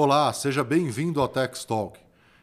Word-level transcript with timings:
Olá, 0.00 0.32
seja 0.32 0.62
bem-vindo 0.62 1.20
ao 1.20 1.26
Tex 1.26 1.64
Talk. 1.64 1.98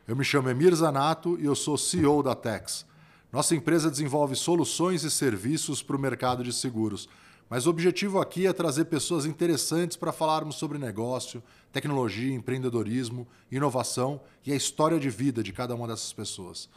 Eu 0.06 0.14
me 0.14 0.26
chamo 0.26 0.50
Emir 0.50 0.76
Zanato 0.76 1.40
e 1.40 1.46
eu 1.46 1.56
sou 1.56 1.78
CEO 1.78 2.22
da 2.22 2.36
Tex. 2.36 2.86
Nossa 3.32 3.56
empresa 3.56 3.90
desenvolve 3.90 4.36
soluções 4.36 5.06
e 5.06 5.10
serviços 5.10 5.82
para 5.82 5.96
o 5.96 6.00
mercado 6.00 6.44
de 6.44 6.52
seguros. 6.52 7.08
Mas 7.50 7.66
o 7.66 7.70
objetivo 7.70 8.20
aqui 8.20 8.46
é 8.46 8.52
trazer 8.52 8.84
pessoas 8.84 9.26
interessantes 9.26 9.96
para 9.96 10.12
falarmos 10.12 10.58
sobre 10.58 10.78
negócio, 10.78 11.42
tecnologia, 11.72 12.36
empreendedorismo, 12.36 13.26
inovação 13.50 14.20
e 14.46 14.52
a 14.52 14.56
história 14.58 15.00
de 15.00 15.10
vida 15.10 15.42
de 15.42 15.54
cada 15.54 15.74
uma 15.76 15.88
dessas 15.88 16.12
pessoas. 16.12 16.68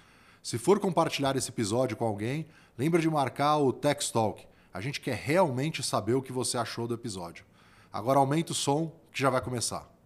Se 0.45 0.58
for 0.58 0.79
compartilhar 0.79 1.34
esse 1.34 1.48
episódio 1.48 1.96
com 1.96 2.04
alguém, 2.04 2.46
lembre 2.79 3.02
de 3.02 3.10
marcar 3.10 3.56
o 3.56 3.72
Tex 3.72 4.12
Talk. 4.12 4.46
A 4.72 4.80
gente 4.80 5.00
quer 5.00 5.16
realmente 5.16 5.82
saber 5.82 6.14
o 6.14 6.22
que 6.22 6.32
você 6.32 6.56
achou 6.56 6.86
do 6.86 6.95
episódio. 6.95 7.45
Agora 7.92 8.20
aumenta 8.20 8.52
o 8.52 8.54
som 8.54 8.92
que 9.10 9.20
já 9.20 9.29
vai 9.29 9.40
começar. 9.40 9.97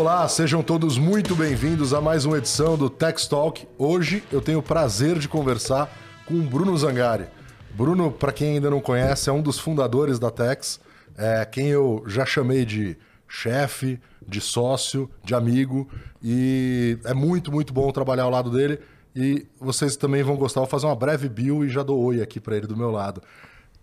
Olá, 0.00 0.26
sejam 0.28 0.62
todos 0.62 0.96
muito 0.96 1.36
bem-vindos 1.36 1.92
a 1.92 2.00
mais 2.00 2.24
uma 2.24 2.38
edição 2.38 2.74
do 2.74 2.88
Tex 2.88 3.26
Talk. 3.26 3.68
Hoje 3.76 4.24
eu 4.32 4.40
tenho 4.40 4.60
o 4.60 4.62
prazer 4.62 5.18
de 5.18 5.28
conversar 5.28 5.94
com 6.24 6.40
Bruno 6.40 6.74
Zangari. 6.78 7.26
Bruno, 7.74 8.10
para 8.10 8.32
quem 8.32 8.54
ainda 8.54 8.70
não 8.70 8.80
conhece, 8.80 9.28
é 9.28 9.32
um 9.32 9.42
dos 9.42 9.58
fundadores 9.58 10.18
da 10.18 10.30
Tex, 10.30 10.80
é 11.18 11.44
quem 11.44 11.66
eu 11.66 12.02
já 12.06 12.24
chamei 12.24 12.64
de 12.64 12.96
chefe, 13.28 14.00
de 14.26 14.40
sócio, 14.40 15.10
de 15.22 15.34
amigo, 15.34 15.86
e 16.22 16.98
é 17.04 17.12
muito, 17.12 17.52
muito 17.52 17.70
bom 17.70 17.92
trabalhar 17.92 18.22
ao 18.22 18.30
lado 18.30 18.50
dele. 18.50 18.80
E 19.14 19.46
vocês 19.60 19.96
também 19.96 20.22
vão 20.22 20.34
gostar. 20.34 20.60
Vou 20.60 20.68
fazer 20.70 20.86
uma 20.86 20.96
breve 20.96 21.28
bio 21.28 21.62
e 21.62 21.68
já 21.68 21.82
dou 21.82 22.02
oi 22.02 22.22
aqui 22.22 22.40
para 22.40 22.56
ele 22.56 22.66
do 22.66 22.74
meu 22.74 22.90
lado. 22.90 23.22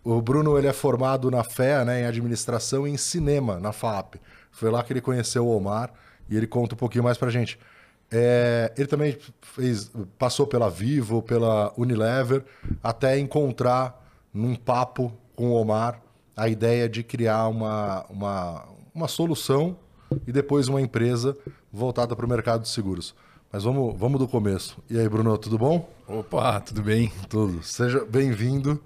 O 0.03 0.19
Bruno 0.19 0.57
ele 0.57 0.65
é 0.65 0.73
formado 0.73 1.29
na 1.29 1.43
FEA, 1.43 1.85
né, 1.85 2.01
em 2.01 2.05
administração 2.05 2.87
e 2.87 2.91
em 2.91 2.97
cinema, 2.97 3.59
na 3.59 3.71
FAP. 3.71 4.15
Foi 4.51 4.71
lá 4.71 4.81
que 4.81 4.91
ele 4.91 5.01
conheceu 5.01 5.45
o 5.45 5.55
Omar 5.55 5.93
e 6.29 6.35
ele 6.35 6.47
conta 6.47 6.75
um 6.75 6.77
pouquinho 6.77 7.03
mais 7.03 7.17
pra 7.17 7.29
gente. 7.29 7.59
É, 8.09 8.71
ele 8.77 8.87
também 8.87 9.17
fez, 9.41 9.91
passou 10.17 10.47
pela 10.47 10.69
Vivo, 10.69 11.21
pela 11.21 11.73
Unilever, 11.77 12.43
até 12.81 13.19
encontrar 13.19 14.05
num 14.33 14.55
papo 14.55 15.13
com 15.35 15.49
o 15.49 15.53
Omar 15.53 16.01
a 16.35 16.47
ideia 16.47 16.87
de 16.87 17.03
criar 17.03 17.47
uma, 17.47 18.05
uma, 18.09 18.65
uma 18.93 19.07
solução 19.07 19.75
e 20.25 20.31
depois 20.31 20.67
uma 20.67 20.79
empresa 20.79 21.35
voltada 21.71 22.15
para 22.15 22.25
o 22.25 22.29
mercado 22.29 22.61
de 22.61 22.69
seguros. 22.69 23.15
Mas 23.51 23.63
vamos, 23.63 23.97
vamos 23.97 24.19
do 24.19 24.27
começo. 24.27 24.77
E 24.89 24.99
aí, 24.99 25.07
Bruno, 25.09 25.37
tudo 25.37 25.57
bom? 25.57 25.89
Opa, 26.07 26.59
tudo 26.59 26.81
bem? 26.83 27.11
Tudo. 27.27 27.63
Seja 27.63 28.05
bem-vindo. 28.05 28.81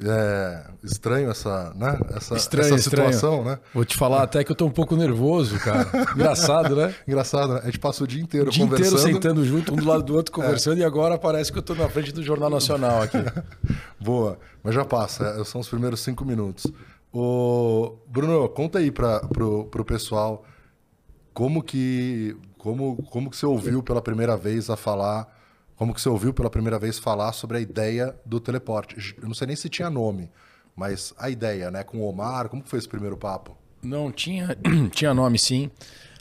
É 0.00 0.64
estranho 0.82 1.30
essa, 1.30 1.72
né? 1.76 1.98
essa, 2.16 2.34
estranho, 2.34 2.74
essa 2.74 2.78
situação, 2.82 3.38
estranho. 3.38 3.44
né? 3.44 3.58
Vou 3.72 3.84
te 3.84 3.96
falar 3.96 4.24
até 4.24 4.42
que 4.42 4.50
eu 4.50 4.56
tô 4.56 4.66
um 4.66 4.70
pouco 4.70 4.96
nervoso, 4.96 5.58
cara. 5.60 5.88
Engraçado, 6.14 6.74
né? 6.74 6.92
Engraçado, 7.06 7.54
né? 7.54 7.60
A 7.62 7.66
gente 7.66 7.78
passa 7.78 8.02
o 8.02 8.06
dia 8.06 8.20
inteiro 8.20 8.48
o 8.48 8.50
dia 8.50 8.64
conversando. 8.64 8.98
inteiro 8.98 9.14
sentando 9.14 9.44
junto, 9.44 9.72
um 9.72 9.76
do 9.76 9.86
lado 9.86 10.02
do 10.02 10.14
outro, 10.14 10.32
conversando, 10.34 10.78
é. 10.78 10.80
e 10.80 10.84
agora 10.84 11.16
parece 11.16 11.52
que 11.52 11.58
eu 11.58 11.62
tô 11.62 11.74
na 11.74 11.88
frente 11.88 12.12
do 12.12 12.22
Jornal 12.24 12.50
Nacional 12.50 13.02
aqui. 13.02 13.18
Boa, 14.00 14.36
mas 14.64 14.74
já 14.74 14.84
passa, 14.84 15.36
é, 15.40 15.44
são 15.44 15.60
os 15.60 15.68
primeiros 15.68 16.00
cinco 16.00 16.24
minutos. 16.24 16.66
O 17.12 17.96
Bruno, 18.08 18.48
conta 18.48 18.80
aí 18.80 18.90
para 18.90 19.20
pro, 19.20 19.66
pro 19.66 19.84
pessoal 19.84 20.44
como 21.32 21.62
que, 21.62 22.36
como, 22.58 22.96
como 23.04 23.30
que 23.30 23.36
você 23.36 23.46
ouviu 23.46 23.80
pela 23.80 24.02
primeira 24.02 24.36
vez 24.36 24.68
a 24.68 24.76
falar 24.76 25.33
como 25.84 25.92
que 25.92 26.00
você 26.00 26.08
ouviu 26.08 26.32
pela 26.32 26.48
primeira 26.48 26.78
vez 26.78 26.98
falar 26.98 27.34
sobre 27.34 27.58
a 27.58 27.60
ideia 27.60 28.16
do 28.24 28.40
teleporte? 28.40 29.14
Eu 29.20 29.28
não 29.28 29.34
sei 29.34 29.48
nem 29.48 29.54
se 29.54 29.68
tinha 29.68 29.90
nome, 29.90 30.30
mas 30.74 31.12
a 31.18 31.28
ideia, 31.28 31.70
né? 31.70 31.84
Com 31.84 31.98
o 31.98 32.08
Omar, 32.08 32.48
como 32.48 32.62
foi 32.64 32.78
esse 32.78 32.88
primeiro 32.88 33.18
papo? 33.18 33.54
Não, 33.82 34.10
tinha, 34.10 34.56
tinha 34.92 35.12
nome 35.12 35.38
sim. 35.38 35.70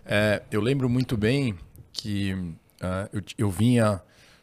É, 0.05 0.43
eu 0.51 0.59
lembro 0.59 0.89
muito 0.89 1.15
bem 1.15 1.55
que 1.93 2.33
uh, 2.33 3.09
eu, 3.13 3.21
eu, 3.37 3.49
vinha 3.49 4.01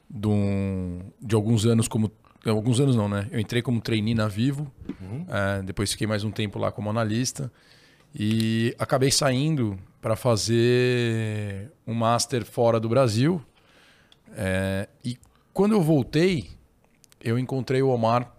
de, 0.08 0.26
um, 0.26 1.00
de, 1.20 1.34
alguns 1.34 1.66
anos 1.66 1.86
como... 1.86 2.10
Alguns 2.46 2.80
anos 2.80 2.96
não, 2.96 3.06
né? 3.06 3.28
Eu 3.30 3.38
entrei 3.38 3.60
como 3.60 3.78
trainee 3.78 4.14
na 4.14 4.26
Vivo, 4.26 4.72
uhum. 4.88 5.24
uh, 5.24 5.62
depois 5.62 5.92
fiquei 5.92 6.06
mais 6.06 6.24
um 6.24 6.30
tempo 6.30 6.58
lá 6.58 6.72
como 6.72 6.88
analista 6.88 7.52
e 8.14 8.74
acabei 8.78 9.10
saindo 9.10 9.78
para 10.00 10.16
fazer 10.16 11.70
um 11.86 11.92
master 11.92 12.42
fora 12.42 12.80
do 12.80 12.88
Brasil, 12.88 13.44
é, 14.32 14.88
e 15.04 15.18
quando 15.52 15.72
eu 15.72 15.82
voltei, 15.82 16.50
eu 17.20 17.38
encontrei 17.38 17.82
o 17.82 17.88
Omar. 17.88 18.32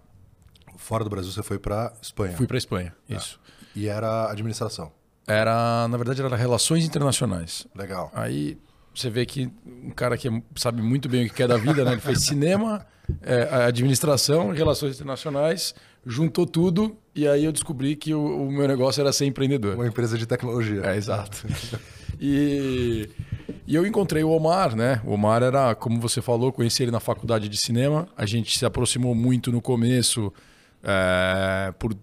Fora 0.77 1.03
do 1.03 1.09
Brasil, 1.09 1.31
você 1.31 1.43
foi 1.43 1.59
para 1.59 1.93
Espanha? 2.01 2.35
Fui 2.35 2.47
para 2.47 2.57
Espanha, 2.57 2.95
ah. 3.09 3.13
isso. 3.13 3.39
E 3.75 3.87
era 3.87 4.31
administração? 4.31 4.91
Era, 5.27 5.87
na 5.87 5.97
verdade, 5.97 6.21
era 6.21 6.35
relações 6.35 6.85
internacionais. 6.85 7.67
Legal. 7.75 8.11
Aí 8.13 8.57
você 8.93 9.09
vê 9.09 9.25
que 9.25 9.49
um 9.65 9.91
cara 9.91 10.17
que 10.17 10.27
sabe 10.55 10.81
muito 10.81 11.07
bem 11.07 11.27
o 11.27 11.29
que 11.29 11.43
é 11.43 11.47
da 11.47 11.57
vida, 11.57 11.85
né? 11.85 11.93
Ele 11.93 12.01
fez 12.01 12.23
cinema, 12.23 12.85
é, 13.21 13.43
administração, 13.65 14.51
relações 14.51 14.95
internacionais, 14.95 15.73
juntou 16.05 16.45
tudo 16.45 16.97
e 17.15 17.27
aí 17.27 17.45
eu 17.45 17.51
descobri 17.51 17.95
que 17.95 18.13
o, 18.13 18.47
o 18.47 18.51
meu 18.51 18.67
negócio 18.67 18.99
era 18.99 19.13
ser 19.13 19.25
empreendedor. 19.25 19.75
Uma 19.75 19.87
empresa 19.87 20.17
de 20.17 20.25
tecnologia. 20.25 20.81
É, 20.83 20.97
exato. 20.97 21.45
e 22.19 23.09
e 23.67 23.75
eu 23.75 23.85
encontrei 23.85 24.23
o 24.23 24.29
Omar, 24.29 24.75
né? 24.75 25.01
O 25.05 25.13
Omar 25.13 25.43
era, 25.43 25.75
como 25.75 25.99
você 25.99 26.21
falou, 26.21 26.51
conheci 26.51 26.83
ele 26.83 26.91
na 26.91 26.99
faculdade 26.99 27.47
de 27.47 27.57
cinema. 27.57 28.07
A 28.17 28.25
gente 28.25 28.57
se 28.57 28.65
aproximou 28.65 29.13
muito 29.13 29.51
no 29.51 29.61
começo, 29.61 30.33
é, 30.83 31.73
por, 31.77 31.95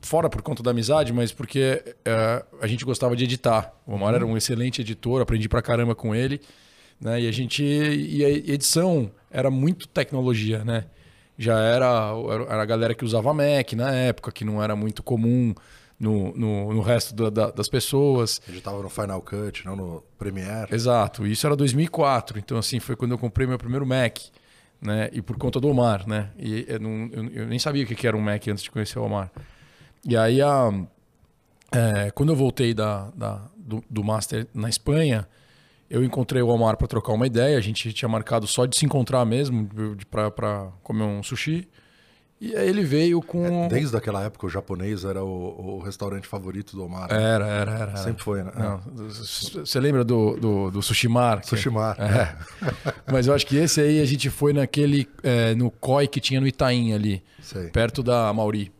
fora 0.00 0.28
por 0.28 0.42
conta 0.42 0.62
da 0.62 0.72
amizade, 0.72 1.12
mas 1.12 1.32
porque 1.32 1.82
é, 2.04 2.44
a 2.60 2.66
gente 2.66 2.84
gostava 2.84 3.14
de 3.14 3.24
editar. 3.24 3.72
O 3.86 3.94
Omar 3.94 4.14
era 4.14 4.26
um 4.26 4.36
excelente 4.36 4.80
editor, 4.80 5.20
aprendi 5.20 5.48
pra 5.48 5.62
caramba 5.62 5.94
com 5.94 6.14
ele. 6.14 6.40
Né? 7.00 7.22
E 7.22 7.28
a 7.28 7.32
gente. 7.32 7.62
E 7.62 8.24
a 8.24 8.28
edição 8.28 9.10
era 9.30 9.50
muito 9.50 9.86
tecnologia, 9.86 10.64
né? 10.64 10.86
Já 11.38 11.58
era, 11.60 12.12
era 12.48 12.62
a 12.62 12.64
galera 12.64 12.94
que 12.94 13.04
usava 13.04 13.32
Mac 13.34 13.72
na 13.74 13.92
época, 13.92 14.32
que 14.32 14.44
não 14.44 14.62
era 14.62 14.74
muito 14.74 15.02
comum 15.02 15.54
no, 15.98 16.36
no, 16.36 16.74
no 16.74 16.80
resto 16.80 17.14
da, 17.14 17.30
da, 17.30 17.50
das 17.50 17.68
pessoas. 17.68 18.40
Eu 18.48 18.56
estava 18.56 18.82
no 18.82 18.88
Final 18.88 19.20
Cut, 19.22 19.64
não 19.64 19.76
no 19.76 20.02
Premiere. 20.18 20.74
Exato, 20.74 21.26
isso 21.26 21.46
era 21.46 21.56
2004, 21.56 22.38
então 22.38 22.58
assim, 22.58 22.78
foi 22.80 22.96
quando 22.96 23.12
eu 23.12 23.18
comprei 23.18 23.46
meu 23.46 23.58
primeiro 23.58 23.86
Mac, 23.86 24.18
né? 24.80 25.08
E 25.12 25.22
por 25.22 25.36
conta 25.36 25.60
do 25.60 25.68
Omar, 25.68 26.06
né? 26.06 26.30
E 26.38 26.66
eu, 26.68 26.78
não, 26.78 27.08
eu, 27.12 27.30
eu 27.30 27.46
nem 27.46 27.58
sabia 27.58 27.84
o 27.84 27.86
que 27.86 28.06
era 28.06 28.16
um 28.16 28.20
Mac 28.20 28.46
antes 28.48 28.62
de 28.62 28.70
conhecer 28.70 28.98
o 28.98 29.04
Omar. 29.04 29.32
E 30.04 30.16
aí, 30.16 30.40
a, 30.40 30.70
é, 31.72 32.10
quando 32.10 32.30
eu 32.30 32.36
voltei 32.36 32.72
da, 32.74 33.10
da 33.16 33.40
do, 33.56 33.82
do 33.88 34.04
Master 34.04 34.46
na 34.54 34.68
Espanha, 34.68 35.26
eu 35.88 36.04
encontrei 36.04 36.42
o 36.42 36.48
Omar 36.48 36.76
para 36.76 36.86
trocar 36.86 37.12
uma 37.12 37.26
ideia. 37.26 37.56
A 37.56 37.60
gente 37.60 37.92
tinha 37.92 38.08
marcado 38.08 38.46
só 38.46 38.66
de 38.66 38.76
se 38.76 38.84
encontrar 38.84 39.24
mesmo, 39.24 39.68
para 40.10 40.68
comer 40.82 41.04
um 41.04 41.22
sushi. 41.22 41.68
E 42.38 42.54
aí 42.54 42.68
ele 42.68 42.82
veio 42.82 43.22
com. 43.22 43.64
É, 43.64 43.68
desde 43.68 43.96
aquela 43.96 44.22
época 44.22 44.46
o 44.46 44.50
japonês 44.50 45.04
era 45.04 45.24
o, 45.24 45.76
o 45.76 45.78
restaurante 45.80 46.28
favorito 46.28 46.76
do 46.76 46.84
Omar. 46.84 47.10
Né? 47.10 47.22
Era, 47.22 47.46
era, 47.46 47.70
era. 47.72 47.96
Sempre 47.96 48.22
foi, 48.22 48.42
né? 48.42 48.52
Você 48.94 49.80
lembra 49.80 50.04
do, 50.04 50.36
do, 50.36 50.70
do 50.70 50.82
Sushimar? 50.82 51.42
Sushimar. 51.44 51.96
É. 51.98 52.36
Mas 53.10 53.26
eu 53.26 53.34
acho 53.34 53.46
que 53.46 53.56
esse 53.56 53.80
aí 53.80 54.02
a 54.02 54.04
gente 54.04 54.28
foi 54.28 54.52
naquele. 54.52 55.08
É, 55.22 55.54
no 55.54 55.70
COI 55.70 56.06
que 56.06 56.20
tinha 56.20 56.38
no 56.38 56.46
Itaim 56.46 56.92
ali. 56.92 57.22
Sei. 57.40 57.68
Perto 57.68 58.02
da 58.02 58.30
Mauri. 58.32 58.70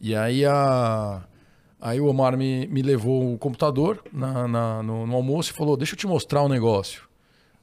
E 0.00 0.14
aí 0.14 0.44
a. 0.44 1.22
Aí 1.80 2.00
o 2.00 2.06
Omar 2.06 2.36
me, 2.36 2.66
me 2.68 2.80
levou 2.80 3.34
o 3.34 3.36
computador 3.36 4.02
na, 4.10 4.48
na 4.48 4.82
no, 4.82 5.06
no, 5.06 5.16
almoço 5.16 5.50
e 5.50 5.54
falou: 5.54 5.76
Deixa 5.76 5.94
eu 5.94 5.98
te 5.98 6.06
mostrar 6.06 6.44
um 6.44 6.48
negócio. 6.48 7.02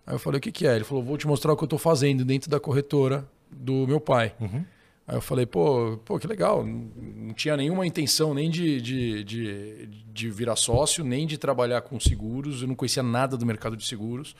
Aí 0.05 0.13
eu 0.13 0.19
falei: 0.19 0.39
O 0.39 0.41
que, 0.41 0.51
que 0.51 0.67
é? 0.67 0.75
Ele 0.75 0.83
falou: 0.83 1.01
Vou 1.01 1.17
te 1.17 1.25
mostrar 1.25 1.53
o 1.53 1.57
que 1.57 1.63
eu 1.63 1.67
estou 1.67 1.79
fazendo 1.79 2.25
dentro 2.25 2.49
da 2.49 2.59
corretora 2.59 3.25
do 3.49 3.87
meu 3.87 4.01
pai. 4.01 4.33
Uhum. 4.39 4.65
Aí 5.11 5.17
eu 5.17 5.21
falei, 5.21 5.45
pô, 5.45 5.99
pô, 6.05 6.17
que 6.17 6.25
legal. 6.25 6.65
Não 6.65 7.33
tinha 7.33 7.57
nenhuma 7.57 7.85
intenção 7.85 8.33
nem 8.33 8.49
de, 8.49 8.79
de, 8.79 9.23
de, 9.25 9.87
de 10.07 10.29
virar 10.29 10.55
sócio, 10.55 11.03
nem 11.03 11.27
de 11.27 11.37
trabalhar 11.37 11.81
com 11.81 11.99
seguros. 11.99 12.61
Eu 12.61 12.69
não 12.69 12.75
conhecia 12.75 13.03
nada 13.03 13.35
do 13.35 13.45
mercado 13.45 13.75
de 13.75 13.85
seguros. 13.85 14.33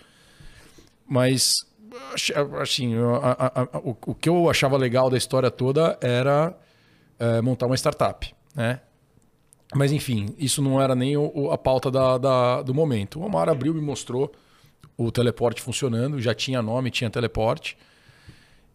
Mas, 1.06 1.56
assim, 2.62 2.96
a, 2.96 3.32
a, 3.32 3.62
a, 3.64 3.78
o, 3.80 3.98
o, 4.08 4.16
que 4.16 4.30
eu 4.30 4.50
achava 4.50 4.78
legal 4.78 5.10
da 5.10 5.18
história 5.18 5.52
toda 5.52 6.00
era 6.00 6.58
é, 7.20 7.42
montar 7.42 7.66
uma 7.66 7.76
startup, 7.76 8.34
né? 8.56 8.80
Mas, 9.76 9.92
enfim, 9.92 10.34
isso 10.38 10.62
não 10.62 10.82
era 10.82 10.96
nem 10.96 11.18
o, 11.18 11.52
a 11.52 11.58
pauta 11.58 11.92
da, 11.92 12.18
da, 12.18 12.62
do 12.62 12.74
momento. 12.74 13.20
O 13.20 13.26
Omar 13.26 13.50
abriu 13.50 13.78
e 13.78 13.82
mostrou 13.82 14.32
o 14.96 15.12
teleporte 15.12 15.62
funcionando. 15.62 16.22
Já 16.22 16.34
tinha 16.34 16.62
nome, 16.62 16.90
tinha 16.90 17.10
teleporte. 17.10 17.78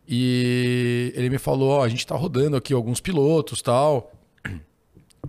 E 0.09 1.13
ele 1.17 1.31
me 1.31 1.39
falou: 1.39 1.71
ó, 1.71 1.85
a 1.85 1.89
gente 1.89 2.01
está 2.01 2.15
rodando 2.15 2.57
aqui 2.57 2.73
alguns 2.73 3.01
pilotos 3.01 3.61
tal. 3.63 4.13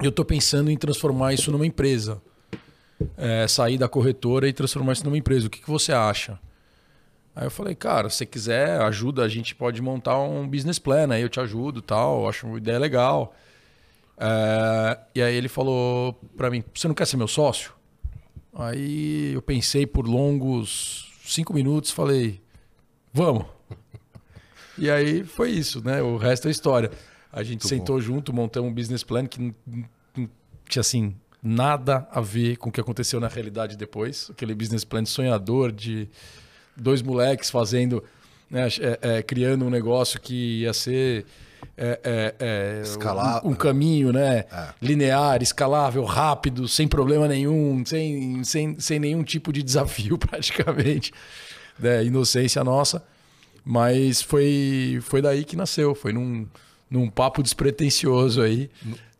Eu 0.01 0.09
estou 0.09 0.23
pensando 0.23 0.69
em 0.69 0.77
transformar 0.77 1.33
isso 1.33 1.51
numa 1.51 1.65
empresa. 1.65 2.21
é, 3.15 3.47
sair 3.47 3.77
da 3.77 3.87
corretora 3.87 4.47
e 4.47 4.53
transformar 4.53 4.93
isso 4.93 5.03
numa 5.03 5.17
empresa. 5.17 5.47
O 5.47 5.49
que, 5.49 5.61
que 5.61 5.69
você 5.69 5.91
acha? 5.91 6.39
Aí 7.35 7.45
eu 7.45 7.51
falei, 7.51 7.75
cara, 7.75 8.09
se 8.09 8.17
você 8.17 8.25
quiser 8.25 8.81
ajuda, 8.81 9.23
a 9.23 9.27
gente 9.27 9.53
pode 9.53 9.81
montar 9.81 10.19
um 10.19 10.47
business 10.47 10.79
plan, 10.79 11.13
aí 11.13 11.21
eu 11.21 11.29
te 11.29 11.39
ajudo 11.39 11.81
tal, 11.81 12.27
acho 12.27 12.47
uma 12.47 12.57
ideia 12.57 12.79
legal. 12.79 13.35
É, 14.17 14.97
e 15.13 15.21
aí 15.21 15.35
ele 15.35 15.47
falou 15.47 16.19
para 16.35 16.49
mim, 16.49 16.63
você 16.73 16.87
não 16.87 16.95
quer 16.95 17.05
ser 17.05 17.17
meu 17.17 17.27
sócio? 17.27 17.73
Aí 18.53 19.33
eu 19.33 19.41
pensei 19.41 19.85
por 19.85 20.07
longos 20.07 21.13
cinco 21.23 21.53
minutos, 21.53 21.91
falei, 21.91 22.41
vamos. 23.13 23.45
E 24.77 24.89
aí 24.89 25.23
foi 25.23 25.51
isso, 25.51 25.83
né? 25.83 26.01
O 26.01 26.17
resto 26.17 26.47
é 26.47 26.51
história. 26.51 26.91
A 27.31 27.43
gente 27.43 27.63
Muito 27.63 27.67
sentou 27.67 27.95
bom. 27.95 28.01
junto, 28.01 28.33
montamos 28.33 28.71
um 28.71 28.73
business 28.73 29.03
plan 29.03 29.25
que 29.25 29.39
não 29.41 30.29
tinha 30.67 30.81
assim 30.81 31.15
nada 31.41 32.07
a 32.11 32.19
ver 32.19 32.57
com 32.57 32.69
o 32.69 32.71
que 32.71 32.81
aconteceu 32.81 33.19
na 33.19 33.27
realidade 33.27 33.77
depois. 33.77 34.29
Aquele 34.31 34.53
business 34.53 34.83
plan 34.83 35.05
sonhador 35.05 35.71
de 35.71 36.09
dois 36.75 37.01
moleques 37.01 37.49
fazendo, 37.49 38.03
né, 38.49 38.67
é, 38.79 39.17
é, 39.17 39.23
criando 39.23 39.65
um 39.65 39.69
negócio 39.69 40.19
que 40.19 40.61
ia 40.61 40.73
ser 40.73 41.25
é, 41.75 41.99
é, 42.03 42.35
é 42.39 43.43
um, 43.43 43.51
um, 43.51 43.55
caminho 43.55 44.11
né, 44.11 44.45
é. 44.51 44.73
linear, 44.81 45.41
escalável, 45.41 46.03
rápido, 46.03 46.67
sem 46.67 46.87
problema 46.87 47.27
nenhum, 47.27 47.83
sem, 47.85 48.43
sem, 48.43 48.79
sem 48.79 48.99
nenhum 48.99 49.23
tipo 49.23 49.51
de 49.51 49.63
desafio 49.63 50.17
praticamente. 50.19 51.11
Né, 51.79 52.03
inocência 52.05 52.63
nossa. 52.63 53.03
Mas 53.69 54.21
foi, 54.21 54.97
foi 55.01 55.21
daí 55.21 55.43
que 55.43 55.57
nasceu, 55.57 55.93
foi 55.93 56.13
num, 56.13 56.47
num 56.89 57.09
papo 57.09 57.43
despretensioso 57.43 58.41
aí, 58.41 58.69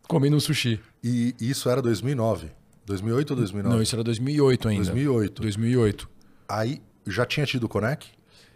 comendo 0.08 0.36
um 0.36 0.40
sushi. 0.40 0.80
E 1.04 1.34
isso 1.38 1.68
era 1.68 1.82
2009? 1.82 2.48
2008 2.86 3.30
ou 3.32 3.36
2009? 3.36 3.76
Não, 3.76 3.82
isso 3.82 3.94
era 3.94 4.02
2008 4.02 4.68
ainda. 4.68 4.84
2008. 4.84 5.42
2008. 5.42 6.10
Aí 6.48 6.80
já 7.06 7.26
tinha 7.26 7.44
tido 7.44 7.64
o 7.64 7.68
Conec? 7.68 8.06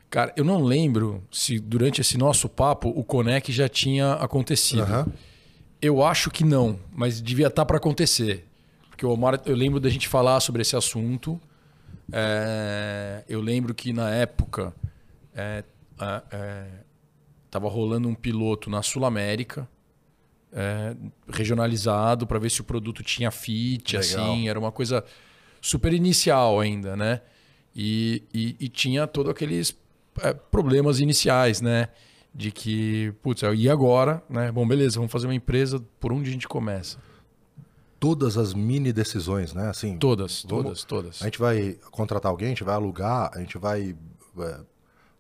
Cara, 0.09 0.33
eu 0.35 0.43
não 0.45 0.63
lembro 0.63 1.23
se 1.31 1.59
durante 1.59 2.01
esse 2.01 2.17
nosso 2.17 2.49
papo 2.49 2.89
o 2.89 3.05
Conec 3.05 3.53
já 3.53 3.69
tinha 3.69 4.15
acontecido. 4.15 4.91
Uhum. 4.91 5.13
Eu 5.83 6.03
acho 6.03 6.31
que 6.31 6.43
não, 6.43 6.79
mas 6.91 7.21
devia 7.21 7.49
estar 7.49 7.63
tá 7.63 7.67
para 7.67 7.77
acontecer. 7.77 8.49
Porque 8.89 9.05
o 9.05 9.11
Omar, 9.11 9.43
eu 9.45 9.55
lembro 9.55 9.79
da 9.79 9.91
gente 9.91 10.09
falar 10.09 10.41
sobre 10.41 10.63
esse 10.63 10.75
assunto. 10.75 11.39
É, 12.11 13.25
eu 13.29 13.43
lembro 13.43 13.75
que 13.75 13.93
na 13.93 14.09
época 14.09 14.73
estava 17.45 17.67
é, 17.67 17.69
é, 17.69 17.73
rolando 17.73 18.09
um 18.09 18.15
piloto 18.15 18.69
na 18.69 18.83
Sul 18.83 19.05
América, 19.05 19.69
é, 20.53 20.95
regionalizado, 21.29 22.27
para 22.27 22.39
ver 22.39 22.51
se 22.51 22.61
o 22.61 22.65
produto 22.65 23.03
tinha 23.03 23.31
fit, 23.31 23.97
Legal. 23.97 24.33
assim, 24.33 24.49
era 24.49 24.59
uma 24.59 24.71
coisa 24.71 25.05
super 25.61 25.93
inicial 25.93 26.61
ainda, 26.61 26.95
né? 26.97 27.23
E, 27.75 28.23
e, 28.35 28.57
e 28.61 28.69
tinha 28.69 29.07
todos 29.07 29.31
aqueles 29.31 29.75
é, 30.21 30.35
problemas 30.35 31.01
iniciais, 31.01 31.61
né? 31.61 31.89
De 32.35 32.51
que, 32.51 33.13
putz, 33.23 33.43
e 33.57 33.69
agora, 33.69 34.23
né? 34.29 34.51
Bom, 34.53 34.67
beleza, 34.67 34.97
vamos 34.97 35.13
fazer 35.13 35.27
uma 35.27 35.35
empresa, 35.35 35.83
por 36.01 36.13
onde 36.13 36.29
a 36.29 36.33
gente 36.33 36.49
começa? 36.49 36.99
Todas 38.01 38.37
as 38.37 38.53
mini 38.53 38.93
decisões, 38.93 39.55
né? 39.55 39.69
Assim, 39.69 39.97
todas, 39.97 40.45
vamos, 40.47 40.65
todas, 40.65 40.85
todas. 40.85 41.23
A 41.23 41.27
gente 41.27 41.39
vai 41.39 41.79
contratar 41.91 42.31
alguém, 42.31 42.47
a 42.47 42.51
gente 42.51 42.65
vai 42.65 42.75
alugar, 42.75 43.31
a 43.33 43.39
gente 43.39 43.57
vai. 43.57 43.95
É, 44.39 44.61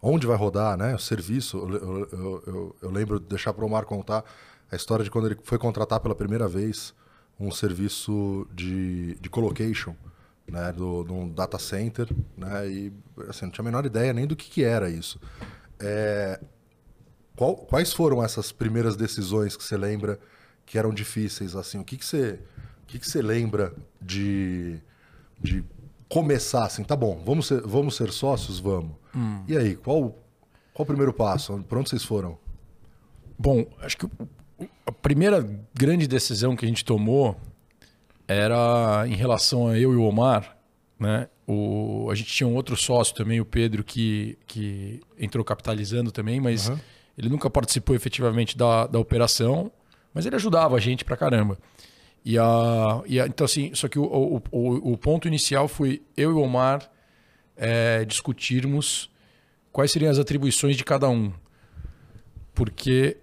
onde 0.02 0.26
vai 0.26 0.37
rodar, 0.37 0.76
né? 0.76 0.94
O 0.94 0.99
serviço. 0.99 1.56
Eu, 1.56 2.08
eu, 2.10 2.43
eu, 2.46 2.76
eu 2.82 2.90
lembro 2.90 3.20
de 3.20 3.26
deixar 3.26 3.54
para 3.54 3.62
o 3.62 3.66
Omar 3.66 3.84
contar 3.87 4.25
a 4.70 4.76
história 4.76 5.04
de 5.04 5.10
quando 5.10 5.28
ele 5.28 5.38
foi 5.44 5.58
contratar 5.58 6.00
pela 6.00 6.14
primeira 6.14 6.49
vez 6.49 6.93
um 7.38 7.50
serviço 7.50 8.46
de, 8.52 9.14
de 9.14 9.31
colocation 9.31 9.94
né, 10.46 10.72
do, 10.72 11.04
de 11.04 11.12
um 11.12 11.28
data 11.28 11.58
center, 11.58 12.08
né, 12.37 12.69
e 12.69 12.93
assim, 13.28 13.46
não 13.46 13.52
tinha 13.52 13.62
a 13.62 13.64
menor 13.64 13.87
ideia 13.87 14.12
nem 14.12 14.26
do 14.26 14.37
que, 14.37 14.50
que 14.50 14.64
era 14.64 14.90
isso. 14.90 15.20
É, 15.81 16.40
qual, 17.37 17.56
quais 17.56 17.93
foram 17.93 18.22
essas 18.22 18.52
primeiras 18.52 18.96
decisões 18.96 19.56
que 19.56 19.64
você 19.64 19.76
lembra 19.76 20.19
que 20.66 20.78
eram 20.78 20.93
difíceis? 20.93 21.56
Assim, 21.56 21.78
o 21.78 21.84
que, 21.84 21.96
que 21.96 22.04
você, 22.04 22.38
o 22.82 22.87
que, 22.87 22.99
que 22.99 23.08
você 23.08 23.22
lembra 23.22 23.75
de, 24.00 24.81
de 25.40 25.64
começar 26.12 26.67
assim? 26.67 26.85
Tá 26.85 26.94
bom, 26.94 27.23
vamos 27.25 27.47
ser, 27.47 27.62
vamos 27.62 27.97
ser 27.97 28.12
sócios, 28.12 28.61
vamos. 28.61 28.93
Hum. 29.17 29.43
E 29.49 29.56
aí, 29.56 29.75
qual, 29.75 30.14
qual 30.75 30.85
o 30.85 30.87
primeiro 30.87 31.11
passo? 31.11 31.64
Para 31.67 31.79
onde 31.79 31.88
vocês 31.88 32.05
foram? 32.05 32.37
Bom, 33.38 33.64
acho 33.81 33.97
que 33.97 34.06
a 34.85 34.93
primeira 34.93 35.43
grande 35.73 36.06
decisão 36.06 36.55
que 36.55 36.67
a 36.67 36.69
gente 36.69 36.85
tomou 36.85 37.35
era 38.29 39.05
em 39.06 39.14
relação 39.14 39.69
a 39.69 39.79
eu 39.79 39.94
e 39.94 39.97
o 39.97 40.03
Omar, 40.03 40.55
né? 41.00 41.29
O, 41.47 42.09
a 42.11 42.14
gente 42.14 42.31
tinha 42.31 42.47
um 42.47 42.55
outro 42.56 42.76
sócio 42.76 43.14
também, 43.14 43.41
o 43.41 43.44
Pedro, 43.47 43.82
que, 43.82 44.38
que 44.47 45.00
entrou 45.19 45.43
capitalizando 45.43 46.12
também, 46.12 46.41
mas 46.43 46.69
uhum. 46.69 46.79
ele 47.17 47.31
nunca 47.31 47.49
participou 47.49 47.97
efetivamente 47.97 48.56
da, 48.56 48.87
da 48.87 48.99
operação, 48.99 49.73
mas 50.12 50.26
ele 50.26 50.37
ajudava 50.37 50.76
a 50.76 50.81
gente 50.81 51.06
pra 51.06 51.17
caramba. 51.17 51.59
E 52.25 52.39
a, 52.39 53.03
e 53.07 53.21
a, 53.21 53.27
então, 53.27 53.45
assim, 53.45 53.75
só 53.75 53.89
que 53.89 53.99
o, 53.99 54.05
o, 54.05 54.43
o, 54.51 54.93
o, 54.93 54.97
ponto 54.97 55.27
inicial 55.27 55.67
foi 55.67 56.03
eu 56.17 56.31
e 56.31 56.35
o 56.35 56.41
Omar 56.41 56.89
é, 57.57 58.05
discutirmos 58.05 59.11
quais 59.73 59.91
seriam 59.91 60.11
as 60.11 60.19
atribuições 60.19 60.77
de 60.77 60.85
cada 60.85 61.09
um. 61.09 61.33
Porque, 62.55 63.17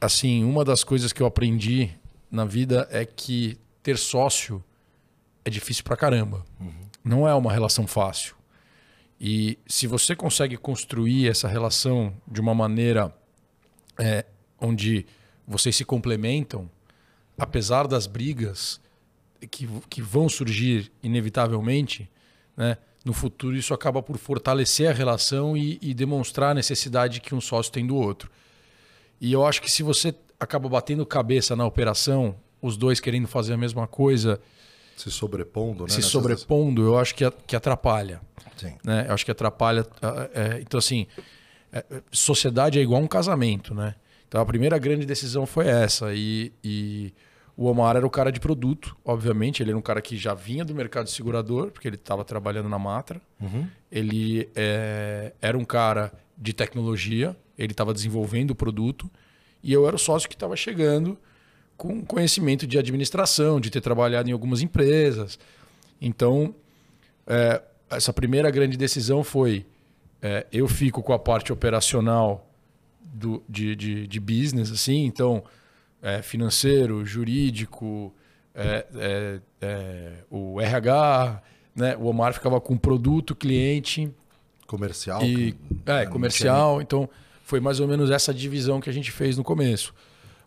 assim, 0.00 0.42
uma 0.44 0.64
das 0.64 0.82
coisas 0.82 1.12
que 1.12 1.20
eu 1.20 1.26
aprendi 1.26 1.90
na 2.30 2.44
vida 2.44 2.88
é 2.90 3.04
que 3.04 3.58
ter 3.82 3.98
sócio 3.98 4.64
é 5.44 5.50
difícil 5.50 5.84
pra 5.84 5.96
caramba. 5.96 6.44
Uhum. 6.58 6.72
Não 7.04 7.28
é 7.28 7.34
uma 7.34 7.52
relação 7.52 7.86
fácil. 7.86 8.34
E 9.20 9.58
se 9.66 9.86
você 9.86 10.16
consegue 10.16 10.56
construir 10.56 11.28
essa 11.28 11.48
relação 11.48 12.12
de 12.26 12.40
uma 12.40 12.54
maneira 12.54 13.14
é, 13.98 14.24
onde 14.60 15.06
vocês 15.46 15.76
se 15.76 15.84
complementam, 15.84 16.70
apesar 17.38 17.86
das 17.86 18.06
brigas 18.06 18.80
que, 19.50 19.68
que 19.88 20.02
vão 20.02 20.28
surgir 20.28 20.90
inevitavelmente, 21.02 22.10
né, 22.56 22.78
no 23.04 23.12
futuro 23.12 23.56
isso 23.56 23.72
acaba 23.72 24.02
por 24.02 24.18
fortalecer 24.18 24.90
a 24.90 24.92
relação 24.92 25.56
e, 25.56 25.78
e 25.80 25.94
demonstrar 25.94 26.50
a 26.50 26.54
necessidade 26.54 27.20
que 27.20 27.34
um 27.34 27.40
sócio 27.40 27.72
tem 27.72 27.86
do 27.86 27.96
outro. 27.96 28.30
E 29.20 29.32
eu 29.32 29.46
acho 29.46 29.62
que 29.62 29.70
se 29.70 29.82
você 29.82 30.14
acaba 30.38 30.68
batendo 30.68 31.06
cabeça 31.06 31.54
na 31.54 31.64
operação 31.64 32.36
os 32.60 32.76
dois 32.76 33.00
querendo 33.00 33.28
fazer 33.28 33.54
a 33.54 33.56
mesma 33.56 33.86
coisa. 33.86 34.40
Se 34.96 35.10
sobrepondo, 35.10 35.84
né? 35.84 35.90
Se 35.90 36.02
sobrepondo, 36.02 36.82
eu 36.82 36.98
acho 36.98 37.14
que, 37.14 37.30
que 37.46 37.54
atrapalha. 37.54 38.20
Sim. 38.56 38.74
Né? 38.82 39.06
Eu 39.08 39.14
acho 39.14 39.24
que 39.24 39.30
atrapalha. 39.30 39.86
É, 40.34 40.60
então, 40.60 40.78
assim, 40.78 41.06
é, 41.72 41.84
sociedade 42.10 42.78
é 42.78 42.82
igual 42.82 43.00
um 43.00 43.06
casamento, 43.06 43.74
né? 43.74 43.94
Então, 44.26 44.40
a 44.40 44.46
primeira 44.46 44.78
grande 44.78 45.06
decisão 45.06 45.46
foi 45.46 45.68
essa. 45.68 46.12
E, 46.14 46.52
e 46.64 47.12
o 47.56 47.66
Omar 47.66 47.96
era 47.96 48.06
o 48.06 48.10
cara 48.10 48.30
de 48.30 48.38
produto, 48.38 48.94
obviamente. 49.04 49.62
Ele 49.62 49.70
era 49.70 49.78
um 49.78 49.82
cara 49.82 50.02
que 50.02 50.16
já 50.16 50.34
vinha 50.34 50.64
do 50.64 50.74
mercado 50.74 51.08
segurador, 51.08 51.70
porque 51.70 51.88
ele 51.88 51.96
estava 51.96 52.22
trabalhando 52.22 52.68
na 52.68 52.78
Matra. 52.78 53.20
Uhum. 53.40 53.66
Ele 53.90 54.48
é, 54.54 55.32
era 55.40 55.56
um 55.56 55.64
cara 55.64 56.12
de 56.36 56.52
tecnologia, 56.52 57.34
ele 57.56 57.72
estava 57.72 57.94
desenvolvendo 57.94 58.50
o 58.50 58.54
produto. 58.54 59.10
E 59.62 59.72
eu 59.72 59.86
era 59.86 59.96
o 59.96 59.98
sócio 59.98 60.28
que 60.28 60.34
estava 60.34 60.54
chegando 60.54 61.18
com 61.78 62.04
conhecimento 62.04 62.66
de 62.66 62.78
administração, 62.78 63.58
de 63.58 63.70
ter 63.70 63.80
trabalhado 63.80 64.28
em 64.28 64.32
algumas 64.32 64.60
empresas. 64.60 65.38
Então, 66.00 66.54
é, 67.26 67.62
essa 67.90 68.12
primeira 68.12 68.50
grande 68.50 68.76
decisão 68.76 69.24
foi: 69.24 69.64
é, 70.20 70.46
eu 70.52 70.68
fico 70.68 71.02
com 71.02 71.14
a 71.14 71.18
parte 71.18 71.52
operacional 71.54 72.50
do, 73.02 73.42
de, 73.48 73.74
de, 73.74 74.06
de 74.06 74.20
business, 74.20 74.70
assim, 74.70 75.06
então, 75.06 75.42
é, 76.06 76.22
financeiro, 76.22 77.04
jurídico, 77.04 78.14
é, 78.54 78.86
é, 78.94 79.40
é, 79.60 80.12
o 80.30 80.60
RH, 80.60 81.42
né? 81.74 81.96
o 81.96 82.06
Omar 82.06 82.32
ficava 82.32 82.60
com 82.60 82.78
produto, 82.78 83.34
cliente. 83.34 84.08
Comercial. 84.68 85.20
E, 85.24 85.56
é, 85.84 86.06
comercial. 86.06 86.80
Então, 86.80 87.10
foi 87.42 87.58
mais 87.58 87.80
ou 87.80 87.88
menos 87.88 88.08
essa 88.12 88.32
divisão 88.32 88.80
que 88.80 88.88
a 88.88 88.92
gente 88.92 89.10
fez 89.10 89.36
no 89.36 89.42
começo. 89.42 89.92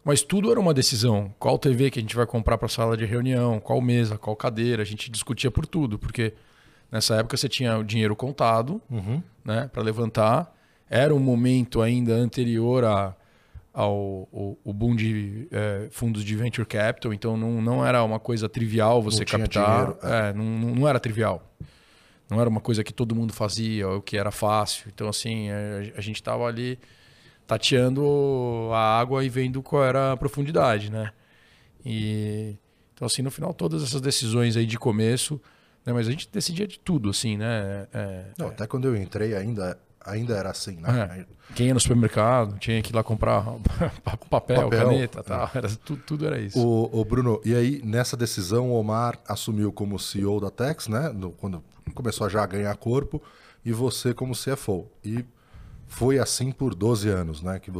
Mas 0.01 0.22
tudo 0.22 0.50
era 0.50 0.60
uma 0.62 0.74
decisão. 0.74 1.34
Qual 1.38 1.60
TV 1.60 1.92
que 1.92 2.00
a 2.00 2.01
gente 2.01 2.16
vai 2.16 2.25
comprar 2.25 2.58
para 2.58 2.68
a 2.68 2.70
sala 2.70 2.96
de 2.96 3.04
reunião, 3.04 3.60
qual 3.60 3.82
mesa, 3.82 4.18
qual 4.18 4.38
cadeira. 4.38 4.82
A 4.82 4.86
gente 4.86 5.12
discutia 5.12 5.51
por 5.51 5.66
tudo, 5.66 6.00
porque 6.00 6.34
nessa 6.89 7.16
época 7.16 7.36
você 7.36 7.50
tinha 7.50 7.78
o 7.78 7.84
dinheiro 7.84 8.16
contado 8.16 8.82
uhum. 8.89 9.22
né, 9.44 9.70
para 9.74 9.84
levantar. 9.84 10.56
Era 10.89 11.13
um 11.13 11.20
momento 11.20 11.82
ainda 11.82 12.13
anterior 12.13 12.86
a, 12.86 13.13
ao, 13.74 14.28
ao, 14.34 14.58
ao 14.66 14.74
boom 14.74 14.96
de 14.96 15.48
é, 15.52 15.88
fundos 15.92 16.24
de 16.24 16.36
venture 16.36 16.66
capital, 16.66 17.14
então 17.14 17.38
não, 17.38 17.62
não 17.62 17.86
era 17.86 18.04
uma 18.04 18.20
coisa 18.20 18.50
trivial 18.50 19.02
você 19.02 19.20
não 19.20 19.26
captar. 19.26 19.96
É. 20.04 20.30
É, 20.30 20.34
não, 20.34 20.46
não 20.46 20.88
era 20.88 21.00
trivial. 21.00 21.56
Não 22.30 22.40
era 22.40 22.50
uma 22.50 22.62
coisa 22.62 22.84
que 22.84 22.94
todo 22.94 23.16
mundo 23.16 23.34
fazia, 23.34 23.88
ou 23.88 24.02
que 24.02 24.16
era 24.16 24.30
fácil. 24.30 24.86
Então, 24.94 25.10
assim, 25.10 25.50
é, 25.50 25.94
a 25.98 26.02
gente 26.02 26.18
estava 26.18 26.46
ali 26.46 26.78
tateando 27.48 28.70
a 28.72 29.00
água 29.00 29.26
e 29.26 29.30
vendo 29.30 29.64
qual 29.64 29.84
era 29.84 30.12
a 30.12 30.18
profundidade, 30.18 30.92
né? 30.92 31.12
E 31.84 32.56
então 32.94 33.06
assim, 33.08 33.24
no 33.24 33.32
final 33.32 33.54
todas 33.54 33.82
essas 33.82 34.02
decisões 34.02 34.56
aí 34.56 34.68
de 34.68 34.78
começo, 34.78 35.42
né? 35.84 35.92
Mas 35.92 36.08
a 36.08 36.12
gente 36.12 36.30
decidia 36.32 36.68
de 36.68 36.80
tudo, 36.80 37.10
assim, 37.10 37.38
né? 37.38 37.88
É, 37.92 38.26
Não, 38.38 38.48
é... 38.48 38.50
Até 38.50 38.68
quando 38.68 38.88
eu 38.88 38.96
entrei 38.96 39.36
ainda, 39.36 39.80
ainda 40.06 40.36
era 40.36 40.50
assim, 40.50 40.77
né? 40.77 41.25
É. 41.27 41.53
Quem 41.56 41.68
ia 41.68 41.74
no 41.74 41.79
supermercado 41.79 42.58
tinha 42.60 42.82
que 42.82 42.91
ir 42.91 42.96
lá 42.96 43.03
comprar 43.03 43.44
papel, 44.03 44.27
papel 44.29 44.70
caneta, 44.70 45.24
tal. 45.24 45.50
É. 45.53 45.58
Era, 45.58 45.70
tudo, 45.70 46.01
tudo, 46.06 46.25
era 46.25 46.39
isso. 46.39 46.60
O, 46.60 47.00
o, 47.00 47.06
Bruno, 47.06 47.41
e 47.44 47.56
aí 47.56 47.82
nessa 47.84 48.15
decisão 48.15 48.70
o 48.70 48.79
Omar 48.79 49.20
assumiu 49.27 49.72
como 49.72 50.00
CEO 50.00 50.39
da 50.39 50.50
Tex, 50.50 50.88
né? 50.88 51.10
No, 51.10 51.32
quando 51.32 51.63
começou 51.94 52.27
a 52.27 52.29
já 52.29 52.46
ganhar 52.46 52.75
corpo, 52.77 53.22
e 53.65 53.72
você 53.72 54.13
como 54.13 54.34
CFO. 54.34 54.88
E 55.03 55.25
foi 55.88 56.20
assim 56.20 56.51
por 56.51 56.75
12 56.75 57.10
anos, 57.10 57.41
né? 57.41 57.60
Que 57.60 57.72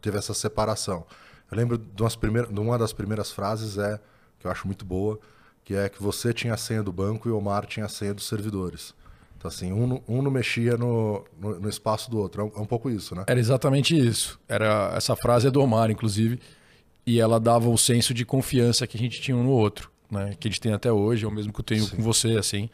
teve 0.00 0.18
essa 0.18 0.34
separação. 0.34 1.06
Eu 1.50 1.56
lembro 1.56 1.78
de, 1.78 2.02
umas 2.02 2.16
primeiras, 2.16 2.52
de 2.52 2.60
uma 2.60 2.78
das 2.78 2.92
primeiras 2.92 3.32
frases 3.32 3.78
é 3.78 3.98
que 4.38 4.46
eu 4.46 4.50
acho 4.50 4.66
muito 4.66 4.84
boa, 4.84 5.18
que 5.64 5.74
é 5.74 5.88
que 5.88 6.02
você 6.02 6.32
tinha 6.32 6.54
a 6.54 6.56
senha 6.56 6.82
do 6.82 6.92
banco 6.92 7.28
e 7.28 7.32
o 7.32 7.38
Omar 7.38 7.64
tinha 7.66 7.86
a 7.86 7.88
senha 7.88 8.12
dos 8.12 8.28
servidores. 8.28 8.94
Então, 9.44 9.48
assim, 9.50 9.72
um, 9.74 10.00
um 10.08 10.22
não 10.22 10.30
mexia 10.30 10.74
no, 10.78 11.22
no, 11.38 11.60
no 11.60 11.68
espaço 11.68 12.10
do 12.10 12.18
outro. 12.18 12.40
É 12.40 12.44
um, 12.44 12.52
é 12.56 12.60
um, 12.62 12.66
pouco 12.66 12.88
isso, 12.88 13.14
né? 13.14 13.24
Era 13.26 13.38
exatamente 13.38 13.94
isso. 13.94 14.40
Era 14.48 14.94
Essa 14.96 15.14
frase 15.14 15.48
é 15.48 15.50
do 15.50 15.60
Omar, 15.60 15.90
inclusive, 15.90 16.40
e 17.06 17.20
ela 17.20 17.38
dava 17.38 17.68
o 17.68 17.76
senso 17.76 18.14
de 18.14 18.24
confiança 18.24 18.86
que 18.86 18.96
a 18.96 19.00
gente 19.00 19.20
tinha 19.20 19.36
um 19.36 19.42
no 19.42 19.50
outro, 19.50 19.90
né? 20.10 20.34
Que 20.40 20.48
a 20.48 20.50
gente 20.50 20.62
tem 20.62 20.72
até 20.72 20.90
hoje, 20.90 21.26
é 21.26 21.28
o 21.28 21.30
mesmo 21.30 21.52
que 21.52 21.60
eu 21.60 21.64
tenho 21.64 21.84
Sim. 21.84 21.96
com 21.96 22.02
você, 22.02 22.38
assim. 22.38 22.70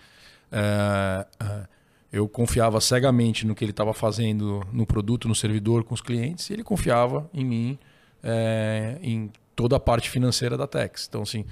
É, 0.52 1.26
é, 1.40 1.66
eu 2.12 2.28
confiava 2.28 2.80
cegamente 2.80 3.44
no 3.44 3.52
que 3.52 3.64
ele 3.64 3.72
estava 3.72 3.92
fazendo 3.92 4.64
no 4.72 4.86
produto, 4.86 5.26
no 5.26 5.34
servidor, 5.34 5.82
com 5.82 5.92
os 5.92 6.00
clientes, 6.00 6.50
e 6.50 6.52
ele 6.52 6.62
confiava 6.62 7.28
em 7.34 7.44
mim, 7.44 7.78
é, 8.22 8.96
em 9.02 9.28
toda 9.56 9.74
a 9.74 9.80
parte 9.80 10.08
financeira 10.08 10.56
da 10.56 10.68
Tex. 10.68 11.06
Então, 11.08 11.22
assim, 11.22 11.44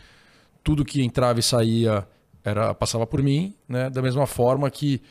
tudo 0.62 0.84
que 0.84 1.02
entrava 1.02 1.40
e 1.40 1.42
saía 1.42 2.06
era 2.48 2.74
passava 2.74 3.06
por 3.06 3.22
mim, 3.22 3.54
né? 3.68 3.90
Da 3.90 4.02
mesma 4.02 4.26
forma 4.26 4.70
que 4.70 5.02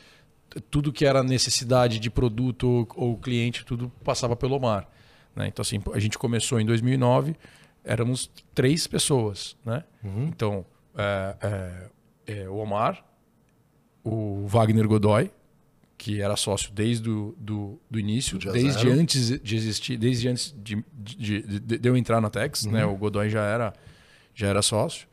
tudo 0.70 0.92
que 0.92 1.04
era 1.04 1.22
necessidade 1.22 1.98
de 1.98 2.10
produto 2.10 2.68
ou, 2.96 3.10
ou 3.10 3.18
cliente, 3.18 3.64
tudo 3.64 3.92
passava 4.02 4.34
pelo 4.34 4.56
Omar. 4.56 4.88
Né? 5.34 5.48
Então, 5.48 5.62
assim, 5.62 5.80
a 5.92 5.98
gente 5.98 6.18
começou 6.18 6.60
em 6.60 6.66
2009, 6.66 7.36
éramos 7.84 8.30
três 8.54 8.86
pessoas, 8.86 9.56
né? 9.64 9.84
Uhum. 10.02 10.26
Então, 10.26 10.66
é, 10.96 11.36
é, 12.26 12.40
é, 12.42 12.48
o 12.48 12.56
Omar, 12.56 13.04
o 14.02 14.46
Wagner 14.46 14.86
Godoy, 14.88 15.30
que 15.96 16.20
era 16.20 16.36
sócio 16.36 16.72
desde 16.72 17.10
o 17.10 17.34
do, 17.38 17.80
do 17.90 17.98
início, 17.98 18.38
desde 18.38 18.72
zero. 18.72 18.92
antes 18.92 19.40
de 19.40 19.56
existir, 19.56 19.96
desde 19.96 20.28
antes 20.28 20.54
de, 20.56 20.84
de, 20.92 21.42
de, 21.42 21.78
de 21.78 21.88
eu 21.88 21.96
entrar 21.96 22.20
na 22.20 22.30
Tex, 22.30 22.64
uhum. 22.64 22.72
né? 22.72 22.84
O 22.84 22.96
Godoy 22.96 23.28
já 23.28 23.44
era, 23.44 23.72
já 24.34 24.48
era 24.48 24.62
sócio. 24.62 25.08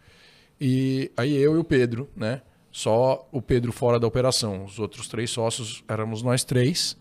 E 0.59 1.11
aí 1.17 1.35
eu 1.35 1.55
e 1.55 1.59
o 1.59 1.63
Pedro, 1.63 2.09
né? 2.15 2.41
Só 2.71 3.27
o 3.31 3.41
Pedro 3.41 3.71
fora 3.71 3.99
da 3.99 4.07
operação. 4.07 4.65
Os 4.65 4.79
outros 4.79 5.07
três 5.07 5.29
sócios 5.29 5.83
éramos 5.87 6.21
nós 6.21 6.43
três 6.43 6.97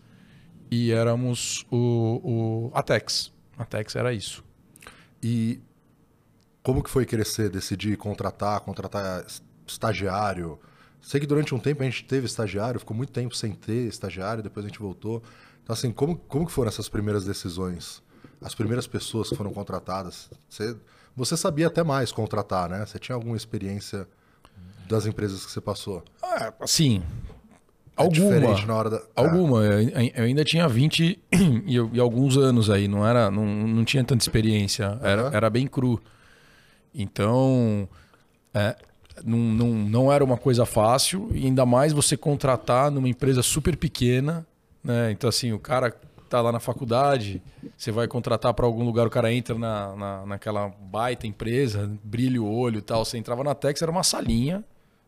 e 0.71 0.91
éramos 0.91 1.65
o, 1.71 2.21
o 2.23 2.71
Atex. 2.73 3.31
Atex 3.57 3.95
era 3.95 4.13
isso. 4.13 4.43
E 5.21 5.61
como 6.63 6.83
que 6.83 6.89
foi 6.89 7.05
crescer, 7.05 7.49
decidir 7.49 7.97
contratar, 7.97 8.59
contratar 8.61 9.25
estagiário? 9.67 10.59
Sei 11.01 11.19
que 11.19 11.27
durante 11.27 11.53
um 11.53 11.59
tempo 11.59 11.83
a 11.83 11.85
gente 11.85 12.03
teve 12.05 12.25
estagiário, 12.25 12.79
ficou 12.79 12.95
muito 12.95 13.11
tempo 13.11 13.35
sem 13.35 13.51
ter 13.51 13.87
estagiário, 13.87 14.41
depois 14.41 14.65
a 14.65 14.69
gente 14.69 14.79
voltou. 14.79 15.21
Então, 15.63 15.73
assim, 15.73 15.91
como, 15.91 16.17
como 16.17 16.45
que 16.45 16.51
foram 16.51 16.69
essas 16.69 16.89
primeiras 16.89 17.25
decisões? 17.25 18.01
As 18.41 18.55
primeiras 18.55 18.87
pessoas 18.87 19.29
que 19.29 19.35
foram 19.35 19.51
contratadas? 19.51 20.29
Você 20.49 20.75
você 21.15 21.37
sabia 21.37 21.67
até 21.67 21.83
mais 21.83 22.11
contratar, 22.11 22.69
né? 22.69 22.85
Você 22.85 22.99
tinha 22.99 23.15
alguma 23.15 23.37
experiência 23.37 24.07
das 24.87 25.05
empresas 25.05 25.45
que 25.45 25.51
você 25.51 25.61
passou? 25.61 26.03
Ah, 26.21 26.53
sim. 26.65 27.01
É 27.97 28.01
alguma. 28.03 28.65
Na 28.65 28.75
hora 28.75 28.89
da... 28.89 29.01
Alguma. 29.15 29.65
É. 29.65 30.11
Eu 30.15 30.23
ainda 30.25 30.43
tinha 30.43 30.67
20 30.67 31.19
e, 31.65 31.75
e, 31.93 31.99
alguns 31.99 32.37
anos 32.37 32.69
aí. 32.69 32.87
Não, 32.87 33.07
era, 33.07 33.31
não, 33.31 33.45
não 33.45 33.85
tinha 33.85 34.03
tanta 34.03 34.23
experiência. 34.23 34.99
Era, 35.01 35.23
uhum. 35.23 35.33
era 35.33 35.49
bem 35.49 35.65
cru. 35.67 36.01
Então, 36.93 37.87
é, 38.53 38.75
não, 39.23 39.37
não, 39.37 39.67
não 39.67 40.13
era 40.13 40.23
uma 40.23 40.37
coisa 40.37 40.65
fácil. 40.65 41.29
E 41.33 41.45
ainda 41.45 41.65
mais 41.65 41.93
você 41.93 42.17
contratar 42.17 42.91
numa 42.91 43.07
empresa 43.07 43.41
super 43.41 43.77
pequena. 43.77 44.45
Né? 44.83 45.11
Então, 45.11 45.29
assim, 45.29 45.53
o 45.53 45.59
cara 45.59 45.95
tá 46.29 46.41
lá 46.41 46.51
na 46.51 46.59
faculdade, 46.59 47.41
você 47.77 47.91
vai 47.91 48.07
contratar 48.07 48.53
para 48.53 48.65
algum 48.65 48.83
lugar, 48.83 49.07
o 49.07 49.09
cara 49.09 49.33
entra 49.33 49.57
na, 49.57 49.95
na, 49.95 50.25
naquela 50.25 50.69
baita 50.69 51.27
empresa, 51.27 51.91
brilha 52.03 52.41
o 52.41 52.51
olho 52.51 52.79
e 52.79 52.81
tal. 52.81 53.05
Você 53.05 53.17
entrava 53.17 53.43
na 53.43 53.55
Tex, 53.55 53.81
era 53.81 53.91
uma 53.91 54.03
salinha. 54.03 54.63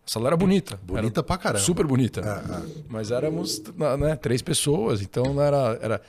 A 0.06 0.10
sala 0.10 0.28
era 0.28 0.38
bonita. 0.38 0.80
Bonita 0.84 1.20
era 1.20 1.24
pra 1.24 1.38
caramba. 1.38 1.60
Super 1.60 1.86
bonita. 1.86 2.22
É, 2.22 2.54
é. 2.54 2.84
Mas 2.88 3.12
éramos 3.12 3.62
né, 4.00 4.16
três 4.16 4.42
pessoas, 4.42 5.02
então 5.02 5.42
era, 5.42 5.78
era, 5.82 6.02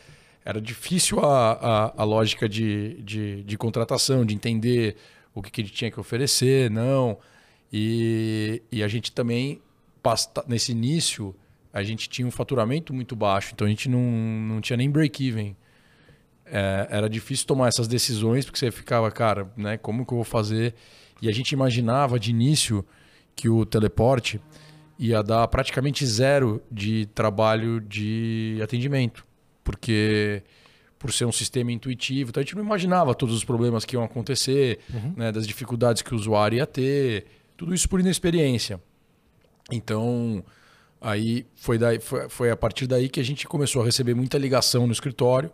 era 0.44 0.60
difícil 0.60 1.18
a, 1.20 1.52
a, 1.52 1.92
a 1.96 2.04
lógica 2.04 2.48
de, 2.48 3.02
de, 3.02 3.42
de, 3.42 3.58
contratação, 3.58 4.24
de 4.24 4.34
entender 4.34 4.96
o 5.34 5.42
que, 5.42 5.50
que 5.50 5.60
ele 5.62 5.70
tinha 5.70 5.90
que 5.90 5.98
oferecer, 5.98 6.70
não. 6.70 7.18
E, 7.72 8.62
e 8.70 8.82
a 8.82 8.88
gente 8.88 9.10
também, 9.10 9.60
nesse 10.46 10.72
início, 10.72 11.34
a 11.72 11.82
gente 11.82 12.08
tinha 12.08 12.26
um 12.26 12.30
faturamento 12.30 12.92
muito 12.94 13.14
baixo, 13.14 13.52
então 13.54 13.66
a 13.66 13.70
gente 13.70 13.88
não, 13.88 14.00
não 14.00 14.60
tinha 14.60 14.76
nem 14.76 14.90
break-even. 14.90 15.56
É, 16.46 16.88
era 16.90 17.08
difícil 17.08 17.46
tomar 17.46 17.68
essas 17.68 17.86
decisões, 17.86 18.44
porque 18.44 18.58
você 18.58 18.70
ficava, 18.70 19.10
cara, 19.10 19.50
né, 19.56 19.76
como 19.76 20.06
que 20.06 20.12
eu 20.12 20.16
vou 20.16 20.24
fazer? 20.24 20.74
E 21.20 21.28
a 21.28 21.32
gente 21.32 21.52
imaginava 21.52 22.18
de 22.18 22.30
início 22.30 22.84
que 23.36 23.48
o 23.48 23.66
teleporte 23.66 24.40
ia 24.98 25.22
dar 25.22 25.46
praticamente 25.48 26.04
zero 26.06 26.62
de 26.70 27.06
trabalho 27.14 27.80
de 27.80 28.58
atendimento, 28.62 29.24
porque 29.62 30.42
por 30.98 31.12
ser 31.12 31.24
um 31.24 31.32
sistema 31.32 31.70
intuitivo, 31.70 32.30
então 32.30 32.40
a 32.40 32.44
gente 32.44 32.56
não 32.56 32.64
imaginava 32.64 33.14
todos 33.14 33.34
os 33.34 33.44
problemas 33.44 33.84
que 33.84 33.94
iam 33.94 34.02
acontecer, 34.02 34.80
uhum. 34.92 35.14
né, 35.16 35.30
das 35.30 35.46
dificuldades 35.46 36.02
que 36.02 36.12
o 36.12 36.16
usuário 36.16 36.56
ia 36.56 36.66
ter, 36.66 37.26
tudo 37.56 37.72
isso 37.72 37.88
por 37.88 38.00
inexperiência. 38.00 38.80
Então, 39.70 40.42
Aí 41.00 41.46
foi, 41.54 41.78
daí, 41.78 42.00
foi, 42.00 42.28
foi 42.28 42.50
a 42.50 42.56
partir 42.56 42.86
daí 42.86 43.08
que 43.08 43.20
a 43.20 43.24
gente 43.24 43.46
começou 43.46 43.82
a 43.82 43.84
receber 43.84 44.14
muita 44.14 44.36
ligação 44.36 44.86
no 44.86 44.92
escritório. 44.92 45.50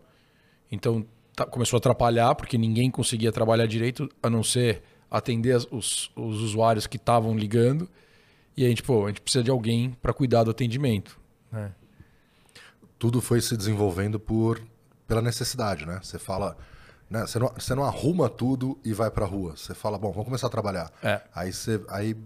Então 0.70 1.04
tá, 1.34 1.44
começou 1.44 1.76
a 1.76 1.78
atrapalhar, 1.78 2.34
porque 2.34 2.56
ninguém 2.56 2.90
conseguia 2.90 3.30
trabalhar 3.30 3.66
direito, 3.66 4.08
a 4.22 4.30
não 4.30 4.42
ser 4.42 4.82
atender 5.10 5.56
os, 5.70 6.10
os 6.16 6.40
usuários 6.40 6.86
que 6.86 6.96
estavam 6.96 7.36
ligando. 7.36 7.88
E 8.56 8.64
a 8.64 8.68
gente, 8.68 8.82
pô, 8.82 9.04
a 9.04 9.08
gente 9.08 9.20
precisa 9.20 9.44
de 9.44 9.50
alguém 9.50 9.96
para 10.00 10.12
cuidar 10.12 10.44
do 10.44 10.50
atendimento. 10.50 11.18
Né? 11.52 11.72
Tudo 12.98 13.20
foi 13.20 13.40
se 13.40 13.56
desenvolvendo 13.56 14.18
por 14.18 14.62
pela 15.06 15.20
necessidade, 15.20 15.84
né? 15.86 16.00
Você 16.02 16.18
fala, 16.18 16.56
né? 17.10 17.26
Você 17.26 17.38
não, 17.38 17.48
você 17.48 17.74
não 17.74 17.84
arruma 17.84 18.28
tudo 18.28 18.78
e 18.84 18.92
vai 18.92 19.10
para 19.10 19.24
a 19.24 19.28
rua. 19.28 19.56
Você 19.56 19.74
fala, 19.74 19.98
bom, 19.98 20.10
vamos 20.10 20.24
começar 20.24 20.46
a 20.46 20.50
trabalhar. 20.50 20.90
É. 21.02 21.20
Aí 21.34 21.52
você, 21.52 21.80
aí 21.88 22.16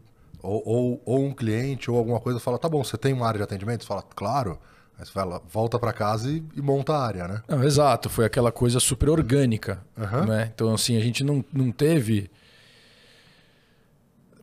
ou, 0.42 0.62
ou, 0.64 1.02
ou, 1.04 1.24
um 1.24 1.32
cliente 1.32 1.90
ou 1.90 1.96
alguma 1.96 2.20
coisa 2.20 2.38
fala, 2.38 2.58
tá 2.58 2.68
bom, 2.68 2.82
você 2.82 2.96
tem 2.96 3.12
uma 3.12 3.26
área 3.26 3.38
de 3.38 3.44
atendimento? 3.44 3.82
Você 3.82 3.88
fala, 3.88 4.02
claro. 4.02 4.58
Aí 4.98 5.04
você 5.04 5.12
fala, 5.12 5.42
volta 5.48 5.78
para 5.78 5.92
casa 5.92 6.30
e, 6.30 6.42
e, 6.56 6.60
monta 6.60 6.92
a 6.92 7.04
área, 7.04 7.28
né? 7.28 7.42
Não, 7.48 7.62
exato, 7.62 8.08
foi 8.08 8.24
aquela 8.24 8.50
coisa 8.50 8.80
super 8.80 9.08
orgânica. 9.08 9.80
Uhum. 9.96 10.26
Né? 10.26 10.50
Então, 10.54 10.74
assim, 10.74 10.96
a 10.96 11.00
gente 11.00 11.22
não, 11.24 11.44
não 11.52 11.70
teve. 11.70 12.30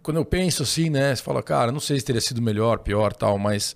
Quando 0.02 0.18
eu 0.18 0.26
penso 0.26 0.64
assim, 0.64 0.90
né? 0.90 1.16
Você 1.16 1.24
fala, 1.24 1.42
cara, 1.42 1.72
não 1.72 1.80
sei 1.80 2.00
se 2.00 2.06
teria 2.06 2.22
sido 2.22 2.42
melhor, 2.42 2.80
pior 2.80 3.14
tal, 3.14 3.38
mas 3.38 3.76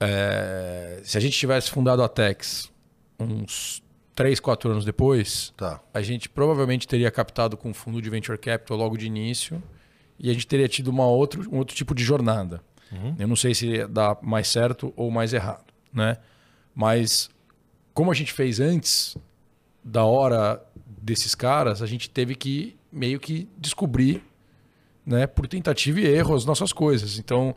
é... 0.00 1.00
se 1.02 1.18
a 1.18 1.20
gente 1.20 1.36
tivesse 1.36 1.70
fundado 1.70 2.02
a 2.02 2.08
Tex 2.08 2.70
uns 3.18 3.82
3, 4.14 4.38
4 4.38 4.70
anos 4.70 4.84
depois, 4.84 5.52
tá. 5.56 5.80
a 5.92 6.00
gente 6.00 6.28
provavelmente 6.28 6.86
teria 6.86 7.10
captado 7.10 7.56
com 7.56 7.74
fundo 7.74 8.00
de 8.00 8.08
venture 8.08 8.38
capital 8.38 8.76
logo 8.76 8.96
de 8.96 9.06
início 9.06 9.62
e 10.18 10.30
a 10.30 10.32
gente 10.32 10.46
teria 10.46 10.68
tido 10.68 10.88
uma 10.88 11.06
outro, 11.06 11.48
um 11.52 11.58
outro 11.58 11.76
tipo 11.76 11.94
de 11.94 12.02
jornada. 12.02 12.60
Uhum. 12.90 13.14
Eu 13.18 13.28
não 13.28 13.36
sei 13.36 13.54
se 13.54 13.86
dá 13.86 14.16
mais 14.22 14.48
certo 14.48 14.92
ou 14.96 15.10
mais 15.10 15.32
errado, 15.32 15.72
né? 15.92 16.18
Mas 16.74 17.30
como 17.92 18.10
a 18.10 18.14
gente 18.14 18.32
fez 18.32 18.60
antes 18.60 19.16
da 19.84 20.04
hora 20.04 20.62
desses 21.02 21.34
caras, 21.34 21.82
a 21.82 21.86
gente 21.86 22.08
teve 22.08 22.34
que 22.34 22.76
meio 22.90 23.20
que 23.20 23.48
descobrir, 23.56 24.22
né, 25.04 25.26
por 25.26 25.46
tentativa 25.46 26.00
e 26.00 26.06
erro 26.06 26.34
as 26.34 26.44
nossas 26.44 26.72
coisas. 26.72 27.18
Então, 27.18 27.54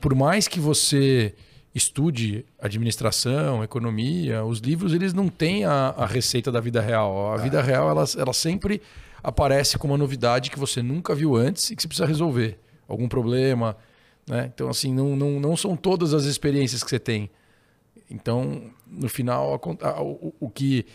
por 0.00 0.14
mais 0.14 0.46
que 0.48 0.60
você 0.60 1.34
estude 1.74 2.44
administração, 2.60 3.64
economia, 3.64 4.44
os 4.44 4.58
livros 4.58 4.92
eles 4.92 5.14
não 5.14 5.28
têm 5.28 5.64
a, 5.64 5.94
a 5.96 6.06
receita 6.06 6.52
da 6.52 6.60
vida 6.60 6.80
real. 6.80 7.32
A 7.32 7.38
vida 7.38 7.60
é. 7.60 7.62
real 7.62 7.88
ela, 7.88 8.04
ela 8.18 8.32
sempre 8.32 8.82
aparece 9.22 9.78
com 9.78 9.88
uma 9.88 9.98
novidade 9.98 10.50
que 10.50 10.58
você 10.58 10.82
nunca 10.82 11.14
viu 11.14 11.36
antes 11.36 11.70
e 11.70 11.76
que 11.76 11.82
você 11.82 11.88
precisa 11.88 12.06
resolver. 12.06 12.58
Algum 12.88 13.08
problema. 13.08 13.76
Né? 14.28 14.50
Então, 14.52 14.68
assim, 14.68 14.92
não, 14.92 15.16
não, 15.16 15.40
não 15.40 15.56
são 15.56 15.76
todas 15.76 16.12
as 16.14 16.24
experiências 16.24 16.82
que 16.82 16.90
você 16.90 16.98
tem. 16.98 17.30
Então, 18.10 18.70
no 18.86 19.08
final, 19.08 19.60
o, 20.00 20.34
o 20.40 20.50
que. 20.50 20.86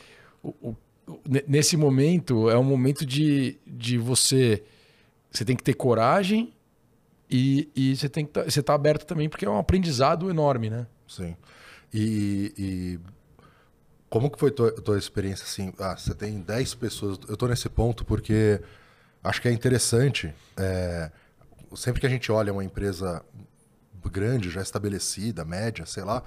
O, 0.44 0.50
o, 0.62 0.76
nesse 1.48 1.78
momento, 1.78 2.50
é 2.50 2.58
um 2.58 2.64
momento 2.64 3.06
de, 3.06 3.58
de 3.66 3.98
você. 3.98 4.64
Você 5.32 5.46
tem 5.46 5.56
que 5.56 5.64
ter 5.64 5.74
coragem 5.74 6.54
E, 7.30 7.70
e 7.76 7.96
você 7.96 8.08
tem 8.08 8.26
que 8.26 8.32
tá, 8.32 8.44
você 8.44 8.64
tá 8.64 8.74
aberto 8.74 9.06
também 9.06 9.28
porque 9.28 9.46
é 9.46 9.50
um 9.50 9.58
aprendizado 9.58 10.30
enorme, 10.30 10.70
né? 10.70 10.88
Sim. 11.08 11.36
E, 11.94 12.54
e 12.58 13.00
como 14.10 14.30
que 14.30 14.40
foi 14.40 14.52
tua, 14.52 14.72
tua 14.72 14.98
experiência 14.98 15.44
assim? 15.44 15.74
Ah, 15.80 15.96
você 15.98 16.14
tem 16.14 16.40
10 16.40 16.76
pessoas. 16.76 17.20
Eu 17.28 17.34
estou 17.34 17.50
nesse 17.50 17.70
ponto 17.70 18.06
porque 18.06 18.62
acho 19.24 19.42
que 19.42 19.48
é 19.48 19.52
interessante. 19.52 20.34
É, 20.56 21.12
sempre 21.76 22.00
que 22.00 22.08
a 22.08 22.10
gente 22.10 22.32
olha 22.32 22.54
uma 22.54 22.64
empresa 22.64 23.24
grande, 24.10 24.50
já 24.50 24.62
estabelecida, 24.62 25.44
média, 25.44 25.86
sei 25.86 26.04
lá, 26.04 26.24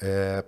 é, 0.00 0.44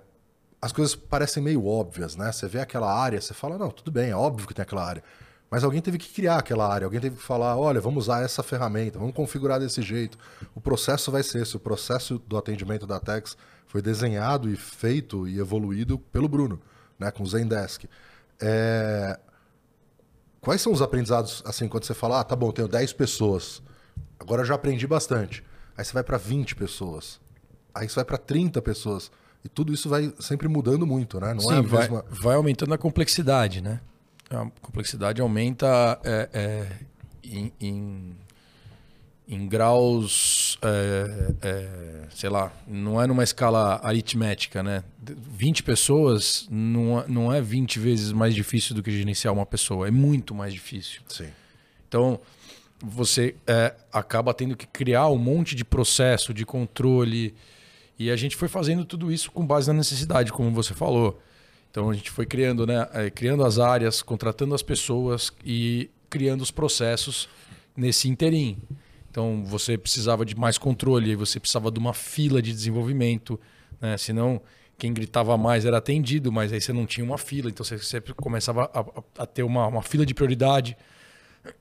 as 0.61 0.71
coisas 0.71 0.95
parecem 0.95 1.41
meio 1.41 1.65
óbvias, 1.65 2.15
né? 2.15 2.31
Você 2.31 2.47
vê 2.47 2.59
aquela 2.59 2.93
área, 2.93 3.19
você 3.19 3.33
fala, 3.33 3.57
não, 3.57 3.69
tudo 3.69 3.91
bem, 3.91 4.09
é 4.09 4.15
óbvio 4.15 4.47
que 4.47 4.53
tem 4.53 4.63
aquela 4.63 4.85
área. 4.85 5.03
Mas 5.49 5.63
alguém 5.63 5.81
teve 5.81 5.97
que 5.97 6.09
criar 6.09 6.37
aquela 6.37 6.67
área, 6.67 6.85
alguém 6.85 6.99
teve 6.99 7.15
que 7.17 7.21
falar, 7.21 7.55
olha, 7.57 7.79
vamos 7.79 8.05
usar 8.05 8.23
essa 8.23 8.41
ferramenta, 8.41 8.97
vamos 8.97 9.13
configurar 9.13 9.59
desse 9.59 9.81
jeito. 9.81 10.17
O 10.55 10.61
processo 10.61 11.11
vai 11.11 11.21
ser 11.21 11.43
esse, 11.43 11.55
o 11.55 11.59
processo 11.59 12.17
do 12.17 12.37
atendimento 12.37 12.87
da 12.87 12.99
Tex 12.99 13.37
foi 13.67 13.81
desenhado 13.81 14.49
e 14.49 14.55
feito 14.55 15.27
e 15.27 15.39
evoluído 15.39 15.99
pelo 15.99 16.27
Bruno, 16.27 16.59
né, 17.03 17.11
com 17.11 17.23
o 17.23 17.27
Zendesk. 17.27 17.85
É... 18.41 19.19
Quais 20.41 20.61
são 20.61 20.73
os 20.73 20.81
aprendizados, 20.81 21.41
assim, 21.45 21.67
quando 21.67 21.85
você 21.85 21.93
fala, 21.93 22.19
ah, 22.19 22.23
tá 22.23 22.35
bom, 22.35 22.51
tenho 22.51 22.67
10 22.67 22.93
pessoas, 22.93 23.61
agora 24.19 24.43
já 24.43 24.55
aprendi 24.55 24.85
bastante. 24.85 25.43
Aí 25.77 25.85
você 25.85 25.93
vai 25.93 26.03
para 26.03 26.17
20 26.17 26.55
pessoas, 26.55 27.19
aí 27.73 27.87
você 27.87 27.95
vai 27.95 28.05
para 28.05 28.17
30 28.17 28.61
pessoas. 28.61 29.11
E 29.43 29.49
tudo 29.49 29.73
isso 29.73 29.89
vai 29.89 30.13
sempre 30.19 30.47
mudando 30.47 30.85
muito, 30.85 31.19
né? 31.19 31.33
Não 31.33 31.41
Sim, 31.41 31.59
é 31.59 31.61
vai, 31.61 31.81
mesma... 31.81 32.05
vai 32.09 32.35
aumentando 32.35 32.73
a 32.73 32.77
complexidade, 32.77 33.61
né? 33.61 33.81
a 34.29 34.49
complexidade 34.61 35.21
aumenta 35.21 35.99
é, 36.03 36.29
é, 36.33 36.67
em, 37.23 37.53
em, 37.59 38.15
em, 39.27 39.47
graus, 39.47 40.57
é, 40.61 41.33
é 41.41 42.07
sei 42.09 42.29
lá, 42.29 42.51
não 42.67 43.01
é 43.01 43.07
numa 43.07 43.23
escala 43.23 43.79
aritmética, 43.83 44.61
né? 44.61 44.83
20 45.01 45.63
pessoas 45.63 46.47
não, 46.49 46.99
é, 46.99 47.07
não 47.07 47.33
é 47.33 47.41
20 47.41 47.79
vezes 47.79 48.11
mais 48.11 48.35
difícil 48.35 48.75
do 48.75 48.83
que 48.83 48.91
gerenciar 48.91 49.33
uma 49.33 49.45
pessoa, 49.45 49.87
é 49.87 49.91
muito 49.91 50.33
mais 50.35 50.53
difícil. 50.53 51.01
Sim. 51.07 51.29
Então, 51.87 52.19
você 52.83 53.35
é, 53.47 53.73
acaba 53.91 54.33
tendo 54.33 54.57
que 54.57 54.67
criar 54.67 55.07
um 55.07 55.17
monte 55.17 55.55
de 55.55 55.63
processo, 55.63 56.33
de 56.33 56.45
controle, 56.45 57.33
e 57.97 58.11
a 58.11 58.15
gente 58.15 58.35
foi 58.35 58.47
fazendo 58.47 58.83
tudo 58.83 59.11
isso 59.11 59.31
com 59.31 59.45
base 59.45 59.67
na 59.67 59.73
necessidade, 59.73 60.31
como 60.31 60.51
você 60.51 60.73
falou. 60.73 61.21
Então 61.71 61.89
a 61.89 61.93
gente 61.93 62.11
foi 62.11 62.25
criando, 62.25 62.67
né, 62.67 62.87
é, 62.93 63.09
criando 63.09 63.43
as 63.43 63.57
áreas, 63.57 64.01
contratando 64.01 64.53
as 64.53 64.61
pessoas 64.61 65.31
e 65.43 65.89
criando 66.09 66.41
os 66.41 66.51
processos 66.51 67.27
nesse 67.75 68.07
interim. 68.07 68.57
Então 69.13 69.43
você 69.45 69.77
precisava 69.77 70.25
de 70.25 70.35
mais 70.35 70.57
controle, 70.57 71.15
você 71.15 71.39
precisava 71.39 71.69
de 71.69 71.77
uma 71.77 71.93
fila 71.93 72.41
de 72.41 72.51
desenvolvimento, 72.51 73.39
né? 73.79 73.95
senão 73.95 74.41
quem 74.75 74.91
gritava 74.91 75.37
mais 75.37 75.65
era 75.65 75.77
atendido, 75.77 76.31
mas 76.31 76.51
aí 76.51 76.59
você 76.59 76.73
não 76.73 76.87
tinha 76.87 77.05
uma 77.05 77.19
fila, 77.19 77.47
então 77.47 77.63
você 77.63 77.77
sempre 77.77 78.11
começava 78.15 78.71
a, 78.73 79.21
a, 79.21 79.25
ter 79.27 79.43
uma, 79.43 79.67
uma 79.67 79.83
fila 79.83 80.03
de 80.03 80.15
prioridade. 80.15 80.75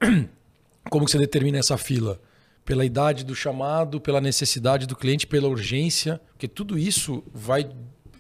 Como 0.89 1.07
você 1.07 1.19
determina 1.19 1.59
essa 1.59 1.77
fila? 1.77 2.19
Pela 2.65 2.87
idade 2.87 3.23
do 3.23 3.35
chamado, 3.35 4.01
pela 4.01 4.19
necessidade 4.19 4.87
do 4.87 4.97
cliente, 4.97 5.27
pela 5.27 5.47
urgência, 5.47 6.23
porque 6.31 6.49
tudo 6.49 6.79
isso 6.79 7.23
vai 7.35 7.69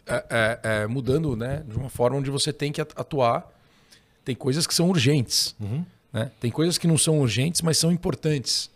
é, 0.07 0.27
é, 0.29 0.61
é, 0.63 0.87
mudando 0.87 1.35
né, 1.35 1.65
de 1.67 1.75
uma 1.75 1.89
forma 1.89 2.19
onde 2.19 2.31
você 2.31 2.53
tem 2.53 2.71
que 2.71 2.83
atuar. 2.83 3.51
Tem 4.27 4.37
coisas 4.37 4.67
que 4.67 4.75
são 4.75 4.91
urgentes. 4.91 5.57
Uhum. 5.59 5.87
Né? 6.13 6.31
Tem 6.39 6.51
coisas 6.51 6.77
que 6.77 6.87
não 6.87 6.99
são 6.99 7.19
urgentes, 7.19 7.63
mas 7.63 7.79
são 7.79 7.91
importantes. 7.91 8.71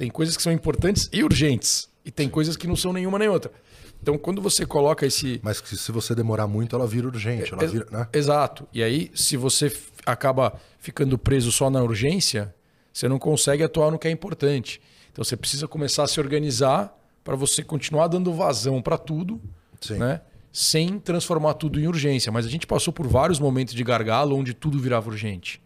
Tem 0.00 0.08
coisas 0.08 0.34
que 0.34 0.42
são 0.42 0.50
importantes 0.50 1.10
e 1.12 1.22
urgentes. 1.22 1.86
E 2.06 2.10
tem 2.10 2.26
coisas 2.26 2.56
que 2.56 2.66
não 2.66 2.74
são 2.74 2.90
nenhuma 2.90 3.18
nem 3.18 3.28
outra. 3.28 3.52
Então, 4.00 4.16
quando 4.16 4.40
você 4.40 4.64
coloca 4.64 5.04
esse. 5.04 5.38
Mas 5.42 5.60
que 5.60 5.76
se 5.76 5.92
você 5.92 6.14
demorar 6.14 6.46
muito, 6.46 6.74
ela 6.74 6.86
vira 6.86 7.06
urgente. 7.06 7.52
Ela 7.52 7.66
vira, 7.66 7.86
né? 7.90 8.08
Exato. 8.10 8.66
E 8.72 8.82
aí, 8.82 9.10
se 9.14 9.36
você 9.36 9.70
acaba 10.06 10.58
ficando 10.78 11.18
preso 11.18 11.52
só 11.52 11.68
na 11.68 11.82
urgência, 11.82 12.54
você 12.90 13.10
não 13.10 13.18
consegue 13.18 13.62
atuar 13.62 13.90
no 13.90 13.98
que 13.98 14.08
é 14.08 14.10
importante. 14.10 14.80
Então, 15.12 15.22
você 15.22 15.36
precisa 15.36 15.68
começar 15.68 16.04
a 16.04 16.06
se 16.06 16.18
organizar 16.18 16.98
para 17.22 17.36
você 17.36 17.62
continuar 17.62 18.06
dando 18.06 18.32
vazão 18.32 18.80
para 18.80 18.96
tudo. 18.96 19.38
Sim. 19.82 19.98
Né? 19.98 20.22
sem 20.52 20.98
transformar 20.98 21.54
tudo 21.54 21.78
em 21.78 21.86
urgência. 21.86 22.32
Mas 22.32 22.44
a 22.44 22.48
gente 22.48 22.66
passou 22.66 22.92
por 22.92 23.06
vários 23.06 23.38
momentos 23.38 23.72
de 23.72 23.84
gargalo 23.84 24.34
onde 24.34 24.52
tudo 24.52 24.80
virava 24.80 25.08
urgente. 25.08 25.62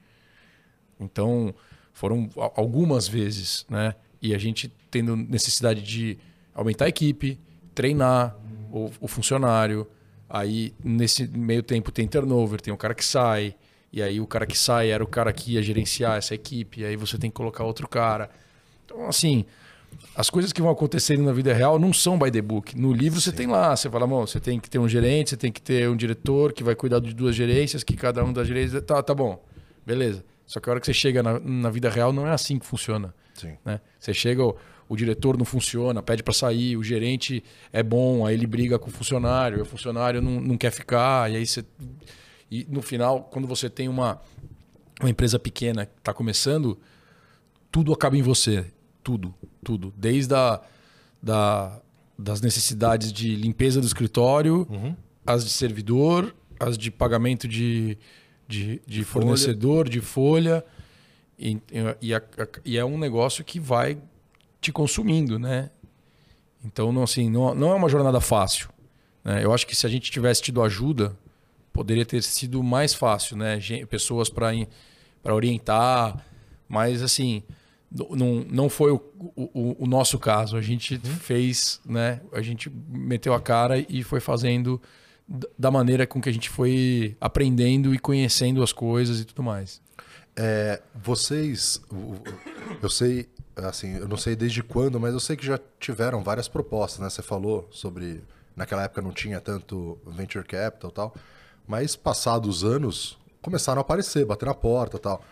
Então, 1.01 1.55
foram 1.94 2.29
algumas 2.37 3.09
vezes, 3.09 3.64
né? 3.70 3.94
E 4.25 4.35
a 4.35 4.39
gente 4.39 4.73
tendo 4.91 5.15
necessidade 5.15 5.83
de 5.83 6.17
aumentar 6.55 6.87
a 6.87 6.89
equipe, 6.89 7.39
treinar 7.75 8.35
o, 8.73 8.91
o 8.99 9.07
funcionário. 9.07 9.87
Aí, 10.31 10.73
nesse 10.83 11.29
meio 11.29 11.63
tempo, 11.63 11.93
tem 11.93 12.09
turnover, 12.09 12.59
tem 12.59 12.73
o 12.73 12.77
cara 12.77 12.95
que 12.95 13.05
sai. 13.05 13.55
E 13.93 14.03
aí, 14.03 14.19
o 14.21 14.27
cara 14.27 14.47
que 14.47 14.57
sai 14.57 14.89
era 14.89 15.05
o 15.05 15.07
cara 15.07 15.31
que 15.31 15.53
ia 15.53 15.63
gerenciar 15.63 16.17
essa 16.17 16.35
equipe. 16.35 16.81
E 16.81 16.87
aí, 16.87 16.97
você 16.97 17.19
tem 17.19 17.31
que 17.31 17.37
colocar 17.37 17.65
outro 17.65 17.87
cara. 17.87 18.31
Então, 18.87 19.07
assim, 19.07 19.45
as 20.17 20.31
coisas 20.31 20.55
que 20.55 20.63
vão 20.63 20.71
acontecendo 20.71 21.23
na 21.23 21.33
vida 21.33 21.53
real 21.53 21.79
não 21.79 21.93
são 21.93 22.19
by 22.19 22.31
the 22.31 22.41
book. 22.41 22.81
No 22.81 22.95
livro 22.95 23.21
Sim. 23.21 23.31
você 23.31 23.37
tem 23.37 23.47
lá, 23.47 23.77
você 23.77 23.91
fala, 23.91 24.07
você 24.07 24.41
tem 24.41 24.59
que 24.59 24.71
ter 24.71 24.79
um 24.79 24.89
gerente, 24.89 25.31
você 25.31 25.37
tem 25.37 25.53
que 25.53 25.61
ter 25.61 25.87
um 25.91 25.97
diretor 25.97 26.55
que 26.55 26.65
vai 26.65 26.75
cuidar 26.75 26.99
de 26.99 27.13
duas 27.13 27.37
gerências, 27.37 27.85
que 27.85 27.95
cada 27.95 28.25
um 28.25 28.33
das 28.33 28.49
gerências. 28.49 28.83
Tá, 28.85 29.03
tá 29.03 29.15
bom, 29.15 29.39
beleza. 29.85 30.25
Só 30.46 30.61
que 30.61 30.68
a 30.68 30.72
hora 30.72 30.80
que 30.80 30.87
você 30.87 30.92
chega 30.92 31.22
na, 31.22 31.38
na 31.40 31.70
vida 31.70 31.88
real 31.88 32.12
não 32.12 32.26
é 32.26 32.33
assim 32.33 32.59
que 32.59 32.66
funciona. 32.66 33.14
Sim. 33.35 33.57
Né? 33.64 33.80
Você 33.98 34.12
chega, 34.12 34.44
o, 34.44 34.57
o 34.88 34.96
diretor 34.96 35.37
não 35.37 35.44
funciona, 35.44 36.02
pede 36.02 36.22
para 36.22 36.35
sair, 36.35 36.76
o 36.76 36.83
gerente 36.83 37.42
é 37.72 37.83
bom, 37.83 38.26
aí 38.26 38.35
ele 38.35 38.46
briga 38.46 38.78
com 38.78 38.88
o 38.88 38.92
funcionário, 38.92 39.62
o 39.62 39.64
funcionário 39.64 40.20
não, 40.20 40.40
não 40.40 40.57
quer 40.57 40.70
ficar, 40.70 41.30
e 41.30 41.37
aí 41.37 41.46
você. 41.46 41.64
E 42.50 42.66
no 42.68 42.83
final, 42.83 43.24
quando 43.24 43.48
você 43.48 43.70
tem 43.70 43.88
uma, 43.88 44.20
uma 45.00 45.11
empresa 45.11 45.38
pequena 45.38 45.87
que 45.87 45.98
está 45.98 46.12
começando, 46.12 46.78
tudo 47.72 47.92
acaba 47.92 48.16
em 48.16 48.22
você 48.22 48.66
tudo, 49.04 49.35
tudo. 49.62 49.92
Desde 49.96 50.35
a, 50.35 50.61
da, 51.22 51.80
das 52.18 52.40
necessidades 52.40 53.12
de 53.12 53.37
limpeza 53.37 53.80
do 53.80 53.87
escritório, 53.87 54.66
uhum. 54.70 54.96
as 55.26 55.44
de 55.44 55.50
servidor, 55.50 56.35
as 56.59 56.78
de 56.78 56.90
pagamento 56.90 57.46
de, 57.46 57.98
de, 58.46 58.80
de 58.87 59.04
fornecedor, 59.04 59.88
de 59.88 60.00
folha. 60.00 60.64
E, 61.38 61.59
e, 62.00 62.14
a, 62.14 62.22
e, 62.64 62.78
é 62.78 62.85
um 62.85 62.96
negócio 62.98 63.44
que 63.44 63.59
vai 63.59 63.98
te 64.61 64.72
consumindo, 64.72 65.38
né? 65.38 65.70
Então, 66.64 66.92
não, 66.92 67.02
assim, 67.02 67.28
não, 67.28 67.54
não 67.54 67.72
é 67.72 67.74
uma 67.74 67.88
jornada 67.88 68.20
fácil. 68.20 68.68
Né? 69.22 69.44
Eu 69.44 69.52
acho 69.52 69.66
que 69.66 69.74
se 69.76 69.87
a 69.87 69.90
gente 69.90 70.11
tivesse 70.11 70.42
tido 70.42 70.62
ajuda, 70.62 71.16
poderia 71.72 72.07
ter 72.07 72.22
sido 72.22 72.62
mais 72.62 72.94
fácil, 72.94 73.37
né? 73.37 73.59
Pessoas 73.88 74.30
para 74.30 75.35
orientar, 75.35 76.24
mas 76.68 77.02
assim 77.02 77.42
não, 78.11 78.44
não 78.50 78.68
foi 78.68 78.90
o, 78.92 79.00
o, 79.37 79.76
o 79.85 79.87
nosso 79.87 80.18
caso. 80.18 80.57
A 80.57 80.62
gente 80.62 80.94
uhum. 80.94 81.00
fez, 81.00 81.80
né? 81.87 82.20
A 82.33 82.42
gente 82.42 82.70
meteu 82.88 83.33
a 83.33 83.40
cara 83.40 83.78
e 83.78 84.02
foi 84.02 84.20
fazendo 84.20 84.83
da 85.59 85.71
maneira 85.71 86.07
com 86.07 86.21
que 86.21 86.29
a 86.29 86.33
gente 86.33 86.51
foi 86.51 87.17
aprendendo 87.21 87.95
e 87.95 87.99
conhecendo 87.99 88.63
as 88.63 88.73
coisas 88.73 89.21
e 89.21 89.25
tudo 89.25 89.43
mais. 89.43 89.81
É, 90.37 90.83
vocês, 90.95 91.81
eu 92.83 92.91
sei, 92.91 93.29
assim, 93.57 93.97
eu 93.97 94.09
não 94.09 94.17
sei 94.17 94.35
desde 94.37 94.63
quando, 94.63 94.99
mas 94.99 95.15
eu 95.15 95.21
sei 95.21 95.37
que 95.37 95.47
já 95.47 95.59
tiveram 95.79 96.23
várias 96.23 96.49
propostas, 96.49 97.01
né? 97.01 97.09
Você 97.09 97.23
falou 97.23 97.69
sobre 97.71 98.23
naquela 98.57 98.83
época 98.85 99.03
não 99.03 99.13
tinha 99.13 99.41
tanto 99.41 99.99
venture 100.07 100.45
capital 100.45 100.91
tal, 100.91 101.15
mas 101.67 101.97
passados 101.97 102.63
anos 102.63 103.19
começaram 103.41 103.81
a 103.81 103.83
aparecer, 103.83 104.25
bater 104.25 104.47
na 104.47 104.55
porta, 104.55 104.99
tal. 104.99 105.25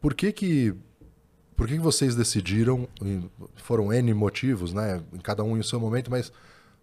Por 0.00 0.14
que 0.14 0.32
que 0.32 0.74
por 1.56 1.68
que 1.68 1.78
vocês 1.78 2.16
decidiram, 2.16 2.88
foram 3.56 3.92
N 3.92 4.12
motivos, 4.12 4.72
né? 4.72 5.00
Cada 5.22 5.44
um 5.44 5.56
em 5.56 5.62
seu 5.62 5.78
momento, 5.78 6.10
mas 6.10 6.32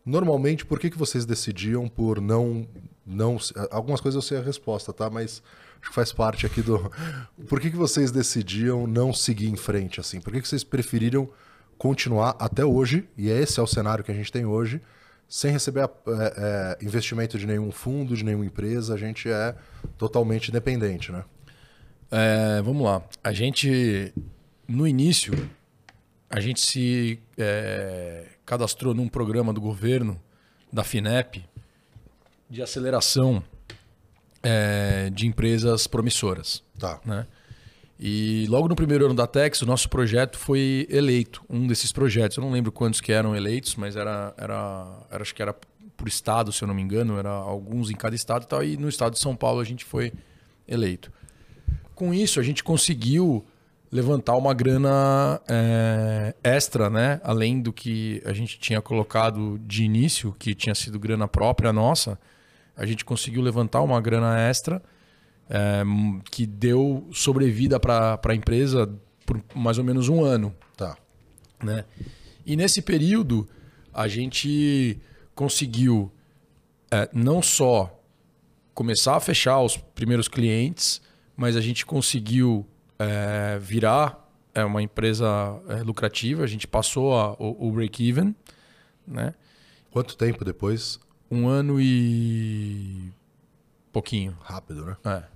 normalmente 0.06 0.66
por 0.66 0.80
que, 0.80 0.90
que 0.90 0.98
vocês 0.98 1.26
decidiam 1.26 1.88
por 1.88 2.22
não. 2.22 2.68
não 3.06 3.38
Algumas 3.70 4.02
coisas 4.02 4.16
eu 4.16 4.28
sei 4.28 4.38
a 4.38 4.42
resposta, 4.42 4.92
tá? 4.92 5.10
Mas 5.10 5.42
acho 5.82 5.90
que 5.90 5.96
faz 5.96 6.12
parte 6.12 6.46
aqui 6.46 6.62
do. 6.62 6.92
Por 7.50 7.60
que, 7.60 7.72
que 7.72 7.76
vocês 7.76 8.12
decidiam 8.12 8.86
não 8.86 9.12
seguir 9.12 9.50
em 9.50 9.56
frente 9.56 10.00
assim? 10.00 10.22
Por 10.22 10.32
que, 10.32 10.42
que 10.42 10.48
vocês 10.48 10.64
preferiram 10.64 11.30
continuar 11.78 12.36
até 12.38 12.64
hoje, 12.64 13.10
e 13.18 13.28
esse 13.28 13.60
é 13.60 13.64
o 13.64 13.66
cenário 13.66 14.04
que 14.04 14.12
a 14.12 14.14
gente 14.14 14.32
tem 14.32 14.46
hoje, 14.46 14.80
sem 15.28 15.52
receber 15.52 15.82
é, 15.82 15.90
é, 16.08 16.86
investimento 16.86 17.40
de 17.40 17.48
nenhum 17.48 17.72
fundo, 17.72 18.16
de 18.16 18.24
nenhuma 18.24 18.46
empresa, 18.46 18.94
a 18.94 18.98
gente 18.98 19.28
é 19.28 19.56
totalmente 19.98 20.50
independente, 20.50 21.12
né? 21.12 21.24
É, 22.12 22.62
vamos 22.62 22.84
lá. 22.84 23.02
A 23.24 23.34
gente 23.34 24.14
no 24.68 24.88
início, 24.88 25.34
a 26.30 26.40
gente 26.40 26.62
se 26.62 27.20
é, 27.38 28.26
cadastrou 28.52 28.94
num 28.94 29.08
programa 29.08 29.54
do 29.54 29.62
governo, 29.62 30.22
da 30.74 30.84
FINEP, 30.84 31.42
de 32.50 32.62
aceleração 32.62 33.42
é, 34.44 35.10
de 35.10 35.26
empresas 35.26 35.88
promissoras. 35.88 36.62
Tá. 36.78 37.00
Né? 37.06 37.26
E 37.98 38.46
logo 38.50 38.68
no 38.68 38.76
primeiro 38.76 39.06
ano 39.06 39.14
da 39.14 39.26
Tex, 39.26 39.62
o 39.62 39.66
nosso 39.66 39.88
projeto 39.88 40.38
foi 40.38 40.86
eleito, 40.90 41.42
um 41.50 41.66
desses 41.66 41.94
projetos. 41.94 42.36
Eu 42.36 42.44
não 42.44 42.52
lembro 42.52 42.74
quantos 42.74 43.00
que 43.00 43.14
eram 43.14 43.34
eleitos, 43.34 43.78
mas 43.78 43.96
era, 43.96 44.34
era, 44.38 45.00
era 45.10 45.22
acho 45.22 45.34
que 45.34 45.42
era 45.42 45.56
por 45.96 46.10
estado, 46.10 46.52
se 46.52 46.62
eu 46.62 46.68
não 46.68 46.76
me 46.76 46.82
engano, 46.82 47.18
era 47.18 47.30
alguns 47.30 47.90
em 47.90 47.96
cada 47.96 48.18
estado 48.18 48.44
e 48.44 48.48
tal. 48.48 48.62
E 48.66 48.76
no 48.76 48.90
estado 48.90 49.14
de 49.14 49.20
São 49.20 49.34
Paulo 49.34 49.62
a 49.62 49.64
gente 49.64 49.86
foi 49.86 50.12
eleito. 50.68 51.10
Com 51.96 52.14
isso, 52.14 52.38
a 52.38 52.44
gente 52.44 52.66
conseguiu 52.66 53.46
levantar 53.92 54.38
uma 54.38 54.54
grana 54.54 55.42
é, 55.50 56.34
extra, 56.44 56.90
né? 56.90 57.20
Além 57.24 57.62
do 57.62 57.74
que 57.74 58.22
a 58.26 58.32
gente 58.32 58.58
tinha 58.58 58.82
colocado 58.82 59.60
de 59.60 59.84
início, 59.84 60.34
que 60.40 60.56
tinha 60.56 60.74
sido 60.74 60.98
grana 60.98 61.28
própria 61.28 61.74
nossa, 61.74 62.18
a 62.76 62.86
gente 62.86 63.04
conseguiu 63.04 63.42
levantar 63.42 63.82
uma 63.82 64.00
grana 64.00 64.40
extra 64.40 64.82
é, 65.50 65.84
que 66.32 66.46
deu 66.46 67.06
sobrevida 67.12 67.80
para 67.80 68.20
a 68.24 68.36
empresa 68.36 68.90
por 69.26 69.44
mais 69.54 69.78
ou 69.78 69.84
menos 69.84 70.08
um 70.08 70.24
ano. 70.24 70.56
Tá. 70.78 70.98
Né? 71.62 71.84
E 72.46 72.56
nesse 72.56 72.82
período, 72.82 73.48
a 73.94 74.08
gente 74.08 74.98
conseguiu 75.36 76.10
é, 76.90 77.10
não 77.12 77.42
só 77.42 78.00
começar 78.74 79.18
a 79.18 79.20
fechar 79.20 79.60
os 79.60 79.76
primeiros 79.76 80.30
clientes, 80.30 81.02
mas 81.36 81.58
a 81.58 81.62
gente 81.62 81.86
conseguiu 81.86 82.66
é, 83.02 83.60
virar 83.60 84.30
é, 84.54 84.64
uma 84.64 84.82
empresa 84.82 85.28
é, 85.68 85.76
lucrativa. 85.84 86.44
A 86.44 86.48
gente 86.48 86.68
passou 86.68 87.18
a, 87.18 87.34
o, 87.34 87.68
o 87.68 87.72
break-even. 87.72 88.36
Né? 89.08 89.34
Quanto 89.90 90.16
tempo 90.16 90.46
depois? 90.46 91.00
Um 91.30 91.48
ano 91.48 91.80
e 91.80 93.12
pouquinho. 93.92 94.38
Rápido, 94.42 94.86
né? 94.86 94.98
É. 95.06 95.32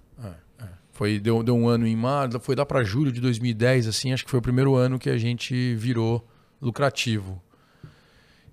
Foi, 0.96 1.20
deu, 1.20 1.44
deu 1.44 1.58
um 1.58 1.68
ano 1.68 1.86
em 1.86 1.96
março, 1.96 2.40
foi 2.40 2.56
lá 2.56 2.66
para 2.66 2.82
julho 2.82 3.12
de 3.12 3.20
2010, 3.20 3.86
assim, 3.88 4.14
acho 4.14 4.24
que 4.24 4.32
foi 4.32 4.40
o 4.40 4.42
primeiro 4.42 4.76
ano 4.76 4.98
que 4.98 5.10
a 5.10 5.18
gente 5.18 5.76
virou 5.76 6.26
lucrativo. 6.62 7.44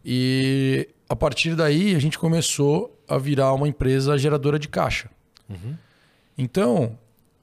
E 0.05 0.89
a 1.09 1.15
partir 1.15 1.55
daí 1.55 1.95
a 1.95 2.01
gente 2.01 2.19
começou 2.19 3.01
a 3.09 3.17
virar 3.17 3.53
uma 3.53 3.69
empresa 3.69 4.19
geradora 4.19 4.59
de 4.59 4.67
caixa. 4.67 5.09
Uhum. 5.49 5.77
Então, 6.37 6.99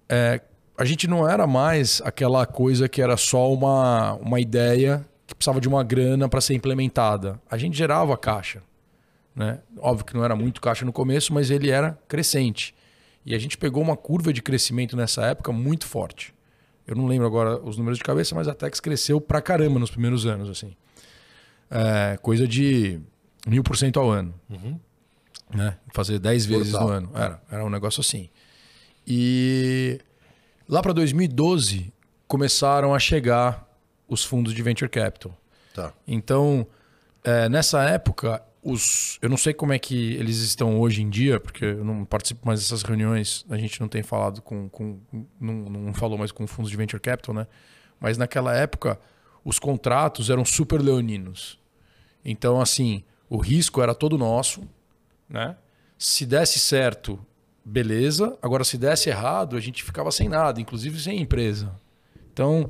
é, 0.09 0.41
a 0.79 0.85
gente 0.85 1.09
não 1.09 1.27
era 1.27 1.45
mais 1.45 2.01
aquela 2.05 2.45
coisa 2.45 2.87
que 2.87 3.01
era 3.01 3.17
só 3.17 3.51
uma, 3.51 4.13
uma 4.13 4.39
ideia 4.39 5.05
que 5.27 5.35
precisava 5.35 5.59
de 5.59 5.67
uma 5.67 5.83
grana 5.83 6.29
para 6.29 6.39
ser 6.39 6.53
implementada. 6.53 7.37
A 7.51 7.57
gente 7.57 7.77
gerava 7.77 8.15
caixa. 8.15 8.63
Né? 9.35 9.59
Óbvio 9.77 10.05
que 10.05 10.13
não 10.13 10.23
era 10.23 10.37
muito 10.37 10.61
caixa 10.61 10.85
no 10.85 10.93
começo, 10.93 11.33
mas 11.33 11.51
ele 11.51 11.69
era 11.69 11.99
crescente. 12.07 12.73
E 13.25 13.35
a 13.35 13.37
gente 13.37 13.57
pegou 13.57 13.83
uma 13.83 13.97
curva 13.97 14.31
de 14.31 14.41
crescimento 14.41 14.95
nessa 14.95 15.25
época 15.25 15.51
muito 15.51 15.85
forte. 15.85 16.33
Eu 16.87 16.95
não 16.95 17.07
lembro 17.07 17.27
agora 17.27 17.59
os 17.61 17.77
números 17.77 17.97
de 17.97 18.03
cabeça, 18.05 18.33
mas 18.33 18.47
a 18.47 18.53
Tex 18.53 18.79
cresceu 18.79 19.19
pra 19.19 19.41
caramba 19.41 19.79
nos 19.79 19.91
primeiros 19.91 20.25
anos, 20.25 20.49
assim. 20.49 20.73
É, 21.69 22.17
coisa 22.21 22.47
de 22.47 23.01
mil 23.45 23.63
por 23.63 23.75
cento 23.75 23.99
ao 23.99 24.09
ano. 24.09 24.33
Uhum. 24.49 24.79
Né? 25.53 25.75
Fazer 25.93 26.19
dez 26.19 26.45
vezes 26.45 26.71
no 26.71 26.87
ano. 26.87 27.11
Era, 27.13 27.41
era 27.51 27.65
um 27.65 27.69
negócio 27.69 27.99
assim. 27.99 28.29
E 29.05 29.99
lá 30.69 30.81
para 30.81 30.93
2012 30.93 31.91
começaram 32.27 32.93
a 32.93 32.99
chegar 32.99 33.67
os 34.07 34.23
fundos 34.23 34.53
de 34.53 34.61
venture 34.61 34.89
capital. 34.89 35.35
Tá. 35.73 35.91
Então, 36.07 36.67
é, 37.23 37.49
nessa 37.49 37.83
época, 37.83 38.41
os, 38.61 39.17
eu 39.21 39.29
não 39.29 39.37
sei 39.37 39.53
como 39.53 39.73
é 39.73 39.79
que 39.79 40.13
eles 40.13 40.37
estão 40.37 40.79
hoje 40.79 41.01
em 41.01 41.09
dia, 41.09 41.39
porque 41.39 41.65
eu 41.65 41.83
não 41.83 42.05
participo 42.05 42.45
mais 42.45 42.61
dessas 42.61 42.83
reuniões, 42.83 43.45
a 43.49 43.57
gente 43.57 43.81
não 43.81 43.87
tem 43.87 44.03
falado 44.03 44.41
com. 44.41 44.69
com 44.69 44.99
não, 45.39 45.53
não 45.53 45.93
falou 45.93 46.17
mais 46.17 46.31
com 46.31 46.45
fundos 46.45 46.69
de 46.69 46.77
venture 46.77 47.01
capital, 47.01 47.33
né? 47.33 47.47
Mas 47.99 48.17
naquela 48.17 48.55
época, 48.55 48.99
os 49.43 49.57
contratos 49.57 50.29
eram 50.29 50.45
super 50.45 50.81
leoninos. 50.81 51.59
Então, 52.23 52.61
assim, 52.61 53.03
o 53.29 53.37
risco 53.37 53.81
era 53.81 53.95
todo 53.95 54.17
nosso, 54.17 54.61
né? 55.27 55.55
Se 55.97 56.25
desse 56.25 56.59
certo, 56.59 57.19
beleza. 57.69 58.37
Agora, 58.41 58.63
se 58.63 58.77
desse 58.77 59.09
errado, 59.09 59.55
a 59.55 59.59
gente 59.59 59.83
ficava 59.83 60.11
sem 60.11 60.27
nada, 60.27 60.59
inclusive 60.59 60.99
sem 60.99 61.21
empresa. 61.21 61.71
Então, 62.33 62.69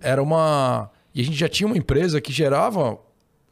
era 0.00 0.22
uma. 0.22 0.90
E 1.14 1.20
a 1.20 1.24
gente 1.24 1.36
já 1.36 1.48
tinha 1.48 1.66
uma 1.66 1.78
empresa 1.78 2.20
que 2.20 2.32
gerava 2.32 2.98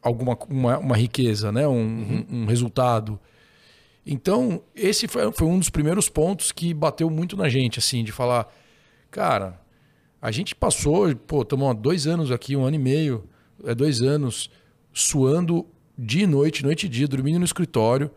alguma 0.02 0.36
uma, 0.48 0.78
uma 0.78 0.96
riqueza, 0.96 1.52
né? 1.52 1.66
um, 1.66 1.72
uhum. 1.72 2.26
um, 2.30 2.42
um 2.42 2.46
resultado. 2.46 3.18
Então, 4.04 4.62
esse 4.74 5.06
foi, 5.06 5.30
foi 5.32 5.46
um 5.46 5.58
dos 5.58 5.70
primeiros 5.70 6.08
pontos 6.08 6.50
que 6.50 6.72
bateu 6.72 7.10
muito 7.10 7.36
na 7.36 7.48
gente, 7.48 7.78
assim, 7.78 8.02
de 8.02 8.10
falar, 8.10 8.50
cara, 9.10 9.60
a 10.20 10.30
gente 10.30 10.54
passou, 10.54 11.14
pô, 11.14 11.42
estamos 11.42 11.68
há 11.68 11.72
dois 11.74 12.06
anos 12.06 12.32
aqui, 12.32 12.56
um 12.56 12.64
ano 12.64 12.76
e 12.76 12.78
meio, 12.78 13.24
é 13.64 13.74
dois 13.74 14.00
anos, 14.00 14.50
suando 14.94 15.66
dia 15.96 16.24
e 16.24 16.26
noite, 16.26 16.62
noite 16.62 16.86
e 16.86 16.88
dia, 16.88 17.06
dormindo 17.06 17.38
no 17.38 17.44
escritório, 17.44 18.10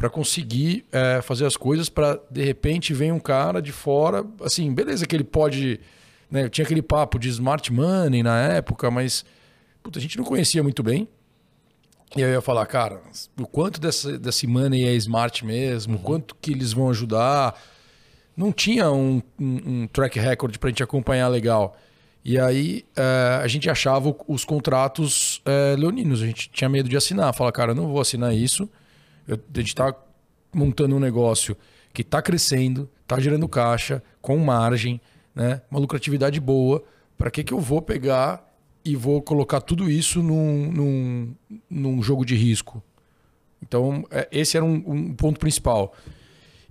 para 0.00 0.08
conseguir 0.08 0.86
é, 0.90 1.20
fazer 1.20 1.44
as 1.44 1.58
coisas, 1.58 1.90
para 1.90 2.18
de 2.30 2.42
repente 2.42 2.94
vem 2.94 3.12
um 3.12 3.20
cara 3.20 3.60
de 3.60 3.70
fora, 3.70 4.24
assim, 4.42 4.72
beleza 4.72 5.06
que 5.06 5.14
ele 5.14 5.22
pode, 5.22 5.78
né, 6.30 6.48
tinha 6.48 6.64
aquele 6.64 6.80
papo 6.80 7.18
de 7.18 7.28
smart 7.28 7.70
money 7.70 8.22
na 8.22 8.40
época, 8.40 8.90
mas 8.90 9.26
puta, 9.82 9.98
a 9.98 10.02
gente 10.02 10.16
não 10.16 10.24
conhecia 10.24 10.62
muito 10.62 10.82
bem. 10.82 11.06
E 12.16 12.24
aí 12.24 12.30
eu 12.30 12.36
ia 12.36 12.40
falar, 12.40 12.64
cara, 12.64 13.02
o 13.38 13.46
quanto 13.46 13.78
dessa, 13.78 14.18
desse 14.18 14.46
money 14.46 14.88
é 14.88 14.94
smart 14.94 15.44
mesmo, 15.44 15.98
uhum. 15.98 16.02
quanto 16.02 16.34
que 16.40 16.52
eles 16.52 16.72
vão 16.72 16.88
ajudar. 16.88 17.60
Não 18.34 18.52
tinha 18.52 18.90
um, 18.90 19.20
um, 19.38 19.82
um 19.82 19.86
track 19.86 20.18
record 20.18 20.56
para 20.56 20.68
a 20.68 20.70
gente 20.70 20.82
acompanhar 20.82 21.28
legal. 21.28 21.76
E 22.24 22.38
aí 22.38 22.86
uh, 22.96 23.42
a 23.42 23.48
gente 23.48 23.68
achava 23.68 24.16
os 24.26 24.46
contratos 24.46 25.42
uh, 25.44 25.78
leoninos, 25.78 26.22
a 26.22 26.26
gente 26.26 26.48
tinha 26.48 26.70
medo 26.70 26.88
de 26.88 26.96
assinar. 26.96 27.34
Fala, 27.34 27.52
cara, 27.52 27.74
não 27.74 27.86
vou 27.88 28.00
assinar 28.00 28.34
isso. 28.34 28.66
Eu, 29.30 29.36
a 29.36 29.58
gente 29.58 29.68
está 29.68 29.94
montando 30.52 30.96
um 30.96 30.98
negócio 30.98 31.56
que 31.92 32.02
está 32.02 32.20
crescendo, 32.20 32.90
está 33.02 33.20
gerando 33.20 33.48
caixa, 33.48 34.02
com 34.20 34.36
margem, 34.38 35.00
né? 35.32 35.62
uma 35.70 35.78
lucratividade 35.78 36.40
boa. 36.40 36.82
Para 37.16 37.30
que, 37.30 37.44
que 37.44 37.54
eu 37.54 37.60
vou 37.60 37.80
pegar 37.80 38.44
e 38.84 38.96
vou 38.96 39.22
colocar 39.22 39.60
tudo 39.60 39.88
isso 39.88 40.20
num, 40.20 40.72
num, 40.72 41.34
num 41.68 42.02
jogo 42.02 42.24
de 42.24 42.34
risco. 42.34 42.82
Então, 43.62 44.04
é, 44.10 44.26
esse 44.32 44.56
era 44.56 44.66
um, 44.66 44.82
um, 44.86 45.14
ponto 45.14 45.38
principal. 45.38 45.94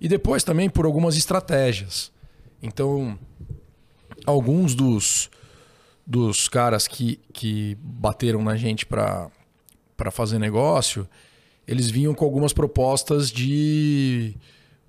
E 0.01 0.09
depois 0.09 0.43
também 0.43 0.69
por 0.69 0.85
algumas 0.85 1.15
estratégias. 1.15 2.11
Então, 2.61 3.17
alguns 4.25 4.75
dos, 4.75 5.29
dos 6.05 6.49
caras 6.49 6.89
que, 6.89 7.21
que 7.31 7.77
bateram 7.81 8.43
na 8.43 8.57
gente 8.57 8.85
para 8.85 9.31
fazer 10.11 10.39
negócio, 10.39 11.07
eles 11.69 11.89
vinham 11.89 12.15
com 12.15 12.25
algumas 12.25 12.51
propostas 12.51 13.29
de 13.29 14.35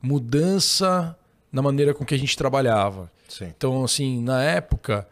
mudança 0.01 1.15
na 1.53 1.61
maneira 1.61 1.93
com 1.93 2.05
que 2.05 2.15
a 2.15 2.19
gente 2.19 2.37
trabalhava. 2.37 3.11
Sim. 3.29 3.53
Então, 3.55 3.85
assim, 3.85 4.23
na 4.23 4.43
época 4.43 5.07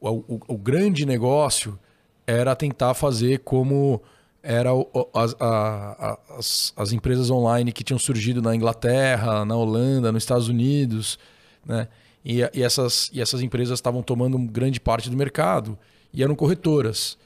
o, 0.00 0.08
o, 0.08 0.40
o 0.48 0.56
grande 0.56 1.04
negócio 1.04 1.78
era 2.26 2.56
tentar 2.56 2.94
fazer 2.94 3.40
como 3.40 4.00
era 4.42 4.70
as, 5.12 5.36
a, 5.38 6.18
as, 6.38 6.72
as, 6.74 6.92
empresas 6.92 7.30
online 7.30 7.70
que 7.70 7.84
tinham 7.84 7.98
surgido 7.98 8.40
na 8.40 8.56
Inglaterra, 8.56 9.44
na 9.44 9.54
Holanda, 9.54 10.10
nos 10.10 10.22
Estados 10.22 10.48
Unidos, 10.48 11.18
né? 11.66 11.88
E, 12.24 12.38
e 12.54 12.62
essas, 12.62 13.10
e 13.12 13.20
essas 13.20 13.42
empresas 13.42 13.78
estavam 13.78 14.02
tomando 14.02 14.38
grande 14.38 14.80
parte 14.80 15.10
do 15.10 15.16
mercado 15.16 15.78
e 16.14 16.22
eram 16.22 16.34
corretoras. 16.34 17.18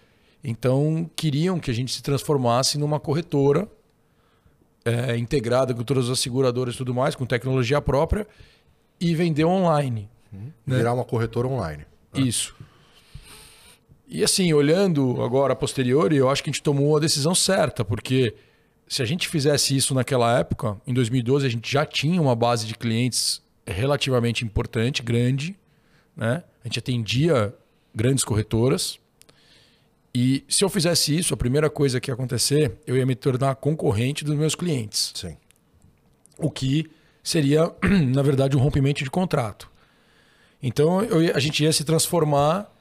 Então 0.43 1.09
queriam 1.15 1.61
que 1.61 1.71
a 1.71 1.75
gente 1.75 1.93
se 1.93 2.03
transformasse 2.03 2.77
numa 2.77 2.99
corretora 2.99 3.69
é, 4.85 5.17
integrada 5.17 5.73
com 5.75 5.83
todas 5.83 6.11
as 6.11 6.21
seguradoras 6.21 6.75
e 6.75 6.79
tudo 6.79 6.95
mais, 6.95 7.15
com 7.15 7.25
tecnologia 7.25 7.81
própria 7.81 8.27
e 9.01 9.15
vender 9.15 9.45
online. 9.45 10.09
Uhum. 10.33 10.53
Né? 10.67 10.77
Virar 10.77 10.93
uma 10.93 11.05
corretora 11.05 11.49
online. 11.49 11.85
Né? 12.13 12.23
Isso. 12.23 12.55
E 14.07 14.23
assim, 14.23 14.53
olhando 14.53 15.23
agora 15.23 15.55
a 15.55 15.57
posteriori, 15.57 16.17
eu 16.17 16.29
acho 16.29 16.43
que 16.43 16.51
a 16.51 16.53
gente 16.53 16.63
tomou 16.63 16.97
a 16.97 17.01
decisão 17.01 17.35
certa, 17.35 17.85
porque 17.85 18.35
se 18.87 19.03
a 19.03 19.05
gente 19.05 19.27
fizesse 19.29 19.75
isso 19.75 19.95
naquela 19.95 20.39
época, 20.39 20.77
em 20.87 20.93
2012, 20.93 21.47
a 21.47 21.49
gente 21.49 21.73
já 21.73 21.87
tinha 21.87 22.21
uma 22.21 22.37
base 22.37 22.67
de 22.67 22.75
clientes 22.75 23.43
relativamente 23.67 24.45
importante, 24.45 25.03
grande, 25.03 25.59
né? 26.17 26.45
A 26.63 26.69
gente 26.69 26.79
atendia 26.79 27.55
grandes 27.95 28.25
corretoras. 28.25 28.99
E 30.15 30.45
se 30.49 30.65
eu 30.65 30.69
fizesse 30.69 31.17
isso, 31.17 31.35
a 31.35 31.37
primeira 31.37 31.69
coisa 31.69 32.01
que 32.01 32.09
ia 32.09 32.15
acontecer, 32.15 32.79
eu 32.87 32.97
ia 32.97 33.05
me 33.05 33.17
tornar 33.17 33.57
concorrente 33.57 34.25
dos 34.25 34.37
meus 34.37 34.55
clientes. 34.55 35.13
Sim. 35.15 35.37
O 36.39 36.51
que 36.51 36.89
seria, 37.23 37.73
na 38.15 38.23
verdade, 38.23 38.57
um 38.57 38.61
rompimento 38.61 39.03
de 39.03 39.11
contrato. 39.11 39.69
Então 40.63 41.03
eu, 41.03 41.35
a 41.35 41.41
gente 41.41 41.65
ia 41.65 41.73
se 41.73 41.83
transformar 41.83 42.73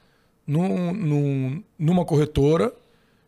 num, 0.45 0.93
num, 0.93 1.63
numa 1.79 2.05
corretora 2.05 2.71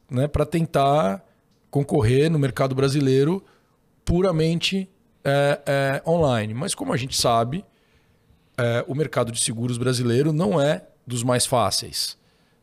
né, 0.09 0.27
para 0.27 0.45
tentar 0.45 1.25
concorrer 1.71 2.29
no 2.29 2.37
mercado 2.37 2.75
brasileiro 2.75 3.43
puramente 4.03 4.87
é, 5.23 5.61
é, 5.65 6.09
online. 6.09 6.53
Mas 6.53 6.75
como 6.75 6.93
a 6.93 6.97
gente 6.97 7.17
sabe, 7.17 7.65
é, 8.57 8.85
o 8.87 8.93
mercado 8.93 9.31
de 9.31 9.41
seguros 9.41 9.77
brasileiro 9.77 10.31
não 10.31 10.61
é 10.61 10.85
dos 11.07 11.23
mais 11.23 11.45
fáceis. 11.45 12.17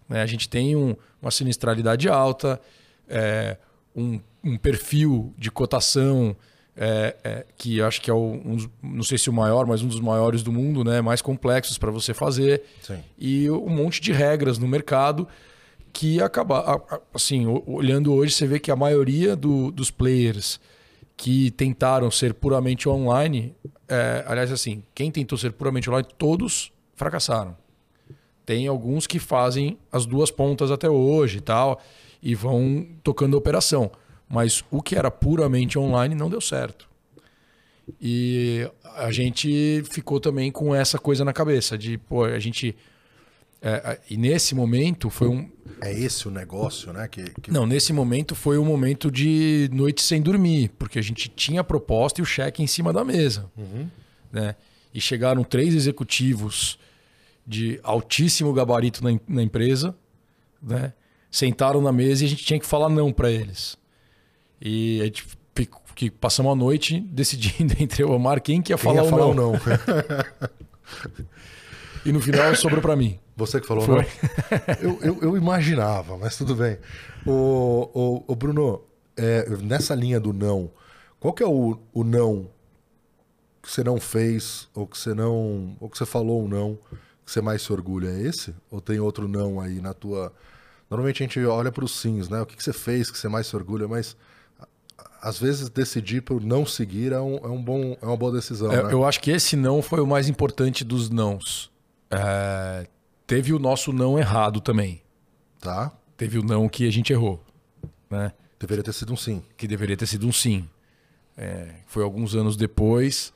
Né? 0.09 0.22
A 0.22 0.26
gente 0.26 0.48
tem 0.48 0.76
um, 0.76 0.96
uma 1.23 1.31
sinistralidade 1.31 2.09
alta, 2.09 2.61
é, 3.09 3.57
um, 3.95 4.21
um, 4.43 4.59
perfil 4.59 5.33
de 5.39 5.51
cotação 5.51 6.37
é, 6.77 7.17
é 7.23 7.47
que 7.57 7.81
acho 7.81 8.03
que 8.03 8.11
é 8.11 8.15
o, 8.15 8.19
um, 8.19 8.57
não 8.83 9.05
sei 9.05 9.17
se 9.17 9.31
o 9.31 9.33
maior, 9.33 9.65
mas 9.67 9.83
um 9.83 9.89
dos 9.89 10.01
maiores 10.01 10.43
do 10.43 10.51
mundo, 10.51 10.83
né? 10.83 11.01
mais 11.01 11.23
complexos 11.23 11.79
para 11.79 11.91
você 11.91 12.13
fazer. 12.13 12.63
Sim. 12.83 12.99
E 13.17 13.49
um 13.51 13.69
monte 13.69 14.01
de 14.01 14.13
regras 14.13 14.59
no 14.59 14.67
mercado 14.67 15.29
que 15.93 16.21
acaba 16.23 16.83
assim 17.13 17.47
olhando 17.67 18.13
hoje 18.15 18.33
você 18.33 18.47
vê 18.47 18.59
que 18.59 18.71
a 18.71 18.77
maioria 18.77 19.37
do, 19.37 19.71
dos 19.71 19.91
players 19.91 20.59
que 21.17 21.51
tentaram 21.51 22.11
ser 22.11 22.33
puramente 22.33 22.89
online 22.89 23.55
é, 23.87 24.25
aliás 24.27 24.51
assim 24.51 24.83
quem 24.95 25.11
tentou 25.11 25.37
ser 25.37 25.53
puramente 25.53 25.91
online 25.91 26.09
todos 26.17 26.73
fracassaram 26.95 27.55
tem 28.44 28.66
alguns 28.66 29.07
que 29.07 29.18
fazem 29.18 29.78
as 29.90 30.07
duas 30.07 30.31
pontas 30.31 30.70
até 30.70 30.88
hoje 30.88 31.38
e 31.38 31.40
tal 31.40 31.81
e 32.22 32.35
vão 32.35 32.87
tocando 33.02 33.37
a 33.37 33.38
operação 33.38 33.90
mas 34.28 34.64
o 34.70 34.81
que 34.81 34.96
era 34.96 35.11
puramente 35.11 35.78
online 35.78 36.14
não 36.14 36.31
deu 36.31 36.40
certo 36.40 36.88
e 38.00 38.68
a 38.96 39.11
gente 39.11 39.83
ficou 39.90 40.20
também 40.20 40.50
com 40.50 40.74
essa 40.74 40.98
coisa 40.98 41.24
na 41.24 41.33
cabeça 41.33 41.76
de 41.76 41.98
pô 41.98 42.24
a 42.24 42.38
gente 42.38 42.76
é, 43.64 44.00
e 44.11 44.16
nesse 44.16 44.57
momento 44.57 45.09
foi 45.09 45.28
um. 45.28 45.48
É 45.81 45.92
esse 45.92 46.26
o 46.26 46.33
negócio, 46.33 46.92
né? 46.92 47.07
Que, 47.07 47.22
que... 47.40 47.48
Não, 47.48 47.64
nesse 47.64 47.92
momento 47.92 48.35
foi 48.35 48.59
um 48.59 48.64
momento 48.64 49.09
de 49.09 49.70
noite 49.72 50.02
sem 50.02 50.20
dormir, 50.20 50.72
porque 50.76 50.98
a 50.98 51.02
gente 51.02 51.28
tinha 51.28 51.61
a 51.61 51.64
proposta 51.64 52.20
e 52.20 52.22
o 52.22 52.24
cheque 52.26 52.61
em 52.61 52.66
cima 52.66 52.92
da 52.92 53.05
mesa. 53.05 53.48
Uhum. 53.57 53.88
Né? 54.33 54.57
E 54.92 55.00
chegaram 55.00 55.44
três 55.44 55.74
executivos 55.74 56.76
de 57.53 57.79
altíssimo 57.83 58.53
gabarito 58.53 59.05
na, 59.05 59.19
na 59.29 59.43
empresa, 59.43 59.95
né? 60.62 60.93
sentaram 61.31 61.81
na 61.81 61.93
mesa 61.93 62.25
e 62.25 62.27
a 62.27 62.31
gente 62.31 62.45
tinha 62.45 62.59
que 62.59 62.67
falar 62.67 62.88
não 62.88 63.12
para 63.12 63.31
eles. 63.31 63.79
E 64.61 65.01
a 65.01 65.05
gente 65.05 65.27
que 65.95 66.11
passamos 66.11 66.53
a 66.53 66.55
noite 66.55 67.01
decidindo 67.12 67.75
entre 67.79 68.03
o 68.03 68.11
Omar 68.11 68.41
quem 68.41 68.62
que 68.62 68.73
ia 68.73 68.79
quem 68.79 68.85
falar, 68.85 69.05
ia 69.05 69.11
falar 69.11 69.27
ou 69.27 69.35
não. 69.35 69.53
não. 69.53 69.61
e 72.05 72.12
no 72.12 72.21
final 72.21 72.55
sobrou 72.57 72.81
para 72.81 72.97
mim. 72.97 73.19
Você 73.37 73.61
que 73.61 73.67
falou 73.67 73.85
Foi. 73.85 73.97
não? 73.97 74.05
eu, 74.81 74.99
eu, 75.03 75.19
eu, 75.23 75.37
imaginava, 75.37 76.17
mas 76.17 76.37
tudo 76.37 76.55
bem. 76.55 76.79
O, 77.27 77.91
o, 77.93 78.33
o 78.33 78.37
Bruno, 78.37 78.83
é, 79.17 79.49
nessa 79.62 79.95
linha 79.95 80.21
do 80.21 80.33
não, 80.33 80.71
qual 81.19 81.33
que 81.33 81.43
é 81.43 81.47
o, 81.47 81.79
o 81.93 82.05
não 82.05 82.49
que 83.62 83.71
você 83.71 83.85
não 83.85 84.01
fez, 84.01 84.69
ou 84.75 84.87
que 84.87 84.99
você 84.99 85.15
não. 85.15 85.77
ou 85.79 85.88
que 85.88 85.97
você 85.97 86.05
falou 86.05 86.45
um 86.45 86.49
não, 86.49 86.79
que 87.25 87.33
você 87.33 87.41
mais 87.41 87.63
se 87.63 87.73
orgulha? 87.73 88.09
É 88.09 88.21
esse? 88.23 88.55
Ou 88.71 88.81
tem 88.81 89.01
outro 89.01 89.29
não 89.29 89.61
aí 89.61 89.81
na 89.81 89.95
tua. 89.95 90.33
Normalmente 90.91 91.23
a 91.23 91.27
gente 91.27 91.45
olha 91.45 91.73
para 91.73 91.85
os 91.85 92.01
sims, 92.01 92.29
né? 92.29 92.41
O 92.41 92.47
que, 92.47 92.57
que 92.57 92.63
você 92.63 92.73
fez 92.73 93.11
que 93.11 93.19
você 93.19 93.29
mais 93.29 93.47
se 93.47 93.57
orgulha, 93.57 93.89
mas 93.89 94.17
às 95.23 95.39
vezes 95.39 95.69
decidir 95.69 96.21
por 96.21 96.43
não 96.43 96.67
seguir 96.67 97.13
é, 97.13 97.21
um, 97.21 97.37
é, 97.37 97.49
um 97.49 97.63
bom, 97.63 97.97
é 98.03 98.05
uma 98.05 98.17
boa 98.17 98.33
decisão. 98.33 98.73
É, 98.73 98.83
né? 98.83 98.93
Eu 98.93 99.05
acho 99.05 99.21
que 99.21 99.31
esse 99.31 99.57
não 99.57 99.81
foi 99.81 100.01
o 100.01 100.07
mais 100.07 100.29
importante 100.29 100.85
dos 100.85 101.09
nãos. 101.09 101.71
É, 102.11 102.87
teve 103.27 103.53
o 103.53 103.59
nosso 103.59 103.93
não 103.93 104.19
errado 104.19 104.61
também. 104.61 105.01
Tá. 105.61 105.93
Teve 106.17 106.39
o 106.39 106.43
não 106.43 106.69
que 106.69 106.87
a 106.89 106.91
gente 106.91 107.13
errou. 107.13 107.43
Né? 108.11 108.33
Deveria 108.59 108.83
ter 108.83 108.93
sido 108.93 109.13
um 109.13 109.17
sim. 109.17 109.43
Que 109.57 109.69
deveria 109.69 109.97
ter 109.97 110.07
sido 110.07 110.27
um 110.27 110.33
sim. 110.33 110.69
É, 111.37 111.77
foi 111.87 112.03
alguns 112.03 112.35
anos 112.35 112.57
depois, 112.57 113.33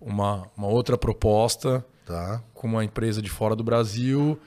uma, 0.00 0.48
uma 0.56 0.68
outra 0.68 0.96
proposta 0.96 1.84
tá. 2.04 2.42
com 2.52 2.66
uma 2.66 2.84
empresa 2.84 3.20
de 3.20 3.30
fora 3.30 3.54
do 3.56 3.64
Brasil, 3.64 4.38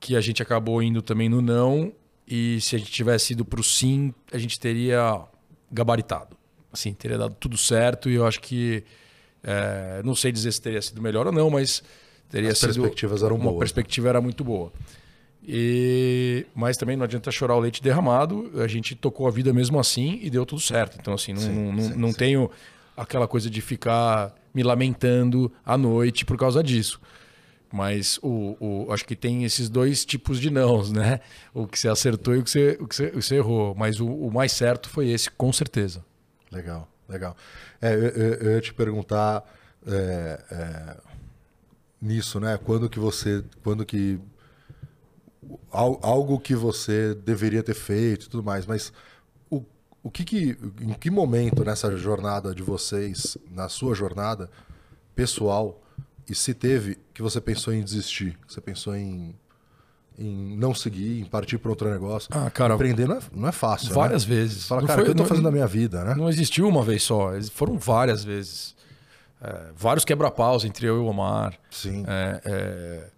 que 0.00 0.16
a 0.16 0.20
gente 0.20 0.42
acabou 0.42 0.82
indo 0.82 1.02
também 1.02 1.28
no 1.28 1.40
não. 1.40 1.92
E 2.26 2.60
se 2.60 2.76
a 2.76 2.78
gente 2.78 2.90
tivesse 2.90 3.32
ido 3.32 3.44
para 3.44 3.60
o 3.60 3.64
sim, 3.64 4.14
a 4.32 4.38
gente 4.38 4.58
teria 4.58 5.20
gabaritado. 5.70 6.36
Assim, 6.72 6.94
teria 6.94 7.18
dado 7.18 7.34
tudo 7.38 7.56
certo 7.56 8.08
e 8.08 8.14
eu 8.14 8.26
acho 8.26 8.40
que. 8.40 8.84
É, 9.44 10.00
não 10.04 10.14
sei 10.14 10.30
dizer 10.30 10.52
se 10.52 10.62
teria 10.62 10.80
sido 10.80 11.02
melhor 11.02 11.26
ou 11.26 11.32
não, 11.32 11.50
mas 11.50 11.82
Teria 12.32 12.50
As 12.50 12.58
sido 12.58 12.72
perspectivas 12.72 13.22
eram 13.22 13.36
uma 13.36 13.50
boas. 13.50 13.58
perspectiva 13.58 14.08
era 14.08 14.20
muito 14.20 14.42
boa. 14.42 14.72
E, 15.46 16.46
mas 16.54 16.78
também 16.78 16.96
não 16.96 17.04
adianta 17.04 17.30
chorar 17.30 17.54
o 17.54 17.60
leite 17.60 17.82
derramado. 17.82 18.50
A 18.56 18.66
gente 18.66 18.94
tocou 18.94 19.28
a 19.28 19.30
vida 19.30 19.52
mesmo 19.52 19.78
assim 19.78 20.18
e 20.22 20.30
deu 20.30 20.46
tudo 20.46 20.62
certo. 20.62 20.96
Então, 20.98 21.12
assim, 21.12 21.34
não, 21.34 21.42
sim, 21.42 21.50
não, 21.50 21.82
sim, 21.82 21.94
não 21.94 22.08
sim. 22.10 22.16
tenho 22.16 22.50
aquela 22.96 23.26
coisa 23.26 23.48
de 23.48 23.60
ficar 23.60 24.34
me 24.54 24.62
lamentando 24.62 25.52
à 25.64 25.76
noite 25.76 26.24
por 26.24 26.36
causa 26.36 26.62
disso. 26.62 27.00
Mas 27.72 28.18
o, 28.22 28.56
o, 28.60 28.92
acho 28.92 29.04
que 29.06 29.16
tem 29.16 29.44
esses 29.44 29.70
dois 29.70 30.04
tipos 30.04 30.38
de 30.38 30.50
nãos, 30.50 30.92
né? 30.92 31.20
O 31.54 31.66
que 31.66 31.78
você 31.78 31.88
acertou 31.88 32.34
e 32.36 32.38
o 32.38 32.44
que 32.44 32.50
você, 32.50 32.76
o 32.78 32.86
que 32.86 32.94
você, 32.94 33.06
o 33.06 33.12
que 33.12 33.22
você 33.22 33.36
errou. 33.36 33.74
Mas 33.74 33.98
o, 33.98 34.06
o, 34.06 34.30
mais 34.30 34.52
certo 34.52 34.90
foi 34.90 35.08
esse, 35.08 35.30
com 35.30 35.50
certeza. 35.52 36.04
Legal, 36.50 36.86
legal. 37.08 37.34
É, 37.80 37.94
eu, 37.94 38.00
eu, 38.00 38.52
ia 38.52 38.60
te 38.60 38.74
perguntar. 38.74 39.42
É, 39.86 40.40
é 40.50 41.12
nisso, 42.02 42.40
né? 42.40 42.58
Quando 42.62 42.90
que 42.90 42.98
você, 42.98 43.44
quando 43.62 43.86
que 43.86 44.18
algo 45.70 46.38
que 46.40 46.54
você 46.54 47.14
deveria 47.14 47.62
ter 47.62 47.74
feito 47.74 48.26
e 48.26 48.28
tudo 48.28 48.42
mais, 48.42 48.66
mas 48.66 48.92
o, 50.02 50.10
que 50.10 50.24
que, 50.24 50.58
em 50.80 50.92
que 50.94 51.10
momento 51.10 51.64
nessa 51.64 51.96
jornada 51.96 52.54
de 52.54 52.62
vocês, 52.62 53.36
na 53.50 53.68
sua 53.68 53.94
jornada 53.94 54.50
pessoal, 55.14 55.80
e 56.28 56.34
se 56.34 56.54
teve 56.54 56.98
que 57.12 57.22
você 57.22 57.40
pensou 57.40 57.72
em 57.72 57.82
desistir, 57.82 58.38
você 58.46 58.60
pensou 58.60 58.94
em 58.94 59.34
em 60.18 60.56
não 60.56 60.74
seguir, 60.74 61.20
em 61.20 61.24
partir 61.24 61.58
para 61.58 61.70
outro 61.70 61.90
negócio. 61.90 62.28
Ah, 62.32 62.50
cara, 62.50 62.74
empreender 62.74 63.08
não 63.08 63.16
é, 63.16 63.20
não 63.32 63.48
é 63.48 63.52
fácil. 63.52 63.88
Né? 63.88 63.94
Várias 63.94 64.26
né? 64.26 64.34
vezes. 64.34 64.62
Você 64.62 64.68
fala, 64.68 64.80
não 64.82 64.88
cara, 64.88 64.98
foi, 64.98 65.02
o 65.02 65.14
que 65.14 65.20
eu 65.20 65.24
tô 65.24 65.28
fazendo 65.28 65.44
na 65.44 65.50
minha 65.50 65.66
vida, 65.66 66.04
né? 66.04 66.14
Não 66.14 66.28
existiu 66.28 66.68
uma 66.68 66.82
vez 66.82 67.02
só, 67.02 67.30
foram 67.52 67.78
várias 67.78 68.22
vezes. 68.22 68.74
É, 69.40 69.70
vários 69.74 70.04
quebra-paus 70.04 70.64
entre 70.64 70.86
eu 70.86 70.96
e 70.96 71.00
o 71.00 71.06
Omar. 71.06 71.54
Sim. 71.70 72.04
É, 72.06 72.40
é, 72.44 73.10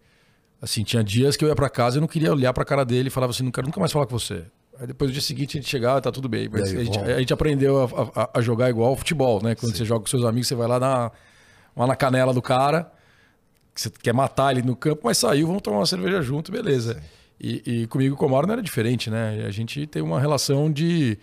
assim, 0.63 0.83
tinha 0.83 1.05
dias 1.05 1.37
que 1.37 1.45
eu 1.45 1.49
ia 1.49 1.55
para 1.55 1.69
casa 1.69 1.99
e 1.99 2.01
não 2.01 2.09
queria 2.09 2.33
olhar 2.33 2.53
para 2.53 2.63
a 2.63 2.67
cara 2.67 2.85
dele 2.85 3.09
e 3.09 3.11
falava 3.11 3.33
assim, 3.33 3.43
não 3.43 3.51
quero 3.51 3.67
nunca 3.67 3.81
mais 3.81 3.93
falar 3.93 4.07
com 4.07 4.19
você. 4.19 4.45
Aí 4.79 4.87
depois 4.87 5.11
do 5.11 5.13
dia 5.13 5.23
seguinte 5.23 5.57
a 5.57 5.61
gente 5.61 5.71
chegava, 5.71 6.01
tá 6.01 6.11
tudo 6.11 6.29
bem. 6.29 6.49
Mas 6.51 6.71
aí, 6.71 6.79
a, 6.79 6.85
gente, 6.85 6.99
a, 6.99 7.19
gente, 7.19 7.33
aprendeu 7.33 7.83
a, 7.83 8.23
a, 8.23 8.39
a, 8.39 8.41
jogar 8.41 8.71
igual 8.71 8.97
futebol, 8.97 9.43
né? 9.43 9.55
Quando 9.55 9.73
Sim. 9.73 9.79
você 9.79 9.85
joga 9.85 10.01
com 10.01 10.07
seus 10.07 10.25
amigos, 10.25 10.49
você 10.49 10.55
vai 10.55 10.67
lá 10.67 10.81
na, 10.81 11.13
lá 11.77 11.87
na 11.87 11.97
canela 11.97 12.33
do 12.33 12.43
cara, 12.43 12.91
que 13.75 13.81
você 13.81 13.91
quer 13.91 14.13
matar 14.13 14.53
ele 14.53 14.63
no 14.63 14.75
campo, 14.75 15.03
mas 15.05 15.19
saiu, 15.19 15.47
vamos 15.47 15.63
tomar 15.63 15.79
uma 15.79 15.87
cerveja 15.87 16.23
junto, 16.23 16.51
beleza. 16.51 17.01
E, 17.41 17.63
e, 17.83 17.87
comigo 17.89 18.17
com 18.17 18.25
o 18.25 18.29
Omar 18.29 18.47
não 18.47 18.55
era 18.55 18.63
diferente, 18.63 19.11
né? 19.11 19.45
A 19.47 19.51
gente 19.51 19.87
tem 19.87 20.03
uma 20.03 20.21
relação 20.21 20.71
de 20.71 21.19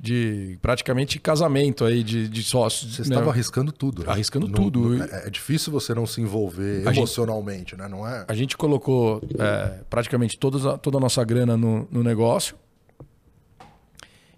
de 0.00 0.56
praticamente 0.62 1.18
casamento 1.18 1.84
aí 1.84 2.04
de, 2.04 2.28
de 2.28 2.42
sócios. 2.44 2.94
Você 2.94 3.02
né? 3.02 3.08
estava 3.08 3.30
arriscando 3.30 3.72
tudo. 3.72 4.04
Né? 4.04 4.12
Arriscando 4.12 4.46
no, 4.46 4.54
tudo. 4.54 5.02
É, 5.02 5.26
é, 5.26 5.30
difícil 5.30 5.72
você 5.72 5.92
não 5.92 6.06
se 6.06 6.20
envolver 6.20 6.86
a 6.86 6.92
emocionalmente, 6.92 7.72
gente, 7.72 7.76
né? 7.76 7.88
Não 7.88 8.06
é? 8.06 8.24
A 8.28 8.34
gente 8.34 8.56
colocou 8.56 9.20
é, 9.36 9.80
praticamente 9.90 10.38
toda, 10.38 10.78
toda 10.78 10.98
a 10.98 11.00
nossa 11.00 11.24
grana 11.24 11.56
no, 11.56 11.88
no 11.90 12.04
negócio 12.04 12.54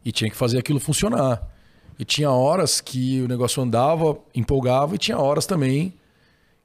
e 0.04 0.12
tinha 0.12 0.30
que 0.30 0.36
fazer 0.36 0.58
aquilo 0.58 0.80
funcionar. 0.80 1.42
E 1.98 2.04
tinha 2.04 2.30
horas 2.30 2.80
que 2.80 3.20
o 3.22 3.28
negócio 3.28 3.62
andava, 3.62 4.18
empolgava, 4.34 4.94
e 4.94 4.98
tinha 4.98 5.18
horas 5.18 5.46
também 5.46 5.92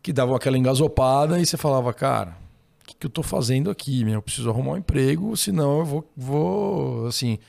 que 0.02 0.14
davam 0.14 0.36
aquela 0.36 0.58
engasopada 0.58 1.40
e 1.40 1.46
você 1.46 1.58
falava, 1.58 1.94
cara, 1.94 2.38
o 2.82 2.86
que, 2.86 2.96
que 2.96 3.06
eu 3.06 3.10
estou 3.10 3.24
fazendo 3.24 3.70
aqui? 3.70 4.10
Eu 4.10 4.22
preciso 4.22 4.50
arrumar 4.50 4.74
um 4.74 4.78
emprego, 4.78 5.36
senão 5.36 5.80
eu 5.80 5.86
vou, 5.86 6.12
vou 6.16 7.08
assim 7.08 7.40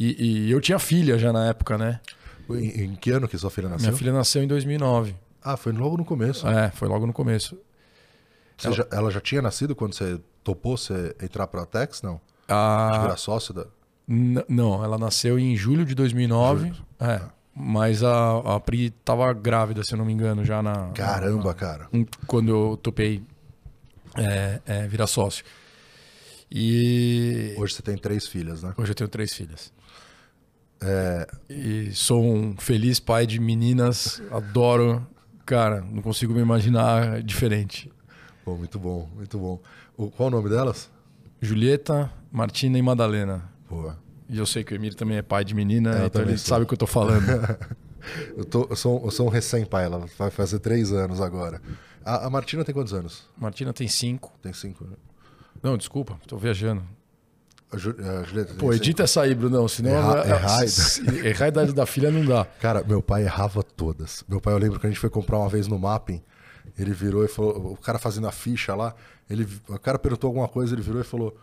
e, 0.00 0.46
e, 0.46 0.50
eu 0.52 0.60
tinha 0.60 0.78
filha 0.78 1.18
já 1.18 1.32
na 1.32 1.48
época, 1.48 1.76
né? 1.76 1.98
Em, 2.48 2.84
em, 2.84 2.94
que 2.94 3.10
ano 3.10 3.26
que 3.26 3.36
sua 3.36 3.50
filha 3.50 3.68
nasceu? 3.68 3.88
Minha 3.88 3.98
filha 3.98 4.12
nasceu 4.12 4.40
em 4.40 4.46
2009. 4.46 5.16
Ah, 5.42 5.56
foi 5.56 5.72
logo 5.72 5.96
no 5.96 6.04
começo. 6.04 6.46
É, 6.46 6.70
foi 6.70 6.86
logo 6.86 7.04
no 7.04 7.12
começo. 7.12 7.58
Ela... 8.62 8.74
Já, 8.76 8.86
ela... 8.92 9.10
já, 9.10 9.20
tinha 9.20 9.42
nascido 9.42 9.74
quando 9.74 9.94
você 9.94 10.20
topou 10.44 10.76
você 10.76 11.16
entrar 11.20 11.48
para 11.48 11.62
a 11.62 11.66
Tex, 11.66 12.00
não? 12.00 12.20
Ah... 12.46 13.00
Virar 13.02 13.16
sócio 13.16 13.52
da... 13.52 13.66
N 14.08 14.42
não, 14.48 14.82
ela 14.82 14.96
nasceu 14.96 15.38
em 15.38 15.54
julho 15.54 15.84
de 15.84 15.94
2009. 15.94 16.68
Julho. 16.68 16.76
É. 17.00 17.04
Ah. 17.04 17.30
Mas 17.60 18.04
a, 18.04 18.54
a 18.54 18.60
Pri 18.60 18.90
tava 18.90 19.32
grávida, 19.32 19.82
se 19.82 19.92
eu 19.92 19.98
não 19.98 20.04
me 20.04 20.12
engano, 20.12 20.44
já 20.44 20.62
na. 20.62 20.90
Caramba, 20.92 21.48
na, 21.48 21.54
cara. 21.54 21.88
Quando 22.24 22.50
eu 22.50 22.76
topei 22.76 23.20
é, 24.16 24.60
é, 24.64 24.86
virar 24.86 25.08
sócio. 25.08 25.44
E. 26.50 27.54
Hoje 27.58 27.74
você 27.74 27.82
tem 27.82 27.96
três 27.96 28.28
filhas, 28.28 28.62
né? 28.62 28.72
Hoje 28.78 28.92
eu 28.92 28.94
tenho 28.94 29.08
três 29.08 29.34
filhas. 29.34 29.72
É... 30.80 31.26
E 31.50 31.90
sou 31.92 32.22
um 32.24 32.56
feliz 32.56 33.00
pai 33.00 33.26
de 33.26 33.40
meninas, 33.40 34.22
adoro. 34.30 35.04
Cara, 35.44 35.80
não 35.80 36.00
consigo 36.00 36.32
me 36.32 36.40
imaginar 36.40 37.22
diferente. 37.22 37.90
Pô, 38.44 38.56
muito 38.56 38.78
bom, 38.78 39.08
muito 39.16 39.38
bom. 39.38 39.60
O, 39.96 40.10
qual 40.10 40.28
o 40.28 40.30
nome 40.30 40.48
delas? 40.48 40.90
Julieta, 41.40 42.10
Martina 42.30 42.78
e 42.78 42.82
Madalena. 42.82 43.57
Pô. 43.68 43.92
E 44.28 44.38
eu 44.38 44.46
sei 44.46 44.64
que 44.64 44.72
o 44.72 44.76
Emílio 44.76 44.96
também 44.96 45.16
é 45.16 45.22
pai 45.22 45.44
de 45.44 45.54
menina, 45.54 46.02
é, 46.02 46.06
então 46.06 46.22
ele 46.22 46.36
sou. 46.36 46.48
sabe 46.48 46.64
o 46.64 46.66
que 46.66 46.74
eu 46.74 46.78
tô 46.78 46.86
falando. 46.86 47.24
eu, 48.36 48.44
tô, 48.44 48.66
eu, 48.68 48.76
sou, 48.76 49.04
eu 49.04 49.10
sou 49.10 49.26
um 49.26 49.30
recém-pai, 49.30 49.84
ela 49.84 50.06
vai 50.18 50.30
fazer 50.30 50.58
três 50.58 50.92
anos 50.92 51.20
agora. 51.20 51.60
A, 52.04 52.26
a 52.26 52.30
Martina 52.30 52.64
tem 52.64 52.74
quantos 52.74 52.92
anos? 52.92 53.26
Martina 53.36 53.72
tem 53.72 53.88
cinco. 53.88 54.32
Tem 54.42 54.52
cinco, 54.52 54.84
né? 54.84 54.96
Não, 55.62 55.76
desculpa, 55.76 56.18
estou 56.22 56.38
viajando. 56.38 56.82
A, 57.70 57.76
Ju, 57.76 57.94
a 57.98 58.22
Julieta 58.22 58.54
Pô, 58.54 58.72
edita 58.72 59.02
essa 59.02 59.22
aí, 59.22 59.34
Brunão, 59.34 59.68
senão... 59.68 59.90
Erra, 59.90 60.22
a, 60.22 60.28
errar, 60.28 60.64
errar 61.24 61.44
a 61.44 61.48
idade 61.48 61.72
da 61.74 61.84
filha 61.84 62.10
não 62.10 62.24
dá. 62.24 62.46
Cara, 62.60 62.82
meu 62.82 63.02
pai 63.02 63.24
errava 63.24 63.62
todas. 63.62 64.24
Meu 64.26 64.40
pai, 64.40 64.54
eu 64.54 64.58
lembro 64.58 64.80
que 64.80 64.86
a 64.86 64.90
gente 64.90 65.00
foi 65.00 65.10
comprar 65.10 65.38
uma 65.38 65.48
vez 65.48 65.66
no 65.66 65.78
Mapping, 65.78 66.22
ele 66.78 66.92
virou 66.92 67.24
e 67.24 67.28
falou, 67.28 67.72
o 67.72 67.76
cara 67.76 67.98
fazendo 67.98 68.26
a 68.26 68.32
ficha 68.32 68.74
lá, 68.74 68.94
ele, 69.28 69.46
o 69.68 69.78
cara 69.78 69.98
perguntou 69.98 70.28
alguma 70.28 70.48
coisa, 70.48 70.74
ele 70.74 70.82
virou 70.82 71.00
e 71.00 71.04
falou, 71.04 71.36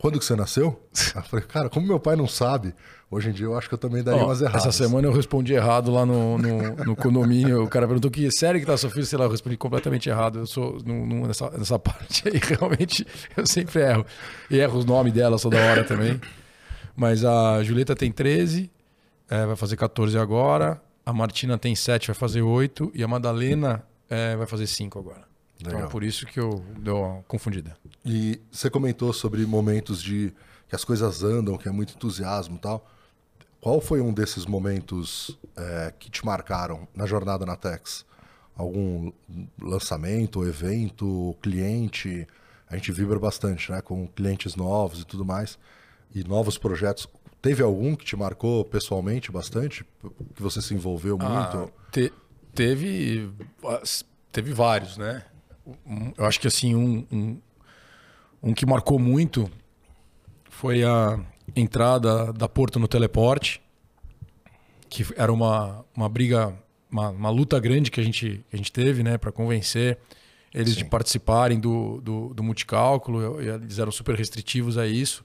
quando 0.00 0.18
que 0.18 0.24
você 0.24 0.34
nasceu? 0.34 0.80
Eu 1.14 1.22
falei, 1.22 1.44
cara, 1.44 1.68
como 1.68 1.86
meu 1.86 2.00
pai 2.00 2.16
não 2.16 2.26
sabe, 2.26 2.74
hoje 3.10 3.28
em 3.28 3.32
dia 3.32 3.44
eu 3.44 3.56
acho 3.56 3.68
que 3.68 3.74
eu 3.74 3.78
também 3.78 4.02
daria 4.02 4.22
Ó, 4.22 4.26
umas 4.26 4.40
erradas. 4.40 4.62
Essa 4.62 4.72
semana 4.72 5.06
eu 5.06 5.12
respondi 5.12 5.52
errado 5.52 5.90
lá 5.90 6.06
no, 6.06 6.38
no, 6.38 6.76
no 6.76 6.96
condomínio. 6.96 7.62
O 7.64 7.68
cara 7.68 7.86
perguntou 7.86 8.10
que 8.10 8.30
série 8.30 8.60
que 8.60 8.66
tá 8.66 8.78
seu 8.78 8.88
filho, 8.88 9.04
sei 9.04 9.18
lá, 9.18 9.26
eu 9.26 9.30
respondi 9.30 9.58
completamente 9.58 10.08
errado. 10.08 10.38
Eu 10.38 10.46
sou 10.46 10.78
no, 10.86 11.04
no, 11.04 11.26
nessa, 11.26 11.50
nessa 11.50 11.78
parte 11.78 12.26
aí, 12.26 12.40
realmente, 12.42 13.06
eu 13.36 13.46
sempre 13.46 13.82
erro. 13.82 14.06
E 14.50 14.58
erro 14.58 14.78
os 14.78 14.86
nomes 14.86 15.12
dela 15.12 15.38
toda 15.38 15.58
hora 15.58 15.84
também. 15.84 16.18
Mas 16.96 17.22
a 17.22 17.62
Julieta 17.62 17.94
tem 17.94 18.10
13, 18.10 18.70
é, 19.28 19.44
vai 19.44 19.56
fazer 19.56 19.76
14 19.76 20.16
agora. 20.16 20.80
A 21.04 21.12
Martina 21.12 21.58
tem 21.58 21.74
7, 21.74 22.06
vai 22.06 22.16
fazer 22.16 22.40
8. 22.40 22.92
E 22.94 23.04
a 23.04 23.08
Madalena 23.08 23.84
é, 24.08 24.34
vai 24.34 24.46
fazer 24.46 24.66
5 24.66 24.98
agora. 24.98 25.29
Então, 25.60 25.72
Legal. 25.72 25.80
Então, 25.80 25.90
por 25.90 26.02
isso 26.02 26.26
que 26.26 26.40
eu 26.40 26.64
dou 26.78 27.04
uma 27.04 27.22
confundida. 27.24 27.76
E 28.04 28.40
você 28.50 28.70
comentou 28.70 29.12
sobre 29.12 29.44
momentos 29.44 30.02
de 30.02 30.32
que 30.68 30.74
as 30.74 30.84
coisas 30.84 31.22
andam, 31.22 31.58
que 31.58 31.68
é 31.68 31.72
muito 31.72 31.94
entusiasmo 31.94 32.56
e 32.56 32.58
tal. 32.58 32.86
Qual 33.60 33.80
foi 33.80 34.00
um 34.00 34.12
desses 34.12 34.46
momentos 34.46 35.38
é, 35.54 35.92
que 35.98 36.10
te 36.10 36.24
marcaram 36.24 36.88
na 36.94 37.04
jornada 37.04 37.44
na 37.44 37.56
Tex? 37.56 38.06
Algum 38.56 39.12
lançamento, 39.60 40.46
evento, 40.46 41.36
cliente? 41.42 42.26
A 42.68 42.76
gente 42.76 42.90
vibra 42.90 43.18
bastante, 43.18 43.70
né? 43.70 43.82
Com 43.82 44.06
clientes 44.06 44.56
novos 44.56 45.00
e 45.00 45.04
tudo 45.04 45.24
mais. 45.24 45.58
E 46.14 46.24
novos 46.24 46.56
projetos. 46.56 47.06
Teve 47.42 47.62
algum 47.62 47.94
que 47.94 48.04
te 48.04 48.16
marcou 48.16 48.64
pessoalmente 48.64 49.30
bastante? 49.30 49.84
Que 50.34 50.42
você 50.42 50.62
se 50.62 50.74
envolveu 50.74 51.18
ah, 51.20 51.28
muito? 51.28 51.72
Te, 51.90 52.12
teve, 52.54 53.30
teve 54.30 54.52
vários, 54.52 54.96
né? 54.96 55.24
Eu 56.16 56.24
acho 56.24 56.40
que 56.40 56.46
assim, 56.46 56.74
um, 56.74 57.06
um, 57.10 57.40
um 58.42 58.54
que 58.54 58.64
marcou 58.66 58.98
muito 58.98 59.50
foi 60.48 60.84
a 60.84 61.18
entrada 61.56 62.32
da 62.32 62.48
Porto 62.48 62.78
no 62.78 62.86
teleporte, 62.86 63.60
que 64.88 65.06
era 65.16 65.32
uma, 65.32 65.84
uma 65.96 66.08
briga, 66.08 66.54
uma, 66.90 67.10
uma 67.10 67.30
luta 67.30 67.58
grande 67.58 67.90
que 67.90 68.00
a 68.00 68.04
gente, 68.04 68.44
a 68.52 68.56
gente 68.56 68.72
teve 68.72 69.02
né, 69.02 69.16
para 69.18 69.32
convencer 69.32 69.98
eles 70.52 70.74
Sim. 70.74 70.80
de 70.80 70.84
participarem 70.86 71.60
do, 71.60 72.00
do, 72.00 72.34
do 72.34 72.42
multicálculo, 72.42 73.40
eles 73.40 73.78
eram 73.78 73.92
super 73.92 74.16
restritivos 74.16 74.76
a 74.76 74.86
isso. 74.86 75.24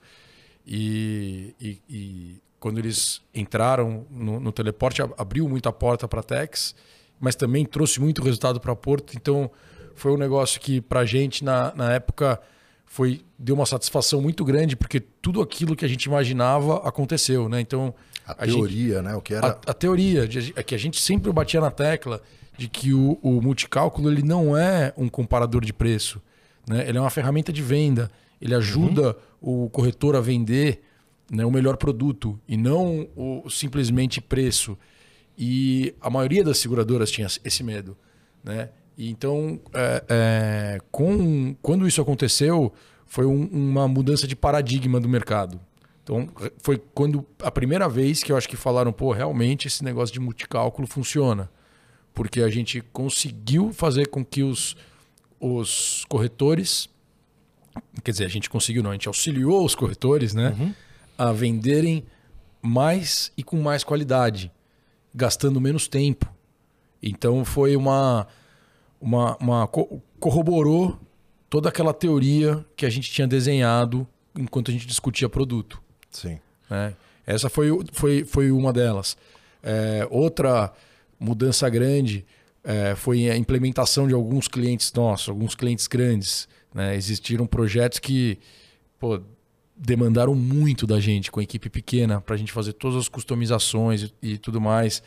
E, 0.65 1.55
e, 1.59 1.81
e 1.89 2.41
quando 2.59 2.77
eles 2.77 3.21
entraram 3.33 4.05
no, 4.09 4.39
no, 4.39 4.51
teleporte, 4.51 5.01
abriu 5.17 5.47
muito 5.49 5.67
a 5.67 5.73
porta 5.73 6.07
para 6.07 6.19
a 6.19 6.23
Tex, 6.23 6.75
mas 7.19 7.35
também 7.35 7.65
trouxe 7.65 7.99
muito 7.99 8.21
resultado 8.21 8.59
para 8.59 8.75
Porto. 8.75 9.13
Então, 9.15 9.49
foi 9.95 10.11
um 10.11 10.17
negócio 10.17 10.59
que 10.59 10.81
para 10.81 11.05
gente 11.05 11.43
na, 11.43 11.73
na 11.75 11.93
época 11.93 12.39
foi 12.85 13.21
deu 13.37 13.55
uma 13.55 13.65
satisfação 13.65 14.21
muito 14.21 14.45
grande 14.45 14.75
porque 14.75 14.99
tudo 14.99 15.41
aquilo 15.41 15.75
que 15.75 15.83
a 15.83 15.87
gente 15.87 16.03
imaginava 16.03 16.77
aconteceu, 16.87 17.49
né? 17.49 17.59
Então 17.61 17.93
a, 18.25 18.31
a 18.31 18.35
teoria, 18.45 18.95
gente, 18.95 19.03
né? 19.03 19.15
O 19.15 19.21
que 19.21 19.33
era 19.33 19.47
a, 19.47 19.71
a, 19.71 19.73
teoria 19.73 20.29
é 20.55 20.63
que 20.63 20.75
a 20.75 20.77
gente 20.77 21.01
sempre 21.01 21.31
batia 21.31 21.59
na 21.59 21.71
tecla 21.71 22.21
de 22.57 22.67
que 22.67 22.93
o, 22.93 23.19
o 23.21 23.41
multicálculo 23.41 24.09
ele 24.09 24.23
não 24.23 24.55
é 24.55 24.93
um 24.95 25.09
comparador 25.09 25.63
de 25.63 25.73
preço, 25.73 26.21
né? 26.67 26.87
Ele 26.87 26.97
é 26.97 27.01
uma 27.01 27.09
ferramenta 27.09 27.51
de 27.51 27.61
venda. 27.61 28.09
Ele 28.41 28.53
ajuda 28.53 29.15
uhum. 29.41 29.65
o 29.65 29.69
corretor 29.69 30.15
a 30.15 30.21
vender 30.21 30.81
né, 31.31 31.45
o 31.45 31.51
melhor 31.51 31.77
produto 31.77 32.39
e 32.47 32.57
não 32.57 33.07
o 33.15 33.49
simplesmente 33.49 34.21
preço. 34.21 34.77
E 35.37 35.93
a 35.99 36.09
maioria 36.09 36.43
das 36.43 36.57
seguradoras 36.57 37.11
tinha 37.11 37.27
esse 37.43 37.63
medo, 37.63 37.97
né? 38.43 38.69
Então, 38.97 39.59
é, 39.73 40.03
é, 40.07 40.79
com, 40.91 41.55
quando 41.61 41.87
isso 41.87 42.01
aconteceu, 42.01 42.73
foi 43.05 43.25
um, 43.25 43.45
uma 43.51 43.87
mudança 43.87 44.27
de 44.27 44.35
paradigma 44.35 44.99
do 44.99 45.09
mercado. 45.09 45.59
Então, 46.03 46.29
foi 46.61 46.81
quando 46.93 47.25
a 47.41 47.49
primeira 47.49 47.89
vez 47.89 48.23
que 48.23 48.31
eu 48.31 48.37
acho 48.37 48.47
que 48.47 48.55
falaram, 48.55 48.93
pô, 48.93 49.11
realmente 49.11 49.67
esse 49.67 49.83
negócio 49.83 50.13
de 50.13 50.19
multicálculo 50.19 50.87
funciona. 50.87 51.49
Porque 52.13 52.41
a 52.41 52.49
gente 52.49 52.81
conseguiu 52.93 53.73
fazer 53.73 54.07
com 54.07 54.23
que 54.23 54.43
os, 54.43 54.77
os 55.39 56.05
corretores, 56.07 56.87
quer 58.03 58.11
dizer, 58.11 58.25
a 58.25 58.29
gente 58.29 58.49
conseguiu, 58.49 58.83
não, 58.83 58.91
a 58.91 58.93
gente 58.93 59.07
auxiliou 59.07 59.65
os 59.65 59.75
corretores, 59.75 60.33
né, 60.33 60.55
uhum. 60.57 60.73
a 61.17 61.31
venderem 61.33 62.05
mais 62.61 63.31
e 63.35 63.43
com 63.43 63.59
mais 63.61 63.83
qualidade, 63.83 64.51
gastando 65.13 65.59
menos 65.59 65.87
tempo. 65.87 66.31
Então, 67.01 67.43
foi 67.43 67.75
uma 67.75 68.27
uma, 68.99 69.37
uma 69.37 69.67
corroborou 70.19 70.99
toda 71.49 71.69
aquela 71.69 71.93
teoria 71.93 72.65
que 72.75 72.85
a 72.85 72.89
gente 72.89 73.11
tinha 73.11 73.27
desenhado 73.27 74.07
enquanto 74.37 74.69
a 74.69 74.73
gente 74.73 74.85
discutia 74.85 75.29
produto. 75.29 75.81
Sim. 76.09 76.39
Né? 76.69 76.95
Essa 77.25 77.49
foi, 77.49 77.69
foi, 77.91 78.23
foi 78.23 78.51
uma 78.51 78.71
delas. 78.71 79.17
É, 79.63 80.07
outra 80.09 80.71
mudança 81.19 81.67
grande 81.69 82.25
é, 82.63 82.95
foi 82.95 83.29
a 83.29 83.37
implementação 83.37 84.07
de 84.07 84.13
alguns 84.13 84.47
clientes 84.47 84.91
nossos, 84.93 85.29
alguns 85.29 85.55
clientes 85.55 85.87
grandes. 85.87 86.47
Né? 86.73 86.95
Existiram 86.95 87.47
projetos 87.47 87.99
que 87.99 88.37
pô, 88.99 89.21
demandaram 89.75 90.35
muito 90.35 90.85
da 90.85 90.99
gente 90.99 91.31
com 91.31 91.39
a 91.39 91.43
equipe 91.43 91.69
pequena 91.69 92.21
para 92.21 92.35
a 92.35 92.37
gente 92.37 92.51
fazer 92.51 92.73
todas 92.73 92.97
as 92.97 93.07
customizações 93.07 94.03
e, 94.03 94.13
e 94.33 94.37
tudo 94.37 94.61
mais. 94.61 95.01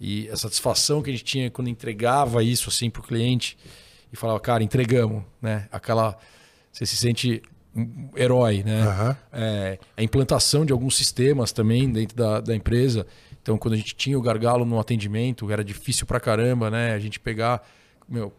E 0.00 0.28
a 0.28 0.36
satisfação 0.36 1.02
que 1.02 1.10
a 1.10 1.12
gente 1.12 1.24
tinha 1.24 1.50
quando 1.50 1.68
entregava 1.68 2.42
isso 2.42 2.68
assim 2.68 2.90
para 2.90 3.00
o 3.00 3.04
cliente 3.04 3.56
e 4.12 4.16
falava, 4.16 4.38
cara, 4.40 4.62
entregamos, 4.62 5.22
né? 5.40 5.68
Aquela. 5.70 6.16
Você 6.72 6.86
se 6.86 6.96
sente 6.96 7.42
um 7.74 8.10
herói, 8.16 8.62
né? 8.62 8.86
Uhum. 8.86 9.16
É, 9.32 9.78
a 9.96 10.02
implantação 10.02 10.64
de 10.64 10.72
alguns 10.72 10.96
sistemas 10.96 11.52
também 11.52 11.90
dentro 11.90 12.16
da, 12.16 12.40
da 12.40 12.54
empresa. 12.54 13.06
Então, 13.42 13.58
quando 13.58 13.74
a 13.74 13.76
gente 13.76 13.94
tinha 13.94 14.18
o 14.18 14.22
gargalo 14.22 14.64
no 14.64 14.78
atendimento, 14.78 15.50
era 15.50 15.62
difícil 15.64 16.06
pra 16.06 16.18
caramba, 16.18 16.70
né? 16.70 16.94
A 16.94 16.98
gente 16.98 17.20
pegar, 17.20 17.62
meu, 18.08 18.32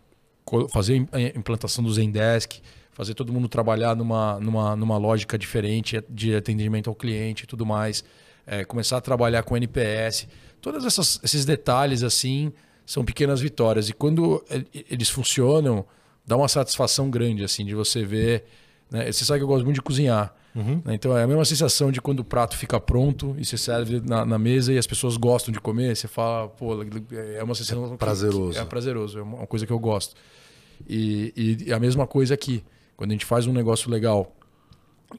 fazer 0.71 1.07
a 1.11 1.21
implantação 1.37 1.83
do 1.83 1.93
Zendesk, 1.93 2.61
fazer 2.91 3.13
todo 3.13 3.31
mundo 3.33 3.47
trabalhar 3.49 3.95
numa, 3.95 4.39
numa, 4.39 4.75
numa 4.75 4.97
lógica 4.97 5.37
diferente 5.37 6.01
de 6.09 6.35
atendimento 6.35 6.89
ao 6.89 6.95
cliente 6.95 7.43
e 7.43 7.47
tudo 7.47 7.65
mais. 7.65 8.03
É, 8.47 8.63
começar 8.63 8.97
a 8.97 9.01
trabalhar 9.01 9.43
com 9.43 9.57
NPS. 9.57 10.27
Todos 10.61 10.85
esses 11.23 11.45
detalhes 11.45 12.03
assim 12.03 12.51
são 12.85 13.03
pequenas 13.03 13.41
vitórias. 13.41 13.89
E 13.89 13.93
quando 13.93 14.43
eles 14.89 15.09
funcionam, 15.09 15.85
dá 16.25 16.37
uma 16.37 16.47
satisfação 16.47 17.09
grande 17.09 17.43
assim 17.43 17.65
de 17.65 17.73
você 17.73 18.03
ver. 18.03 18.45
Né? 18.89 19.11
Você 19.11 19.25
sabe 19.25 19.39
que 19.39 19.43
eu 19.43 19.47
gosto 19.47 19.63
muito 19.65 19.75
de 19.75 19.81
cozinhar. 19.81 20.33
Uhum. 20.55 20.81
Né? 20.85 20.93
Então 20.95 21.17
é 21.17 21.23
a 21.23 21.27
mesma 21.27 21.43
sensação 21.43 21.91
de 21.91 21.99
quando 21.99 22.21
o 22.21 22.23
prato 22.23 22.55
fica 22.55 22.79
pronto 22.79 23.35
e 23.37 23.45
você 23.45 23.57
serve 23.57 23.99
na, 23.99 24.25
na, 24.25 24.37
mesa 24.37 24.71
e 24.71 24.77
as 24.77 24.87
pessoas 24.87 25.17
gostam 25.17 25.51
de 25.51 25.59
comer. 25.59 25.95
Você 25.95 26.07
fala, 26.07 26.47
pô, 26.47 26.81
é 27.11 27.43
uma 27.43 27.55
sensação. 27.55 27.93
É 27.93 27.97
prazeroso. 27.97 28.59
é 28.59 28.65
prazeroso, 28.65 29.19
é 29.19 29.21
uma 29.21 29.47
coisa 29.47 29.65
que 29.65 29.73
eu 29.73 29.79
gosto. 29.79 30.15
E, 30.87 31.65
e 31.67 31.73
a 31.73 31.79
mesma 31.79 32.07
coisa 32.07 32.33
aqui. 32.33 32.63
Quando 32.95 33.11
a 33.11 33.13
gente 33.13 33.25
faz 33.25 33.45
um 33.45 33.51
negócio 33.51 33.91
legal 33.91 34.33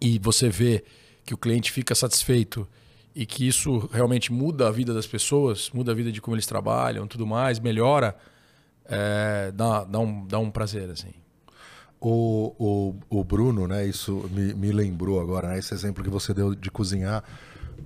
e 0.01 0.19
você 0.19 0.49
vê 0.49 0.83
que 1.27 1.35
o 1.35 1.37
cliente 1.37 1.71
fica 1.71 1.95
satisfeito 1.95 2.67
e 3.17 3.25
que 3.25 3.49
isso 3.49 3.89
realmente 3.91 4.31
muda 4.31 4.69
a 4.69 4.71
vida 4.71 4.93
das 4.93 5.07
pessoas, 5.07 5.71
muda 5.73 5.91
a 5.91 5.95
vida 5.95 6.13
de 6.13 6.21
como 6.21 6.37
eles 6.37 6.47
trabalham, 6.47 7.07
tudo 7.07 7.27
mais, 7.27 7.59
melhora, 7.59 8.15
é, 8.85 9.51
dá, 9.53 9.85
dá, 9.85 9.99
um, 9.99 10.27
dá 10.27 10.39
um 10.39 10.51
prazer, 10.51 10.91
assim. 10.91 11.15
O, 11.99 12.55
o, 12.59 12.95
o 13.09 13.25
Bruno, 13.25 13.67
né, 13.67 13.87
isso 13.87 14.29
me, 14.31 14.53
me 14.53 14.71
lembrou 14.71 15.19
agora, 15.19 15.49
né, 15.49 15.59
esse 15.59 15.73
exemplo 15.73 16.05
que 16.05 16.11
você 16.11 16.35
deu 16.35 16.55
de 16.55 16.71
cozinhar. 16.71 17.25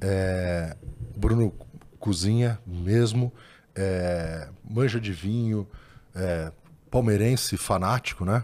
É, 0.00 0.76
Bruno 1.16 1.54
cozinha 2.00 2.58
mesmo, 2.66 3.32
é, 3.76 4.48
manja 4.68 5.00
de 5.00 5.12
vinho, 5.12 5.64
é, 6.12 6.50
palmeirense 6.90 7.56
fanático, 7.56 8.24
né? 8.24 8.42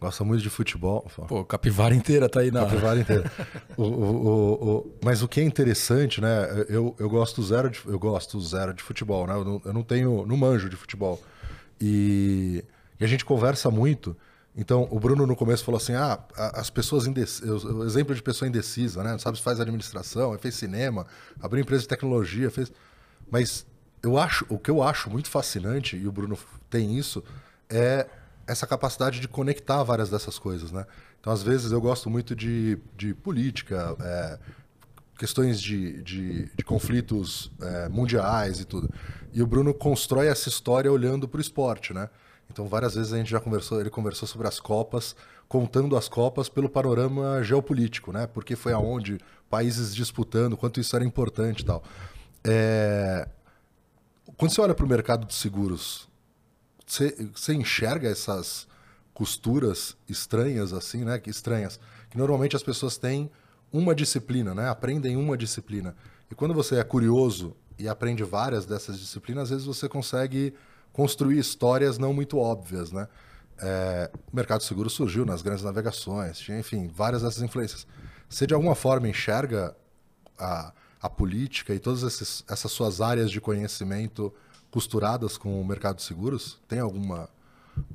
Gosta 0.00 0.22
muito 0.24 0.42
de 0.42 0.50
futebol. 0.50 1.10
Pô, 1.26 1.44
capivara 1.44 1.94
inteira 1.94 2.28
tá 2.28 2.40
aí 2.40 2.50
na. 2.50 2.66
Capivara 2.66 3.00
inteira. 3.00 3.32
o, 3.76 3.82
o, 3.82 4.52
o, 4.52 4.94
mas 5.02 5.22
o 5.22 5.28
que 5.28 5.40
é 5.40 5.42
interessante, 5.42 6.20
né? 6.20 6.66
Eu, 6.68 6.94
eu 6.98 7.08
gosto 7.08 7.42
zero 7.42 7.70
de, 7.70 7.80
eu 7.86 7.98
gosto 7.98 8.38
zero 8.40 8.74
de 8.74 8.82
futebol, 8.82 9.26
né? 9.26 9.34
Eu 9.34 9.44
não, 9.44 9.62
eu 9.64 9.72
não 9.72 9.82
tenho, 9.82 10.26
não 10.26 10.36
manjo 10.36 10.68
de 10.68 10.76
futebol. 10.76 11.22
E, 11.80 12.62
e, 13.00 13.04
a 13.04 13.06
gente 13.08 13.24
conversa 13.24 13.70
muito. 13.70 14.14
Então, 14.54 14.86
o 14.90 15.00
Bruno 15.00 15.26
no 15.26 15.34
começo 15.34 15.64
falou 15.64 15.78
assim: 15.78 15.94
ah, 15.94 16.18
as 16.36 16.68
pessoas 16.68 17.06
indecisas. 17.06 17.64
O 17.64 17.82
exemplo 17.84 18.14
de 18.14 18.22
pessoa 18.22 18.46
indecisa, 18.46 19.02
né? 19.02 19.12
Não 19.12 19.18
sabe 19.18 19.38
se 19.38 19.42
faz 19.42 19.60
administração, 19.60 20.36
fez 20.38 20.56
cinema, 20.56 21.06
abriu 21.40 21.62
empresa 21.62 21.82
de 21.82 21.88
tecnologia, 21.88 22.50
fez. 22.50 22.70
Mas 23.30 23.66
eu 24.02 24.18
acho, 24.18 24.44
o 24.50 24.58
que 24.58 24.70
eu 24.70 24.82
acho 24.82 25.08
muito 25.08 25.30
fascinante, 25.30 25.96
e 25.96 26.06
o 26.06 26.12
Bruno 26.12 26.38
tem 26.68 26.98
isso, 26.98 27.24
é 27.68 28.06
essa 28.46 28.66
capacidade 28.66 29.20
de 29.20 29.28
conectar 29.28 29.82
várias 29.82 30.08
dessas 30.08 30.38
coisas, 30.38 30.70
né? 30.70 30.86
Então, 31.20 31.32
às 31.32 31.42
vezes, 31.42 31.72
eu 31.72 31.80
gosto 31.80 32.08
muito 32.08 32.36
de, 32.36 32.78
de 32.96 33.12
política, 33.12 33.96
é, 34.00 34.38
questões 35.18 35.60
de, 35.60 36.02
de, 36.02 36.50
de 36.54 36.64
conflitos 36.64 37.50
é, 37.60 37.88
mundiais 37.88 38.60
e 38.60 38.64
tudo. 38.64 38.88
E 39.32 39.42
o 39.42 39.46
Bruno 39.46 39.74
constrói 39.74 40.28
essa 40.28 40.48
história 40.48 40.90
olhando 40.90 41.26
para 41.26 41.38
o 41.38 41.40
esporte, 41.40 41.92
né? 41.92 42.08
Então, 42.50 42.68
várias 42.68 42.94
vezes 42.94 43.12
a 43.12 43.18
gente 43.18 43.30
já 43.30 43.40
conversou, 43.40 43.80
ele 43.80 43.90
conversou 43.90 44.28
sobre 44.28 44.46
as 44.46 44.60
Copas, 44.60 45.16
contando 45.48 45.96
as 45.96 46.08
Copas 46.08 46.48
pelo 46.48 46.68
panorama 46.68 47.42
geopolítico, 47.42 48.12
né? 48.12 48.26
Porque 48.26 48.54
foi 48.54 48.72
aonde 48.72 49.18
países 49.50 49.94
disputando, 49.94 50.56
quanto 50.56 50.80
isso 50.80 50.94
era 50.94 51.04
importante 51.04 51.60
e 51.60 51.64
tal. 51.64 51.82
É... 52.44 53.28
Quando 54.36 54.52
você 54.52 54.60
olha 54.60 54.74
para 54.74 54.84
o 54.84 54.88
mercado 54.88 55.26
de 55.26 55.34
seguros, 55.34 56.05
você, 56.86 57.54
enxerga 57.54 58.08
essas 58.08 58.68
costuras 59.12 59.96
estranhas 60.08 60.72
assim, 60.72 61.04
né? 61.04 61.18
Que 61.18 61.30
estranhas, 61.30 61.80
que 62.08 62.16
normalmente 62.16 62.54
as 62.54 62.62
pessoas 62.62 62.96
têm 62.96 63.30
uma 63.72 63.94
disciplina, 63.94 64.54
né? 64.54 64.68
Aprendem 64.68 65.16
uma 65.16 65.36
disciplina. 65.36 65.96
E 66.30 66.34
quando 66.34 66.54
você 66.54 66.76
é 66.76 66.84
curioso 66.84 67.56
e 67.78 67.88
aprende 67.88 68.22
várias 68.22 68.64
dessas 68.64 68.98
disciplinas, 68.98 69.44
às 69.44 69.50
vezes 69.50 69.66
você 69.66 69.88
consegue 69.88 70.54
construir 70.92 71.38
histórias 71.38 71.98
não 71.98 72.12
muito 72.12 72.38
óbvias, 72.38 72.92
né? 72.92 73.08
É, 73.58 74.10
o 74.30 74.36
mercado 74.36 74.62
seguro 74.62 74.88
surgiu 74.88 75.24
nas 75.24 75.42
grandes 75.42 75.64
navegações, 75.64 76.38
tinha, 76.38 76.58
enfim, 76.58 76.88
várias 76.88 77.22
dessas 77.22 77.42
influências. 77.42 77.86
Você 78.28 78.46
de 78.46 78.54
alguma 78.54 78.74
forma 78.74 79.08
enxerga 79.08 79.74
a, 80.38 80.72
a 81.00 81.08
política 81.08 81.74
e 81.74 81.78
todas 81.78 82.02
essas 82.48 82.72
suas 82.72 83.00
áreas 83.00 83.30
de 83.30 83.40
conhecimento 83.40 84.32
costuradas 84.76 85.38
com 85.38 85.58
o 85.58 85.64
mercado 85.64 85.96
de 85.96 86.02
seguros? 86.02 86.58
Tem 86.68 86.80
alguma 86.80 87.30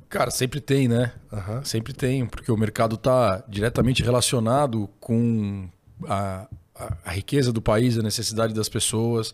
Cara, 0.08 0.32
sempre 0.32 0.60
tem, 0.60 0.88
né? 0.88 1.12
Uhum. 1.30 1.64
Sempre 1.64 1.92
tem, 1.92 2.26
porque 2.26 2.50
o 2.50 2.56
mercado 2.56 2.96
está 2.96 3.44
diretamente 3.48 4.02
relacionado 4.02 4.90
com 4.98 5.68
a, 6.08 6.48
a, 6.74 6.96
a, 7.04 7.10
riqueza 7.12 7.52
do 7.52 7.62
país, 7.62 7.96
a 7.96 8.02
necessidade 8.02 8.52
das 8.52 8.68
pessoas. 8.68 9.32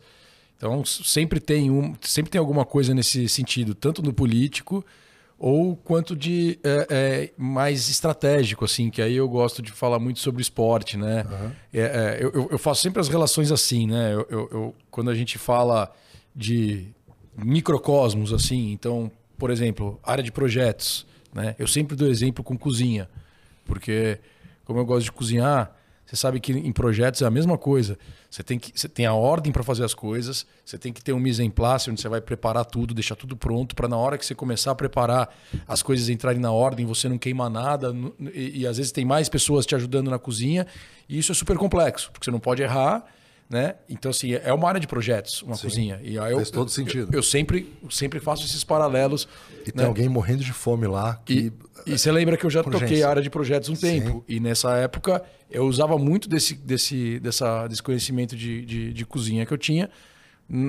Então, 0.59 0.85
sempre 0.85 1.41
tem, 1.41 1.71
um, 1.71 1.95
sempre 2.03 2.31
tem 2.31 2.39
alguma 2.39 2.67
coisa 2.67 2.95
nesse 2.95 3.31
sentido, 3.31 3.75
tanto 3.75 4.03
no 4.03 4.13
político 4.13 4.85
ou 5.39 5.75
quanto 5.75 6.15
de 6.15 6.59
é, 6.63 6.87
é, 6.91 7.33
mais 7.37 7.89
estratégico, 7.89 8.67
assim, 8.67 8.91
que 8.91 9.01
aí 9.01 9.17
eu 9.17 9.29
gosto 9.29 9.63
de 9.63 9.73
falar 9.73 9.99
muito 9.99 10.19
sobre 10.19 10.43
esporte, 10.43 10.99
né? 10.99 11.25
Uhum. 11.31 11.51
É, 11.73 12.19
eu, 12.21 12.49
eu, 12.51 12.59
faço 12.59 12.83
sempre 12.83 13.01
as 13.01 13.09
relações 13.09 13.51
assim, 13.51 13.87
né? 13.87 14.13
Eu, 14.15 14.27
eu, 14.31 14.75
quando 14.91 15.11
a 15.11 15.15
gente 15.15 15.39
fala 15.39 15.91
de 16.35 16.89
microcosmos, 17.39 18.33
assim, 18.33 18.73
então 18.73 19.11
por 19.39 19.51
exemplo, 19.51 19.99
área 20.03 20.23
de 20.23 20.33
projetos. 20.33 21.07
Né? 21.33 21.55
Eu 21.59 21.69
sempre 21.69 21.97
dou 21.97 22.09
exemplo 22.09 22.43
com 22.43 22.59
cozinha, 22.59 23.09
porque 23.65 24.19
como 24.65 24.81
eu 24.81 24.85
gosto 24.85 25.05
de 25.05 25.13
cozinhar, 25.13 25.75
você 26.05 26.17
sabe 26.17 26.41
que 26.41 26.53
em 26.53 26.73
projetos 26.73 27.23
é 27.23 27.27
a 27.27 27.31
mesma 27.31 27.57
coisa. 27.57 27.99
Você 28.31 28.43
tem, 28.43 28.59
que, 28.59 28.73
você 28.75 28.89
tem 28.89 29.07
a 29.07 29.13
ordem 29.13 29.53
para 29.53 29.63
fazer 29.63 29.85
as 29.85 29.95
coisas, 29.95 30.47
você 30.65 30.77
tem 30.77 30.93
que 30.93 31.03
ter 31.03 31.13
um 31.13 31.21
mise 31.21 31.43
en 31.43 31.51
place 31.51 31.91
onde 31.91 32.01
você 32.01 32.09
vai 32.09 32.21
preparar 32.21 32.65
tudo, 32.65 32.93
deixar 32.93 33.15
tudo 33.15 33.37
pronto 33.37 33.75
para 33.75 33.87
na 33.89 33.97
hora 33.97 34.19
que 34.19 34.27
você 34.27 34.35
começar 34.35 34.73
a 34.73 34.75
preparar 34.75 35.35
as 35.67 35.83
coisas 35.83 36.09
entrarem 36.09 36.41
na 36.41 36.51
ordem, 36.51 36.85
você 36.85 37.09
não 37.09 37.19
queimar 37.19 37.51
nada. 37.51 37.95
E, 38.35 38.61
e 38.61 38.67
às 38.67 38.79
vezes 38.79 38.91
tem 38.91 39.05
mais 39.05 39.29
pessoas 39.29 39.65
te 39.65 39.75
ajudando 39.75 40.11
na 40.11 40.19
cozinha, 40.19 40.67
e 41.09 41.19
isso 41.19 41.31
é 41.31 41.35
super 41.35 41.57
complexo, 41.57 42.11
porque 42.11 42.25
você 42.25 42.31
não 42.31 42.41
pode 42.41 42.63
errar 42.63 43.05
né? 43.49 43.77
Então, 43.89 44.11
assim, 44.11 44.35
é 44.35 44.53
uma 44.53 44.69
área 44.69 44.81
de 44.81 44.87
projetos, 44.87 45.43
uma 45.43 45.55
Sim, 45.55 45.63
cozinha. 45.63 46.01
E 46.03 46.19
aí 46.19 46.33
eu, 46.33 46.37
faz 46.37 46.51
todo 46.51 46.71
sentido. 46.71 47.09
Eu, 47.13 47.19
eu, 47.19 47.23
sempre, 47.23 47.73
sempre 47.89 48.21
faço 48.21 48.45
esses 48.45 48.63
paralelos. 48.63 49.27
E 49.67 49.73
tem 49.73 49.83
né? 49.83 49.87
alguém 49.87 50.09
morrendo 50.09 50.45
de 50.45 50.53
fome 50.53 50.87
lá. 50.87 51.21
Que... 51.25 51.53
E, 51.87 51.93
e 51.95 51.99
você 51.99 52.13
lembra 52.13 52.37
que 52.37 52.45
eu 52.45 52.51
já 52.51 52.63
toquei 52.63 53.03
a 53.03 53.09
área 53.09 53.23
de 53.23 53.31
projetos 53.31 53.71
um 53.71 53.75
Sim. 53.75 54.01
tempo. 54.01 54.25
E 54.29 54.39
nessa 54.39 54.77
época 54.77 55.23
eu 55.51 55.65
usava 55.65 55.97
muito 55.97 56.29
desse, 56.29 56.55
desse, 56.55 57.19
dessa, 57.21 57.67
desse 57.67 57.83
conhecimento 57.83 58.37
de, 58.37 58.65
de, 58.67 58.93
de 58.93 59.07
cozinha 59.07 59.47
que 59.47 59.53
eu 59.53 59.59
tinha 59.59 59.89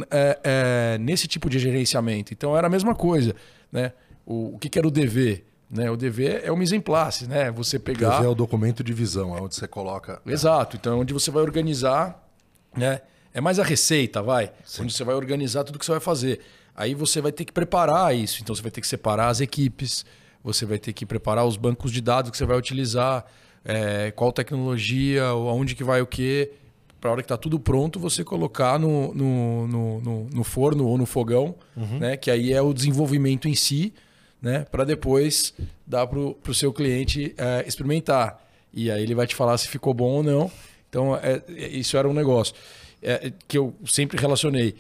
é, 0.09 0.39
é, 0.43 0.97
nesse 0.99 1.27
tipo 1.27 1.49
de 1.49 1.59
gerenciamento. 1.59 2.33
Então 2.33 2.55
era 2.55 2.67
a 2.67 2.69
mesma 2.69 2.95
coisa. 2.95 3.35
Né? 3.69 3.91
O, 4.25 4.55
o 4.55 4.57
que, 4.57 4.69
que 4.69 4.79
era 4.79 4.87
o 4.87 4.91
dever? 4.91 5.45
Né? 5.69 5.91
O 5.91 5.97
dever 5.97 6.41
é 6.45 6.51
o 6.51 6.55
mise 6.55 6.77
en 6.77 6.81
place, 6.81 7.27
né? 7.27 7.51
Você 7.51 7.77
pegar. 7.77 8.07
O 8.07 8.11
dever 8.11 8.25
é 8.25 8.29
o 8.29 8.35
documento 8.35 8.83
de 8.83 8.93
visão, 8.93 9.37
é 9.37 9.41
onde 9.41 9.53
você 9.55 9.67
coloca. 9.67 10.21
Exato. 10.25 10.77
Então, 10.77 10.93
é 10.93 10.95
onde 10.95 11.13
você 11.13 11.29
vai 11.29 11.43
organizar 11.43 12.28
né? 12.75 13.01
É 13.33 13.41
mais 13.41 13.59
a 13.59 13.63
receita, 13.63 14.21
vai. 14.21 14.51
Sim. 14.65 14.83
Onde 14.83 14.93
você 14.93 15.03
vai 15.03 15.15
organizar 15.15 15.63
tudo 15.63 15.77
que 15.77 15.85
você 15.85 15.91
vai 15.91 15.99
fazer. 15.99 16.39
Aí 16.75 16.93
você 16.93 17.21
vai 17.21 17.31
ter 17.31 17.45
que 17.45 17.51
preparar 17.51 18.15
isso. 18.15 18.41
Então 18.41 18.55
você 18.55 18.61
vai 18.61 18.71
ter 18.71 18.81
que 18.81 18.87
separar 18.87 19.27
as 19.27 19.41
equipes, 19.41 20.05
você 20.43 20.65
vai 20.65 20.79
ter 20.79 20.93
que 20.93 21.05
preparar 21.05 21.45
os 21.45 21.57
bancos 21.57 21.91
de 21.91 22.01
dados 22.01 22.31
que 22.31 22.37
você 22.37 22.45
vai 22.45 22.57
utilizar, 22.57 23.25
é, 23.63 24.11
qual 24.11 24.31
tecnologia, 24.31 25.25
aonde 25.25 25.75
que 25.75 25.83
vai 25.83 26.01
o 26.01 26.07
quê. 26.07 26.51
Para 26.99 27.09
a 27.09 27.13
hora 27.13 27.21
que 27.21 27.25
está 27.25 27.37
tudo 27.37 27.59
pronto, 27.59 27.99
você 27.99 28.23
colocar 28.23 28.77
no, 28.77 29.13
no, 29.13 29.67
no, 29.67 30.29
no, 30.33 30.43
forno 30.43 30.85
ou 30.85 30.97
no 30.97 31.05
fogão, 31.05 31.55
uhum. 31.75 31.99
né? 31.99 32.17
que 32.17 32.29
aí 32.29 32.51
é 32.51 32.61
o 32.61 32.73
desenvolvimento 32.73 33.47
em 33.47 33.55
si, 33.55 33.93
né? 34.41 34.65
para 34.69 34.83
depois 34.83 35.53
dar 35.87 36.05
para 36.07 36.19
o 36.19 36.53
seu 36.53 36.73
cliente 36.73 37.33
é, 37.37 37.63
experimentar. 37.65 38.45
E 38.73 38.91
aí 38.91 39.01
ele 39.01 39.15
vai 39.15 39.25
te 39.25 39.33
falar 39.33 39.57
se 39.57 39.69
ficou 39.69 39.93
bom 39.93 40.11
ou 40.17 40.23
não. 40.23 40.51
Então, 40.89 41.15
é, 41.15 41.41
isso 41.47 41.95
era 41.95 42.07
um 42.07 42.13
negócio 42.13 42.53
é, 43.01 43.31
que 43.47 43.57
eu 43.57 43.73
sempre 43.85 44.17
relacionei. 44.17 44.75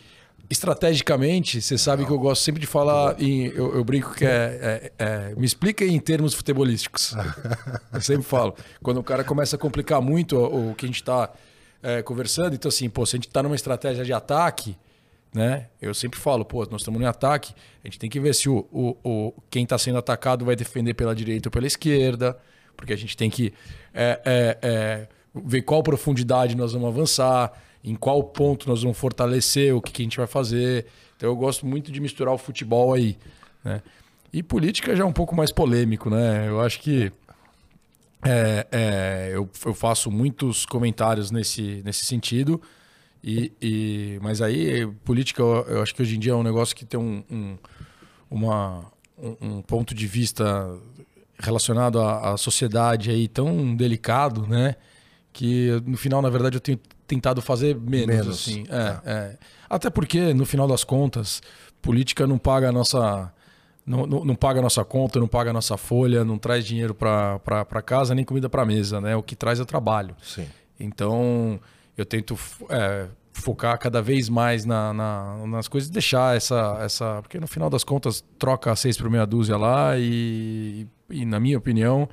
Estrategicamente, 0.49 1.61
você 1.61 1.77
sabe 1.77 2.05
que 2.05 2.11
eu 2.11 2.17
gosto 2.17 2.43
sempre 2.43 2.59
de 2.59 2.65
falar 2.65 3.21
em. 3.21 3.45
Eu, 3.47 3.75
eu 3.75 3.83
brinco 3.83 4.15
que 4.15 4.25
é, 4.25 4.91
é, 4.97 5.05
é, 5.05 5.35
Me 5.35 5.45
explica 5.45 5.85
em 5.85 5.99
termos 5.99 6.33
futebolísticos. 6.33 7.13
eu 7.93 8.01
sempre 8.01 8.23
falo. 8.23 8.55
Quando 8.81 8.99
o 8.99 9.03
cara 9.03 9.23
começa 9.23 9.55
a 9.55 9.59
complicar 9.59 10.01
muito 10.01 10.35
o, 10.37 10.71
o 10.71 10.75
que 10.75 10.85
a 10.85 10.87
gente 10.87 11.01
está 11.01 11.31
é, 11.83 12.01
conversando, 12.01 12.55
então, 12.55 12.67
assim, 12.67 12.89
pô, 12.89 13.05
se 13.05 13.15
a 13.15 13.17
gente 13.17 13.27
está 13.27 13.43
numa 13.43 13.55
estratégia 13.55 14.03
de 14.03 14.11
ataque, 14.11 14.75
né? 15.33 15.67
Eu 15.79 15.93
sempre 15.93 16.19
falo, 16.19 16.43
pô, 16.43 16.65
nós 16.65 16.81
estamos 16.81 16.99
em 16.99 17.05
ataque, 17.05 17.53
a 17.83 17.87
gente 17.87 17.99
tem 17.99 18.09
que 18.09 18.19
ver 18.19 18.33
se 18.33 18.49
o, 18.49 18.67
o, 18.71 18.97
o 19.03 19.33
quem 19.49 19.63
está 19.63 19.77
sendo 19.77 19.97
atacado 19.97 20.43
vai 20.45 20.55
defender 20.55 20.93
pela 20.95 21.13
direita 21.13 21.49
ou 21.49 21.51
pela 21.51 21.67
esquerda, 21.67 22.37
porque 22.75 22.93
a 22.93 22.97
gente 22.97 23.15
tem 23.15 23.29
que 23.29 23.53
é, 23.93 24.19
é, 24.25 24.57
é, 24.61 25.07
ver 25.45 25.61
qual 25.61 25.83
profundidade 25.83 26.55
nós 26.55 26.73
vamos 26.73 26.87
avançar, 26.87 27.51
em 27.83 27.95
qual 27.95 28.23
ponto 28.23 28.67
nós 28.67 28.81
vamos 28.81 28.97
fortalecer, 28.97 29.75
o 29.75 29.81
que, 29.81 29.91
que 29.91 30.01
a 30.01 30.05
gente 30.05 30.17
vai 30.17 30.27
fazer. 30.27 30.85
Então 31.15 31.29
eu 31.29 31.35
gosto 31.35 31.65
muito 31.65 31.91
de 31.91 31.99
misturar 31.99 32.33
o 32.33 32.37
futebol 32.37 32.93
aí. 32.93 33.17
Né? 33.63 33.81
E 34.31 34.43
política 34.43 34.95
já 34.95 35.03
é 35.03 35.05
um 35.05 35.13
pouco 35.13 35.35
mais 35.35 35.51
polêmico, 35.51 36.09
né? 36.09 36.47
Eu 36.47 36.61
acho 36.61 36.79
que 36.79 37.11
é, 38.23 38.67
é, 38.71 39.31
eu, 39.33 39.49
eu, 39.65 39.73
faço 39.73 40.11
muitos 40.11 40.65
comentários 40.65 41.31
nesse, 41.31 41.81
nesse 41.83 42.05
sentido. 42.05 42.61
E, 43.23 43.51
e 43.61 44.19
mas 44.21 44.41
aí, 44.41 44.85
política, 45.03 45.41
eu, 45.41 45.81
acho 45.81 45.93
que 45.95 46.01
hoje 46.01 46.15
em 46.15 46.19
dia 46.19 46.33
é 46.33 46.35
um 46.35 46.43
negócio 46.43 46.75
que 46.75 46.85
tem 46.85 46.99
um, 46.99 47.23
um, 47.29 47.57
uma, 48.29 48.85
um, 49.17 49.57
um 49.57 49.61
ponto 49.61 49.93
de 49.95 50.05
vista 50.05 50.69
relacionado 51.39 51.99
à, 51.99 52.33
à 52.33 52.37
sociedade 52.37 53.09
aí 53.09 53.27
tão 53.27 53.75
delicado, 53.75 54.45
né? 54.47 54.75
Que 55.31 55.81
no 55.85 55.97
final, 55.97 56.21
na 56.21 56.29
verdade, 56.29 56.57
eu 56.57 56.61
tenho 56.61 56.79
tentado 57.07 57.41
fazer 57.41 57.75
menos, 57.75 58.07
menos. 58.07 58.27
assim. 58.27 58.63
É, 58.69 58.75
é. 58.77 59.13
É. 59.13 59.37
Até 59.69 59.89
porque, 59.89 60.33
no 60.33 60.45
final 60.45 60.67
das 60.67 60.83
contas, 60.83 61.41
política 61.81 62.27
não 62.27 62.37
paga 62.37 62.69
a 62.69 62.71
nossa. 62.71 63.31
Não, 63.85 64.05
não, 64.05 64.23
não 64.23 64.35
paga 64.35 64.61
nossa 64.61 64.85
conta, 64.85 65.19
não 65.19 65.27
paga 65.27 65.49
a 65.49 65.53
nossa 65.53 65.75
folha, 65.75 66.23
não 66.23 66.37
traz 66.37 66.63
dinheiro 66.63 66.93
para 66.93 67.81
casa 67.83 68.13
nem 68.13 68.23
comida 68.23 68.47
para 68.47 68.63
mesa, 68.63 69.01
né? 69.01 69.15
O 69.15 69.23
que 69.23 69.35
traz 69.35 69.59
é 69.59 69.65
trabalho. 69.65 70.15
Sim. 70.21 70.47
Então, 70.79 71.59
eu 71.97 72.05
tento 72.05 72.37
é, 72.69 73.07
focar 73.33 73.79
cada 73.79 74.01
vez 74.01 74.29
mais 74.29 74.63
na, 74.63 74.93
na, 74.93 75.47
nas 75.47 75.67
coisas 75.67 75.89
e 75.89 75.91
deixar 75.91 76.37
essa, 76.37 76.77
essa. 76.81 77.21
Porque 77.23 77.39
no 77.39 77.47
final 77.47 77.69
das 77.69 77.83
contas, 77.83 78.23
troca 78.37 78.75
seis 78.75 78.95
por 78.95 79.09
meia 79.09 79.25
dúzia 79.25 79.57
lá 79.57 79.97
e, 79.97 80.85
e, 81.09 81.25
na 81.25 81.39
minha 81.39 81.57
opinião, 81.57 82.07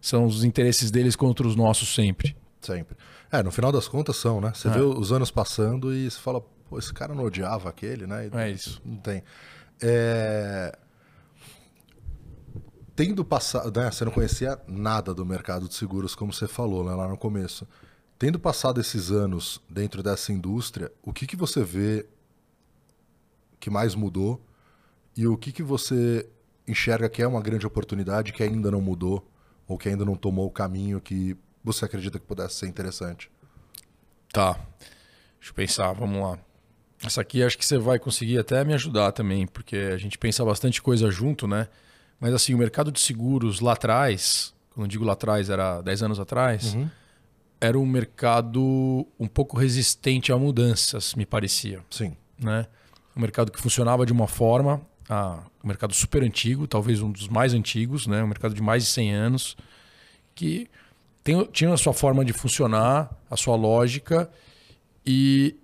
são 0.00 0.24
os 0.24 0.44
interesses 0.44 0.90
deles 0.90 1.14
contra 1.14 1.46
os 1.46 1.54
nossos 1.54 1.94
sempre. 1.94 2.34
Sempre. 2.60 2.96
É, 3.30 3.42
no 3.42 3.50
final 3.50 3.70
das 3.70 3.86
contas 3.86 4.16
são, 4.16 4.40
né? 4.40 4.52
Você 4.54 4.68
é. 4.68 4.70
vê 4.70 4.80
os 4.80 5.12
anos 5.12 5.30
passando 5.30 5.92
e 5.94 6.10
você 6.10 6.18
fala, 6.18 6.40
pô, 6.40 6.78
esse 6.78 6.92
cara 6.92 7.14
não 7.14 7.24
odiava 7.24 7.68
aquele, 7.68 8.06
né? 8.06 8.28
E 8.32 8.36
é 8.36 8.50
isso. 8.50 8.80
Não 8.84 8.96
tem. 8.96 9.22
É... 9.80 10.76
Tendo 12.96 13.24
passado, 13.24 13.78
né? 13.78 13.90
Você 13.90 14.04
não 14.04 14.12
conhecia 14.12 14.60
nada 14.66 15.14
do 15.14 15.24
mercado 15.24 15.68
de 15.68 15.74
seguros, 15.74 16.14
como 16.14 16.32
você 16.32 16.48
falou 16.48 16.84
né, 16.84 16.94
lá 16.94 17.06
no 17.06 17.16
começo. 17.16 17.66
Tendo 18.18 18.40
passado 18.40 18.80
esses 18.80 19.12
anos 19.12 19.60
dentro 19.70 20.02
dessa 20.02 20.32
indústria, 20.32 20.90
o 21.02 21.12
que, 21.12 21.24
que 21.24 21.36
você 21.36 21.62
vê 21.62 22.06
que 23.60 23.70
mais 23.70 23.94
mudou 23.94 24.44
e 25.16 25.26
o 25.26 25.36
que, 25.36 25.52
que 25.52 25.62
você 25.62 26.28
enxerga 26.66 27.08
que 27.08 27.22
é 27.22 27.26
uma 27.26 27.40
grande 27.40 27.66
oportunidade 27.66 28.32
que 28.32 28.42
ainda 28.42 28.70
não 28.70 28.80
mudou 28.80 29.24
ou 29.66 29.78
que 29.78 29.88
ainda 29.88 30.04
não 30.04 30.16
tomou 30.16 30.46
o 30.46 30.50
caminho 30.50 31.00
que 31.00 31.36
você 31.62 31.84
acredita 31.84 32.18
que 32.18 32.26
pudesse 32.26 32.56
ser 32.56 32.66
interessante? 32.66 33.30
Tá. 34.32 34.52
Deixa 35.38 35.50
eu 35.50 35.54
pensar, 35.54 35.92
vamos 35.92 36.20
lá. 36.22 36.38
Essa 37.02 37.20
aqui 37.20 37.42
acho 37.42 37.56
que 37.56 37.64
você 37.64 37.78
vai 37.78 37.98
conseguir 37.98 38.38
até 38.38 38.64
me 38.64 38.74
ajudar 38.74 39.12
também, 39.12 39.46
porque 39.46 39.76
a 39.76 39.96
gente 39.96 40.18
pensa 40.18 40.44
bastante 40.44 40.82
coisa 40.82 41.10
junto, 41.10 41.46
né? 41.46 41.68
Mas 42.20 42.34
assim, 42.34 42.54
o 42.54 42.58
mercado 42.58 42.90
de 42.90 43.00
seguros 43.00 43.60
lá 43.60 43.74
atrás, 43.74 44.52
quando 44.70 44.86
eu 44.86 44.88
digo 44.88 45.04
lá 45.04 45.12
atrás, 45.12 45.48
era 45.48 45.80
10 45.80 46.02
anos 46.02 46.20
atrás, 46.20 46.74
uhum. 46.74 46.90
era 47.60 47.78
um 47.78 47.86
mercado 47.86 49.06
um 49.18 49.28
pouco 49.28 49.56
resistente 49.56 50.32
a 50.32 50.36
mudanças, 50.36 51.14
me 51.14 51.24
parecia. 51.24 51.84
Sim. 51.88 52.16
Né? 52.38 52.66
Um 53.16 53.20
mercado 53.20 53.52
que 53.52 53.60
funcionava 53.60 54.04
de 54.04 54.12
uma 54.12 54.26
forma, 54.26 54.80
ah, 55.08 55.44
um 55.62 55.68
mercado 55.68 55.94
super 55.94 56.24
antigo, 56.24 56.66
talvez 56.66 57.00
um 57.00 57.12
dos 57.12 57.28
mais 57.28 57.54
antigos, 57.54 58.08
né? 58.08 58.22
um 58.24 58.26
mercado 58.28 58.54
de 58.54 58.62
mais 58.62 58.82
de 58.82 58.88
100 58.90 59.14
anos, 59.14 59.56
que 60.34 60.68
tem, 61.22 61.44
tinha 61.46 61.72
a 61.72 61.76
sua 61.76 61.92
forma 61.92 62.24
de 62.24 62.32
funcionar, 62.32 63.10
a 63.30 63.36
sua 63.36 63.56
lógica, 63.56 64.30
e 65.04 65.56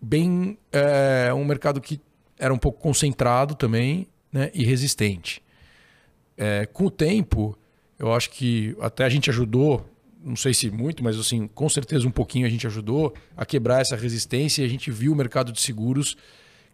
bem 0.00 0.58
é, 0.72 1.32
um 1.34 1.44
mercado 1.44 1.80
que 1.80 2.00
era 2.38 2.52
um 2.52 2.58
pouco 2.58 2.80
concentrado 2.80 3.54
também 3.54 4.06
né? 4.32 4.50
e 4.54 4.64
resistente. 4.64 5.42
É, 6.36 6.66
com 6.66 6.86
o 6.86 6.90
tempo, 6.90 7.56
eu 7.98 8.12
acho 8.12 8.30
que 8.30 8.74
até 8.80 9.04
a 9.04 9.08
gente 9.08 9.28
ajudou, 9.28 9.84
não 10.24 10.36
sei 10.36 10.54
se 10.54 10.70
muito, 10.70 11.04
mas 11.04 11.18
assim, 11.18 11.46
com 11.46 11.68
certeza 11.68 12.08
um 12.08 12.10
pouquinho 12.10 12.46
a 12.46 12.50
gente 12.50 12.66
ajudou 12.66 13.12
a 13.36 13.44
quebrar 13.44 13.80
essa 13.82 13.94
resistência 13.94 14.62
e 14.62 14.64
a 14.64 14.68
gente 14.68 14.90
viu 14.90 15.12
o 15.12 15.16
mercado 15.16 15.52
de 15.52 15.60
seguros 15.60 16.16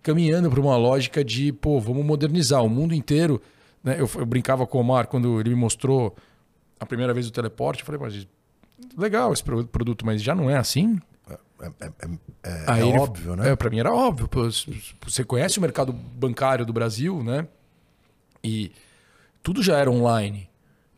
caminhando 0.03 0.49
para 0.49 0.61
uma 0.61 0.77
lógica 0.77 1.25
de, 1.25 1.53
pô, 1.53 1.81
vamos 1.81 2.05
modernizar 2.05 2.65
o 2.65 2.69
mundo 2.69 2.95
inteiro. 2.95 3.43
Né? 3.83 3.97
Eu, 3.99 4.09
eu, 4.15 4.25
brincava 4.25 4.65
com 4.65 4.79
o 4.79 4.81
Omar 4.81 5.09
quando 5.09 5.41
ele 5.41 5.51
me 5.51 5.57
mostrou 5.57 6.15
a 6.79 6.87
primeira 6.87 7.13
vez 7.15 7.27
o 7.27 7.33
teleporte, 7.33 7.81
eu 7.81 7.87
falei, 7.87 8.01
mas 8.01 8.27
legal 8.97 9.33
esse 9.33 9.43
produto, 9.43 10.05
mas 10.05 10.23
já 10.23 10.35
não 10.35 10.51
é 10.51 10.57
assim? 10.57 11.01
É, 11.61 11.67
é, 11.67 11.91
é, 12.43 12.81
é 12.81 12.87
ele, 12.87 12.99
óbvio, 12.99 13.35
né? 13.35 13.51
É, 13.51 13.57
para 13.57 13.71
mim 13.71 13.79
era 13.79 13.93
óbvio. 13.93 14.29
Você 15.05 15.25
conhece 15.25 15.59
o 15.59 15.63
mercado 15.63 15.93
bancário 15.93 16.67
do 16.67 16.73
Brasil, 16.73 17.23
né? 17.23 17.49
E 18.45 18.71
tudo 19.43 19.63
já 19.63 19.79
era 19.79 19.91
online. 19.91 20.49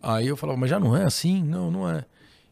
Aí 0.02 0.26
eu 0.26 0.36
falava, 0.36 0.58
mas 0.58 0.70
já 0.70 0.78
não 0.80 0.96
é 0.96 1.04
assim? 1.04 1.42
Não, 1.42 1.70
não 1.70 1.88
é. 1.88 2.04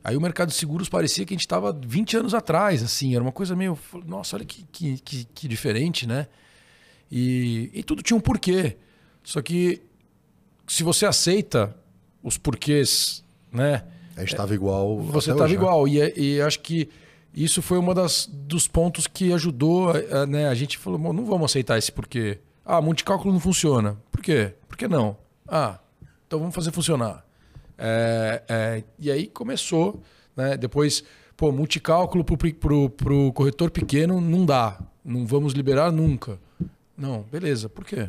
Aí 0.02 0.16
o 0.16 0.20
mercado 0.20 0.48
de 0.48 0.54
seguros 0.54 0.88
parecia 0.88 1.24
que 1.24 1.34
a 1.34 1.36
gente 1.36 1.40
estava 1.40 1.72
20 1.72 2.18
anos 2.18 2.32
atrás, 2.32 2.82
assim, 2.82 3.14
era 3.14 3.22
uma 3.22 3.32
coisa 3.32 3.56
meio. 3.56 3.76
Nossa, 4.06 4.36
olha 4.36 4.44
que, 4.44 4.64
que, 4.70 4.98
que, 4.98 5.24
que 5.24 5.48
diferente, 5.48 6.06
né? 6.06 6.28
E, 7.10 7.70
e, 7.74 7.82
tudo 7.82 8.02
tinha 8.02 8.16
um 8.16 8.20
porquê. 8.20 8.76
Só 9.24 9.42
que 9.42 9.82
se 10.66 10.84
você 10.84 11.06
aceita 11.06 11.76
os 12.26 12.36
porquês, 12.36 13.24
né? 13.52 13.84
A 14.16 14.20
gente 14.20 14.32
estava 14.32 14.52
igual. 14.52 14.98
Você 14.98 15.30
estava 15.30 15.48
né? 15.48 15.54
igual. 15.54 15.86
E, 15.86 16.12
e 16.16 16.40
acho 16.40 16.58
que 16.58 16.88
isso 17.32 17.62
foi 17.62 17.78
um 17.78 17.86
dos 18.28 18.66
pontos 18.66 19.06
que 19.06 19.32
ajudou, 19.32 19.92
né? 20.28 20.48
A 20.48 20.54
gente 20.54 20.76
falou, 20.76 20.98
não 21.12 21.24
vamos 21.24 21.52
aceitar 21.52 21.78
esse 21.78 21.92
porquê. 21.92 22.40
Ah, 22.64 22.82
multicálculo 22.82 23.32
não 23.32 23.38
funciona. 23.38 23.96
Por 24.10 24.20
quê? 24.20 24.54
Por 24.66 24.76
que 24.76 24.88
não? 24.88 25.16
Ah, 25.46 25.78
então 26.26 26.40
vamos 26.40 26.54
fazer 26.54 26.72
funcionar. 26.72 27.24
É, 27.78 28.42
é, 28.48 28.84
e 28.98 29.08
aí 29.08 29.28
começou, 29.28 30.02
né? 30.34 30.56
Depois, 30.56 31.04
pô, 31.36 31.52
multicálculo 31.52 32.24
para 32.24 33.14
o 33.14 33.32
corretor 33.32 33.70
pequeno 33.70 34.20
não 34.20 34.44
dá. 34.44 34.80
Não 35.04 35.24
vamos 35.24 35.52
liberar 35.52 35.92
nunca. 35.92 36.40
Não, 36.98 37.22
beleza, 37.30 37.68
por 37.68 37.84
quê? 37.84 38.08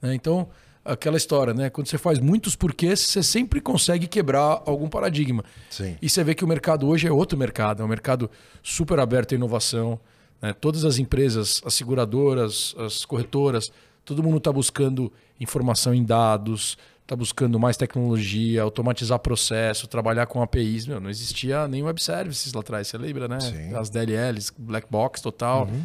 Né? 0.00 0.14
Então, 0.14 0.48
aquela 0.88 1.16
história, 1.16 1.52
né? 1.52 1.70
Quando 1.70 1.86
você 1.86 1.98
faz 1.98 2.18
muitos 2.18 2.56
porquês, 2.56 3.00
você 3.00 3.22
sempre 3.22 3.60
consegue 3.60 4.06
quebrar 4.06 4.62
algum 4.64 4.88
paradigma. 4.88 5.44
Sim. 5.70 5.96
E 6.00 6.08
você 6.08 6.24
vê 6.24 6.34
que 6.34 6.44
o 6.44 6.48
mercado 6.48 6.88
hoje 6.88 7.06
é 7.06 7.12
outro 7.12 7.38
mercado, 7.38 7.82
é 7.82 7.84
um 7.84 7.88
mercado 7.88 8.30
super 8.62 8.98
aberto 8.98 9.32
à 9.32 9.34
inovação. 9.36 10.00
Né? 10.40 10.52
Todas 10.52 10.84
as 10.84 10.98
empresas, 10.98 11.60
as 11.64 11.74
seguradoras, 11.74 12.74
as 12.78 13.04
corretoras, 13.04 13.70
todo 14.04 14.22
mundo 14.22 14.38
está 14.38 14.52
buscando 14.52 15.12
informação 15.38 15.94
em 15.94 16.02
dados, 16.02 16.78
está 17.02 17.14
buscando 17.14 17.58
mais 17.58 17.76
tecnologia, 17.76 18.62
automatizar 18.62 19.18
processo, 19.18 19.86
trabalhar 19.86 20.26
com 20.26 20.42
APIs. 20.42 20.86
Meu, 20.86 21.00
não 21.00 21.10
existia 21.10 21.68
nem 21.68 21.82
web 21.82 22.02
services 22.02 22.52
lá 22.52 22.60
atrás, 22.60 22.88
você 22.88 22.98
lembra, 22.98 23.28
né? 23.28 23.40
Sim. 23.40 23.74
As 23.74 23.90
DLLs, 23.90 24.52
black 24.56 24.86
box 24.90 25.20
total. 25.20 25.66
Uhum. 25.66 25.82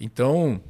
Então, 0.00 0.60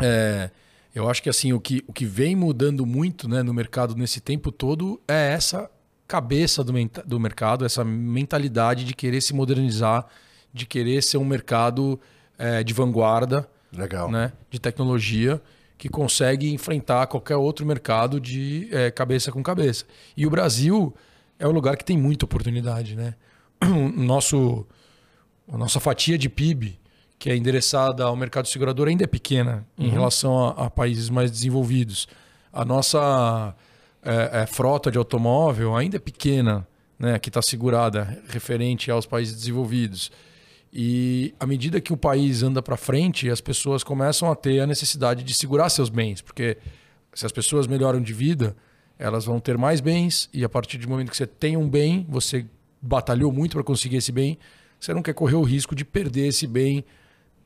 é, 0.00 0.50
eu 0.94 1.08
acho 1.08 1.22
que 1.22 1.28
assim 1.28 1.52
o 1.52 1.60
que, 1.60 1.82
o 1.86 1.92
que 1.92 2.04
vem 2.04 2.34
mudando 2.34 2.84
muito 2.84 3.28
né, 3.28 3.42
no 3.42 3.52
mercado 3.52 3.94
nesse 3.94 4.20
tempo 4.20 4.50
todo 4.50 5.00
é 5.06 5.32
essa 5.32 5.70
cabeça 6.06 6.64
do, 6.64 6.72
do 7.04 7.20
mercado, 7.20 7.64
essa 7.64 7.84
mentalidade 7.84 8.84
de 8.84 8.94
querer 8.94 9.20
se 9.20 9.34
modernizar, 9.34 10.06
de 10.52 10.66
querer 10.66 11.02
ser 11.02 11.18
um 11.18 11.24
mercado 11.24 12.00
é, 12.38 12.64
de 12.64 12.72
vanguarda, 12.72 13.48
Legal. 13.70 14.10
Né, 14.10 14.32
de 14.50 14.58
tecnologia 14.58 15.40
que 15.76 15.88
consegue 15.88 16.52
enfrentar 16.52 17.06
qualquer 17.06 17.36
outro 17.36 17.64
mercado 17.64 18.20
de 18.20 18.68
é, 18.72 18.90
cabeça 18.90 19.30
com 19.30 19.42
cabeça. 19.42 19.84
E 20.16 20.26
o 20.26 20.30
Brasil 20.30 20.92
é 21.38 21.46
um 21.46 21.52
lugar 21.52 21.76
que 21.76 21.84
tem 21.84 21.96
muita 21.96 22.24
oportunidade, 22.24 22.96
né? 22.96 23.14
O 23.62 23.88
nosso, 24.00 24.66
a 25.46 25.56
nossa 25.56 25.78
fatia 25.78 26.18
de 26.18 26.28
PIB, 26.28 26.78
que 27.18 27.28
é 27.30 27.36
endereçada 27.36 28.04
ao 28.04 28.14
mercado 28.14 28.46
segurador, 28.46 28.88
ainda 28.88 29.04
é 29.04 29.06
pequena 29.06 29.66
uhum. 29.76 29.86
em 29.86 29.88
relação 29.88 30.46
a, 30.46 30.66
a, 30.66 30.70
países 30.70 31.10
mais 31.10 31.30
desenvolvidos. 31.30 32.06
A 32.52 32.64
nossa 32.64 33.54
é, 34.02 34.42
é, 34.42 34.46
frota 34.46 34.90
de 34.90 34.98
automóvel 34.98 35.76
ainda 35.76 35.96
é 35.96 36.00
pequena, 36.00 36.66
né? 36.98 37.18
Que 37.18 37.28
está 37.28 37.42
segurada 37.42 38.22
referente 38.28 38.90
aos 38.90 39.04
países 39.04 39.34
desenvolvidos. 39.34 40.10
E 40.72 41.34
à 41.40 41.46
medida 41.46 41.80
que 41.80 41.92
o 41.92 41.96
país 41.96 42.42
anda 42.42 42.62
para 42.62 42.76
frente, 42.76 43.28
as 43.30 43.40
pessoas 43.40 43.82
começam 43.82 44.30
a 44.30 44.36
ter 44.36 44.60
a 44.60 44.66
necessidade 44.66 45.24
de 45.24 45.34
segurar 45.34 45.70
seus 45.70 45.88
bens, 45.88 46.20
porque 46.20 46.58
se 47.14 47.24
as 47.24 47.32
pessoas 47.32 47.66
melhoram 47.66 48.00
de 48.00 48.12
vida, 48.12 48.54
elas 48.98 49.24
vão 49.24 49.40
ter 49.40 49.56
mais 49.56 49.80
bens 49.80 50.28
e 50.32 50.44
a 50.44 50.48
partir 50.48 50.78
do 50.78 50.88
momento 50.88 51.10
que 51.10 51.16
você 51.16 51.26
tem 51.26 51.56
um 51.56 51.68
bem, 51.68 52.06
você 52.08 52.44
batalhou 52.82 53.32
muito 53.32 53.52
para 53.52 53.64
conseguir 53.64 53.96
esse 53.96 54.12
bem, 54.12 54.38
você 54.78 54.92
não 54.92 55.02
quer 55.02 55.14
correr 55.14 55.36
o 55.36 55.42
risco 55.42 55.74
de 55.74 55.84
perder 55.84 56.28
esse 56.28 56.46
bem, 56.46 56.84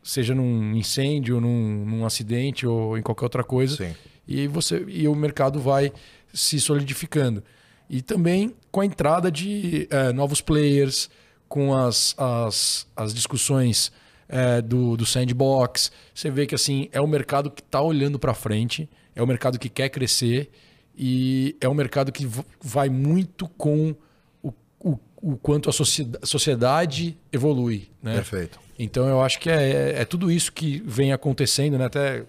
seja 0.03 0.35
num 0.35 0.75
incêndio, 0.75 1.41
num, 1.41 1.85
num 1.85 2.07
acidente 2.07 2.67
ou 2.67 2.99
em 2.99 3.03
qualquer 3.03 3.25
outra 3.25 3.45
coisa. 3.45 3.77
Sim. 3.77 3.95
E 4.27 4.47
você 4.47 4.85
e 4.89 5.07
o 5.07 5.15
mercado 5.15 5.61
vai 5.61 5.93
se 6.33 6.61
solidificando. 6.61 7.43
E 7.89 8.01
também 8.01 8.55
com 8.71 8.81
a 8.81 8.87
entrada 8.87 9.31
de 9.31 9.87
é, 9.91 10.13
novos 10.13 10.41
players, 10.41 11.11
com 11.49 11.75
as, 11.75 12.15
as, 12.17 12.87
as 12.97 13.13
discussões 13.13 13.93
é, 14.29 14.63
do, 14.63 14.97
do 14.97 15.05
sandbox. 15.05 15.93
Você 16.15 16.31
vê 16.31 16.47
que 16.47 16.55
assim 16.55 16.89
é 16.93 17.01
um 17.01 17.07
mercado 17.07 17.51
que 17.51 17.61
está 17.61 17.83
olhando 17.83 18.19
para 18.19 18.33
frente, 18.33 18.89
é 19.15 19.23
um 19.23 19.27
mercado 19.27 19.59
que 19.59 19.69
quer 19.69 19.91
crescer 19.91 20.51
e 20.97 21.55
é 21.61 21.69
um 21.69 21.75
mercado 21.75 22.11
que 22.11 22.27
vai 22.61 22.89
muito 22.89 23.47
com 23.49 23.95
o, 24.43 24.53
o, 24.81 24.99
o 25.21 25.37
quanto 25.37 25.69
a 25.69 25.73
sociedade 25.73 27.19
evolui. 27.31 27.91
Né? 28.03 28.15
Perfeito. 28.15 28.59
Então 28.79 29.09
eu 29.09 29.23
acho 29.23 29.39
que 29.39 29.51
é, 29.51 29.71
é, 29.71 30.01
é 30.01 30.05
tudo 30.05 30.31
isso 30.31 30.53
que 30.53 30.83
vem 30.85 31.13
acontecendo, 31.13 31.79
né? 31.79 31.85
até 31.85 32.25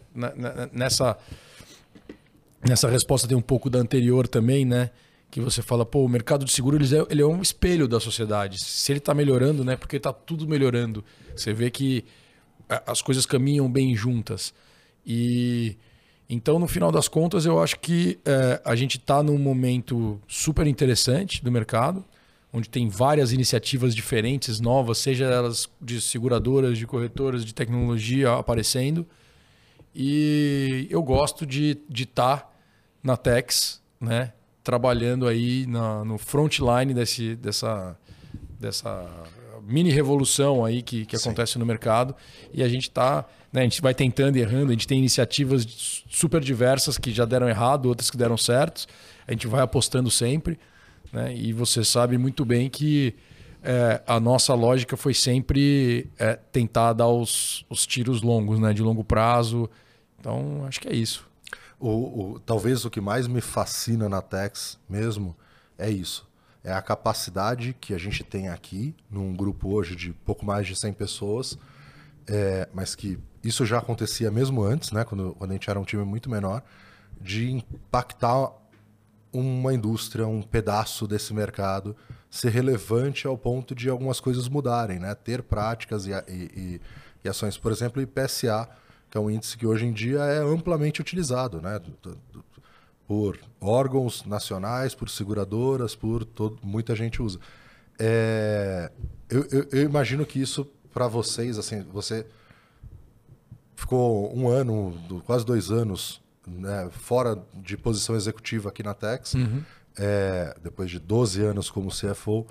nessa, 0.71 1.17
nessa 2.67 2.89
resposta 2.89 3.27
tem 3.27 3.37
um 3.37 3.41
pouco 3.41 3.69
da 3.69 3.79
anterior 3.79 4.27
também, 4.27 4.65
né? 4.65 4.89
que 5.33 5.41
você 5.41 5.63
fala, 5.63 5.83
pô, 5.83 6.05
o 6.05 6.07
mercado 6.07 6.45
de 6.45 6.51
seguro 6.51 6.77
ele 6.77 6.95
é, 6.95 7.05
ele 7.09 7.21
é 7.23 7.25
um 7.25 7.41
espelho 7.41 7.87
da 7.87 7.99
sociedade. 7.99 8.63
Se 8.63 8.91
ele 8.91 8.99
está 8.99 9.15
melhorando, 9.15 9.65
né? 9.65 9.75
Porque 9.75 9.97
está 9.97 10.13
tudo 10.13 10.47
melhorando. 10.47 11.03
Você 11.35 11.51
vê 11.51 11.71
que 11.71 12.05
as 12.85 13.01
coisas 13.01 13.25
caminham 13.25 13.67
bem 13.67 13.95
juntas. 13.95 14.53
E 15.03 15.75
então, 16.29 16.59
no 16.59 16.67
final 16.67 16.91
das 16.91 17.07
contas, 17.07 17.47
eu 17.47 17.61
acho 17.61 17.79
que 17.79 18.19
é, 18.23 18.61
a 18.63 18.75
gente 18.75 18.97
está 18.97 19.23
num 19.23 19.39
momento 19.39 20.21
super 20.27 20.67
interessante 20.67 21.43
do 21.43 21.51
mercado, 21.51 22.05
onde 22.54 22.70
tem 22.70 22.88
várias 22.88 23.34
iniciativas 23.34 23.95
diferentes, 23.95 24.60
novas, 24.60 24.99
seja 24.99 25.26
elas 25.26 25.68
de 25.82 25.99
seguradoras, 25.99 26.78
de 26.78 26.86
corretoras, 26.86 27.43
de 27.43 27.54
tecnologia 27.54 28.34
aparecendo. 28.34 29.06
E 29.95 30.88
eu 30.89 31.01
gosto 31.01 31.45
de 31.45 31.80
estar 31.91 32.38
tá 32.38 32.51
na 33.04 33.18
Tex, 33.18 33.82
né? 33.99 34.32
trabalhando 34.64 35.28
aí 35.28 35.66
na, 35.68 36.06
no 36.06 36.18
frontline 36.18 36.93
desse, 36.93 37.36
dessa, 37.36 37.97
dessa 38.60 39.10
mini 39.62 39.91
revolução 39.91 40.64
aí 40.64 40.82
que, 40.82 41.06
que 41.06 41.16
acontece 41.16 41.60
no 41.60 41.66
mercado. 41.66 42.16
E 42.54 42.64
a 42.64 42.68
gente 42.68 42.84
está. 42.84 43.26
Né, 43.51 43.62
a 43.62 43.64
gente 43.66 43.82
vai 43.82 43.93
tentando 43.93 44.38
e 44.38 44.41
errando, 44.41 44.70
a 44.70 44.72
gente 44.72 44.88
tem 44.88 44.97
iniciativas 44.97 46.04
super 46.10 46.41
diversas 46.41 46.97
que 46.97 47.12
já 47.12 47.24
deram 47.24 47.47
errado, 47.47 47.86
outras 47.88 48.10
que 48.10 48.18
deram 48.18 48.38
certo. 48.38 48.88
A 49.28 49.32
gente 49.32 49.45
vai 49.45 49.62
apostando 49.62 50.10
sempre. 50.10 50.58
Né, 51.14 51.36
e 51.36 51.53
você 51.53 51.84
sabe 51.84 52.18
muito 52.18 52.43
bem 52.43 52.68
que 52.68 53.16
é, 53.61 54.01
a 54.07 54.20
nossa 54.20 54.53
lógica 54.55 54.97
foi 54.97 55.14
sempre 55.14 56.09
é, 56.18 56.34
tentar 56.51 56.91
dar 56.93 57.07
os, 57.07 57.64
os 57.70 57.86
tiros 57.86 58.24
longos, 58.24 58.59
né, 58.59 58.74
de 58.74 58.82
longo 58.82 59.03
prazo. 59.03 59.70
Então, 60.20 60.66
acho 60.68 60.82
que 60.82 60.89
é 60.89 60.95
isso. 60.95 61.26
O, 61.80 61.89
o, 61.89 62.39
talvez 62.39 62.84
o 62.84 62.89
que 62.89 62.99
mais 62.99 63.28
me 63.28 63.41
fascina 63.41 64.09
na 64.09 64.22
Tex 64.22 64.80
mesmo 64.89 65.36
é 65.78 65.89
isso. 65.89 66.28
É 66.64 66.74
a 66.74 66.82
capacidade 66.82 67.76
que 67.80 67.93
a 67.93 67.97
gente 67.97 68.24
tem 68.24 68.49
aqui, 68.49 68.95
num 69.09 69.36
grupo 69.36 69.70
hoje 69.70 69.95
de 69.95 70.14
pouco 70.26 70.45
mais 70.45 70.66
de 70.66 70.76
100 70.76 70.93
pessoas, 70.93 71.57
é, 72.26 72.68
mas 72.74 72.95
que 72.95 73.20
isso 73.43 73.66
já 73.66 73.78
acontecia 73.78 74.32
mesmo 74.32 74.64
antes, 74.64 74.91
né, 74.91 75.03
quando, 75.03 75.36
quando 75.38 75.51
a 75.51 75.53
gente 75.53 75.70
era 75.70 75.80
um 75.80 75.84
time 75.84 76.03
muito 76.03 76.30
menor, 76.30 76.64
de 77.22 77.51
impactar 77.51 78.51
uma 79.34 79.73
indústria, 79.73 80.27
um 80.27 80.41
pedaço 80.41 81.07
desse 81.07 81.34
mercado 81.34 81.95
ser 82.29 82.49
relevante 82.49 83.27
ao 83.27 83.38
ponto 83.38 83.75
de 83.75 83.89
algumas 83.89 84.19
coisas 84.19 84.47
mudarem, 84.47 84.99
né? 84.99 85.13
Ter 85.13 85.43
práticas 85.43 86.07
e, 86.07 86.11
e, 86.27 86.81
e 87.23 87.29
ações, 87.29 87.57
por 87.57 87.71
exemplo, 87.71 87.99
o 87.99 88.03
IPSA, 88.03 88.67
que 89.09 89.17
é 89.17 89.21
um 89.21 89.29
índice 89.29 89.57
que 89.57 89.67
hoje 89.67 89.86
em 89.86 89.93
dia 89.93 90.19
é 90.19 90.39
amplamente 90.39 91.01
utilizado, 91.01 91.61
né? 91.61 91.79
Por 93.07 93.39
órgãos 93.59 94.25
nacionais, 94.25 94.95
por 94.95 95.09
seguradoras, 95.09 95.95
por 95.95 96.23
todo, 96.23 96.57
muita 96.63 96.95
gente 96.95 97.21
usa. 97.21 97.39
É, 97.99 98.91
eu, 99.29 99.45
eu, 99.51 99.67
eu 99.71 99.84
imagino 99.84 100.25
que 100.25 100.41
isso 100.41 100.65
para 100.91 101.07
vocês, 101.07 101.57
assim, 101.57 101.84
você 101.91 102.25
ficou 103.75 104.36
um 104.36 104.47
ano, 104.47 104.95
quase 105.25 105.45
dois 105.45 105.69
anos 105.69 106.22
né, 106.47 106.89
fora 106.91 107.41
de 107.53 107.77
posição 107.77 108.15
executiva 108.15 108.69
aqui 108.69 108.83
na 108.83 108.93
Tex, 108.93 109.33
uhum. 109.33 109.63
é, 109.97 110.55
depois 110.61 110.89
de 110.89 110.99
12 110.99 111.41
anos 111.41 111.69
como 111.69 111.89
CFO. 111.89 112.45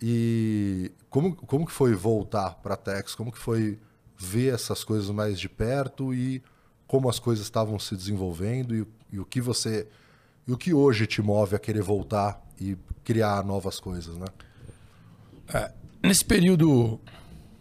E 0.00 0.92
como, 1.08 1.34
como 1.34 1.66
que 1.66 1.72
foi 1.72 1.94
voltar 1.94 2.56
para 2.56 2.74
a 2.74 2.76
Tex? 2.76 3.14
Como 3.14 3.32
que 3.32 3.38
foi 3.38 3.78
ver 4.16 4.54
essas 4.54 4.84
coisas 4.84 5.08
mais 5.10 5.38
de 5.38 5.48
perto 5.48 6.12
e 6.12 6.42
como 6.86 7.08
as 7.08 7.18
coisas 7.18 7.44
estavam 7.44 7.78
se 7.78 7.96
desenvolvendo 7.96 8.74
e, 8.74 8.86
e 9.10 9.18
o 9.18 9.24
que 9.24 9.40
você 9.40 9.86
e 10.46 10.52
o 10.52 10.58
que 10.58 10.74
hoje 10.74 11.06
te 11.06 11.22
move 11.22 11.56
a 11.56 11.58
querer 11.58 11.82
voltar 11.82 12.42
e 12.60 12.76
criar 13.02 13.42
novas 13.44 13.80
coisas, 13.80 14.16
né? 14.16 14.26
É, 15.52 15.72
nesse 16.02 16.24
período 16.24 17.00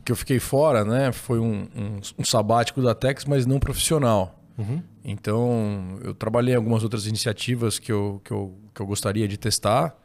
que 0.03 0.11
eu 0.11 0.15
fiquei 0.15 0.39
fora, 0.39 0.83
né, 0.83 1.11
foi 1.11 1.39
um, 1.39 1.67
um, 1.75 2.01
um 2.19 2.25
sabático 2.25 2.81
da 2.81 2.93
Tex, 2.93 3.23
mas 3.23 3.45
não 3.45 3.59
profissional. 3.59 4.42
Uhum. 4.57 4.81
Então, 5.03 5.99
eu 6.03 6.13
trabalhei 6.13 6.53
em 6.53 6.57
algumas 6.57 6.83
outras 6.83 7.07
iniciativas 7.07 7.79
que 7.79 7.91
eu, 7.91 8.21
que, 8.23 8.31
eu, 8.31 8.55
que 8.73 8.81
eu 8.81 8.85
gostaria 8.85 9.27
de 9.27 9.37
testar 9.37 9.97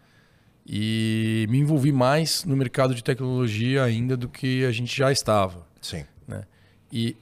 e 0.66 1.46
me 1.48 1.58
envolvi 1.58 1.92
mais 1.92 2.44
no 2.44 2.56
mercado 2.56 2.94
de 2.94 3.02
tecnologia 3.02 3.84
ainda 3.84 4.16
do 4.16 4.28
que 4.28 4.64
a 4.64 4.72
gente 4.72 4.94
já 4.96 5.10
estava. 5.12 5.66
Sim. 5.80 6.04
Né? 6.26 6.44
E, 6.92 7.16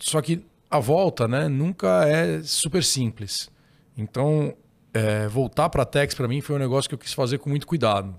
só 0.00 0.20
que 0.20 0.44
a 0.70 0.78
volta 0.78 1.28
né, 1.28 1.48
nunca 1.48 2.04
é 2.04 2.42
super 2.42 2.82
simples. 2.82 3.50
Então, 3.96 4.54
é, 4.92 5.28
voltar 5.28 5.68
para 5.68 5.82
a 5.82 5.86
Tex 5.86 6.14
para 6.14 6.26
mim 6.28 6.40
foi 6.40 6.56
um 6.56 6.58
negócio 6.58 6.88
que 6.88 6.94
eu 6.94 6.98
quis 6.98 7.12
fazer 7.12 7.38
com 7.38 7.50
muito 7.50 7.66
cuidado. 7.66 8.18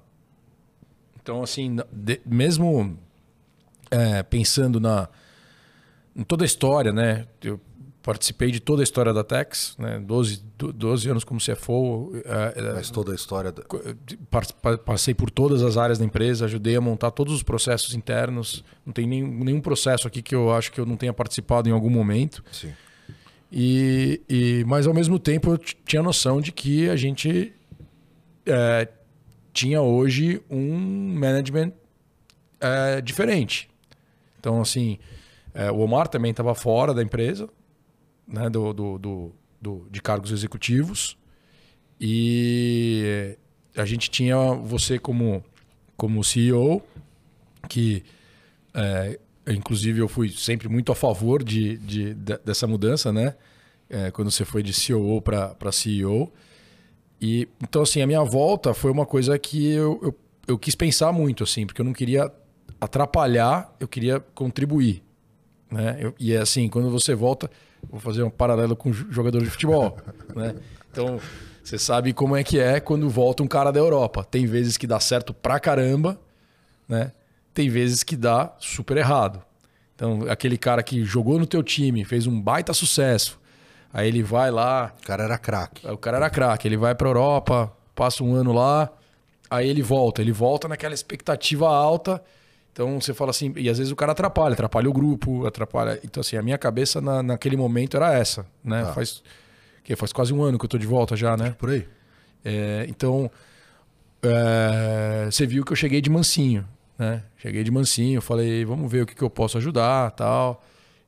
Então, 1.21 1.43
assim, 1.43 1.77
de, 1.91 2.21
mesmo 2.25 2.97
é, 3.91 4.23
pensando 4.23 4.79
na 4.79 5.09
em 6.15 6.23
toda 6.23 6.43
a 6.43 6.47
história, 6.47 6.91
né? 6.91 7.27
Eu 7.43 7.59
participei 8.07 8.51
de 8.51 8.61
toda 8.61 8.81
a 8.81 8.85
história 8.85 9.11
da 9.11 9.21
Tex, 9.21 9.75
né? 9.77 9.99
12, 9.99 10.41
12 10.57 11.09
anos 11.09 11.25
como 11.25 11.41
CFO. 11.41 12.13
É, 12.23 12.53
é, 12.55 12.73
Mas 12.75 12.89
toda 12.89 13.11
a 13.11 13.15
história. 13.15 13.51
Da... 13.51 13.63
Passei 14.85 15.13
por 15.13 15.29
todas 15.29 15.61
as 15.61 15.75
áreas 15.75 15.99
da 15.99 16.05
empresa, 16.05 16.45
ajudei 16.45 16.77
a 16.77 16.79
montar 16.79 17.11
todos 17.11 17.33
os 17.33 17.43
processos 17.43 17.93
internos. 17.93 18.63
Não 18.85 18.93
tem 18.93 19.05
nenhum, 19.05 19.43
nenhum 19.43 19.59
processo 19.59 20.07
aqui 20.07 20.21
que 20.21 20.33
eu 20.33 20.53
acho 20.53 20.71
que 20.71 20.79
eu 20.79 20.85
não 20.85 20.95
tenha 20.95 21.11
participado 21.11 21.67
em 21.67 21.73
algum 21.73 21.89
momento. 21.89 22.41
Sim. 22.49 22.71
E, 23.51 24.21
e, 24.29 24.63
mas 24.65 24.87
ao 24.87 24.93
mesmo 24.93 25.19
tempo 25.19 25.51
eu 25.51 25.57
tinha 25.57 26.01
noção 26.01 26.39
de 26.39 26.53
que 26.53 26.87
a 26.89 26.95
gente 26.95 27.53
é, 28.45 28.87
tinha 29.51 29.81
hoje 29.81 30.41
um 30.49 31.13
management 31.13 31.73
é, 32.61 33.01
diferente. 33.01 33.69
Então, 34.39 34.61
assim, 34.61 34.97
é, 35.53 35.69
o 35.69 35.79
Omar 35.79 36.07
também 36.07 36.31
estava 36.31 36.55
fora 36.55 36.93
da 36.93 37.03
empresa, 37.03 37.49
né, 38.27 38.49
do, 38.49 38.73
do, 38.73 38.97
do, 38.97 39.35
do, 39.61 39.87
de 39.89 40.01
cargos 40.01 40.31
executivos. 40.31 41.17
E 41.99 43.37
a 43.75 43.85
gente 43.85 44.09
tinha 44.09 44.35
você 44.53 44.99
como, 44.99 45.43
como 45.95 46.23
CEO, 46.23 46.81
que 47.67 48.03
é, 48.73 49.19
inclusive 49.47 49.99
eu 49.99 50.07
fui 50.07 50.29
sempre 50.29 50.67
muito 50.67 50.91
a 50.91 50.95
favor 50.95 51.43
de, 51.43 51.77
de, 51.77 52.13
de 52.13 52.37
dessa 52.37 52.67
mudança, 52.67 53.11
né? 53.11 53.35
É, 53.89 54.11
quando 54.11 54.29
você 54.29 54.43
foi 54.43 54.61
de 54.61 54.73
CEO 54.73 55.21
para 55.21 55.71
CEO. 55.71 56.31
E 57.19 57.47
então 57.63 57.81
assim, 57.81 58.01
a 58.01 58.07
minha 58.07 58.23
volta 58.23 58.73
foi 58.73 58.91
uma 58.91 59.05
coisa 59.05 59.37
que 59.39 59.71
eu, 59.71 59.99
eu, 60.03 60.19
eu 60.47 60.59
quis 60.59 60.75
pensar 60.75 61.11
muito, 61.11 61.43
assim, 61.43 61.65
porque 61.65 61.81
eu 61.81 61.85
não 61.85 61.93
queria 61.93 62.31
atrapalhar, 62.79 63.75
eu 63.79 63.87
queria 63.87 64.19
contribuir. 64.19 65.01
Né? 65.71 65.97
Eu, 65.99 66.13
e 66.19 66.33
é 66.33 66.37
assim, 66.37 66.69
quando 66.69 66.89
você 66.91 67.15
volta, 67.15 67.49
vou 67.89 67.99
fazer 67.99 68.23
um 68.23 68.29
paralelo 68.29 68.75
com 68.75 68.91
jogador 68.91 69.43
de 69.43 69.49
futebol. 69.49 69.97
né? 70.35 70.55
Então, 70.91 71.19
você 71.63 71.77
sabe 71.77 72.13
como 72.13 72.35
é 72.35 72.43
que 72.43 72.59
é 72.59 72.79
quando 72.79 73.09
volta 73.09 73.43
um 73.43 73.47
cara 73.47 73.71
da 73.71 73.79
Europa. 73.79 74.23
Tem 74.23 74.45
vezes 74.45 74.77
que 74.77 74.87
dá 74.87 74.99
certo 74.99 75.33
pra 75.33 75.59
caramba, 75.59 76.19
né? 76.87 77.11
Tem 77.53 77.69
vezes 77.69 78.03
que 78.03 78.15
dá 78.15 78.53
super 78.59 78.97
errado. 78.97 79.41
Então, 79.95 80.25
aquele 80.29 80.57
cara 80.57 80.83
que 80.83 81.03
jogou 81.03 81.39
no 81.39 81.45
teu 81.45 81.63
time, 81.63 82.05
fez 82.05 82.27
um 82.27 82.39
baita 82.39 82.73
sucesso, 82.73 83.39
aí 83.91 84.07
ele 84.07 84.21
vai 84.21 84.51
lá... 84.51 84.93
O 85.01 85.05
cara 85.07 85.23
era 85.23 85.37
craque. 85.37 85.87
O 85.87 85.97
cara 85.97 86.17
era 86.17 86.29
craque. 86.29 86.67
Ele 86.67 86.77
vai 86.77 86.93
pra 86.93 87.09
Europa, 87.09 87.73
passa 87.95 88.23
um 88.23 88.35
ano 88.35 88.53
lá, 88.53 88.91
aí 89.49 89.67
ele 89.67 89.81
volta. 89.81 90.21
Ele 90.21 90.31
volta 90.31 90.67
naquela 90.67 90.93
expectativa 90.93 91.67
alta 91.67 92.21
então 92.77 93.01
você 93.01 93.11
fala 93.11 93.31
assim, 93.31 93.51
e 93.55 93.67
às 93.71 93.79
vezes 93.79 93.91
o 93.91 93.95
cara 93.95 94.11
atrapalha, 94.11 94.53
atrapalha 94.53 94.87
o 94.87 94.93
grupo, 94.93 95.47
atrapalha. 95.47 95.99
Então, 96.03 96.21
assim, 96.21 96.37
a 96.37 96.43
minha 96.43 96.59
cabeça 96.59 97.01
na, 97.01 97.23
naquele 97.23 97.57
momento 97.57 97.97
era 97.97 98.13
essa, 98.13 98.45
né? 98.63 98.83
Ah. 98.83 98.93
Faz, 98.93 99.23
que 99.83 99.95
faz 99.95 100.13
quase 100.13 100.31
um 100.31 100.43
ano 100.43 100.59
que 100.59 100.65
eu 100.65 100.69
tô 100.69 100.77
de 100.77 100.85
volta 100.85 101.15
já, 101.15 101.35
né? 101.35 101.55
Por 101.57 101.71
aí. 101.71 101.87
É, 102.45 102.85
então, 102.87 103.31
é, 104.21 105.25
você 105.25 105.47
viu 105.47 105.65
que 105.65 105.71
eu 105.71 105.75
cheguei 105.75 106.01
de 106.01 106.09
mansinho, 106.11 106.67
né? 106.99 107.23
Cheguei 107.37 107.63
de 107.63 107.71
mansinho, 107.71 108.21
falei, 108.21 108.63
vamos 108.63 108.91
ver 108.91 109.01
o 109.01 109.05
que, 109.07 109.15
que 109.15 109.23
eu 109.23 109.29
posso 109.29 109.57
ajudar 109.57 110.11
tal. 110.11 110.63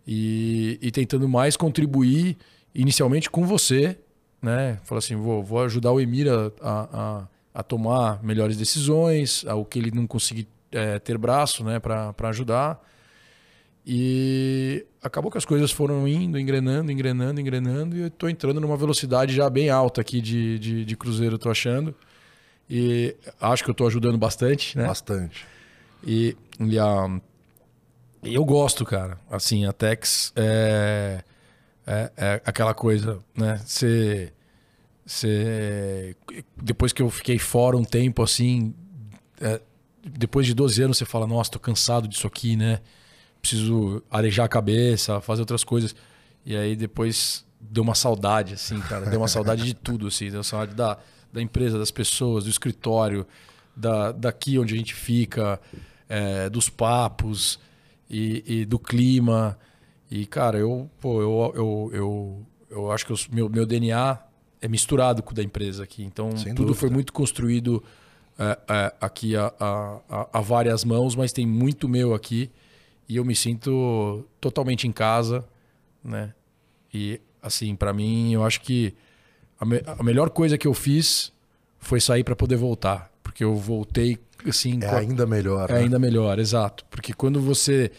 E, 0.08 0.80
e 0.82 0.90
tentando 0.90 1.30
mais 1.30 1.56
contribuir 1.56 2.36
inicialmente 2.74 3.30
com 3.30 3.46
você, 3.46 3.96
né? 4.42 4.80
Falei 4.86 4.98
assim, 4.98 5.16
vou, 5.16 5.44
vou 5.44 5.62
ajudar 5.62 5.92
o 5.92 6.02
Emir 6.02 6.30
a, 6.32 6.52
a, 6.64 7.28
a 7.54 7.62
tomar 7.62 8.24
melhores 8.24 8.58
decisões, 8.58 9.46
ao 9.46 9.64
que 9.64 9.78
ele 9.78 9.92
não 9.92 10.08
conseguir 10.08 10.48
é, 10.72 11.00
ter 11.00 11.18
braço 11.18 11.64
né, 11.64 11.80
para 11.80 12.14
ajudar. 12.30 12.80
E 13.86 14.86
acabou 15.02 15.32
que 15.32 15.38
as 15.38 15.46
coisas 15.46 15.72
foram 15.72 16.08
indo, 16.08 16.38
engrenando, 16.38 16.92
engrenando, 16.92 17.42
engrenando, 17.42 17.96
e 17.96 18.02
eu 18.02 18.08
estou 18.08 18.30
entrando 18.30 18.60
numa 18.60 18.78
velocidade 18.78 19.34
já 19.34 19.50
bem 19.50 19.70
alta 19.70 20.02
aqui 20.02 20.22
de, 20.22 20.60
de, 20.60 20.86
de 20.86 20.96
cruzeiro, 20.96 21.36
estou 21.36 21.52
achando. 21.52 21.96
E 22.70 23.16
acho 23.42 23.64
que 23.64 23.70
eu 23.70 23.74
estou 23.74 23.88
ajudando 23.88 24.18
bastante, 24.18 24.78
né? 24.78 24.86
Bastante. 24.86 25.46
E, 26.06 26.38
e 26.60 26.78
a, 26.78 27.20
eu 28.24 28.46
gosto, 28.46 28.86
cara. 28.86 29.18
Assim, 29.30 29.66
a 29.66 29.74
Tex 29.74 30.32
é, 30.36 31.24
é, 31.88 32.12
é 32.16 32.42
aquela 32.46 32.74
coisa, 32.74 33.20
né? 33.36 33.60
Você, 33.66 34.32
você, 35.06 36.16
depois 36.58 36.94
que 36.94 37.02
eu 37.02 37.10
fiquei 37.10 37.40
fora 37.40 37.76
um 37.76 37.84
tempo, 37.84 38.22
assim, 38.22 38.74
é, 39.42 39.60
depois 40.04 40.46
de 40.46 40.54
12 40.54 40.82
anos 40.84 40.98
você 40.98 41.06
fala, 41.06 41.28
nossa, 41.28 41.52
tô 41.52 41.60
cansado 41.60 42.08
disso 42.08 42.28
aqui, 42.28 42.56
né? 42.56 42.80
Preciso 43.42 44.04
arejar 44.10 44.46
a 44.46 44.48
cabeça, 44.48 45.22
fazer 45.22 45.42
outras 45.42 45.64
coisas. 45.64 45.96
E 46.46 46.56
aí 46.56 46.76
depois 46.76 47.46
deu 47.60 47.84
uma 47.84 47.96
saudade, 47.96 48.54
assim, 48.54 48.80
cara. 48.82 49.06
Deu 49.06 49.20
uma 49.20 49.28
saudade 49.28 49.64
de 49.64 49.74
tudo, 49.74 50.08
assim. 50.08 50.30
Deu 50.30 50.44
saudade 50.44 50.76
da, 50.76 50.98
da 51.32 51.42
empresa, 51.42 51.78
das 51.78 51.92
pessoas, 51.92 52.46
do 52.46 52.50
escritório, 52.50 53.26
da, 53.76 54.12
daqui 54.12 54.58
onde 54.58 54.74
a 54.74 54.78
gente 54.78 54.94
fica, 54.94 55.60
é, 56.08 56.50
dos 56.50 56.70
papos 56.70 57.60
e, 58.10 58.44
e, 58.46 58.66
do 58.66 58.80
clima. 58.80 59.58
E, 60.10 60.26
cara, 60.26 60.58
eu, 60.58 60.90
pô, 61.00 61.22
eu, 61.22 61.54
eu, 61.56 61.92
eu, 61.94 62.46
eu 62.70 62.92
acho 62.92 63.06
que 63.06 63.14
o 63.14 63.18
meu, 63.32 63.50
meu 63.50 63.66
DNA 63.66 64.18
é 64.62 64.68
misturado 64.68 65.22
com 65.22 65.32
o 65.32 65.36
da 65.36 65.44
empresa 65.44 65.84
aqui. 65.84 66.04
Então, 66.04 66.36
Sem 66.36 66.54
tudo 66.54 66.68
dúvida. 66.68 66.80
foi 66.80 66.90
muito 66.90 67.14
construído 67.14 67.84
aqui 69.02 69.36
a, 69.36 69.52
a, 69.60 70.28
a, 70.34 70.42
várias 70.42 70.86
mãos, 70.86 71.16
mas 71.16 71.34
tem 71.34 71.46
muito 71.46 71.90
meu 71.90 72.14
aqui 72.14 72.50
e 73.08 73.18
eu 73.18 73.26
me 73.26 73.36
sinto 73.36 74.26
totalmente 74.40 74.88
em 74.88 74.92
casa, 74.92 75.44
né? 76.04 76.34
E 76.94 77.20
assim, 77.42 77.76
para 77.76 77.92
mim, 77.92 78.34
eu 78.34 78.44
acho 78.46 78.62
que 78.62 78.94
a, 79.60 79.66
me, 79.66 79.82
a, 79.86 80.02
melhor 80.04 80.30
coisa 80.30 80.58
que 80.58 80.68
eu 80.68 80.74
fiz 80.74 81.34
foi 81.80 82.00
sair 82.00 82.24
para 82.24 82.36
poder 82.36 82.56
voltar, 82.56 83.12
porque 83.22 83.44
eu 83.44 83.56
voltei 83.56 84.18
assim. 84.48 84.80
É 84.82 84.96
ainda 84.96 85.26
melhor. 85.26 85.70
É 85.70 85.74
né? 85.74 85.80
ainda 85.80 86.00
melhor, 86.00 86.40
exato, 86.40 86.86
porque 86.90 87.14
quando 87.14 87.42
você 87.42 87.92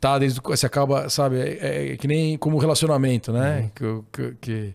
tá 0.00 0.18
desde 0.18 0.40
você 0.42 0.66
acaba, 0.66 1.10
sabe, 1.10 1.36
é, 1.40 1.92
é 1.92 1.96
que 1.96 2.08
nem 2.08 2.38
como 2.38 2.56
relacionamento, 2.56 3.32
né? 3.32 3.70
Uhum. 3.80 4.02
que, 4.12 4.22
que, 4.22 4.36
que 4.40 4.74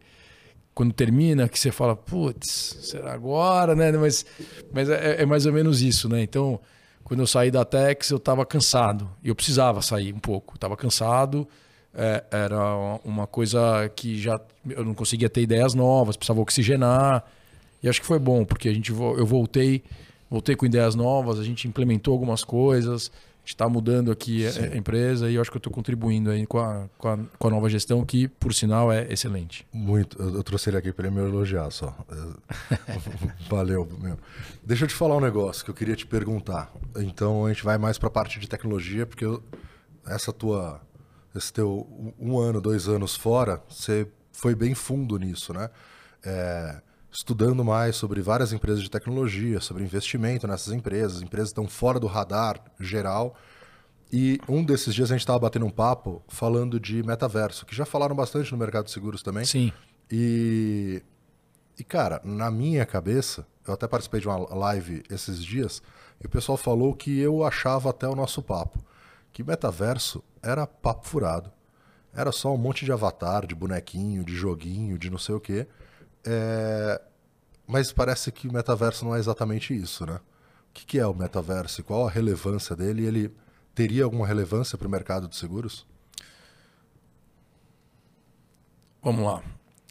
quando 0.80 0.94
termina, 0.94 1.50
que 1.50 1.60
você 1.60 1.74
fala, 1.74 1.94
putz, 1.94 2.78
será 2.84 3.12
agora, 3.12 3.76
né? 3.76 3.92
Mas, 3.92 4.26
mas 4.72 4.90
é, 4.90 5.24
é, 5.24 5.26
mais 5.26 5.46
ou 5.46 5.52
menos 5.52 5.82
isso, 5.82 6.08
né? 6.08 6.22
Então, 6.22 6.58
quando 7.04 7.20
eu 7.20 7.28
saí 7.28 7.52
da 7.52 7.66
Tex, 7.66 8.12
eu 8.12 8.16
estava 8.16 8.46
cansado. 8.46 9.10
E 9.22 9.28
eu 9.28 9.36
precisava 9.36 9.82
sair 9.82 10.14
um 10.14 10.20
pouco. 10.20 10.56
Estava 10.56 10.78
cansado. 10.78 11.46
É, 11.94 12.24
era 12.32 12.98
uma 13.04 13.28
coisa 13.28 13.92
que 13.94 14.18
já 14.18 14.40
eu 14.70 14.86
não 14.86 14.94
conseguia 14.94 15.30
ter 15.30 15.42
ideias 15.42 15.74
novas, 15.74 16.16
precisava 16.16 16.40
oxigenar. 16.40 17.26
E 17.84 17.90
acho 17.90 18.00
que 18.00 18.08
foi 18.08 18.18
bom, 18.18 18.46
porque 18.46 18.70
a 18.70 18.74
gente, 18.74 18.90
eu 18.90 19.26
voltei, 19.26 19.84
voltei 20.30 20.56
com 20.56 20.66
ideias 20.66 20.96
novas, 20.96 21.40
a 21.40 21.44
gente 21.44 21.68
implementou 21.68 22.14
algumas 22.14 22.42
coisas, 22.42 23.12
está 23.54 23.68
mudando 23.68 24.12
aqui 24.12 24.46
a, 24.46 24.50
a, 24.50 24.78
empresa 24.78 25.30
e 25.30 25.36
eu 25.36 25.42
acho 25.42 25.50
que 25.50 25.58
eu 25.58 25.60
estou 25.60 25.74
contribuindo 25.74 26.30
aí 26.30 26.46
com 26.46 26.60
a, 26.60 26.88
com, 26.98 27.08
a, 27.08 27.18
com 27.38 27.48
a 27.48 27.52
nova 27.52 27.68
gestão, 27.68 28.06
que, 28.06 28.28
por 28.28 28.54
sinal, 28.54 28.92
é 28.92 29.12
excelente. 29.12 29.66
Muito. 29.74 30.22
Eu, 30.22 30.36
eu 30.36 30.44
trouxe 30.44 30.70
ele 30.70 30.78
aqui 30.78 30.92
para 30.92 31.08
ele 31.08 31.16
me 31.16 31.22
elogiar 31.22 31.70
só. 31.72 31.98
Valeu, 33.50 33.88
meu. 34.00 34.18
Deixa 34.64 34.86
eu 34.86 34.88
te 34.88 34.94
falar 34.94 35.18
um 35.18 35.22
negócio 35.22 35.66
que 35.66 35.72
eu 35.72 35.76
queria 35.76 35.96
te 35.96 36.06
perguntar. 36.06 36.72
Então 36.98 37.46
a 37.46 37.50
gente 37.50 37.64
vai 37.64 37.78
mais 37.78 37.98
para 37.98 38.08
a 38.08 38.12
parte 38.12 38.40
de 38.40 38.48
tecnologia, 38.48 39.06
porque 39.06 39.26
eu, 39.26 39.44
essa 40.06 40.32
tua. 40.32 40.82
Esse 41.36 41.54
teu 41.54 41.88
um 42.20 42.40
ano, 42.40 42.60
dois 42.60 42.88
anos 42.88 43.16
fora, 43.16 43.62
você 43.70 44.08
foi 44.32 44.56
bem 44.56 44.74
fundo 44.74 45.18
nisso, 45.18 45.54
né? 45.54 45.70
É, 46.24 46.82
estudando 47.12 47.64
mais 47.64 47.96
sobre 47.96 48.22
várias 48.22 48.54
empresas 48.54 48.82
de 48.82 48.90
tecnologia, 48.90 49.60
sobre 49.60 49.84
investimento 49.84 50.48
nessas 50.48 50.74
empresas, 50.74 51.22
empresas 51.22 51.50
estão 51.50 51.68
fora 51.68 52.00
do 52.00 52.08
radar 52.08 52.64
geral. 52.80 53.36
E 54.12 54.40
um 54.48 54.64
desses 54.64 54.94
dias 54.94 55.12
a 55.12 55.16
gente 55.16 55.22
estava 55.22 55.40
batendo 55.40 55.66
um 55.66 55.72
papo 55.72 56.24
falando 56.28 56.80
de 56.80 57.04
metaverso, 57.04 57.66
que 57.66 57.76
já 57.76 57.86
falaram 57.86 58.16
bastante 58.16 58.52
no 58.52 58.58
mercado 58.58 58.86
de 58.86 58.92
seguros 58.92 59.22
também. 59.22 59.46
Sim. 59.46 59.72
E, 60.12 61.04
e 61.78 61.84
cara, 61.84 62.20
na 62.24 62.50
minha 62.50 62.86
cabeça, 62.86 63.46
eu 63.68 63.74
até 63.74 63.88
participei 63.88 64.20
de 64.20 64.28
uma 64.28 64.38
live 64.56 65.04
esses 65.10 65.44
dias, 65.44 65.82
e 66.22 66.26
o 66.26 66.30
pessoal 66.30 66.58
falou 66.58 66.96
que 66.96 67.20
eu 67.20 67.44
achava 67.44 67.92
até 67.92 68.08
o 68.08 68.16
nosso 68.16 68.42
papo, 68.42 68.84
que 69.32 69.44
metaverso 69.44 70.24
era 70.42 70.66
papo 70.66 71.08
furado. 71.08 71.52
Era 72.12 72.32
só 72.32 72.54
um 72.54 72.58
monte 72.58 72.86
de 72.86 72.92
avatar, 72.92 73.46
de 73.46 73.54
bonequinho, 73.54 74.24
de 74.24 74.36
joguinho, 74.36 74.98
de 74.98 75.12
não 75.12 75.20
sei 75.20 75.36
o 75.36 75.40
quê. 75.40 75.68
É... 76.26 77.02
Mas 77.68 77.92
parece 77.92 78.32
que 78.32 78.48
o 78.48 78.54
metaverso 78.54 79.06
não 79.06 79.16
é 79.16 79.20
exatamente 79.20 79.76
isso, 79.76 80.06
né? 80.06 80.20
O 80.70 80.74
que 80.74 81.00
é 81.00 81.06
o 81.06 81.14
metaverso 81.14 81.82
e 81.82 81.84
qual 81.84 82.08
a 82.08 82.10
relevância 82.10 82.76
dele? 82.76 83.06
Ele 83.06 83.32
teria 83.76 84.04
alguma 84.04 84.26
relevância 84.26 84.78
para 84.78 84.88
o 84.88 84.92
mercado 84.92 85.28
de 85.28 85.36
seguros? 85.36 85.86
Vamos 89.02 89.24
lá. 89.24 89.42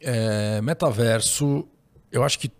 É, 0.00 0.60
metaverso, 0.60 1.66
eu 2.12 2.22
acho 2.22 2.38
que 2.38 2.50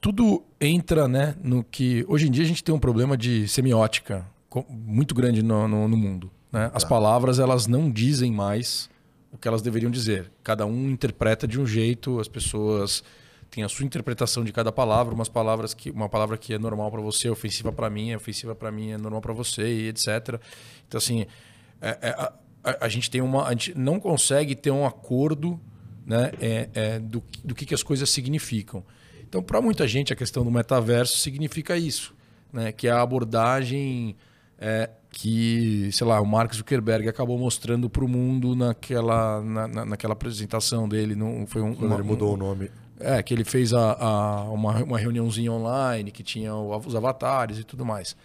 tudo 0.00 0.44
entra 0.60 1.08
né, 1.08 1.34
no 1.42 1.64
que. 1.64 2.04
Hoje 2.08 2.28
em 2.28 2.30
dia 2.30 2.44
a 2.44 2.46
gente 2.46 2.62
tem 2.62 2.74
um 2.74 2.78
problema 2.78 3.16
de 3.16 3.48
semiótica 3.48 4.26
muito 4.68 5.14
grande 5.14 5.42
no, 5.42 5.66
no, 5.66 5.88
no 5.88 5.96
mundo. 5.96 6.30
Né? 6.52 6.70
As 6.74 6.82
tá. 6.82 6.88
palavras 6.88 7.38
elas 7.38 7.66
não 7.66 7.90
dizem 7.90 8.30
mais 8.30 8.88
o 9.34 9.38
que 9.38 9.48
elas 9.48 9.60
deveriam 9.60 9.90
dizer. 9.90 10.30
Cada 10.44 10.64
um 10.64 10.88
interpreta 10.88 11.46
de 11.46 11.60
um 11.60 11.66
jeito, 11.66 12.20
as 12.20 12.28
pessoas 12.28 13.02
têm 13.50 13.64
a 13.64 13.68
sua 13.68 13.84
interpretação 13.84 14.44
de 14.44 14.52
cada 14.52 14.70
palavra, 14.70 15.12
umas 15.12 15.28
palavras 15.28 15.74
que 15.74 15.90
uma 15.90 16.08
palavra 16.08 16.38
que 16.38 16.54
é 16.54 16.58
normal 16.58 16.90
para 16.90 17.00
você, 17.00 17.26
é 17.26 17.30
ofensiva 17.30 17.72
para 17.72 17.90
mim, 17.90 18.10
é 18.10 18.16
ofensiva 18.16 18.54
para 18.54 18.70
mim, 18.70 18.92
é 18.92 18.96
normal 18.96 19.20
para 19.20 19.32
você 19.32 19.66
e 19.66 19.88
etc. 19.88 20.40
Então 20.86 20.98
assim, 20.98 21.26
é, 21.82 21.98
é, 22.00 22.10
a, 22.10 22.32
a, 22.86 22.88
gente 22.88 23.10
tem 23.10 23.20
uma, 23.20 23.46
a 23.46 23.50
gente 23.50 23.76
não 23.76 23.98
consegue 23.98 24.54
ter 24.54 24.70
um 24.70 24.86
acordo, 24.86 25.60
né, 26.06 26.30
é, 26.40 26.68
é 26.72 26.98
do, 27.00 27.22
do 27.44 27.54
que, 27.54 27.66
que 27.66 27.74
as 27.74 27.82
coisas 27.82 28.08
significam. 28.08 28.84
Então, 29.22 29.42
para 29.42 29.60
muita 29.60 29.86
gente, 29.88 30.12
a 30.12 30.16
questão 30.16 30.44
do 30.44 30.50
metaverso 30.50 31.18
significa 31.18 31.76
isso, 31.76 32.14
né, 32.52 32.70
que 32.70 32.86
é 32.86 32.90
a 32.90 33.02
abordagem 33.02 34.16
é, 34.58 34.88
que, 35.14 35.88
sei 35.92 36.04
lá, 36.06 36.20
o 36.20 36.26
Mark 36.26 36.52
Zuckerberg 36.52 37.08
acabou 37.08 37.38
mostrando 37.38 37.88
para 37.88 38.04
o 38.04 38.08
mundo 38.08 38.56
naquela, 38.56 39.40
na, 39.40 39.84
naquela 39.84 40.12
apresentação 40.12 40.88
dele. 40.88 41.14
Não, 41.14 41.46
foi 41.46 41.62
um, 41.62 41.72
Quando 41.72 41.92
uma, 41.92 41.94
ele 41.94 42.02
mudou 42.02 42.32
um, 42.32 42.34
o 42.34 42.36
nome. 42.36 42.70
É, 42.98 43.22
que 43.22 43.32
ele 43.32 43.44
fez 43.44 43.72
a, 43.72 43.92
a, 43.92 44.42
uma, 44.50 44.82
uma 44.82 44.98
reuniãozinha 44.98 45.52
online, 45.52 46.10
que 46.10 46.24
tinha 46.24 46.54
os 46.54 46.96
avatares 46.96 47.58
e 47.58 47.64
tudo 47.64 47.84
mais. 47.84 48.16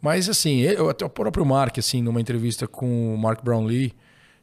Mas, 0.00 0.28
assim, 0.28 0.60
eu, 0.60 0.88
até 0.88 1.04
o 1.04 1.10
próprio 1.10 1.44
Mark, 1.44 1.76
assim, 1.78 2.00
numa 2.00 2.20
entrevista 2.20 2.68
com 2.68 3.12
o 3.12 3.18
Mark 3.18 3.42
Brownlee, 3.42 3.92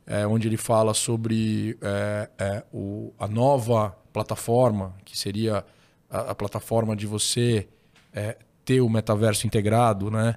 é, 0.06 0.28
onde 0.28 0.50
ele 0.50 0.58
fala 0.58 0.94
sobre 0.94 1.78
é, 1.82 2.30
é, 2.38 2.64
o, 2.74 3.14
a 3.18 3.28
nova 3.28 3.96
plataforma, 4.12 4.94
que 5.06 5.18
seria 5.18 5.64
a, 6.10 6.32
a 6.32 6.36
plataforma 6.36 6.94
de 6.94 7.08
você 7.08 7.70
é, 8.12 8.38
ter 8.66 8.82
o 8.82 8.90
metaverso 8.90 9.48
integrado, 9.48 10.12
né? 10.12 10.36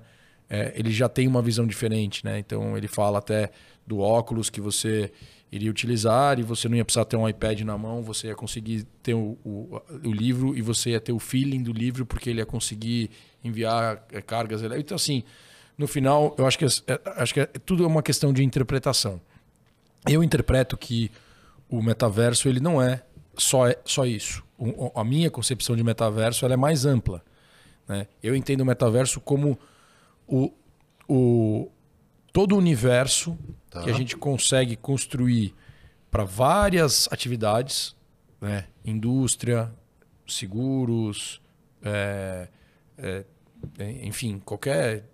É, 0.48 0.72
ele 0.76 0.90
já 0.90 1.08
tem 1.08 1.26
uma 1.26 1.42
visão 1.42 1.66
diferente, 1.66 2.24
né? 2.24 2.38
Então 2.38 2.76
ele 2.76 2.88
fala 2.88 3.18
até 3.18 3.50
do 3.86 4.00
óculos 4.00 4.48
que 4.48 4.60
você 4.60 5.12
iria 5.50 5.70
utilizar 5.70 6.38
e 6.38 6.42
você 6.42 6.68
não 6.68 6.76
ia 6.76 6.84
precisar 6.84 7.04
ter 7.04 7.16
um 7.16 7.28
iPad 7.28 7.60
na 7.60 7.78
mão, 7.78 8.02
você 8.02 8.28
ia 8.28 8.34
conseguir 8.34 8.84
ter 9.02 9.14
o, 9.14 9.38
o, 9.44 9.80
o 10.04 10.12
livro 10.12 10.56
e 10.56 10.62
você 10.62 10.90
ia 10.90 11.00
ter 11.00 11.12
o 11.12 11.18
feeling 11.18 11.62
do 11.62 11.72
livro 11.72 12.04
porque 12.04 12.30
ele 12.30 12.40
ia 12.40 12.46
conseguir 12.46 13.10
enviar 13.42 14.04
é, 14.12 14.20
cargas. 14.20 14.62
Então 14.62 14.96
assim, 14.96 15.22
no 15.78 15.86
final 15.86 16.34
eu 16.38 16.46
acho 16.46 16.58
que 16.58 16.64
é, 16.64 16.68
é, 16.88 17.00
acho 17.16 17.34
que 17.34 17.40
é, 17.40 17.46
tudo 17.46 17.84
é 17.84 17.86
uma 17.86 18.02
questão 18.02 18.32
de 18.32 18.42
interpretação. 18.44 19.20
Eu 20.08 20.22
interpreto 20.22 20.76
que 20.76 21.10
o 21.68 21.82
metaverso 21.82 22.48
ele 22.48 22.60
não 22.60 22.80
é 22.80 23.02
só 23.36 23.64
só 23.84 24.04
isso. 24.04 24.44
O, 24.58 24.90
a 24.94 25.04
minha 25.04 25.30
concepção 25.30 25.76
de 25.76 25.82
metaverso 25.82 26.44
ela 26.44 26.54
é 26.54 26.56
mais 26.56 26.84
ampla. 26.84 27.22
Né? 27.88 28.06
Eu 28.22 28.34
entendo 28.34 28.62
o 28.62 28.66
metaverso 28.66 29.20
como 29.20 29.58
o, 30.26 30.52
o, 31.08 31.70
todo 32.32 32.54
o 32.54 32.58
universo 32.58 33.38
tá. 33.70 33.82
que 33.82 33.90
a 33.90 33.92
gente 33.92 34.16
consegue 34.16 34.76
construir 34.76 35.54
para 36.10 36.24
várias 36.24 37.08
atividades, 37.12 37.94
né? 38.40 38.66
indústria, 38.84 39.72
seguros, 40.26 41.40
é, 41.82 42.48
é, 42.98 43.24
enfim, 44.02 44.40
qualquer 44.44 45.04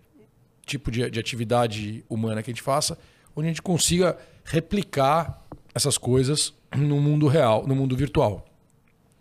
tipo 0.65 0.91
de, 0.91 1.11
de 1.11 1.19
atividade 1.19 2.05
humana 2.09 2.43
que 2.43 2.51
a 2.51 2.55
gente 2.55 2.63
faça, 2.63 2.99
onde 3.35 3.49
a 3.49 3.51
gente 3.51 3.63
consiga 3.63 4.17
replicar 4.45 5.45
essas 5.75 5.99
coisas 5.99 6.55
no 6.77 7.01
mundo 7.01 7.27
real, 7.27 7.67
no 7.67 7.75
mundo 7.75 7.97
virtual. 7.97 8.47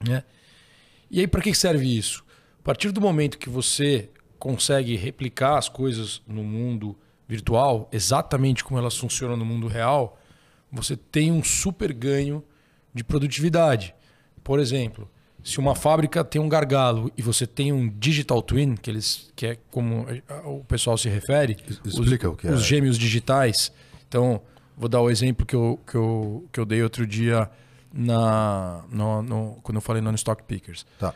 Né? 0.08 0.24
E 1.10 1.20
aí, 1.20 1.28
para 1.28 1.42
que 1.42 1.54
serve 1.54 1.98
isso? 1.98 2.24
A 2.60 2.64
partir 2.64 2.92
do 2.92 3.02
momento 3.02 3.38
que 3.38 3.50
você 3.50 4.10
consegue 4.42 4.96
replicar 4.96 5.60
as 5.60 5.70
coisas 5.70 6.20
no 6.28 6.44
mundo 6.44 6.98
virtual, 7.28 7.88
exatamente 7.92 8.64
como 8.64 8.80
elas 8.80 8.98
funcionam 8.98 9.38
no 9.38 9.46
mundo 9.46 9.68
real, 9.68 10.18
você 10.72 10.98
tem 10.98 11.32
um 11.32 11.44
super 11.44 11.94
ganho 11.94 12.44
de 12.92 13.04
produtividade. 13.04 13.94
Por 14.44 14.60
exemplo, 14.60 15.08
se 15.44 15.60
uma 15.60 15.76
fábrica 15.76 16.24
tem 16.24 16.42
um 16.42 16.50
gargalo 16.50 17.12
e 17.16 17.22
você 17.22 17.46
tem 17.46 17.72
um 17.72 17.88
digital 17.88 18.42
twin, 18.42 18.76
que 18.76 18.90
eles 18.90 19.32
que 19.36 19.46
é 19.46 19.58
como 19.70 20.08
o 20.44 20.64
pessoal 20.64 20.98
se 20.98 21.08
refere, 21.08 21.56
Explica 21.86 22.28
os, 22.28 22.34
o 22.34 22.36
que 22.36 22.48
é. 22.48 22.52
os 22.52 22.64
gêmeos 22.64 22.98
digitais. 22.98 23.72
Então, 24.08 24.42
vou 24.76 24.90
dar 24.90 25.02
o 25.02 25.10
exemplo 25.12 25.46
que 25.46 25.56
eu, 25.56 25.80
que 25.86 25.96
eu, 25.96 26.50
que 26.52 26.60
eu 26.60 26.66
dei 26.66 26.82
outro 26.82 27.06
dia 27.06 27.48
na 27.94 28.84
no, 28.90 29.22
no, 29.22 29.60
quando 29.62 29.76
eu 29.76 29.82
falei 29.82 30.02
no 30.02 30.12
Stock 30.16 30.42
Pickers. 30.42 30.84
Tá. 30.98 31.14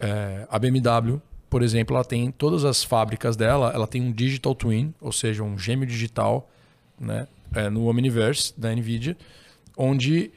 É, 0.00 0.44
a 0.50 0.58
BMW 0.58 1.22
por 1.54 1.62
exemplo, 1.62 1.94
ela 1.94 2.04
tem 2.04 2.32
todas 2.32 2.64
as 2.64 2.82
fábricas 2.82 3.36
dela, 3.36 3.70
ela 3.72 3.86
tem 3.86 4.02
um 4.02 4.10
digital 4.10 4.56
twin, 4.56 4.92
ou 5.00 5.12
seja, 5.12 5.44
um 5.44 5.56
gêmeo 5.56 5.86
digital, 5.86 6.50
né, 6.98 7.28
é, 7.54 7.70
no 7.70 7.86
Omniverse 7.86 8.52
da 8.58 8.74
Nvidia, 8.74 9.16
onde 9.76 10.32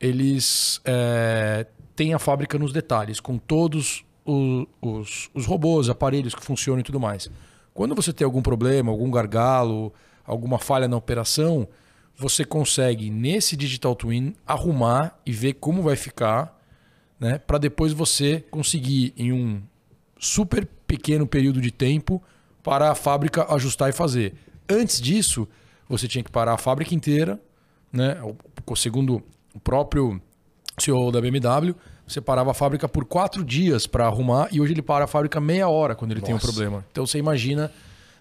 eles 0.00 0.80
é, 0.86 1.66
têm 1.94 2.14
a 2.14 2.18
fábrica 2.18 2.58
nos 2.58 2.72
detalhes, 2.72 3.20
com 3.20 3.36
todos 3.36 4.02
os, 4.24 4.66
os, 4.80 5.30
os 5.34 5.44
robôs, 5.44 5.90
aparelhos 5.90 6.34
que 6.34 6.42
funcionam 6.42 6.80
e 6.80 6.82
tudo 6.82 6.98
mais. 6.98 7.30
Quando 7.74 7.94
você 7.94 8.10
tem 8.10 8.24
algum 8.24 8.40
problema, 8.40 8.90
algum 8.90 9.10
gargalo, 9.10 9.92
alguma 10.24 10.58
falha 10.58 10.88
na 10.88 10.96
operação, 10.96 11.68
você 12.16 12.46
consegue 12.46 13.10
nesse 13.10 13.58
digital 13.58 13.94
twin 13.94 14.34
arrumar 14.46 15.20
e 15.26 15.32
ver 15.32 15.52
como 15.52 15.82
vai 15.82 15.96
ficar, 15.96 16.58
né, 17.20 17.36
para 17.36 17.58
depois 17.58 17.92
você 17.92 18.42
conseguir 18.50 19.12
em 19.18 19.34
um 19.34 19.62
super 20.22 20.66
pequeno 20.86 21.26
período 21.26 21.60
de 21.60 21.72
tempo 21.72 22.22
para 22.62 22.92
a 22.92 22.94
fábrica 22.94 23.52
ajustar 23.52 23.90
e 23.90 23.92
fazer. 23.92 24.34
Antes 24.68 25.00
disso, 25.00 25.48
você 25.88 26.06
tinha 26.06 26.22
que 26.22 26.30
parar 26.30 26.54
a 26.54 26.58
fábrica 26.58 26.94
inteira, 26.94 27.40
né? 27.92 28.16
Segundo 28.76 29.20
o 29.52 29.58
próprio 29.58 30.22
CEO 30.78 31.10
da 31.10 31.20
BMW, 31.20 31.74
você 32.06 32.20
parava 32.20 32.52
a 32.52 32.54
fábrica 32.54 32.88
por 32.88 33.04
quatro 33.04 33.44
dias 33.44 33.86
para 33.86 34.06
arrumar 34.06 34.48
e 34.52 34.60
hoje 34.60 34.72
ele 34.72 34.82
para 34.82 35.04
a 35.04 35.08
fábrica 35.08 35.40
meia 35.40 35.68
hora 35.68 35.96
quando 35.96 36.12
ele 36.12 36.20
Nossa. 36.20 36.26
tem 36.26 36.36
um 36.36 36.38
problema. 36.38 36.84
Então 36.92 37.04
você 37.04 37.18
imagina 37.18 37.72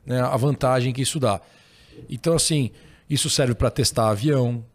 né, 0.04 0.20
a 0.20 0.36
vantagem 0.36 0.92
que 0.92 1.04
isso 1.04 1.20
dá. 1.20 1.40
Então, 2.10 2.34
assim, 2.34 2.72
isso 3.08 3.30
serve 3.30 3.54
para 3.54 3.70
testar 3.70 4.10
avião, 4.10 4.66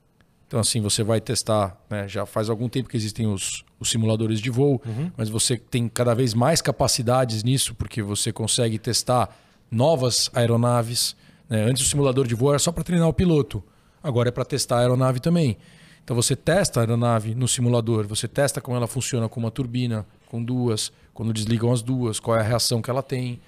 então, 0.47 0.61
assim, 0.61 0.81
você 0.81 1.03
vai 1.03 1.21
testar, 1.21 1.77
né? 1.91 2.07
já 2.07 2.25
faz 2.25 2.49
algum 2.49 2.69
tempo 2.69 2.89
que 2.89 2.97
existem 2.97 3.27
os, 3.27 3.65
os 3.79 3.91
simuladores 3.91 4.41
de 4.41 4.51
voo, 4.51 4.81
uhum. 4.85 5.11
mas 5.17 5.29
você 5.29 5.57
tem 5.57 5.89
cada 5.89 6.15
vez 6.15 6.35
mais 6.35 6.63
capacidades 6.63 7.43
nisso, 7.43 7.75
porque 7.75 8.03
você 8.03 8.33
consegue 8.33 8.79
testar 8.79 9.37
novas 9.71 10.31
aeronaves. 10.35 11.15
Né? 11.49 11.65
Antes 11.65 11.85
o 11.85 11.89
simulador 11.89 12.27
de 12.27 12.35
voo 12.35 12.51
era 12.51 12.59
só 12.59 12.73
para 12.73 12.85
treinar 12.85 13.09
o 13.09 13.13
piloto, 13.13 13.63
agora 14.03 14.29
é 14.29 14.33
para 14.33 14.45
testar 14.45 14.77
a 14.77 14.81
aeronave 14.81 15.21
também. 15.21 15.59
Então 16.03 16.15
você 16.15 16.37
testa 16.37 16.81
a 16.81 16.83
aeronave 16.83 17.35
no 17.35 17.49
simulador, 17.49 18.07
você 18.07 18.29
testa 18.29 18.61
como 18.61 18.77
ela 18.77 18.87
funciona 18.87 19.29
com 19.29 19.41
uma 19.41 19.51
turbina, 19.51 20.07
com 20.29 20.43
duas, 20.43 20.93
quando 21.13 21.33
desligam 21.33 21.73
as 21.73 21.83
duas, 21.83 22.21
qual 22.21 22.37
é 22.37 22.41
a 22.41 22.45
reação 22.45 22.81
que 22.81 22.89
ela 22.89 23.03
tem. 23.03 23.41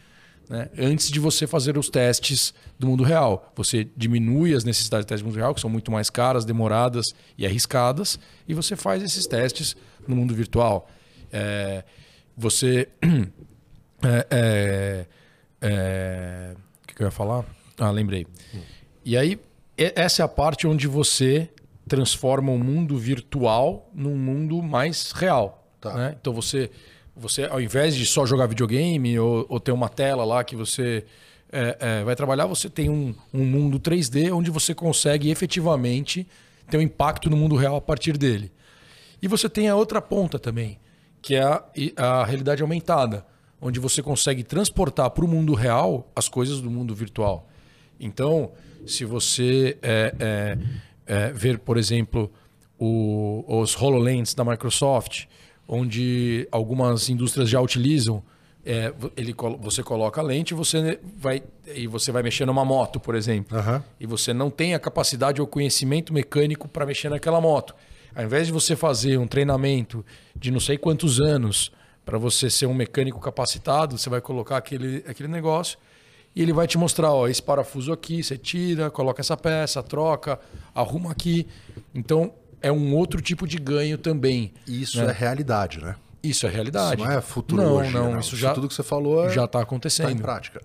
Né? 0.48 0.68
Antes 0.78 1.10
de 1.10 1.20
você 1.20 1.46
fazer 1.46 1.76
os 1.76 1.88
testes 1.88 2.54
do 2.78 2.86
mundo 2.86 3.04
real. 3.04 3.52
Você 3.54 3.86
diminui 3.96 4.54
as 4.54 4.64
necessidades 4.64 5.04
de 5.04 5.08
testes 5.08 5.22
do 5.22 5.26
mundo 5.28 5.36
real, 5.36 5.54
que 5.54 5.60
são 5.60 5.68
muito 5.68 5.92
mais 5.92 6.08
caras, 6.08 6.44
demoradas 6.44 7.06
e 7.36 7.44
arriscadas, 7.44 8.18
e 8.46 8.54
você 8.54 8.74
faz 8.74 9.02
esses 9.02 9.26
testes 9.26 9.76
no 10.08 10.16
mundo 10.16 10.34
virtual. 10.34 10.88
É, 11.32 11.84
você. 12.36 12.88
É, 14.00 14.26
é, 14.30 15.06
é, 15.60 16.54
o 16.54 16.86
que, 16.86 16.94
que 16.94 17.02
eu 17.02 17.06
ia 17.06 17.10
falar? 17.10 17.44
Ah, 17.76 17.90
lembrei. 17.90 18.28
E 19.04 19.16
aí, 19.16 19.40
essa 19.76 20.22
é 20.22 20.24
a 20.24 20.28
parte 20.28 20.68
onde 20.68 20.86
você 20.86 21.50
transforma 21.88 22.52
o 22.52 22.58
mundo 22.58 22.96
virtual 22.96 23.90
num 23.92 24.16
mundo 24.16 24.62
mais 24.62 25.10
real. 25.10 25.66
Tá. 25.80 25.94
Né? 25.94 26.16
Então 26.20 26.32
você, 26.32 26.70
você, 27.16 27.44
ao 27.44 27.60
invés 27.60 27.96
de 27.96 28.06
só 28.06 28.26
jogar 28.26 28.46
videogame 28.46 29.18
ou, 29.18 29.46
ou 29.48 29.58
ter 29.58 29.72
uma 29.72 29.88
tela 29.88 30.24
lá 30.24 30.44
que 30.44 30.54
você 30.54 31.04
é, 31.50 31.76
é, 31.80 32.04
vai 32.04 32.14
trabalhar, 32.14 32.46
você 32.46 32.68
tem 32.68 32.90
um, 32.90 33.14
um 33.32 33.44
mundo 33.44 33.80
3D 33.80 34.32
onde 34.32 34.50
você 34.50 34.74
consegue 34.74 35.30
efetivamente 35.30 36.26
ter 36.70 36.76
um 36.76 36.82
impacto 36.82 37.30
no 37.30 37.36
mundo 37.36 37.56
real 37.56 37.76
a 37.76 37.80
partir 37.80 38.16
dele. 38.18 38.52
E 39.20 39.28
você 39.28 39.48
tem 39.48 39.68
a 39.68 39.76
outra 39.76 40.00
ponta 40.00 40.38
também, 40.38 40.78
que 41.20 41.34
é 41.34 41.42
a, 41.42 41.64
a 41.96 42.24
realidade 42.24 42.62
aumentada, 42.62 43.26
onde 43.60 43.80
você 43.80 44.02
consegue 44.02 44.42
transportar 44.42 45.10
para 45.10 45.24
o 45.24 45.28
mundo 45.28 45.54
real 45.54 46.10
as 46.14 46.28
coisas 46.28 46.60
do 46.60 46.70
mundo 46.70 46.94
virtual. 46.94 47.48
Então, 47.98 48.52
se 48.86 49.04
você 49.04 49.76
é, 49.82 50.14
é 50.18 50.58
é, 51.08 51.32
ver, 51.32 51.58
por 51.58 51.78
exemplo, 51.78 52.30
o, 52.78 53.42
os 53.48 53.74
HoloLens 53.74 54.34
da 54.34 54.44
Microsoft, 54.44 55.24
onde 55.66 56.46
algumas 56.52 57.08
indústrias 57.08 57.48
já 57.48 57.60
utilizam. 57.60 58.22
É, 58.66 58.92
ele, 59.16 59.34
você 59.60 59.82
coloca 59.82 60.20
a 60.20 60.24
lente 60.24 60.52
você 60.52 61.00
vai, 61.16 61.42
e 61.74 61.86
você 61.86 62.12
vai 62.12 62.22
mexer 62.22 62.44
numa 62.44 62.66
moto, 62.66 63.00
por 63.00 63.14
exemplo. 63.14 63.56
Uhum. 63.56 63.82
E 63.98 64.06
você 64.06 64.34
não 64.34 64.50
tem 64.50 64.74
a 64.74 64.78
capacidade 64.78 65.40
ou 65.40 65.46
conhecimento 65.46 66.12
mecânico 66.12 66.68
para 66.68 66.84
mexer 66.84 67.08
naquela 67.08 67.40
moto. 67.40 67.74
Ao 68.14 68.24
invés 68.24 68.46
de 68.46 68.52
você 68.52 68.74
fazer 68.74 69.18
um 69.18 69.26
treinamento 69.26 70.04
de 70.34 70.50
não 70.50 70.60
sei 70.60 70.76
quantos 70.76 71.20
anos 71.20 71.70
para 72.04 72.18
você 72.18 72.48
ser 72.48 72.66
um 72.66 72.74
mecânico 72.74 73.20
capacitado, 73.20 73.98
você 73.98 74.08
vai 74.08 74.20
colocar 74.20 74.56
aquele, 74.56 75.04
aquele 75.06 75.28
negócio 75.28 75.78
e 76.34 76.42
ele 76.42 76.52
vai 76.52 76.66
te 76.66 76.78
mostrar, 76.78 77.12
ó, 77.12 77.26
esse 77.26 77.42
parafuso 77.42 77.92
aqui, 77.92 78.22
você 78.22 78.38
tira, 78.38 78.90
coloca 78.90 79.20
essa 79.20 79.36
peça, 79.36 79.82
troca, 79.82 80.38
arruma 80.74 81.10
aqui. 81.10 81.46
Então 81.94 82.32
é 82.62 82.70
um 82.70 82.94
outro 82.94 83.20
tipo 83.20 83.46
de 83.46 83.58
ganho 83.58 83.98
também. 83.98 84.52
Isso 84.66 84.98
né? 85.02 85.10
é 85.10 85.12
realidade, 85.12 85.80
né? 85.80 85.96
Isso 86.22 86.46
é 86.46 86.50
realidade. 86.50 87.00
Isso 87.00 87.10
não 87.10 87.18
é 87.18 87.20
futurologia. 87.20 87.92
Não, 87.92 88.04
não, 88.04 88.12
não. 88.12 88.20
Isso 88.20 88.36
já 88.36 88.52
tudo 88.52 88.68
que 88.68 88.74
você 88.74 88.82
falou 88.82 89.26
é... 89.26 89.30
já 89.30 89.44
está 89.44 89.60
acontecendo. 89.60 90.06
Tá 90.06 90.12
em 90.12 90.18
prática. 90.18 90.60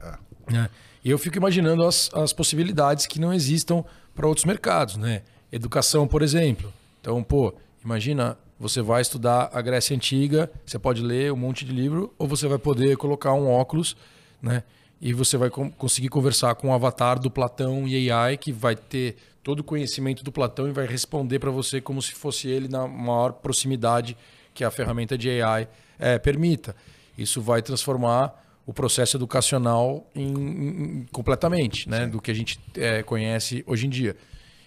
É. 0.51 0.55
É. 0.55 0.69
E 1.03 1.09
eu 1.09 1.17
fico 1.17 1.37
imaginando 1.37 1.83
as, 1.85 2.09
as 2.13 2.31
possibilidades 2.31 3.05
que 3.05 3.19
não 3.19 3.33
existam 3.33 3.83
para 4.15 4.27
outros 4.27 4.45
mercados, 4.45 4.95
né? 4.95 5.23
Educação, 5.51 6.07
por 6.07 6.21
exemplo. 6.21 6.71
Então, 7.03 7.21
pô, 7.21 7.53
imagina 7.83 8.37
você 8.57 8.81
vai 8.81 9.01
estudar 9.01 9.49
a 9.51 9.61
Grécia 9.61 9.93
Antiga, 9.93 10.49
você 10.65 10.79
pode 10.79 11.01
ler 11.01 11.33
um 11.33 11.35
monte 11.35 11.65
de 11.65 11.73
livro, 11.73 12.13
ou 12.17 12.29
você 12.29 12.47
vai 12.47 12.57
poder 12.57 12.95
colocar 12.95 13.33
um 13.33 13.45
óculos, 13.45 13.97
né? 14.41 14.63
e 15.01 15.11
você 15.11 15.35
vai 15.35 15.49
conseguir 15.49 16.07
conversar 16.07 16.55
com 16.55 16.69
o 16.69 16.73
avatar 16.73 17.19
do 17.19 17.29
Platão 17.29 17.85
e 17.85 18.09
AI, 18.09 18.37
que 18.37 18.53
vai 18.53 18.73
ter 18.73 19.17
todo 19.43 19.59
o 19.59 19.63
conhecimento 19.65 20.23
do 20.23 20.31
Platão 20.31 20.65
e 20.65 20.71
vai 20.71 20.85
responder 20.85 21.39
para 21.39 21.51
você 21.51 21.81
como 21.81 22.01
se 22.01 22.13
fosse 22.13 22.47
ele 22.47 22.69
na 22.69 22.87
maior 22.87 23.33
proximidade 23.33 24.15
que 24.53 24.63
a 24.63 24.71
ferramenta 24.71 25.17
de 25.17 25.41
AI 25.41 25.67
é, 25.99 26.17
permita. 26.17 26.73
Isso 27.17 27.41
vai 27.41 27.61
transformar 27.61 28.33
o 28.65 28.71
processo 28.71 29.17
educacional 29.17 30.09
em, 30.15 30.31
em, 30.31 31.05
completamente, 31.11 31.89
né, 31.89 32.07
do 32.07 32.21
que 32.21 32.31
a 32.31 32.33
gente 32.33 32.57
é, 32.77 33.03
conhece 33.03 33.61
hoje 33.67 33.87
em 33.87 33.89
dia. 33.89 34.15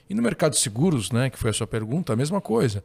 E 0.09 0.15
no 0.15 0.23
mercado 0.23 0.53
de 0.53 0.59
seguros, 0.59 1.11
né, 1.11 1.31
que 1.31 1.39
foi 1.39 1.51
a 1.51 1.53
sua 1.53 1.67
pergunta, 1.67 2.13
a 2.13 2.17
mesma 2.17 2.41
coisa. 2.41 2.83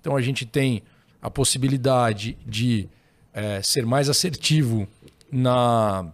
Então 0.00 0.16
a 0.16 0.20
gente 0.20 0.44
tem 0.44 0.82
a 1.22 1.30
possibilidade 1.30 2.36
de 2.46 2.88
é, 3.32 3.62
ser 3.62 3.86
mais 3.86 4.08
assertivo 4.08 4.86
na 5.30 6.12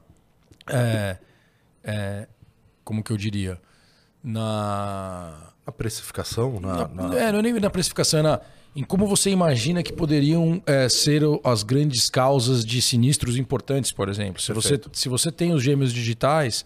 é, 0.69 1.17
é, 1.83 2.29
como 2.85 3.03
que 3.03 3.11
eu 3.11 3.17
diria? 3.17 3.61
Na. 4.23 5.53
Na 5.65 5.73
precificação? 5.73 6.59
Na, 6.61 6.89
na, 6.89 7.09
na... 7.09 7.19
É, 7.19 7.33
não 7.33 7.39
é 7.39 7.43
nem 7.43 7.53
na 7.55 7.71
precificação, 7.71 8.21
é 8.21 8.23
na, 8.23 8.41
em 8.75 8.83
como 8.83 9.07
você 9.07 9.31
imagina 9.31 9.83
que 9.83 9.93
poderiam 9.93 10.63
é, 10.67 10.89
ser 10.89 11.23
as 11.45 11.63
grandes 11.63 12.09
causas 12.09 12.65
de 12.65 12.81
sinistros 12.81 13.37
importantes, 13.37 13.93
por 13.93 14.09
exemplo. 14.09 14.41
Se 14.41 14.53
você, 14.53 14.81
se 14.93 15.09
você 15.09 15.31
tem 15.31 15.53
os 15.53 15.63
gêmeos 15.63 15.93
digitais, 15.93 16.65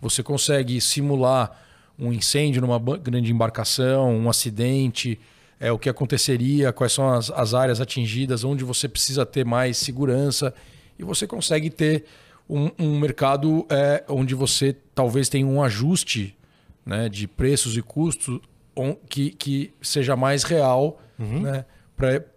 você 0.00 0.22
consegue 0.22 0.80
simular 0.80 1.61
um 1.98 2.12
incêndio 2.12 2.60
numa 2.60 2.78
grande 2.98 3.32
embarcação, 3.32 4.16
um 4.16 4.28
acidente, 4.28 5.18
é, 5.60 5.70
o 5.70 5.78
que 5.78 5.88
aconteceria, 5.88 6.72
quais 6.72 6.92
são 6.92 7.08
as, 7.08 7.30
as 7.30 7.54
áreas 7.54 7.80
atingidas, 7.80 8.44
onde 8.44 8.64
você 8.64 8.88
precisa 8.88 9.24
ter 9.24 9.44
mais 9.44 9.76
segurança, 9.76 10.54
e 10.98 11.04
você 11.04 11.26
consegue 11.26 11.70
ter 11.70 12.04
um, 12.48 12.70
um 12.78 12.98
mercado 12.98 13.66
é, 13.70 14.04
onde 14.08 14.34
você 14.34 14.76
talvez 14.94 15.28
tenha 15.28 15.46
um 15.46 15.62
ajuste 15.62 16.36
né, 16.84 17.08
de 17.08 17.28
preços 17.28 17.76
e 17.76 17.82
custos 17.82 18.40
on, 18.76 18.94
que, 19.08 19.30
que 19.30 19.72
seja 19.80 20.16
mais 20.16 20.42
real 20.42 21.00
uhum. 21.18 21.42
né, 21.42 21.64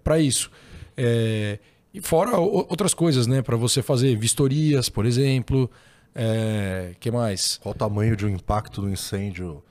para 0.03 0.19
isso. 0.19 0.51
É, 0.95 1.59
e 1.95 2.01
fora 2.01 2.37
outras 2.37 2.93
coisas, 2.93 3.25
né? 3.25 3.41
Para 3.41 3.55
você 3.55 3.81
fazer 3.81 4.17
vistorias, 4.17 4.89
por 4.89 5.05
exemplo. 5.05 5.71
É, 6.15 6.95
que 6.99 7.11
mais? 7.11 7.59
Qual 7.61 7.75
o 7.75 7.77
tamanho 7.77 8.15
de 8.15 8.25
um 8.25 8.29
impacto 8.29 8.81
do 8.81 8.89
incêndio 8.89 9.61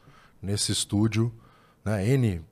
nesse 0.42 0.70
estúdio? 0.72 1.32
Né? 1.82 2.06
N 2.06 2.44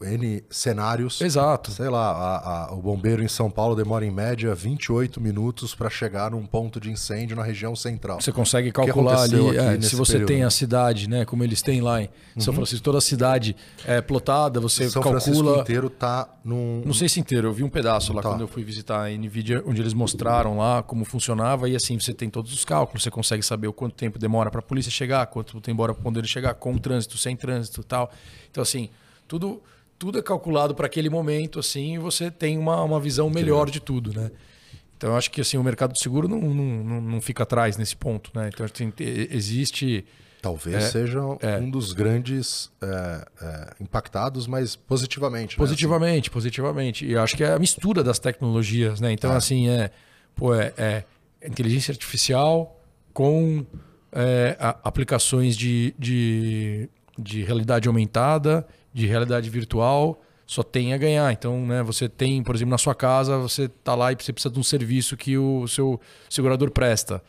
N 0.00 0.44
cenários. 0.50 1.20
Exato. 1.22 1.70
Sei 1.70 1.88
lá, 1.88 2.10
a, 2.10 2.66
a, 2.66 2.74
o 2.74 2.82
bombeiro 2.82 3.22
em 3.22 3.28
São 3.28 3.50
Paulo 3.50 3.74
demora 3.74 4.04
em 4.04 4.10
média 4.10 4.54
28 4.54 5.20
minutos 5.20 5.74
para 5.74 5.88
chegar 5.88 6.32
num 6.32 6.44
ponto 6.44 6.78
de 6.78 6.90
incêndio 6.90 7.34
na 7.34 7.42
região 7.42 7.74
central. 7.74 8.20
Você 8.20 8.30
consegue 8.30 8.70
calcular 8.70 9.22
ali, 9.22 9.56
é, 9.56 9.80
se 9.80 9.96
você 9.96 10.12
período? 10.12 10.28
tem 10.28 10.44
a 10.44 10.50
cidade, 10.50 11.08
né, 11.08 11.24
como 11.24 11.42
eles 11.42 11.62
têm 11.62 11.80
lá 11.80 12.02
em 12.02 12.10
uhum. 12.34 12.42
São 12.42 12.52
Francisco, 12.52 12.84
toda 12.84 12.98
a 12.98 13.00
cidade 13.00 13.56
é 13.86 14.02
plotada, 14.02 14.60
você 14.60 14.90
São 14.90 15.02
calcula... 15.02 15.20
São 15.20 15.32
Francisco 15.32 15.60
inteiro 15.60 15.88
tá 15.88 16.28
num... 16.44 16.82
Não 16.84 16.94
sei 16.94 17.08
se 17.08 17.18
inteiro, 17.18 17.48
eu 17.48 17.52
vi 17.52 17.64
um 17.64 17.70
pedaço 17.70 18.12
lá 18.12 18.20
tá. 18.20 18.28
quando 18.28 18.42
eu 18.42 18.48
fui 18.48 18.62
visitar 18.62 19.06
a 19.06 19.08
NVIDIA, 19.08 19.62
onde 19.66 19.80
eles 19.80 19.94
mostraram 19.94 20.58
lá 20.58 20.82
como 20.82 21.06
funcionava 21.06 21.68
e 21.70 21.74
assim, 21.74 21.98
você 21.98 22.12
tem 22.12 22.28
todos 22.28 22.52
os 22.52 22.64
cálculos, 22.66 23.02
você 23.02 23.10
consegue 23.10 23.42
saber 23.42 23.68
o 23.68 23.72
quanto 23.72 23.94
tempo 23.94 24.18
demora 24.18 24.50
para 24.50 24.60
a 24.60 24.62
polícia 24.62 24.90
chegar, 24.90 25.26
quanto 25.28 25.54
tempo 25.54 25.66
demora 25.66 25.94
para 25.94 26.02
poder 26.02 26.26
chegar 26.26 26.52
com 26.54 26.76
trânsito, 26.76 27.16
sem 27.16 27.34
trânsito 27.34 27.82
tal. 27.82 28.10
Então 28.50 28.62
assim, 28.62 28.90
tudo 29.26 29.62
tudo 29.98 30.18
é 30.18 30.22
calculado 30.22 30.74
para 30.74 30.86
aquele 30.86 31.08
momento, 31.08 31.58
assim, 31.58 31.94
e 31.94 31.98
você 31.98 32.30
tem 32.30 32.58
uma, 32.58 32.82
uma 32.82 33.00
visão 33.00 33.30
melhor 33.30 33.70
de 33.70 33.80
tudo, 33.80 34.12
né? 34.12 34.30
Então, 34.96 35.10
eu 35.10 35.16
acho 35.16 35.30
que 35.30 35.40
assim, 35.40 35.58
o 35.58 35.62
mercado 35.62 35.92
de 35.92 36.02
seguro 36.02 36.26
não, 36.26 36.40
não, 36.40 37.00
não 37.00 37.20
fica 37.20 37.42
atrás 37.42 37.76
nesse 37.76 37.94
ponto, 37.94 38.30
né? 38.34 38.50
Então, 38.52 38.64
assim, 38.64 38.92
existe... 38.98 40.04
Talvez 40.40 40.76
é, 40.76 40.80
seja 40.80 41.20
é. 41.40 41.56
um 41.58 41.68
dos 41.68 41.92
grandes 41.92 42.70
é, 42.80 43.26
é 43.42 43.74
impactados, 43.80 44.46
mas 44.46 44.76
positivamente. 44.76 45.56
Né? 45.56 45.58
Positivamente, 45.58 46.30
né? 46.30 46.32
positivamente. 46.32 47.06
E 47.06 47.16
acho 47.16 47.36
que 47.36 47.42
é 47.42 47.52
a 47.52 47.58
mistura 47.58 48.04
das 48.04 48.18
tecnologias, 48.18 49.00
né? 49.00 49.12
Então, 49.12 49.32
é. 49.32 49.36
assim, 49.36 49.68
é, 49.68 49.90
pô, 50.34 50.54
é, 50.54 50.72
é, 50.76 51.04
inteligência 51.44 51.92
artificial 51.92 52.80
com 53.12 53.66
aplicações 54.82 55.54
de, 55.54 55.94
de, 55.98 56.88
de 57.18 57.42
realidade 57.42 57.86
aumentada 57.86 58.66
de 58.96 59.06
realidade 59.06 59.50
virtual 59.50 60.22
só 60.46 60.62
tem 60.62 60.94
a 60.94 60.96
ganhar. 60.96 61.30
Então, 61.30 61.66
né, 61.66 61.82
você 61.82 62.08
tem, 62.08 62.42
por 62.42 62.54
exemplo, 62.54 62.70
na 62.70 62.78
sua 62.78 62.94
casa, 62.94 63.36
você 63.36 63.64
está 63.64 63.94
lá 63.94 64.10
e 64.10 64.16
você 64.18 64.32
precisa 64.32 64.50
de 64.50 64.58
um 64.58 64.62
serviço 64.62 65.18
que 65.18 65.36
o 65.36 65.68
seu 65.68 66.00
segurador 66.30 66.70
presta. 66.70 67.22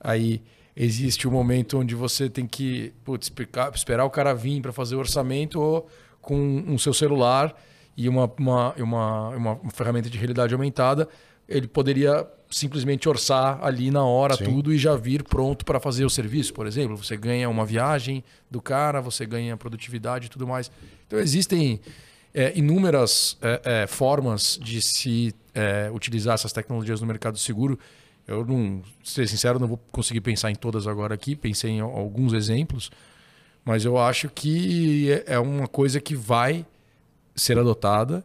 Aí 0.00 0.40
existe 0.74 1.28
um 1.28 1.30
momento 1.30 1.78
onde 1.78 1.94
você 1.94 2.30
tem 2.30 2.46
que 2.46 2.94
putz, 3.04 3.30
esperar 3.74 4.06
o 4.06 4.10
cara 4.10 4.32
vir 4.32 4.62
para 4.62 4.72
fazer 4.72 4.96
o 4.96 5.00
orçamento 5.00 5.60
ou 5.60 5.86
com 6.22 6.34
um 6.66 6.78
seu 6.78 6.94
celular 6.94 7.54
e 7.94 8.08
uma, 8.08 8.32
uma, 8.38 8.72
uma, 8.78 9.28
uma 9.28 9.70
ferramenta 9.70 10.08
de 10.08 10.16
realidade 10.16 10.54
aumentada, 10.54 11.06
ele 11.46 11.68
poderia 11.68 12.26
simplesmente 12.52 13.08
orçar 13.08 13.58
ali 13.64 13.90
na 13.90 14.04
hora 14.04 14.36
Sim. 14.36 14.44
tudo 14.44 14.72
e 14.72 14.78
já 14.78 14.94
vir 14.94 15.24
pronto 15.24 15.64
para 15.64 15.80
fazer 15.80 16.04
o 16.04 16.10
serviço, 16.10 16.52
por 16.52 16.66
exemplo. 16.66 16.96
Você 16.96 17.16
ganha 17.16 17.48
uma 17.48 17.64
viagem 17.64 18.22
do 18.50 18.60
cara, 18.60 19.00
você 19.00 19.26
ganha 19.26 19.56
produtividade 19.56 20.26
e 20.26 20.28
tudo 20.28 20.46
mais. 20.46 20.70
Então 21.06 21.18
existem 21.18 21.80
é, 22.34 22.56
inúmeras 22.56 23.36
é, 23.40 23.60
é, 23.64 23.86
formas 23.86 24.58
de 24.62 24.80
se 24.82 25.34
é, 25.54 25.90
utilizar 25.92 26.34
essas 26.34 26.52
tecnologias 26.52 27.00
no 27.00 27.06
mercado 27.06 27.38
seguro. 27.38 27.78
Eu 28.26 28.44
não, 28.44 28.82
ser 29.02 29.26
sincero, 29.26 29.58
não 29.58 29.66
vou 29.66 29.80
conseguir 29.90 30.20
pensar 30.20 30.50
em 30.50 30.54
todas 30.54 30.86
agora 30.86 31.14
aqui. 31.14 31.34
Pensei 31.34 31.70
em 31.70 31.80
alguns 31.80 32.34
exemplos, 32.34 32.90
mas 33.64 33.84
eu 33.84 33.98
acho 33.98 34.28
que 34.28 35.10
é, 35.10 35.34
é 35.34 35.38
uma 35.38 35.66
coisa 35.66 36.00
que 36.00 36.14
vai 36.14 36.64
ser 37.34 37.58
adotada 37.58 38.22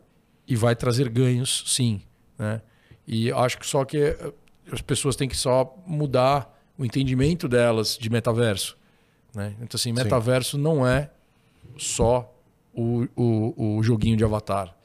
e 0.47 0.55
vai 0.55 0.75
trazer 0.75 1.09
ganhos, 1.09 1.63
sim. 1.65 2.01
Né? 2.37 2.61
E 3.07 3.31
acho 3.31 3.57
que 3.57 3.65
só 3.65 3.85
que 3.85 3.97
eh, 3.97 4.33
as 4.71 4.81
pessoas 4.81 5.15
têm 5.15 5.29
que 5.29 5.37
só 5.37 5.75
mudar 5.85 6.53
o 6.77 6.83
entendimento 6.83 7.47
delas 7.47 7.97
de 7.97 8.09
metaverso. 8.09 8.77
Né? 9.33 9.55
Então, 9.61 9.77
assim, 9.77 9.93
metaverso 9.93 10.57
sim. 10.57 10.63
não 10.63 10.85
é 10.85 11.09
só 11.77 12.33
o, 12.73 13.07
o, 13.15 13.77
o 13.77 13.83
joguinho 13.83 14.17
de 14.17 14.23
avatar. 14.23 14.75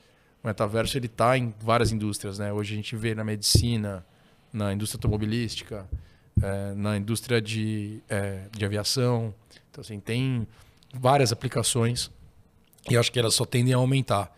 O 0.43 0.47
metaverso 0.47 0.97
ele 0.97 1.07
está 1.07 1.37
em 1.37 1.53
várias 1.61 1.91
indústrias. 1.91 2.39
Né? 2.39 2.53
Hoje 2.53 2.75
a 2.75 2.77
gente 2.77 2.95
vê 2.95 3.14
na 3.14 3.25
medicina, 3.25 4.07
na 4.53 4.73
indústria 4.73 4.99
automobilística, 4.99 5.87
é, 6.41 6.75
na 6.75 6.97
indústria 6.97 7.41
de, 7.43 8.01
é, 8.09 8.47
de 8.51 8.64
aviação. 8.64 9.35
Então, 9.70 9.81
assim, 9.81 9.99
tem 9.99 10.47
várias 10.95 11.33
aplicações 11.33 12.11
e 12.89 12.97
acho 12.97 13.11
que 13.11 13.18
elas 13.18 13.35
só 13.35 13.45
tendem 13.45 13.75
a 13.75 13.77
aumentar. 13.77 14.37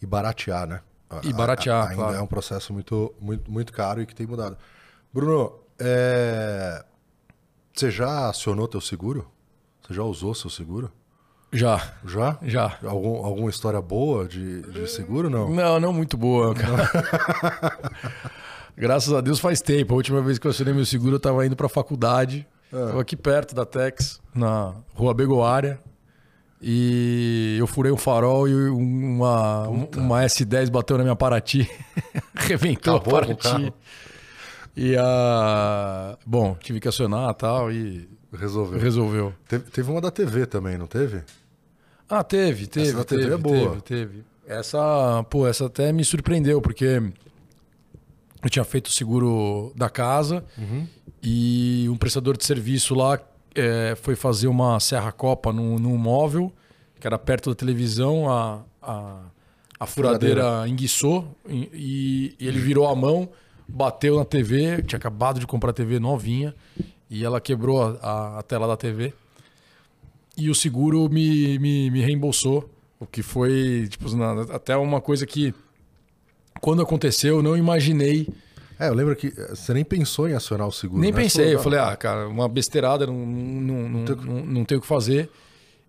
E 0.00 0.06
baratear, 0.06 0.66
né? 0.66 0.80
E 1.22 1.32
baratear, 1.32 1.90
ainda 1.90 2.02
claro. 2.02 2.16
é 2.16 2.22
um 2.22 2.26
processo 2.26 2.72
muito, 2.72 3.14
muito, 3.20 3.50
muito 3.50 3.72
caro 3.72 4.02
e 4.02 4.06
que 4.06 4.14
tem 4.14 4.26
mudado. 4.26 4.56
Bruno, 5.12 5.52
é... 5.78 6.84
você 7.72 7.90
já 7.90 8.28
acionou 8.28 8.66
teu 8.66 8.80
seguro? 8.80 9.30
Você 9.82 9.94
já 9.94 10.02
usou 10.02 10.34
seu 10.34 10.50
seguro? 10.50 10.90
Já. 11.52 11.80
Já? 12.04 12.38
Já. 12.42 12.78
Algum, 12.82 13.24
alguma 13.24 13.48
história 13.48 13.80
boa 13.80 14.26
de, 14.26 14.62
de 14.62 14.88
seguro, 14.88 15.30
não? 15.30 15.48
Não, 15.48 15.78
não 15.78 15.92
muito 15.92 16.16
boa, 16.16 16.52
cara. 16.54 16.90
Graças 18.76 19.12
a 19.12 19.20
Deus 19.20 19.38
faz 19.38 19.60
tempo. 19.60 19.94
A 19.94 19.96
última 19.96 20.20
vez 20.20 20.36
que 20.38 20.46
eu 20.46 20.50
assinei 20.50 20.74
meu 20.74 20.84
seguro, 20.84 21.12
eu 21.12 21.18
estava 21.18 21.46
indo 21.46 21.54
para 21.54 21.66
a 21.66 21.70
faculdade. 21.70 22.46
Estava 22.64 22.98
é. 22.98 23.00
aqui 23.00 23.16
perto 23.16 23.54
da 23.54 23.64
Tex, 23.64 24.20
na 24.34 24.74
rua 24.94 25.14
Begoária. 25.14 25.78
E 26.60 27.56
eu 27.58 27.66
furei 27.66 27.92
um 27.92 27.96
farol 27.96 28.48
e 28.48 28.54
uma, 28.70 29.68
uma 29.68 30.22
S10 30.24 30.70
bateu 30.70 30.96
na 30.96 31.04
minha 31.04 31.16
Paraty. 31.16 31.68
Reventou 32.34 32.96
Acabou 32.96 33.18
a 33.18 33.20
Paraty. 33.20 33.72
E 34.76 34.96
a. 34.96 36.18
Bom, 36.26 36.56
tive 36.60 36.80
que 36.80 36.88
acionar 36.88 37.30
e 37.30 37.34
tal 37.34 37.70
e. 37.70 38.08
Resolveu. 38.32 38.80
Resolveu. 38.80 39.34
Teve, 39.46 39.70
teve, 39.70 39.90
uma 39.90 40.00
da 40.00 40.10
TV 40.10 40.46
também, 40.46 40.76
não 40.76 40.86
teve? 40.86 41.22
Ah, 42.08 42.24
teve, 42.24 42.66
teve. 42.66 42.88
Essa 42.88 42.96
da 42.96 43.04
teve, 43.04 43.22
TV 43.22 43.34
é 43.34 43.38
boa. 43.38 43.80
Teve, 43.80 43.82
teve. 43.82 44.24
Essa, 44.46 45.24
pô, 45.30 45.46
essa 45.46 45.66
até 45.66 45.92
me 45.92 46.04
surpreendeu, 46.04 46.60
porque 46.60 47.00
eu 48.42 48.50
tinha 48.50 48.64
feito 48.64 48.86
o 48.86 48.90
seguro 48.90 49.72
da 49.76 49.88
casa 49.88 50.44
uhum. 50.58 50.86
e 51.22 51.86
um 51.88 51.96
prestador 51.96 52.36
de 52.36 52.44
serviço 52.44 52.94
lá 52.94 53.18
é, 53.54 53.94
foi 53.96 54.16
fazer 54.16 54.48
uma 54.48 54.78
serra-copa 54.80 55.52
num, 55.52 55.78
num 55.78 55.96
móvel, 55.96 56.52
que 57.00 57.06
era 57.06 57.18
perto 57.18 57.50
da 57.50 57.56
televisão, 57.56 58.30
a, 58.30 58.62
a, 58.82 59.20
a 59.80 59.86
furadeira, 59.86 60.42
furadeira 60.42 60.68
enguiçou 60.68 61.36
e, 61.48 62.34
e, 62.40 62.46
ele 62.46 62.58
virou 62.58 62.86
a 62.86 62.94
mão, 62.94 63.28
bateu 63.68 64.16
na 64.16 64.24
TV, 64.24 64.82
tinha 64.82 64.98
acabado 64.98 65.38
de 65.38 65.46
comprar 65.46 65.70
a 65.70 65.74
TV 65.74 65.98
novinha 65.98 66.54
e 67.10 67.24
ela 67.24 67.40
quebrou 67.40 67.82
a, 67.82 67.98
a, 68.02 68.38
a 68.38 68.42
tela 68.42 68.66
da 68.66 68.76
TV. 68.76 69.12
E 70.36 70.50
o 70.50 70.54
seguro 70.54 71.08
me, 71.08 71.58
me, 71.58 71.90
me 71.90 72.00
reembolsou, 72.00 72.68
o 72.98 73.06
que 73.06 73.22
foi 73.22 73.86
tipo, 73.88 74.06
até 74.52 74.76
uma 74.76 75.00
coisa 75.00 75.26
que 75.26 75.54
quando 76.60 76.80
aconteceu, 76.80 77.36
eu 77.36 77.42
não 77.42 77.56
imaginei. 77.56 78.26
É, 78.78 78.88
eu 78.88 78.94
lembro 78.94 79.14
que 79.14 79.30
você 79.30 79.72
nem 79.72 79.84
pensou 79.84 80.28
em 80.28 80.34
acionar 80.34 80.66
o 80.66 80.72
seguro. 80.72 81.00
Nem 81.00 81.12
né? 81.12 81.22
pensei, 81.22 81.54
eu 81.54 81.60
falei, 81.60 81.78
ah, 81.78 81.96
cara, 81.96 82.28
uma 82.28 82.48
besteirada, 82.48 83.06
não, 83.06 83.14
não, 83.14 83.88
não, 83.88 83.88
não, 83.88 84.16
não, 84.16 84.46
não 84.46 84.64
tem 84.64 84.76
o 84.76 84.80
que 84.80 84.86
fazer. 84.86 85.30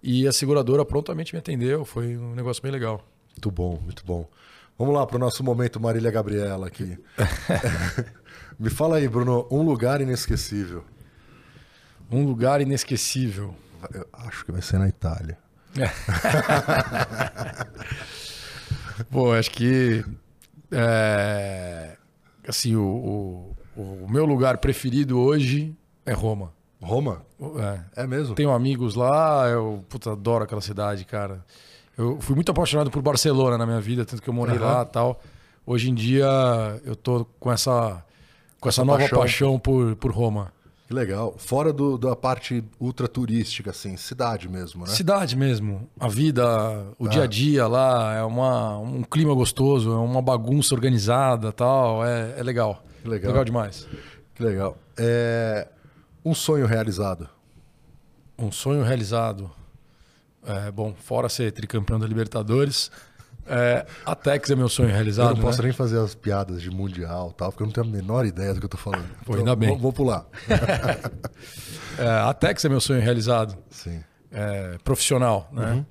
E 0.03 0.27
a 0.27 0.31
seguradora 0.31 0.85
prontamente 0.85 1.33
me 1.33 1.39
atendeu, 1.39 1.83
foi 1.83 2.15
um 2.15 2.35
negócio 2.35 2.61
bem 2.61 2.71
legal. 2.71 3.03
Muito 3.31 3.51
bom, 3.51 3.79
muito 3.83 4.05
bom. 4.05 4.29
Vamos 4.77 4.93
lá 4.93 5.07
para 5.07 5.15
o 5.15 5.19
nosso 5.19 5.43
momento 5.43 5.79
Marília 5.79 6.11
Gabriela 6.11 6.67
aqui. 6.67 6.97
me 8.59 8.69
fala 8.69 8.97
aí, 8.97 9.07
Bruno, 9.07 9.47
um 9.49 9.63
lugar 9.63 10.01
inesquecível. 10.01 10.83
Um 12.11 12.23
lugar 12.23 12.61
inesquecível. 12.61 13.55
Eu 13.93 14.07
acho 14.13 14.45
que 14.45 14.51
vai 14.51 14.61
ser 14.61 14.77
na 14.77 14.87
Itália. 14.87 15.39
Pô, 19.11 19.33
acho 19.33 19.51
que 19.51 20.05
é, 20.71 21.97
assim, 22.47 22.75
o, 22.75 23.55
o, 23.75 23.81
o, 23.81 24.07
meu 24.09 24.25
lugar 24.25 24.57
preferido 24.57 25.19
hoje 25.19 25.75
é 26.05 26.13
Roma. 26.13 26.53
Roma? 26.81 27.21
É. 27.95 28.03
É 28.03 28.07
mesmo? 28.07 28.35
Tenho 28.35 28.51
amigos 28.51 28.95
lá, 28.95 29.47
eu 29.49 29.83
puta, 29.89 30.11
adoro 30.11 30.43
aquela 30.43 30.61
cidade, 30.61 31.05
cara. 31.05 31.43
Eu 31.97 32.19
fui 32.19 32.35
muito 32.35 32.51
apaixonado 32.51 32.91
por 32.91 33.01
Barcelona 33.01 33.57
na 33.57 33.65
minha 33.65 33.79
vida, 33.79 34.05
tanto 34.05 34.21
que 34.21 34.29
eu 34.29 34.33
morei 34.33 34.57
uhum. 34.57 34.63
lá 34.63 34.81
e 34.81 34.85
tal. 34.85 35.21
Hoje 35.65 35.89
em 35.89 35.95
dia 35.95 36.27
eu 36.83 36.95
tô 36.95 37.25
com 37.39 37.51
essa, 37.51 38.03
com 38.59 38.69
essa, 38.69 38.81
essa 38.81 38.85
nova 38.85 38.99
paixão, 38.99 39.19
paixão 39.19 39.59
por, 39.59 39.95
por 39.95 40.11
Roma. 40.11 40.53
Que 40.87 40.93
legal. 40.93 41.33
Fora 41.37 41.73
do, 41.73 41.97
da 41.97 42.15
parte 42.15 42.63
ultra 42.79 43.07
turística, 43.07 43.71
assim, 43.71 43.97
cidade 43.97 44.47
mesmo, 44.47 44.85
né? 44.85 44.91
Cidade 44.91 45.35
mesmo. 45.35 45.89
A 45.99 46.07
vida, 46.07 46.45
o 46.99 47.07
ah. 47.07 47.09
dia 47.09 47.23
a 47.23 47.27
dia 47.27 47.67
lá, 47.67 48.13
é 48.13 48.23
uma, 48.23 48.77
um 48.77 49.01
clima 49.01 49.33
gostoso, 49.33 49.91
é 49.91 49.97
uma 49.97 50.21
bagunça 50.21 50.75
organizada 50.75 51.51
tal. 51.51 52.05
É, 52.05 52.35
é 52.37 52.43
legal. 52.43 52.83
Que 53.01 53.09
legal. 53.09 53.31
Legal 53.31 53.45
demais. 53.45 53.87
Que 54.35 54.43
legal. 54.43 54.77
É... 54.97 55.67
Um 56.23 56.35
sonho 56.35 56.67
realizado. 56.67 57.27
Um 58.37 58.51
sonho 58.51 58.83
realizado. 58.83 59.49
É, 60.45 60.71
bom, 60.71 60.93
fora 60.93 61.27
ser 61.29 61.51
tricampeão 61.51 61.99
da 61.99 62.05
Libertadores, 62.05 62.91
é, 63.47 63.85
a 64.05 64.15
Tex 64.15 64.49
é 64.49 64.55
meu 64.55 64.67
sonho 64.67 64.89
realizado. 64.89 65.29
Eu 65.29 65.35
não 65.35 65.41
posso 65.41 65.59
né? 65.59 65.65
nem 65.65 65.73
fazer 65.73 65.99
as 65.99 66.15
piadas 66.15 66.61
de 66.61 66.71
mundial 66.71 67.31
tal, 67.31 67.51
porque 67.51 67.63
eu 67.63 67.67
não 67.67 67.73
tenho 67.73 67.87
a 67.87 67.89
menor 67.89 68.25
ideia 68.25 68.53
do 68.53 68.59
que 68.59 68.65
eu 68.65 68.69
tô 68.69 68.77
falando. 68.77 69.07
Pô, 69.23 69.33
então, 69.33 69.39
ainda 69.39 69.55
bem. 69.55 69.69
Vou, 69.69 69.77
vou 69.77 69.93
pular. 69.93 70.25
é, 71.97 72.07
a 72.07 72.33
Tex 72.33 72.65
é 72.65 72.69
meu 72.69 72.81
sonho 72.81 73.01
realizado. 73.01 73.55
Sim. 73.69 74.03
É, 74.31 74.77
profissional, 74.83 75.49
né? 75.51 75.73
Uhum. 75.73 75.85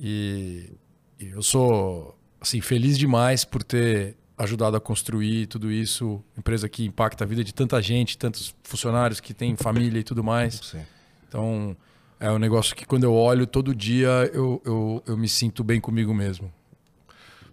E, 0.00 0.72
e, 1.18 1.28
eu 1.28 1.42
sou 1.42 2.18
assim, 2.40 2.60
feliz 2.60 2.98
demais 2.98 3.44
por 3.44 3.62
ter 3.62 4.16
ajudado 4.36 4.76
a 4.76 4.80
construir 4.80 5.46
tudo 5.46 5.70
isso. 5.70 6.22
Empresa 6.36 6.68
que 6.68 6.84
impacta 6.84 7.24
a 7.24 7.26
vida 7.26 7.44
de 7.44 7.54
tanta 7.54 7.80
gente, 7.80 8.18
tantos 8.18 8.54
funcionários 8.64 9.20
que 9.20 9.32
têm 9.32 9.56
família 9.56 10.00
e 10.00 10.04
tudo 10.04 10.24
mais. 10.24 10.60
Sim. 10.62 10.82
Então, 11.28 11.76
é 12.18 12.30
um 12.30 12.38
negócio 12.38 12.74
que 12.74 12.84
quando 12.84 13.04
eu 13.04 13.14
olho 13.14 13.46
todo 13.46 13.74
dia, 13.74 14.30
eu, 14.32 14.60
eu, 14.64 15.02
eu 15.06 15.16
me 15.16 15.28
sinto 15.28 15.62
bem 15.62 15.80
comigo 15.80 16.12
mesmo. 16.12 16.52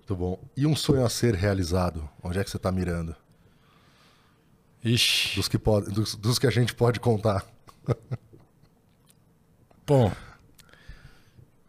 Muito 0.04 0.16
bom. 0.18 0.38
E 0.56 0.68
um 0.68 0.76
sonho 0.76 1.06
a 1.06 1.10
ser 1.10 1.34
realizado? 1.34 2.10
Onde 2.22 2.38
é 2.38 2.44
que 2.44 2.50
você 2.50 2.58
está 2.58 2.70
mirando? 2.74 3.16
Ixi. 4.84 5.38
Dos 5.38 5.48
que, 5.48 5.58
pode, 5.58 5.90
dos, 5.92 6.16
dos 6.16 6.38
que 6.38 6.46
a 6.46 6.52
gente 6.52 6.76
pode 6.76 7.00
contar. 7.00 7.46
Bom, 9.88 10.12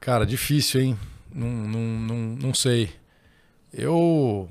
cara, 0.01 0.26
difícil, 0.26 0.80
hein? 0.80 0.99
Não, 1.32 1.49
não, 1.49 1.80
não, 1.80 2.16
não 2.16 2.55
sei. 2.55 2.93
Eu 3.72 4.49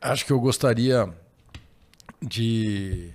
acho 0.00 0.24
que 0.24 0.32
eu 0.32 0.38
gostaria 0.38 1.12
de 2.22 3.12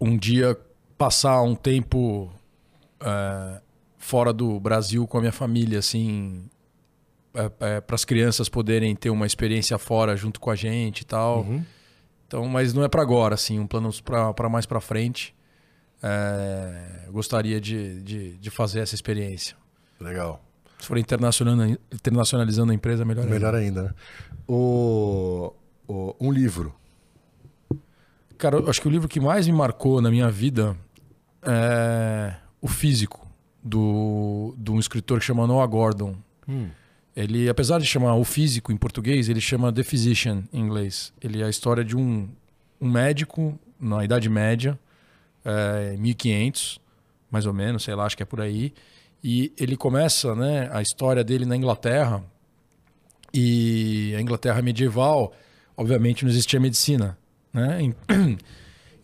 um 0.00 0.16
dia 0.16 0.58
passar 0.96 1.42
um 1.42 1.54
tempo 1.54 2.32
é, 2.98 3.60
fora 3.98 4.32
do 4.32 4.58
Brasil 4.58 5.06
com 5.06 5.18
a 5.18 5.20
minha 5.20 5.32
família, 5.32 5.78
assim, 5.78 6.50
é, 7.34 7.50
é, 7.60 7.80
para 7.80 7.94
as 7.94 8.04
crianças 8.04 8.48
poderem 8.48 8.94
ter 8.94 9.10
uma 9.10 9.26
experiência 9.26 9.78
fora 9.78 10.16
junto 10.16 10.38
com 10.38 10.50
a 10.50 10.54
gente 10.54 11.00
e 11.00 11.04
tal. 11.04 11.40
Uhum. 11.40 11.64
Então, 12.26 12.46
mas 12.46 12.72
não 12.72 12.82
é 12.82 12.88
para 12.88 13.02
agora, 13.02 13.34
assim, 13.34 13.58
um 13.58 13.66
plano 13.66 13.90
para 14.34 14.48
mais 14.48 14.66
para 14.66 14.80
frente. 14.80 15.34
É, 16.02 17.06
gostaria 17.10 17.60
de, 17.60 18.02
de, 18.02 18.36
de, 18.38 18.50
fazer 18.50 18.80
essa 18.80 18.94
experiência. 18.94 19.56
Legal. 20.00 20.42
Se 20.78 20.86
for 20.88 20.98
internacionalizando, 20.98 21.78
internacionalizando 21.92 22.72
a 22.72 22.74
empresa, 22.74 23.04
melhor, 23.04 23.24
melhor 23.26 23.54
ainda. 23.54 23.80
ainda 23.80 23.88
né? 23.90 23.94
o, 24.48 25.52
o, 25.86 26.16
um 26.20 26.32
livro. 26.32 26.74
Cara, 28.36 28.56
eu 28.56 28.68
acho 28.68 28.80
que 28.80 28.88
o 28.88 28.90
livro 28.90 29.08
que 29.08 29.20
mais 29.20 29.46
me 29.46 29.52
marcou 29.52 30.00
na 30.00 30.10
minha 30.10 30.28
vida 30.28 30.76
é 31.42 32.34
O 32.60 32.66
Físico, 32.66 33.30
do, 33.62 34.54
de 34.58 34.72
um 34.72 34.80
escritor 34.80 35.20
que 35.20 35.24
chama 35.24 35.46
Noah 35.46 35.66
Gordon. 35.66 36.16
Hum. 36.48 36.68
Ele, 37.14 37.48
apesar 37.48 37.78
de 37.78 37.86
chamar 37.86 38.14
o 38.14 38.24
físico 38.24 38.72
em 38.72 38.76
português, 38.76 39.28
ele 39.28 39.40
chama 39.40 39.72
The 39.72 39.82
Physician 39.82 40.44
em 40.52 40.60
inglês. 40.60 41.12
Ele 41.20 41.42
é 41.42 41.44
a 41.44 41.50
história 41.50 41.84
de 41.84 41.96
um, 41.96 42.28
um 42.80 42.90
médico 42.90 43.58
na 43.78 44.02
Idade 44.04 44.28
Média, 44.30 44.78
é, 45.44 45.96
1500, 45.98 46.80
mais 47.30 47.44
ou 47.46 47.52
menos, 47.52 47.82
sei 47.82 47.94
lá, 47.94 48.06
acho 48.06 48.16
que 48.16 48.22
é 48.22 48.26
por 48.26 48.40
aí. 48.40 48.72
E 49.22 49.52
ele 49.58 49.76
começa 49.76 50.34
né, 50.34 50.68
a 50.72 50.80
história 50.80 51.22
dele 51.22 51.44
na 51.44 51.56
Inglaterra. 51.56 52.24
E 53.32 54.14
a 54.16 54.20
Inglaterra 54.20 54.60
medieval, 54.62 55.32
obviamente, 55.76 56.24
não 56.24 56.30
existia 56.30 56.58
medicina. 56.58 57.18
Né? 57.52 57.94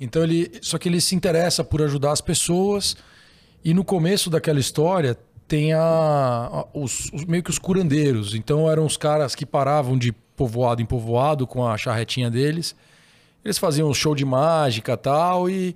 Então 0.00 0.22
ele. 0.22 0.52
Só 0.62 0.78
que 0.78 0.88
ele 0.88 1.00
se 1.00 1.16
interessa 1.16 1.64
por 1.64 1.82
ajudar 1.82 2.12
as 2.12 2.20
pessoas. 2.20 2.96
E 3.64 3.74
no 3.74 3.84
começo 3.84 4.30
daquela 4.30 4.60
história 4.60 5.18
tem 5.48 5.72
a, 5.72 5.80
a 5.80 6.66
os, 6.74 7.10
os, 7.12 7.24
meio 7.24 7.42
que 7.42 7.50
os 7.50 7.58
curandeiros. 7.58 8.34
Então 8.34 8.70
eram 8.70 8.84
os 8.84 8.96
caras 8.96 9.34
que 9.34 9.46
paravam 9.46 9.96
de 9.96 10.12
povoado 10.12 10.82
em 10.82 10.86
povoado 10.86 11.46
com 11.46 11.66
a 11.66 11.76
charretinha 11.76 12.30
deles. 12.30 12.76
Eles 13.44 13.56
faziam 13.58 13.88
um 13.88 13.94
show 13.94 14.14
de 14.14 14.24
mágica 14.24 14.96
tal 14.96 15.48
e 15.48 15.74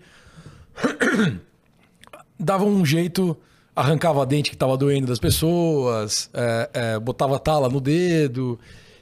davam 2.39 2.69
um 2.69 2.85
jeito, 2.85 3.37
arrancava 3.75 4.23
a 4.23 4.25
dente 4.27 4.51
que 4.51 4.57
estava 4.57 4.77
doendo 4.77 5.07
das 5.07 5.19
pessoas, 5.19 6.29
é, 6.35 6.71
é, 6.75 6.99
botava 6.99 7.39
tala 7.39 7.69
no 7.69 7.81
dedo. 7.81 8.61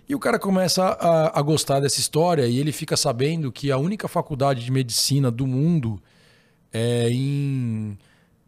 E 0.08 0.14
o 0.14 0.18
cara 0.18 0.38
começa 0.38 0.84
a, 0.84 1.38
a, 1.38 1.42
gostar 1.42 1.80
dessa 1.80 2.00
história 2.00 2.46
e 2.46 2.58
ele 2.58 2.72
fica 2.72 2.96
sabendo 2.96 3.52
que 3.52 3.70
a 3.70 3.78
única 3.78 4.08
faculdade 4.08 4.64
de 4.64 4.70
medicina 4.70 5.30
do 5.30 5.46
mundo 5.46 6.00
é, 6.72 7.08
em, 7.10 7.98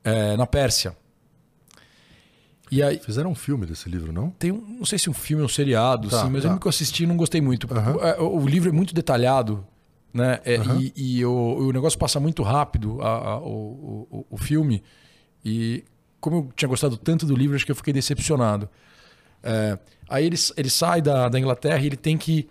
é 0.04 0.36
na 0.36 0.46
Pérsia. 0.46 0.96
E 2.72 2.82
aí, 2.82 2.98
Fizeram 2.98 3.30
um 3.30 3.34
filme 3.34 3.66
desse 3.66 3.86
livro, 3.86 4.14
não? 4.14 4.30
Tem 4.30 4.50
um, 4.50 4.78
não 4.78 4.86
sei 4.86 4.98
se 4.98 5.10
um 5.10 5.12
filme 5.12 5.42
ou 5.42 5.44
um 5.44 5.48
seriado, 5.48 6.08
tá, 6.08 6.24
sim, 6.24 6.30
mas 6.30 6.42
tá. 6.42 6.48
eu 6.48 6.52
nunca 6.52 6.70
assisti 6.70 7.02
e 7.02 7.06
não 7.06 7.18
gostei 7.18 7.38
muito. 7.38 7.68
Uhum. 7.70 8.24
O, 8.24 8.40
o, 8.40 8.48
livro 8.48 8.70
é 8.70 8.72
muito 8.72 8.94
detalhado, 8.94 9.62
né? 10.10 10.40
É, 10.42 10.56
uhum. 10.56 10.80
E, 10.80 10.92
e 10.96 11.24
o, 11.26 11.32
o, 11.32 11.70
negócio 11.70 11.98
passa 11.98 12.18
muito 12.18 12.42
rápido, 12.42 12.98
a, 13.02 13.08
a, 13.08 13.38
o, 13.40 14.08
o, 14.10 14.26
o, 14.30 14.38
filme. 14.38 14.82
E 15.44 15.84
como 16.18 16.36
eu 16.36 16.52
tinha 16.56 16.66
gostado 16.66 16.96
tanto 16.96 17.26
do 17.26 17.36
livro, 17.36 17.54
acho 17.54 17.66
que 17.66 17.70
eu 17.70 17.76
fiquei 17.76 17.92
decepcionado. 17.92 18.66
É, 19.42 19.78
aí 20.08 20.24
ele, 20.24 20.36
ele 20.56 20.70
sai 20.70 21.02
da, 21.02 21.28
da 21.28 21.38
Inglaterra 21.38 21.78
e 21.78 21.86
ele 21.88 21.96
tem 21.96 22.16
que 22.16 22.48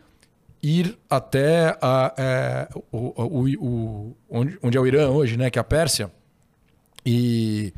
ir 0.62 1.00
até 1.10 1.76
a, 1.82 2.14
é, 2.16 2.70
o, 2.92 2.98
o, 3.24 3.66
o, 3.66 4.18
onde, 4.30 4.60
onde 4.62 4.78
é 4.78 4.80
o 4.80 4.86
Irã 4.86 5.10
hoje, 5.10 5.36
né? 5.36 5.50
Que 5.50 5.58
é 5.58 5.62
a 5.62 5.64
Pérsia. 5.64 6.12
E 7.04 7.74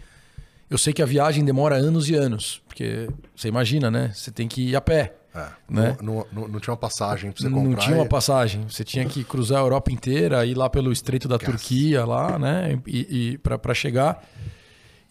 eu 0.73 0.77
sei 0.79 0.91
que 0.91 1.03
a 1.03 1.05
viagem 1.05 1.45
demora 1.45 1.75
anos 1.75 2.09
e 2.09 2.15
anos, 2.15 2.59
porque 2.67 3.07
você 3.35 3.47
imagina, 3.47 3.91
né? 3.91 4.11
Você 4.11 4.31
tem 4.31 4.47
que 4.47 4.69
ir 4.69 4.75
a 4.75 4.81
pé. 4.81 5.13
É, 5.35 5.47
né? 5.69 5.97
não, 6.01 6.25
não, 6.31 6.47
não, 6.47 6.59
tinha 6.59 6.71
uma 6.71 6.77
passagem 6.79 7.31
para 7.31 7.43
você 7.43 7.49
comprar. 7.49 7.69
Não 7.69 7.75
tinha 7.75 7.95
uma 7.95 8.07
passagem. 8.07 8.65
Você 8.67 8.83
tinha 8.83 9.05
que 9.05 9.23
cruzar 9.23 9.59
a 9.59 9.61
Europa 9.61 9.91
inteira, 9.91 10.43
ir 10.47 10.55
lá 10.55 10.67
pelo 10.71 10.91
Estreito 10.91 11.27
da 11.27 11.37
Turquia, 11.37 12.03
lá, 12.05 12.39
né? 12.39 12.79
E, 12.87 13.33
e 13.33 13.37
para 13.37 13.73
chegar. 13.75 14.27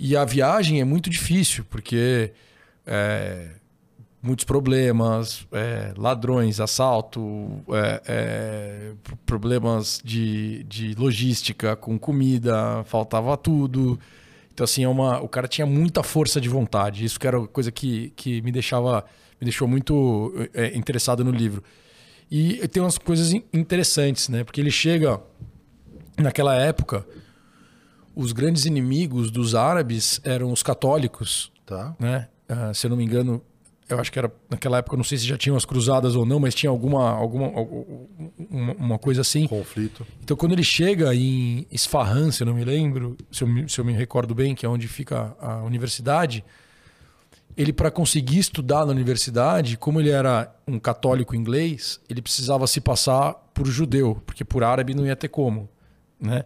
E 0.00 0.16
a 0.16 0.24
viagem 0.24 0.80
é 0.80 0.84
muito 0.84 1.08
difícil, 1.08 1.64
porque 1.70 2.32
é, 2.84 3.50
muitos 4.20 4.44
problemas, 4.44 5.46
é, 5.52 5.94
ladrões, 5.96 6.58
assalto, 6.58 7.62
é, 7.68 8.02
é, 8.06 8.92
problemas 9.24 10.00
de, 10.04 10.64
de 10.64 10.96
logística 10.96 11.76
com 11.76 11.96
comida, 11.96 12.82
faltava 12.82 13.36
tudo. 13.36 13.96
Então, 14.52 14.64
assim, 14.64 14.84
é 14.84 14.88
uma, 14.88 15.20
o 15.20 15.28
cara 15.28 15.48
tinha 15.48 15.66
muita 15.66 16.02
força 16.02 16.40
de 16.40 16.48
vontade. 16.48 17.04
Isso 17.04 17.18
que 17.18 17.26
era 17.26 17.40
coisa 17.46 17.72
que, 17.72 18.12
que 18.14 18.42
me 18.42 18.52
deixava 18.52 19.04
me 19.40 19.44
deixou 19.44 19.66
muito 19.66 20.32
é, 20.54 20.76
interessado 20.76 21.24
no 21.24 21.30
livro. 21.30 21.64
E 22.30 22.66
tem 22.68 22.82
umas 22.82 22.96
coisas 22.96 23.32
interessantes, 23.52 24.28
né? 24.28 24.44
Porque 24.44 24.60
ele 24.60 24.70
chega 24.70 25.20
naquela 26.16 26.54
época, 26.54 27.04
os 28.14 28.32
grandes 28.32 28.66
inimigos 28.66 29.30
dos 29.30 29.54
árabes 29.54 30.20
eram 30.22 30.52
os 30.52 30.62
católicos, 30.62 31.50
tá. 31.66 31.94
né? 31.98 32.28
Uh, 32.48 32.74
se 32.74 32.86
eu 32.86 32.90
não 32.90 32.96
me 32.96 33.04
engano, 33.04 33.42
eu 33.92 34.00
acho 34.00 34.10
que 34.10 34.18
era 34.18 34.32
naquela 34.50 34.78
época, 34.78 34.96
não 34.96 35.04
sei 35.04 35.18
se 35.18 35.26
já 35.26 35.36
tinham 35.36 35.56
as 35.56 35.64
cruzadas 35.64 36.14
ou 36.14 36.26
não, 36.26 36.40
mas 36.40 36.54
tinha 36.54 36.70
alguma, 36.70 37.10
alguma 37.10 37.48
uma, 38.50 38.72
uma 38.74 38.98
coisa 38.98 39.20
assim. 39.20 39.46
Conflito. 39.46 40.06
Então, 40.22 40.36
quando 40.36 40.52
ele 40.52 40.64
chega 40.64 41.14
em 41.14 41.66
Isfahan, 41.70 42.30
se 42.30 42.42
eu 42.42 42.46
não 42.46 42.54
me 42.54 42.64
lembro, 42.64 43.16
se 43.30 43.42
eu 43.44 43.48
me, 43.48 43.68
se 43.68 43.78
eu 43.78 43.84
me 43.84 43.92
recordo 43.92 44.34
bem, 44.34 44.54
que 44.54 44.66
é 44.66 44.68
onde 44.68 44.88
fica 44.88 45.36
a 45.40 45.62
universidade, 45.62 46.44
ele 47.56 47.72
para 47.72 47.90
conseguir 47.90 48.38
estudar 48.38 48.86
na 48.86 48.92
universidade, 48.92 49.76
como 49.76 50.00
ele 50.00 50.10
era 50.10 50.54
um 50.66 50.78
católico 50.78 51.36
inglês, 51.36 52.00
ele 52.08 52.22
precisava 52.22 52.66
se 52.66 52.80
passar 52.80 53.34
por 53.52 53.66
judeu, 53.66 54.22
porque 54.24 54.44
por 54.44 54.64
árabe 54.64 54.94
não 54.94 55.06
ia 55.06 55.16
ter 55.16 55.28
como, 55.28 55.68
né? 56.18 56.44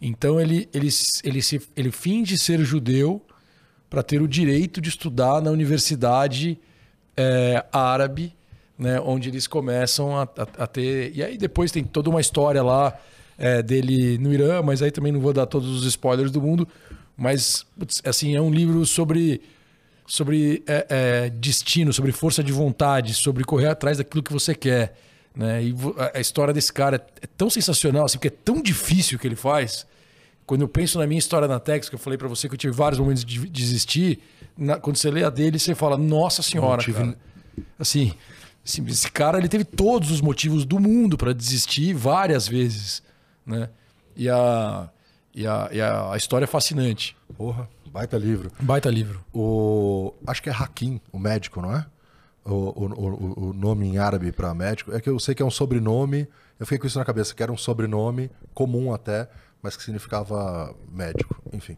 Então 0.00 0.40
ele 0.40 0.68
ele 0.72 0.88
ele 1.22 1.42
se 1.42 1.60
ele 1.76 1.92
finge 1.92 2.38
ser 2.38 2.58
judeu 2.64 3.24
para 3.88 4.02
ter 4.02 4.22
o 4.22 4.28
direito 4.28 4.80
de 4.80 4.88
estudar 4.88 5.42
na 5.42 5.50
universidade 5.50 6.58
é, 7.16 7.64
árabe, 7.72 8.34
né, 8.78 9.00
onde 9.00 9.28
eles 9.28 9.46
começam 9.46 10.16
a, 10.16 10.22
a, 10.22 10.64
a, 10.64 10.66
ter. 10.66 11.14
E 11.14 11.22
aí 11.22 11.36
depois 11.36 11.70
tem 11.70 11.84
toda 11.84 12.08
uma 12.08 12.20
história 12.20 12.62
lá 12.62 12.98
é, 13.36 13.62
dele 13.62 14.18
no 14.18 14.32
Irã, 14.32 14.62
mas 14.62 14.82
aí 14.82 14.90
também 14.90 15.12
não 15.12 15.20
vou 15.20 15.32
dar 15.32 15.46
todos 15.46 15.68
os 15.68 15.84
spoilers 15.84 16.30
do 16.30 16.40
mundo. 16.40 16.66
Mas, 17.16 17.66
assim, 18.04 18.34
é 18.34 18.40
um 18.40 18.50
livro 18.50 18.86
sobre, 18.86 19.42
sobre 20.06 20.62
é, 20.66 20.86
é, 20.88 21.30
destino, 21.30 21.92
sobre 21.92 22.12
força 22.12 22.42
de 22.42 22.50
vontade, 22.50 23.12
sobre 23.12 23.44
correr 23.44 23.66
atrás 23.66 23.98
daquilo 23.98 24.22
que 24.22 24.32
você 24.32 24.54
quer. 24.54 24.96
Né? 25.36 25.64
E 25.64 25.74
a 26.14 26.18
história 26.18 26.52
desse 26.54 26.72
cara 26.72 27.06
é 27.20 27.26
tão 27.26 27.50
sensacional, 27.50 28.06
assim, 28.06 28.16
porque 28.16 28.28
é 28.28 28.36
tão 28.44 28.62
difícil 28.62 29.18
o 29.18 29.20
que 29.20 29.28
ele 29.28 29.36
faz. 29.36 29.86
Quando 30.46 30.62
eu 30.62 30.68
penso 30.68 30.98
na 30.98 31.06
minha 31.06 31.18
história 31.18 31.46
na 31.46 31.60
Tex, 31.60 31.88
que 31.88 31.94
eu 31.94 31.98
falei 31.98 32.16
para 32.18 32.26
você 32.26 32.48
que 32.48 32.54
eu 32.54 32.58
tive 32.58 32.72
vários 32.72 32.98
momentos 32.98 33.24
de 33.24 33.46
desistir, 33.48 34.20
na, 34.60 34.78
quando 34.78 34.96
você 34.96 35.10
lê 35.10 35.24
a 35.24 35.30
dele, 35.30 35.58
você 35.58 35.74
fala, 35.74 35.96
nossa 35.96 36.42
senhora, 36.42 36.82
tive... 36.82 36.98
cara. 36.98 37.16
Assim, 37.78 38.12
assim, 38.64 38.86
esse 38.86 39.10
cara 39.10 39.38
ele 39.38 39.48
teve 39.48 39.64
todos 39.64 40.10
os 40.10 40.20
motivos 40.20 40.66
do 40.66 40.78
mundo 40.78 41.16
para 41.16 41.32
desistir 41.32 41.94
várias 41.94 42.46
vezes, 42.46 43.02
né? 43.44 43.70
E 44.14 44.28
a, 44.28 44.90
e 45.34 45.46
a, 45.46 45.68
e 45.72 45.80
a, 45.80 46.14
história 46.16 46.44
é 46.44 46.46
fascinante. 46.46 47.16
Porra, 47.36 47.68
baita 47.86 48.18
livro. 48.18 48.52
Baita 48.60 48.90
livro. 48.90 49.24
O, 49.32 50.12
acho 50.26 50.42
que 50.42 50.50
é 50.50 50.52
Hakim, 50.52 51.00
o 51.10 51.18
médico, 51.18 51.62
não 51.62 51.74
é? 51.74 51.86
O, 52.44 52.54
o, 52.54 52.86
o, 52.86 53.48
o 53.48 53.52
nome 53.54 53.86
em 53.86 53.98
árabe 53.98 54.30
para 54.30 54.52
médico. 54.52 54.94
É 54.94 55.00
que 55.00 55.08
eu 55.08 55.18
sei 55.18 55.34
que 55.34 55.42
é 55.42 55.46
um 55.46 55.50
sobrenome, 55.50 56.28
eu 56.58 56.66
fiquei 56.66 56.78
com 56.78 56.86
isso 56.86 56.98
na 56.98 57.04
cabeça, 57.04 57.34
que 57.34 57.42
era 57.42 57.50
um 57.50 57.56
sobrenome 57.56 58.30
comum 58.52 58.92
até, 58.92 59.28
mas 59.62 59.76
que 59.76 59.82
significava 59.82 60.74
médico, 60.90 61.36
enfim. 61.52 61.76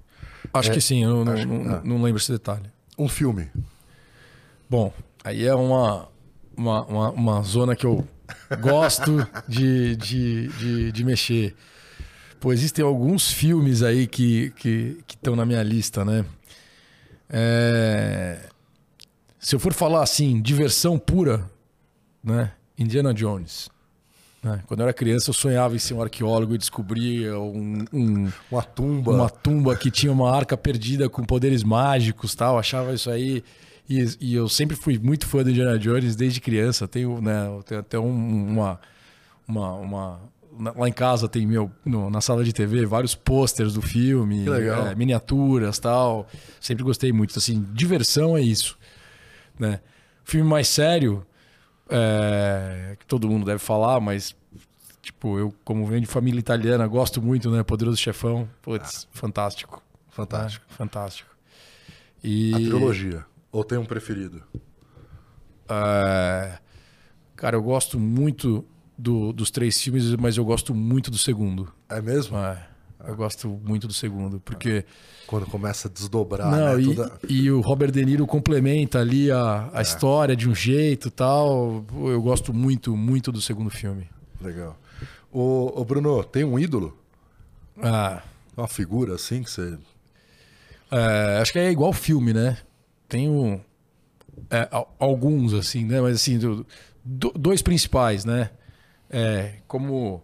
Acho 0.53 0.70
é, 0.70 0.74
que 0.74 0.80
sim, 0.80 1.03
eu 1.05 1.24
não, 1.24 1.35
não, 1.35 1.85
não, 1.85 2.03
lembro 2.03 2.20
esse 2.20 2.30
detalhe. 2.30 2.70
Um 2.99 3.09
filme. 3.09 3.51
Bom, 4.68 4.93
aí 5.24 5.47
é 5.47 5.55
uma, 5.55 6.09
uma, 6.57 6.85
uma, 6.87 7.11
uma 7.11 7.43
zona 7.43 7.74
que 7.74 7.87
eu 7.87 8.07
gosto 8.61 9.26
de, 9.49 9.97
de, 9.97 10.49
de, 10.49 10.93
de, 10.93 11.05
mexer. 11.05 11.55
Pô, 12.41 12.53
existem 12.53 12.85
alguns 12.85 13.30
filmes 13.30 13.83
aí 13.83 14.07
que 14.07 14.47
estão 14.47 14.57
que, 14.57 15.05
que 15.07 15.30
na 15.30 15.45
minha 15.45 15.62
lista, 15.62 16.05
né? 16.05 16.24
É... 17.28 18.49
Se 19.39 19.55
eu 19.55 19.61
for 19.61 19.72
falar 19.72 20.03
assim, 20.03 20.41
diversão 20.41 20.99
pura, 20.99 21.51
né? 22.22 22.52
Indiana 22.78 23.12
Jones. 23.12 23.72
É, 24.44 24.59
quando 24.66 24.81
eu 24.81 24.85
era 24.85 24.93
criança, 24.93 25.31
eu 25.31 25.35
sonhava 25.35 25.77
em 25.77 25.78
ser 25.78 25.94
um 25.94 26.02
arqueólogo 26.02 26.55
e 26.55 26.59
descobrir 26.59 27.32
um, 27.32 27.85
um, 27.93 28.32
uma 28.51 28.62
tumba. 28.62 29.12
Uma 29.12 29.31
tumba 29.31 29.77
que 29.77 29.89
tinha 29.89 30.10
uma 30.10 30.35
arca 30.35 30.56
perdida 30.56 31.09
com 31.09 31.23
poderes 31.23 31.62
mágicos 31.62 32.35
tal. 32.35 32.59
achava 32.59 32.93
isso 32.93 33.09
aí. 33.09 33.44
E, 33.89 34.05
e, 34.20 34.35
eu 34.35 34.48
sempre 34.48 34.77
fui 34.77 34.98
muito 34.98 35.27
fã 35.27 35.44
do 35.44 35.51
Indiana 35.51 35.78
Jones 35.78 36.16
desde 36.16 36.40
criança. 36.40 36.89
Tenho, 36.89 37.20
né, 37.20 37.47
tenho 37.66 37.81
até 37.81 37.98
um, 37.98 38.51
uma, 38.51 38.81
uma, 39.47 39.73
uma, 39.74 40.20
Lá 40.77 40.89
em 40.89 40.93
casa 40.93 41.28
tem 41.28 41.47
meu. 41.47 41.70
No, 41.85 42.10
na 42.10 42.20
sala 42.20 42.43
de 42.43 42.52
TV, 42.52 42.85
vários 42.85 43.14
posters 43.14 43.74
do 43.74 43.82
filme, 43.82 44.44
é, 44.48 44.94
miniaturas 44.97 45.78
tal. 45.78 46.27
Sempre 46.60 46.82
gostei 46.82 47.12
muito. 47.12 47.39
Assim, 47.39 47.64
diversão 47.73 48.36
é 48.36 48.40
isso. 48.40 48.77
Né? 49.56 49.81
Filme 50.24 50.48
mais 50.48 50.66
sério 50.66 51.24
é, 51.88 52.96
que 52.98 53.06
todo 53.06 53.28
mundo 53.28 53.44
deve 53.44 53.59
falar, 53.59 54.00
mas 54.00 54.34
tipo, 55.00 55.38
eu 55.38 55.54
como 55.64 55.86
venho 55.86 56.00
de 56.00 56.06
família 56.06 56.38
italiana, 56.38 56.86
gosto 56.86 57.20
muito, 57.20 57.50
né? 57.50 57.62
Poderoso 57.62 57.96
Chefão, 57.96 58.48
putz, 58.62 59.06
ah, 59.10 59.16
fantástico. 59.16 59.82
Fantástico. 60.10 60.64
Né? 60.68 60.76
Fantástico. 60.76 61.30
E... 62.22 62.52
A 62.54 62.56
trilogia, 62.56 63.24
ou 63.50 63.64
tem 63.64 63.78
um 63.78 63.84
preferido? 63.84 64.42
É... 65.68 66.59
Cara, 67.34 67.56
eu 67.56 67.62
gosto 67.62 67.98
muito 67.98 68.64
do, 68.96 69.32
dos 69.32 69.50
três 69.50 69.80
filmes, 69.80 70.14
mas 70.14 70.36
eu 70.36 70.44
gosto 70.44 70.74
muito 70.74 71.10
do 71.10 71.18
segundo. 71.18 71.72
É 71.88 72.00
mesmo? 72.00 72.38
É. 72.38 72.68
Eu 73.07 73.16
gosto 73.16 73.49
muito 73.49 73.87
do 73.87 73.93
segundo, 73.93 74.41
porque. 74.41 74.85
Quando 75.27 75.47
começa 75.47 75.89
a 75.89 75.91
desdobrar. 75.91 76.51
Não, 76.51 76.77
né? 76.77 76.83
e, 76.83 76.95
Toda... 76.95 77.20
e, 77.29 77.51
o 77.51 77.61
Robert 77.61 77.91
De 77.91 78.05
Niro 78.05 78.27
complementa 78.27 79.01
ali 79.01 79.31
a, 79.31 79.70
a 79.73 79.79
é. 79.79 79.83
história 79.83 80.37
de 80.37 80.49
um 80.49 80.55
jeito 80.55 81.11
tal. 81.11 81.85
Eu 81.93 82.20
gosto 82.23 82.53
muito, 82.53 82.97
muito 82.97 83.33
do 83.33 83.41
segundo 83.41 83.70
filme. 83.70 84.09
Legal. 84.41 84.79
O, 85.33 85.81
o 85.81 85.85
Bruno, 85.85 86.23
tem 86.23 86.45
um 86.45 86.59
ídolo? 86.59 86.97
Ah. 87.83 88.23
Uma 88.57 88.69
figura 88.69 89.15
assim 89.15 89.43
que 89.43 89.51
você. 89.51 89.79
É, 90.91 91.39
acho 91.41 91.53
que 91.53 91.59
é 91.59 91.70
igual 91.70 91.93
filme, 91.93 92.35
né? 92.35 92.59
Tenho 93.09 93.61
é, 94.51 94.69
alguns, 94.99 95.55
assim, 95.55 95.85
né? 95.85 96.01
Mas 96.01 96.16
assim, 96.16 96.39
do, 96.39 96.66
do, 97.03 97.31
dois 97.31 97.62
principais, 97.62 98.24
né? 98.24 98.51
É, 99.09 99.55
como 99.66 100.23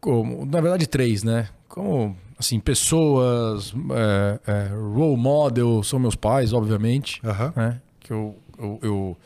como, 0.00 0.46
na 0.46 0.60
verdade, 0.60 0.86
três, 0.86 1.22
né? 1.22 1.48
Como 1.68 2.16
assim, 2.38 2.58
pessoas, 2.58 3.74
é, 3.92 4.40
é, 4.46 4.68
role 4.68 5.16
model, 5.16 5.82
são 5.82 5.98
meus 5.98 6.16
pais, 6.16 6.52
obviamente, 6.52 7.20
Aham. 7.24 7.52
né? 7.54 7.80
Que 8.00 8.12
eu, 8.12 8.34
eu, 8.58 8.78
eu 8.82 9.16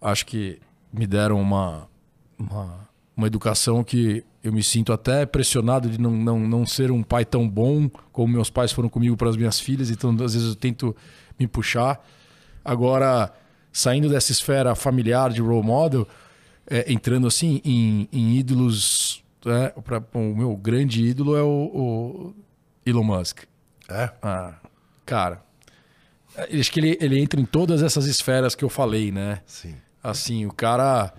acho 0.00 0.24
que 0.26 0.58
me 0.92 1.06
deram 1.06 1.40
uma, 1.40 1.88
uma, 2.38 2.88
uma 3.16 3.26
educação 3.26 3.82
que 3.82 4.24
eu 4.42 4.52
me 4.52 4.62
sinto 4.62 4.92
até 4.92 5.26
pressionado 5.26 5.90
de 5.90 6.00
não, 6.00 6.12
não, 6.12 6.38
não 6.38 6.64
ser 6.64 6.92
um 6.92 7.02
pai 7.02 7.24
tão 7.24 7.48
bom 7.48 7.90
como 8.12 8.32
meus 8.32 8.48
pais 8.48 8.70
foram 8.70 8.88
comigo 8.88 9.16
para 9.16 9.28
as 9.28 9.36
minhas 9.36 9.58
filhas, 9.58 9.90
então 9.90 10.10
às 10.24 10.34
vezes 10.34 10.50
eu 10.50 10.54
tento 10.54 10.94
me 11.38 11.48
puxar. 11.48 12.00
Agora, 12.64 13.32
saindo 13.72 14.08
dessa 14.08 14.30
esfera 14.30 14.74
familiar 14.76 15.30
de 15.30 15.40
role 15.42 15.66
model, 15.66 16.06
é, 16.68 16.90
entrando 16.92 17.26
assim 17.26 17.60
em, 17.64 18.08
em 18.12 18.36
ídolos, 18.36 19.22
né? 19.46 19.68
Pra- 19.84 20.02
o 20.14 20.34
meu 20.36 20.56
grande 20.56 21.02
ídolo 21.04 21.36
é 21.36 21.42
o, 21.42 21.46
o 21.48 22.34
Elon 22.84 23.04
Musk. 23.04 23.44
É? 23.88 24.10
Ah, 24.20 24.54
cara, 25.04 25.42
eu 26.50 26.60
acho 26.60 26.72
que 26.72 26.80
ele, 26.80 26.98
ele 27.00 27.20
entra 27.20 27.40
em 27.40 27.44
todas 27.46 27.82
essas 27.82 28.06
esferas 28.06 28.54
que 28.54 28.64
eu 28.64 28.68
falei, 28.68 29.12
né? 29.12 29.40
Sim. 29.46 29.74
Assim, 30.02 30.44
o 30.44 30.52
cara, 30.52 31.12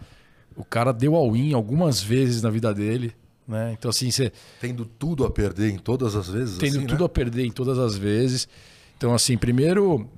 o 0.56 0.64
cara 0.64 0.92
deu 0.92 1.16
all-in 1.16 1.54
algumas 1.54 2.02
vezes 2.02 2.42
na 2.42 2.50
vida 2.50 2.74
dele, 2.74 3.14
né? 3.48 3.72
Então 3.78 3.90
assim, 3.90 4.12
você 4.12 4.32
Tendo 4.60 4.86
tudo 4.86 5.26
a 5.26 5.32
perder 5.32 5.72
em 5.72 5.78
todas 5.78 6.16
as 6.16 6.30
vezes. 6.30 6.58
tendo 6.58 6.78
assim, 6.80 6.88
tudo 6.88 7.00
né? 7.00 7.06
a 7.06 7.10
perder 7.10 7.46
em 7.46 7.52
todas 7.52 7.80
as 7.80 7.98
vezes. 7.98 8.48
Então 8.98 9.14
assim, 9.14 9.38
primeiro, 9.38 10.10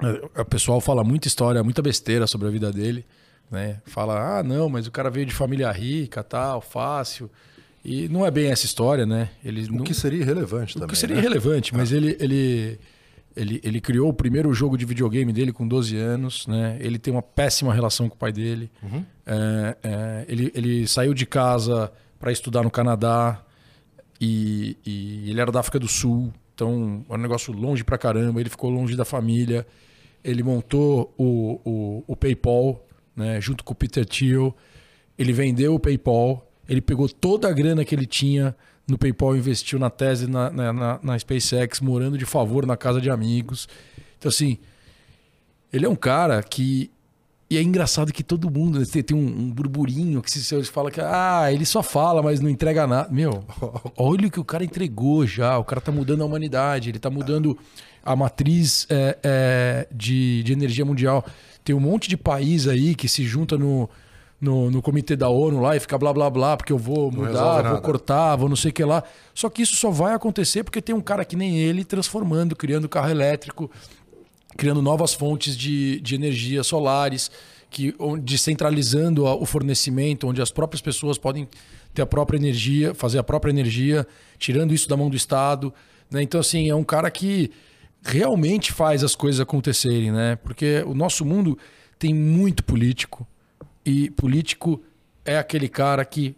eh, 0.00 0.40
o 0.40 0.44
pessoal 0.44 0.80
fala 0.80 1.02
muita 1.02 1.26
história, 1.26 1.62
muita 1.64 1.82
besteira 1.82 2.26
sobre 2.26 2.46
a 2.46 2.50
vida 2.50 2.70
dele, 2.72 3.04
né? 3.50 3.80
Fala, 3.86 4.38
ah, 4.38 4.42
não, 4.42 4.68
mas 4.68 4.86
o 4.86 4.90
cara 4.90 5.10
veio 5.10 5.26
de 5.26 5.34
família 5.34 5.70
rica, 5.70 6.22
tal, 6.22 6.60
fácil. 6.60 7.30
E 7.84 8.08
não 8.08 8.26
é 8.26 8.30
bem 8.30 8.50
essa 8.50 8.66
história, 8.66 9.06
né? 9.06 9.30
Ele 9.44 9.64
O 9.66 9.76
não... 9.76 9.84
que 9.84 9.94
seria 9.94 10.20
irrelevante 10.20 10.76
O 10.76 10.80
também. 10.80 10.88
que 10.92 10.98
seria 10.98 11.16
né? 11.16 11.22
irrelevante, 11.22 11.74
mas 11.74 11.92
ele, 11.92 12.16
ele, 12.20 12.78
ele, 13.34 13.60
ele 13.62 13.80
criou 13.80 14.08
o 14.10 14.12
primeiro 14.12 14.52
jogo 14.52 14.76
de 14.76 14.84
videogame 14.84 15.32
dele 15.32 15.52
com 15.52 15.66
12 15.66 15.96
anos, 15.96 16.46
né? 16.46 16.76
Ele 16.80 16.98
tem 16.98 17.12
uma 17.12 17.22
péssima 17.22 17.72
relação 17.72 18.08
com 18.08 18.14
o 18.14 18.18
pai 18.18 18.32
dele. 18.32 18.70
Uhum. 18.82 19.04
É, 19.24 19.76
é, 19.82 20.24
ele, 20.28 20.52
ele 20.54 20.86
saiu 20.88 21.14
de 21.14 21.24
casa 21.24 21.90
para 22.18 22.32
estudar 22.32 22.62
no 22.62 22.70
Canadá 22.70 23.40
e, 24.20 24.76
e 24.84 25.30
ele 25.30 25.40
era 25.40 25.52
da 25.52 25.60
África 25.60 25.78
do 25.78 25.88
Sul, 25.88 26.32
então 26.54 27.04
era 27.08 27.18
um 27.18 27.22
negócio 27.22 27.52
longe 27.52 27.84
pra 27.84 27.96
caramba. 27.96 28.40
Ele 28.40 28.50
ficou 28.50 28.68
longe 28.68 28.96
da 28.96 29.04
família. 29.04 29.66
Ele 30.24 30.42
montou 30.42 31.14
o, 31.16 31.60
o, 31.64 32.04
o 32.08 32.16
PayPal, 32.16 32.84
né? 33.18 33.40
Junto 33.40 33.62
com 33.64 33.72
o 33.72 33.76
Peter 33.76 34.06
Thiel. 34.06 34.56
Ele 35.18 35.32
vendeu 35.32 35.74
o 35.74 35.78
PayPal. 35.80 36.46
Ele 36.68 36.80
pegou 36.80 37.08
toda 37.08 37.48
a 37.48 37.52
grana 37.52 37.84
que 37.84 37.94
ele 37.94 38.06
tinha 38.06 38.54
no 38.88 38.96
PayPal 38.96 39.36
investiu 39.36 39.78
na 39.78 39.90
tese 39.90 40.26
na, 40.26 40.48
na, 40.48 40.98
na- 41.02 41.18
SpaceX, 41.18 41.78
morando 41.80 42.16
de 42.16 42.24
favor 42.24 42.64
na 42.64 42.76
casa 42.76 43.00
de 43.00 43.10
amigos. 43.10 43.68
Então, 44.18 44.30
assim, 44.30 44.56
ele 45.70 45.84
é 45.84 45.88
um 45.88 45.94
cara 45.94 46.42
que. 46.42 46.90
E 47.50 47.56
é 47.56 47.62
engraçado 47.62 48.12
que 48.12 48.22
todo 48.22 48.50
mundo 48.50 48.84
tem, 48.86 49.02
tem 49.02 49.16
um, 49.16 49.26
um 49.26 49.50
burburinho 49.50 50.20
que 50.20 50.30
se 50.30 50.42
você 50.42 50.64
fala 50.64 50.90
que 50.90 51.00
ah, 51.00 51.50
ele 51.50 51.64
só 51.64 51.82
fala, 51.82 52.22
mas 52.22 52.40
não 52.40 52.48
entrega 52.48 52.86
nada. 52.86 53.10
Meu, 53.10 53.44
olha 53.96 54.26
o 54.26 54.30
que 54.30 54.40
o 54.40 54.44
cara 54.44 54.64
entregou 54.64 55.26
já. 55.26 55.56
O 55.58 55.64
cara 55.64 55.80
tá 55.80 55.92
mudando 55.92 56.22
a 56.22 56.26
humanidade, 56.26 56.90
ele 56.90 56.98
tá 56.98 57.08
mudando 57.10 57.58
a 58.04 58.16
matriz 58.16 58.86
é, 58.90 59.18
é, 59.22 59.88
de, 59.92 60.42
de 60.42 60.52
energia 60.52 60.84
mundial. 60.84 61.24
Tem 61.64 61.74
um 61.74 61.80
monte 61.80 62.08
de 62.08 62.16
país 62.16 62.66
aí 62.66 62.94
que 62.94 63.08
se 63.08 63.24
junta 63.24 63.58
no, 63.58 63.88
no, 64.40 64.70
no 64.70 64.80
comitê 64.80 65.16
da 65.16 65.28
ONU 65.28 65.60
lá 65.60 65.76
e 65.76 65.80
fica 65.80 65.98
blá 65.98 66.12
blá 66.12 66.30
blá, 66.30 66.56
porque 66.56 66.72
eu 66.72 66.78
vou 66.78 67.10
mudar, 67.10 67.62
vou 67.62 67.80
cortar, 67.80 68.36
vou 68.36 68.48
não 68.48 68.56
sei 68.56 68.70
o 68.70 68.74
que 68.74 68.84
lá. 68.84 69.02
Só 69.34 69.50
que 69.50 69.62
isso 69.62 69.76
só 69.76 69.90
vai 69.90 70.14
acontecer 70.14 70.62
porque 70.64 70.80
tem 70.80 70.94
um 70.94 71.00
cara 71.00 71.24
que 71.24 71.36
nem 71.36 71.58
ele 71.58 71.84
transformando, 71.84 72.54
criando 72.54 72.88
carro 72.88 73.10
elétrico, 73.10 73.70
criando 74.56 74.80
novas 74.80 75.12
fontes 75.12 75.56
de, 75.56 76.00
de 76.00 76.14
energia 76.14 76.62
solares, 76.62 77.30
que, 77.70 77.94
descentralizando 78.22 79.24
o 79.24 79.44
fornecimento, 79.44 80.26
onde 80.26 80.40
as 80.40 80.50
próprias 80.50 80.80
pessoas 80.80 81.18
podem 81.18 81.46
ter 81.92 82.02
a 82.02 82.06
própria 82.06 82.38
energia, 82.38 82.94
fazer 82.94 83.18
a 83.18 83.22
própria 83.22 83.50
energia, 83.50 84.06
tirando 84.38 84.72
isso 84.72 84.88
da 84.88 84.96
mão 84.96 85.10
do 85.10 85.16
Estado. 85.16 85.72
né? 86.10 86.22
Então, 86.22 86.40
assim, 86.40 86.68
é 86.70 86.74
um 86.74 86.84
cara 86.84 87.10
que 87.10 87.50
realmente 88.02 88.72
faz 88.72 89.02
as 89.04 89.14
coisas 89.14 89.40
acontecerem, 89.40 90.12
né? 90.12 90.36
Porque 90.36 90.82
o 90.86 90.94
nosso 90.94 91.24
mundo 91.24 91.58
tem 91.98 92.14
muito 92.14 92.62
político 92.64 93.26
e 93.84 94.10
político 94.10 94.82
é 95.24 95.38
aquele 95.38 95.68
cara 95.68 96.04
que 96.04 96.36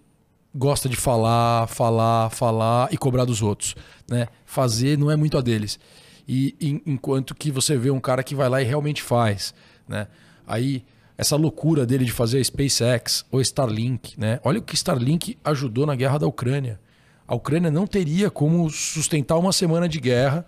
gosta 0.55 0.89
de 0.89 0.97
falar, 0.97 1.67
falar, 1.69 2.31
falar 2.31 2.93
e 2.93 2.97
cobrar 2.97 3.25
dos 3.25 3.43
outros, 3.43 3.75
né? 4.09 4.29
Fazer 4.45 4.99
não 4.99 5.11
é 5.11 5.17
muito 5.17 5.39
a 5.39 5.41
deles. 5.41 5.79
E 6.27 6.81
enquanto 6.87 7.35
que 7.35 7.51
você 7.51 7.77
vê 7.77 7.91
um 7.91 8.01
cara 8.01 8.23
que 8.23 8.35
vai 8.35 8.49
lá 8.49 8.63
e 8.63 8.65
realmente 8.65 9.03
faz, 9.03 9.55
né? 9.89 10.07
Aí 10.47 10.85
essa 11.17 11.37
loucura 11.37 11.85
dele 11.85 12.05
de 12.05 12.13
fazer 12.13 12.39
a 12.39 12.45
SpaceX 12.45 13.25
ou 13.31 13.41
Starlink, 13.41 14.19
né? 14.19 14.41
Olha 14.43 14.59
o 14.59 14.63
que 14.63 14.75
Starlink 14.75 15.37
ajudou 15.45 15.87
na 15.87 15.95
guerra 15.95 16.19
da 16.19 16.27
Ucrânia. 16.27 16.81
A 17.29 17.35
Ucrânia 17.35 17.71
não 17.71 17.87
teria 17.87 18.31
como 18.31 18.69
sustentar 18.71 19.37
uma 19.39 19.53
semana 19.53 19.89
de 19.89 20.01
guerra 20.01 20.47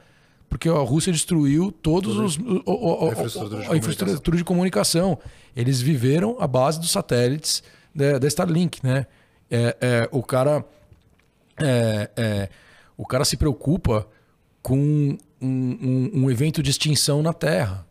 porque 0.52 0.68
a 0.68 0.72
Rússia 0.72 1.10
destruiu 1.10 1.72
todos 1.72 2.18
os 2.18 2.36
o- 2.36 2.62
o- 2.66 3.08
A 3.08 3.12
infraestrutura 3.12 3.62
de 3.62 3.72
a 3.72 3.76
infraestrutura 3.76 4.36
de 4.36 4.44
comunicação. 4.44 5.18
Eles 5.56 5.80
viveram 5.80 6.36
à 6.38 6.46
base 6.46 6.78
dos 6.78 6.90
satélites 6.90 7.62
da, 7.94 8.18
da 8.18 8.28
Starlink, 8.28 8.84
né? 8.84 9.06
É, 9.50 9.76
é, 9.80 10.08
o 10.12 10.22
cara 10.22 10.62
é, 11.58 12.10
é, 12.16 12.48
o 12.98 13.06
cara 13.06 13.24
se 13.24 13.36
preocupa 13.36 14.06
com 14.62 14.76
um, 14.78 15.18
um- 15.40 16.10
um 16.24 16.30
evento 16.30 16.62
de 16.62 16.70
extinção 16.70 17.22
na 17.22 17.32
Terra. 17.32 17.86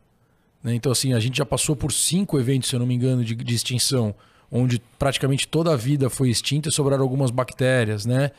né? 0.64 0.76
Então, 0.76 0.92
assim, 0.92 1.14
a 1.14 1.20
gente 1.20 1.38
já 1.40 1.46
passou 1.46 1.76
por 1.76 1.92
cinco 1.92 2.40
eventos, 2.40 2.70
se 2.70 2.76
eu 2.76 2.80
não 2.80 2.86
me 2.86 2.94
engano, 2.94 3.26
de, 3.26 3.34
de 3.34 3.56
extinção, 3.56 4.14
onde 4.52 4.80
praticamente 5.00 5.48
toda 5.48 5.74
a 5.74 5.76
vida 5.76 6.10
foi 6.12 6.30
extinta 6.30 6.70
e 6.70 6.72
sobraram 6.72 7.02
algumas 7.04 7.32
bactérias, 7.32 8.06
né? 8.06 8.30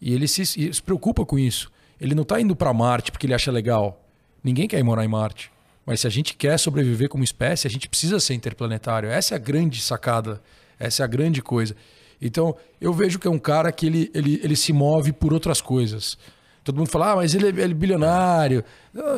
E 0.00 0.12
ele 0.14 0.28
se, 0.28 0.44
se 0.46 0.80
preocupa 0.82 1.24
com 1.26 1.36
isso. 1.38 1.70
Ele 2.04 2.14
não 2.14 2.22
está 2.22 2.38
indo 2.38 2.54
para 2.54 2.70
Marte 2.70 3.10
porque 3.10 3.24
ele 3.24 3.32
acha 3.32 3.50
legal. 3.50 3.98
Ninguém 4.42 4.68
quer 4.68 4.78
ir 4.78 4.82
morar 4.82 5.06
em 5.06 5.08
Marte. 5.08 5.50
Mas 5.86 6.00
se 6.00 6.06
a 6.06 6.10
gente 6.10 6.34
quer 6.36 6.58
sobreviver 6.58 7.08
como 7.08 7.24
espécie, 7.24 7.66
a 7.66 7.70
gente 7.70 7.88
precisa 7.88 8.20
ser 8.20 8.34
interplanetário. 8.34 9.08
Essa 9.08 9.34
é 9.34 9.36
a 9.36 9.38
grande 9.38 9.80
sacada. 9.80 10.42
Essa 10.78 11.02
é 11.02 11.04
a 11.04 11.06
grande 11.06 11.40
coisa. 11.40 11.74
Então, 12.20 12.54
eu 12.78 12.92
vejo 12.92 13.18
que 13.18 13.26
é 13.26 13.30
um 13.30 13.38
cara 13.38 13.72
que 13.72 13.86
ele, 13.86 14.10
ele, 14.12 14.38
ele 14.44 14.54
se 14.54 14.70
move 14.70 15.14
por 15.14 15.32
outras 15.32 15.62
coisas. 15.62 16.18
Todo 16.62 16.76
mundo 16.76 16.90
fala, 16.90 17.12
ah, 17.12 17.16
mas 17.16 17.34
ele 17.34 17.46
é, 17.46 17.48
ele 17.48 17.62
é 17.72 17.74
bilionário. 17.74 18.62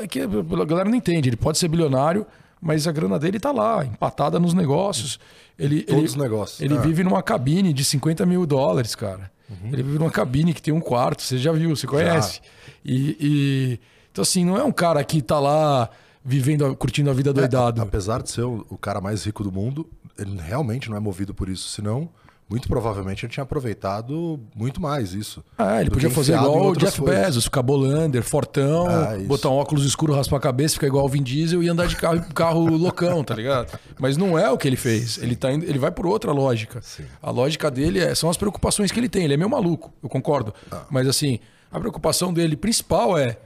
É 0.03 0.07
que 0.07 0.21
a 0.21 0.65
galera 0.65 0.89
não 0.89 0.97
entende. 0.97 1.29
Ele 1.29 1.37
pode 1.37 1.59
ser 1.59 1.67
bilionário, 1.67 2.25
mas 2.61 2.87
a 2.87 2.93
grana 2.93 3.19
dele 3.19 3.39
está 3.39 3.51
lá, 3.51 3.85
empatada 3.85 4.39
nos 4.39 4.55
negócios. 4.55 5.19
Ele, 5.59 5.83
Todos 5.83 5.99
ele, 5.99 6.07
os 6.07 6.15
negócios. 6.15 6.61
Ele 6.61 6.77
Ah. 6.77 6.81
vive 6.81 7.03
numa 7.03 7.21
cabine 7.21 7.73
de 7.73 7.85
50 7.85 8.25
mil 8.25 8.47
dólares, 8.47 8.95
cara. 8.95 9.35
Ele 9.73 9.83
vive 9.83 9.99
numa 9.99 10.11
cabine 10.11 10.53
que 10.53 10.61
tem 10.61 10.75
um 10.75 10.81
quarto, 10.81 11.23
você 11.23 11.39
já 11.39 11.53
viu, 11.53 11.75
você 11.75 11.87
conhece. 11.87 12.41
E, 12.85 13.17
e- 13.21 13.81
então, 14.11 14.23
assim, 14.23 14.45
não 14.45 14.57
é 14.57 14.65
um 14.65 14.73
cara 14.73 15.03
que 15.05 15.21
tá 15.23 15.39
lá 15.39 15.89
vivendo, 16.25 16.75
curtindo 16.77 17.11
a 17.11 17.13
vida 17.13 17.33
doidado. 17.33 17.81
É, 17.81 17.85
apesar 17.85 18.23
de 18.23 18.31
ser 18.31 18.43
o 18.43 18.79
cara 18.81 19.01
mais 19.01 19.25
rico 19.25 19.45
do 19.45 19.53
mundo, 19.53 19.89
ele 20.19 20.37
realmente 20.41 20.89
não 20.91 20.97
é 20.97 21.01
movido 21.01 21.33
por 21.35 21.49
isso. 21.49 21.69
Senão, 21.69 22.09
muito 22.49 22.69
provavelmente 22.69 23.27
ele 23.27 23.33
tinha 23.33 23.43
aproveitado 23.43 24.39
muito 24.55 24.81
mais 24.81 25.13
isso. 25.13 25.45
Ah, 25.59 25.81
ele 25.81 25.91
podia 25.91 26.09
fazer 26.09 26.35
igual 26.35 26.69
o 26.69 26.77
Jeff 26.77 27.01
coisas. 27.01 27.25
Bezos, 27.27 27.45
ficar 27.45 27.63
bolander, 27.63 28.23
fortão, 28.23 28.87
Ah, 28.87 29.17
botar 29.27 29.51
um 29.51 29.55
óculos 29.55 29.85
escuro, 29.85 30.15
raspar 30.15 30.37
a 30.37 30.41
cabeça, 30.41 30.75
ficar 30.75 30.87
igual 30.87 31.05
o 31.05 31.09
Vin 31.09 31.25
Diesel 31.25 31.61
e 31.63 31.69
andar 31.69 31.89
de 31.89 31.97
carro, 31.97 32.25
carro 32.33 32.77
loucão, 32.77 33.25
tá 33.25 33.35
ligado? 33.35 33.77
Mas 33.99 34.17
não 34.17 34.39
é 34.39 34.49
o 34.49 34.57
que 34.57 34.69
ele 34.69 34.77
fez. 34.77 35.19
Ele, 35.19 35.35
tá 35.35 35.53
indo, 35.53 35.65
ele 35.65 35.79
vai 35.79 35.91
por 35.91 36.07
outra 36.07 36.31
lógica. 36.31 36.81
A 37.21 37.31
lógica 37.31 37.69
dele 37.69 37.99
é- 37.99 38.15
são 38.15 38.31
as 38.31 38.37
preocupações 38.37 38.93
que 38.93 39.01
ele 39.01 39.09
tem. 39.09 39.25
Ele 39.25 39.35
é 39.35 39.37
meio 39.37 39.51
maluco, 39.51 39.93
eu 40.01 40.09
concordo. 40.09 40.55
Ah. 40.71 40.85
Mas 40.89 41.09
assim, 41.09 41.41
a 41.71 41.81
preocupação 41.81 42.33
dele 42.33 42.57
principal 42.57 43.19
é 43.19 43.39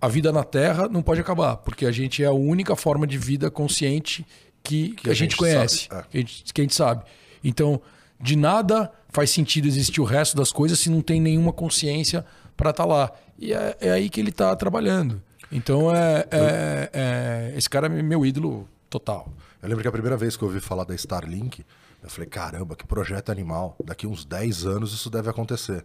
a 0.00 0.06
vida 0.06 0.30
na 0.30 0.44
Terra 0.44 0.88
não 0.88 1.02
pode 1.02 1.20
acabar, 1.20 1.56
porque 1.56 1.84
a 1.84 1.90
gente 1.90 2.22
é 2.22 2.26
a 2.26 2.32
única 2.32 2.76
forma 2.76 3.06
de 3.06 3.18
vida 3.18 3.50
consciente 3.50 4.24
que, 4.62 4.90
que 4.90 5.10
a, 5.10 5.14
gente, 5.14 5.30
gente 5.30 5.36
conhece, 5.36 5.88
é. 5.90 6.02
que, 6.08 6.18
a 6.18 6.20
gente, 6.20 6.44
que 6.54 6.60
a 6.60 6.64
gente 6.64 6.74
sabe. 6.74 7.02
Então, 7.42 7.80
de 8.20 8.36
nada 8.36 8.90
faz 9.08 9.30
sentido 9.30 9.66
existir 9.66 10.00
o 10.00 10.04
resto 10.04 10.36
das 10.36 10.52
coisas 10.52 10.78
se 10.78 10.90
não 10.90 11.00
tem 11.00 11.20
nenhuma 11.20 11.52
consciência 11.52 12.24
para 12.56 12.70
estar 12.70 12.84
lá. 12.84 13.10
E 13.38 13.52
é, 13.52 13.76
é 13.80 13.90
aí 13.90 14.08
que 14.08 14.20
ele 14.20 14.30
está 14.30 14.54
trabalhando. 14.56 15.22
Então, 15.50 15.94
é, 15.94 16.26
é- 16.30 16.90
é- 16.92 17.54
esse 17.56 17.68
cara 17.68 17.86
é 17.86 18.02
meu 18.02 18.24
ídolo 18.26 18.68
total. 18.90 19.28
Eu 19.62 19.68
lembro 19.68 19.82
que 19.82 19.88
a 19.88 19.92
primeira 19.92 20.16
vez 20.16 20.36
que 20.36 20.42
eu 20.42 20.48
ouvi 20.48 20.60
falar 20.60 20.84
da 20.84 20.94
Starlink, 20.94 21.64
eu 22.02 22.10
falei, 22.10 22.28
caramba, 22.28 22.74
que 22.76 22.86
projeto 22.86 23.30
animal. 23.30 23.76
Daqui 23.84 24.06
uns 24.06 24.24
10 24.24 24.64
anos 24.64 24.92
isso 24.92 25.10
deve 25.10 25.28
acontecer. 25.30 25.84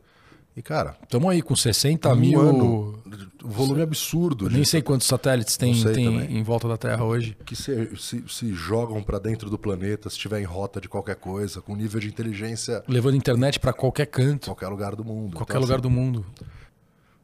E, 0.56 0.62
cara, 0.62 0.98
Estamos 1.04 1.30
aí 1.30 1.42
com 1.42 1.56
60 1.56 2.10
um 2.10 2.16
mil. 2.16 2.42
ano, 2.42 3.00
um 3.44 3.50
volume 3.50 3.82
absurdo. 3.82 4.50
Nem 4.50 4.66
sei 4.66 4.82
quantos 4.82 5.08
satélites 5.08 5.56
tem, 5.56 5.74
tem 5.94 6.38
em 6.38 6.44
volta 6.44 6.68
da 6.68 6.78
Terra 6.78 7.06
hoje. 7.06 7.38
que 7.46 7.56
se, 7.56 7.96
se, 7.98 8.24
se 8.28 8.54
jogam 8.54 9.02
para 9.02 9.18
dentro 9.18 9.50
do 9.50 9.58
planeta, 9.58 10.10
se 10.10 10.18
estiver 10.18 10.42
em 10.42 10.44
rota 10.44 10.82
de 10.82 10.90
qualquer 10.90 11.16
coisa, 11.16 11.62
com 11.62 11.74
nível 11.74 12.02
de 12.02 12.08
inteligência 12.10 12.84
Levando 12.88 13.16
internet 13.16 13.60
para 13.60 13.72
qualquer 13.72 14.08
canto, 14.08 14.48
qualquer 14.48 14.68
lugar 14.68 14.94
do 14.96 15.06
mundo. 15.06 15.36
qualquer 15.38 15.54
Então, 15.54 15.62
lugar 15.62 15.76
assim, 15.76 15.84
do 15.84 15.90
mundo. 15.90 16.26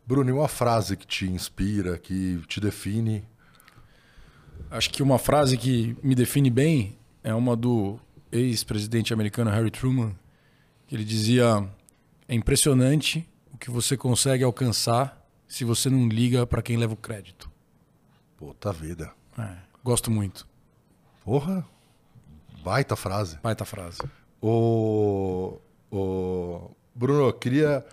Bruno, 0.06 0.34
uma 0.34 0.48
frase 0.48 0.96
que 0.96 1.06
te 1.06 1.26
inspira, 1.30 1.98
que 1.98 2.40
te 2.48 2.62
define? 2.62 3.26
Acho 4.72 4.90
que 4.90 5.04
uma 5.04 5.20
frase 5.20 5.58
que 5.58 5.98
me 6.02 6.16
define 6.16 6.50
bem 6.50 6.98
é 7.22 7.34
uma 7.34 7.58
do 7.58 8.00
ex-presidente 8.32 9.14
americano 9.14 9.52
Harry 9.52 9.70
Truman, 9.70 10.16
que 10.88 10.96
ele 10.96 11.04
dizia: 11.04 11.68
é 12.28 12.36
impressionante 12.36 13.28
o 13.54 13.58
que 13.58 13.72
você 13.72 13.96
consegue 13.96 14.44
alcançar 14.44 15.26
se 15.48 15.64
você 15.64 15.90
não 15.90 16.08
liga 16.08 16.46
para 16.46 16.62
quem 16.62 16.78
leva 16.78 16.94
o 16.94 16.98
crédito. 16.98 17.50
Puta 18.36 18.72
vida. 18.72 19.12
É, 19.38 19.56
gosto 19.84 20.12
muito. 20.12 20.48
Porra, 21.24 21.66
baita 22.64 22.96
frase. 22.96 23.40
Baita 23.42 23.66
frase. 23.66 24.00
O, 24.42 25.60
o 25.92 26.72
Bruno, 26.94 27.28
eu 27.28 27.34
queria 27.34 27.86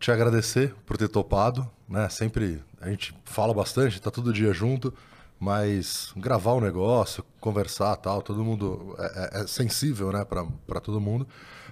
te 0.00 0.10
agradecer 0.10 0.74
por 0.86 0.96
ter 0.96 1.08
topado, 1.08 1.68
né? 1.88 2.08
Sempre 2.08 2.62
a 2.80 2.88
gente 2.88 3.14
fala 3.24 3.52
bastante, 3.52 4.00
tá 4.00 4.10
todo 4.10 4.32
dia 4.32 4.52
junto, 4.52 4.94
mas 5.38 6.12
gravar 6.16 6.52
o 6.52 6.60
negócio, 6.60 7.24
conversar, 7.40 7.96
tal, 7.96 8.22
todo 8.22 8.44
mundo 8.44 8.96
é, 8.98 9.40
é, 9.40 9.42
é 9.42 9.46
sensível, 9.46 10.10
né, 10.12 10.24
para 10.24 10.80
todo 10.80 11.00
mundo, 11.00 11.26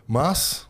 mas 0.06 0.68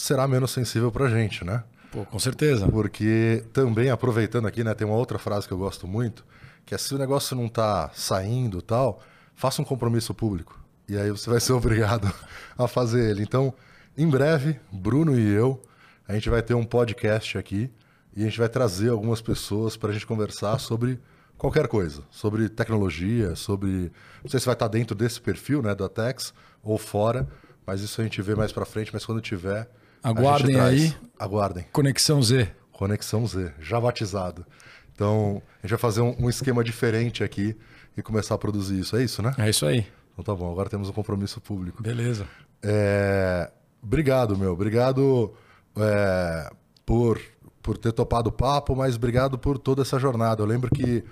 será 0.00 0.26
menos 0.26 0.50
sensível 0.50 0.90
pra 0.90 1.08
gente, 1.08 1.44
né? 1.44 1.62
Pô, 1.92 2.04
com 2.04 2.18
certeza. 2.18 2.66
Porque 2.68 3.44
também 3.52 3.90
aproveitando 3.90 4.46
aqui, 4.46 4.64
né, 4.64 4.74
tem 4.74 4.86
uma 4.86 4.96
outra 4.96 5.18
frase 5.18 5.46
que 5.46 5.52
eu 5.52 5.58
gosto 5.58 5.86
muito, 5.86 6.24
que 6.64 6.74
é 6.74 6.78
se 6.78 6.94
o 6.94 6.98
negócio 6.98 7.36
não 7.36 7.48
tá 7.48 7.90
saindo, 7.94 8.62
tal, 8.62 9.00
faça 9.34 9.60
um 9.60 9.64
compromisso 9.64 10.14
público. 10.14 10.58
E 10.88 10.96
aí 10.96 11.10
você 11.10 11.28
vai 11.28 11.40
ser 11.40 11.52
obrigado 11.54 12.12
a 12.56 12.66
fazer 12.66 13.10
ele. 13.10 13.22
Então, 13.22 13.52
em 13.96 14.08
breve, 14.08 14.58
Bruno 14.72 15.18
e 15.18 15.28
eu 15.28 15.60
a 16.08 16.14
gente 16.14 16.28
vai 16.28 16.42
ter 16.42 16.54
um 16.54 16.64
podcast 16.64 17.38
aqui 17.38 17.70
e 18.16 18.22
a 18.22 18.24
gente 18.24 18.38
vai 18.38 18.48
trazer 18.48 18.88
algumas 18.88 19.20
pessoas 19.20 19.76
para 19.76 19.90
a 19.90 19.92
gente 19.92 20.06
conversar 20.06 20.58
sobre 20.58 20.98
qualquer 21.38 21.68
coisa, 21.68 22.02
sobre 22.10 22.48
tecnologia, 22.48 23.36
sobre. 23.36 23.92
Não 24.22 24.30
sei 24.30 24.40
se 24.40 24.46
vai 24.46 24.54
estar 24.54 24.66
dentro 24.68 24.96
desse 24.96 25.20
perfil, 25.20 25.62
né, 25.62 25.74
da 25.74 25.88
Tex 25.88 26.34
ou 26.62 26.76
fora, 26.78 27.28
mas 27.66 27.80
isso 27.80 28.00
a 28.00 28.04
gente 28.04 28.20
vê 28.22 28.34
mais 28.34 28.50
para 28.50 28.64
frente. 28.64 28.90
Mas 28.92 29.04
quando 29.04 29.20
tiver. 29.20 29.68
Aguardem 30.02 30.58
aí. 30.58 30.94
Aguardem. 31.18 31.66
Conexão 31.72 32.22
Z. 32.22 32.50
Conexão 32.72 33.26
Z, 33.26 33.52
já 33.60 33.80
batizado. 33.80 34.46
Então, 34.94 35.42
a 35.58 35.66
gente 35.66 35.70
vai 35.70 35.78
fazer 35.78 36.00
um, 36.00 36.14
um 36.18 36.30
esquema 36.30 36.64
diferente 36.64 37.22
aqui 37.22 37.56
e 37.96 38.02
começar 38.02 38.34
a 38.34 38.38
produzir 38.38 38.80
isso. 38.80 38.96
É 38.96 39.04
isso, 39.04 39.22
né? 39.22 39.34
É 39.38 39.48
isso 39.48 39.66
aí. 39.66 39.86
Então 40.12 40.24
tá 40.24 40.34
bom, 40.34 40.50
agora 40.50 40.68
temos 40.68 40.88
um 40.88 40.92
compromisso 40.92 41.40
público. 41.40 41.82
Beleza. 41.82 42.26
É... 42.62 43.50
Obrigado, 43.82 44.36
meu. 44.36 44.52
Obrigado 44.52 45.34
é, 45.76 46.50
por, 46.84 47.20
por 47.62 47.78
ter 47.78 47.92
topado 47.92 48.28
o 48.28 48.32
papo, 48.32 48.76
mas 48.76 48.96
obrigado 48.96 49.38
por 49.38 49.58
toda 49.58 49.82
essa 49.82 49.98
jornada. 49.98 50.42
Eu 50.42 50.46
lembro 50.46 50.70
que 50.70 51.02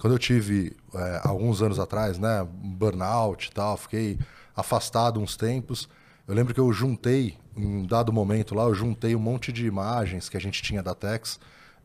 quando 0.00 0.14
eu 0.14 0.18
tive, 0.18 0.74
é, 0.94 1.20
alguns 1.22 1.62
anos 1.62 1.78
atrás, 1.78 2.18
né, 2.18 2.46
burnout 2.50 3.48
e 3.48 3.52
tal, 3.52 3.76
fiquei 3.76 4.18
afastado 4.56 5.20
uns 5.20 5.36
tempos. 5.36 5.88
Eu 6.26 6.34
lembro 6.34 6.54
que 6.54 6.60
eu 6.60 6.72
juntei, 6.72 7.36
em 7.56 7.86
dado 7.86 8.12
momento 8.12 8.54
lá, 8.54 8.64
eu 8.64 8.74
juntei 8.74 9.14
um 9.14 9.20
monte 9.20 9.52
de 9.52 9.66
imagens 9.66 10.28
que 10.28 10.36
a 10.36 10.40
gente 10.40 10.62
tinha 10.62 10.82
da 10.82 10.94
Tex 10.94 11.38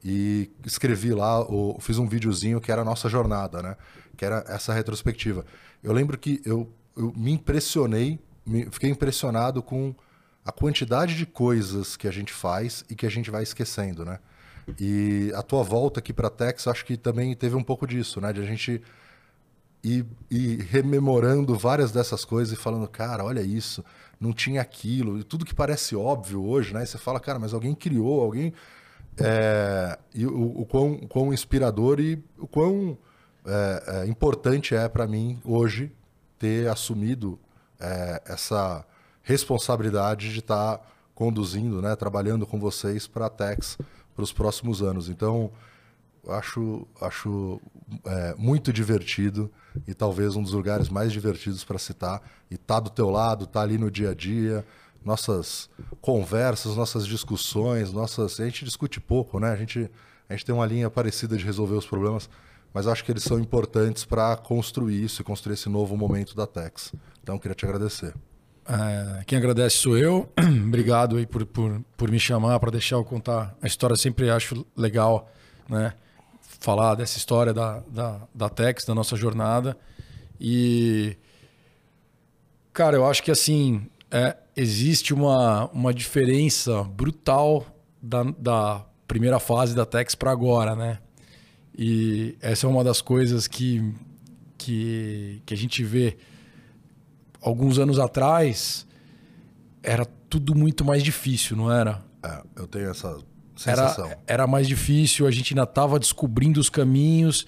e 0.04 0.50
escrevi 0.66 1.14
lá, 1.14 1.42
o, 1.42 1.78
fiz 1.80 1.98
um 1.98 2.08
videozinho 2.08 2.62
que 2.62 2.72
era 2.72 2.82
a 2.82 2.86
nossa 2.86 3.10
jornada, 3.10 3.62
né? 3.62 3.76
Que 4.16 4.26
era 4.26 4.44
essa 4.48 4.74
retrospectiva. 4.74 5.46
Eu 5.84 5.94
lembro 5.94 6.18
que 6.18 6.42
eu, 6.46 6.72
eu 6.96 7.14
me 7.16 7.32
impressionei, 7.32 8.20
me, 8.46 8.66
fiquei 8.72 8.90
impressionado 8.90 9.62
com 9.62 9.94
a 10.46 10.52
quantidade 10.52 11.16
de 11.16 11.26
coisas 11.26 11.96
que 11.96 12.08
a 12.08 12.12
gente 12.12 12.34
faz 12.34 12.84
e 12.90 12.96
que 12.96 13.06
a 13.06 13.10
gente 13.10 13.30
vai 13.30 13.44
esquecendo, 13.44 14.06
né? 14.06 14.20
E 14.80 15.32
a 15.36 15.42
tua 15.42 15.64
volta 15.64 16.00
aqui 16.00 16.14
para 16.14 16.30
Tex, 16.30 16.68
acho 16.68 16.86
que 16.86 16.96
também 16.96 17.36
teve 17.36 17.56
um 17.56 17.64
pouco 17.64 17.88
disso, 17.88 18.22
né? 18.22 18.32
De 18.32 18.42
a 18.42 18.46
gente 18.46 18.82
ir, 19.84 20.06
ir, 20.30 20.62
rememorando 20.62 21.58
várias 21.58 21.92
dessas 21.92 22.24
coisas 22.26 22.54
e 22.54 22.62
falando, 22.62 22.88
cara, 22.88 23.24
olha 23.24 23.42
isso, 23.42 23.84
não 24.20 24.34
tinha 24.34 24.62
aquilo. 24.62 25.18
E 25.20 25.24
tudo 25.24 25.46
que 25.46 25.54
parece 25.54 25.96
óbvio 25.96 26.44
hoje, 26.44 26.74
né? 26.74 26.84
E 26.84 26.88
você 26.88 26.98
fala, 26.98 27.20
cara, 27.20 27.40
mas 27.40 27.54
alguém 27.54 27.74
criou, 27.74 28.22
alguém... 28.22 28.54
É... 29.22 30.00
e 30.16 30.26
o, 30.26 30.62
o, 30.62 30.66
quão, 30.66 30.94
o 30.94 31.08
quão 31.08 31.34
inspirador 31.34 32.00
e 32.00 32.24
o 32.38 32.48
quão 32.48 32.98
é, 33.46 33.84
é, 33.88 34.08
importante 34.08 34.76
é 34.76 34.88
para 34.88 35.08
mim 35.08 35.40
hoje 35.44 35.92
ter 36.38 36.70
assumido 36.70 37.40
é, 37.80 38.22
essa 38.26 38.86
responsabilidade 39.22 40.32
de 40.32 40.40
estar 40.40 40.78
tá 40.78 40.86
conduzindo, 41.14 41.82
né, 41.82 41.96
trabalhando 41.96 42.46
com 42.46 42.60
vocês 42.60 43.08
para 43.08 43.26
a 43.26 43.30
Tex 43.30 43.78
para 44.16 44.24
os 44.24 44.32
próximos 44.32 44.82
anos. 44.82 45.10
Então, 45.10 45.52
acho, 46.28 46.88
acho 47.02 47.60
é, 48.06 48.36
muito 48.38 48.72
divertido 48.72 49.52
e 49.88 49.94
talvez 49.94 50.36
um 50.36 50.44
dos 50.44 50.54
lugares 50.54 50.90
mais 50.90 51.12
divertidos 51.12 51.64
para 51.64 51.78
citar. 51.78 52.22
E 52.50 52.58
tá 52.58 52.80
do 52.80 52.90
teu 52.90 53.10
lado, 53.10 53.46
tá 53.46 53.62
ali 53.62 53.78
no 53.78 53.90
dia 53.90 54.12
a 54.12 54.14
dia, 54.14 54.66
nossas 55.04 55.70
conversas, 56.02 56.76
nossas 56.76 57.06
discussões, 57.06 57.92
nossas. 57.92 58.40
A 58.40 58.46
gente 58.46 58.66
discute 58.66 59.00
pouco, 59.00 59.40
né? 59.40 59.52
A 59.52 59.56
gente, 59.56 59.90
a 60.28 60.34
gente 60.34 60.46
tem 60.46 60.54
uma 60.54 60.66
linha 60.66 60.90
parecida 60.90 61.38
de 61.38 61.46
resolver 61.46 61.76
os 61.76 61.86
problemas, 61.86 62.30
mas 62.74 62.88
acho 62.88 63.04
que 63.04 63.12
eles 63.12 63.24
são 63.24 63.40
importantes 63.40 64.06
para 64.06 64.36
construir 64.38 65.04
isso 65.04 65.22
e 65.22 65.26
construir 65.26 65.54
esse 65.54 65.70
novo 65.70 65.98
momento 65.98 66.36
da 66.36 66.46
Tex. 66.46 66.94
Então, 67.22 67.38
queria 67.38 67.56
te 67.56 67.66
agradecer. 67.66 68.14
É, 68.68 69.24
quem 69.26 69.38
agradece 69.38 69.78
sou 69.78 69.98
eu. 69.98 70.30
Obrigado 70.68 71.18
aí 71.18 71.26
por, 71.26 71.44
por, 71.46 71.82
por 71.98 72.12
me 72.12 72.20
chamar, 72.20 72.60
para 72.60 72.70
deixar 72.70 72.98
eu 72.98 73.04
contar 73.04 73.56
a 73.62 73.66
história. 73.66 73.96
Sempre 73.96 74.30
acho 74.30 74.66
legal 74.76 75.32
né, 75.68 75.94
falar 76.60 76.96
dessa 76.96 77.18
história 77.18 77.54
da, 77.54 77.80
da, 77.88 78.22
da 78.36 78.50
Tex, 78.50 78.86
da 78.86 78.94
nossa 78.94 79.16
jornada. 79.16 79.78
E, 80.40 81.18
cara, 82.74 82.98
eu 82.98 83.06
acho 83.06 83.24
que 83.24 83.32
assim, 83.32 83.88
é, 84.12 84.36
existe 84.56 85.14
uma, 85.14 85.68
uma 85.72 85.94
diferença 85.94 86.84
brutal 86.84 87.66
da, 88.02 88.24
da 88.24 88.86
primeira 89.08 89.40
fase 89.40 89.76
da 89.76 89.86
Tex 89.86 90.16
para 90.16 90.32
agora, 90.32 90.76
né? 90.76 91.00
E 91.78 92.38
essa 92.42 92.68
é 92.68 92.70
uma 92.70 92.84
das 92.84 93.02
coisas 93.02 93.48
que, 93.48 93.94
que, 94.58 95.42
que 95.46 95.54
a 95.54 95.58
gente 95.58 95.84
vê 95.84 96.18
alguns 97.42 97.80
anos 97.80 98.00
atrás, 98.00 98.86
era 99.82 100.06
tudo 100.30 100.54
muito 100.54 100.84
mais 100.84 101.02
difícil, 101.02 101.56
não 101.56 101.72
era? 101.72 102.04
É, 102.22 102.44
eu 102.58 102.68
tenho 102.68 102.90
essa 102.90 103.18
sensação. 103.60 104.06
Era, 104.06 104.20
era 104.28 104.48
mais 104.48 104.68
difícil, 104.68 105.28
a 105.28 105.32
gente 105.32 105.54
ainda 105.54 105.64
estava 105.64 106.00
descobrindo 106.00 106.60
os 106.60 106.70
caminhos. 106.70 107.46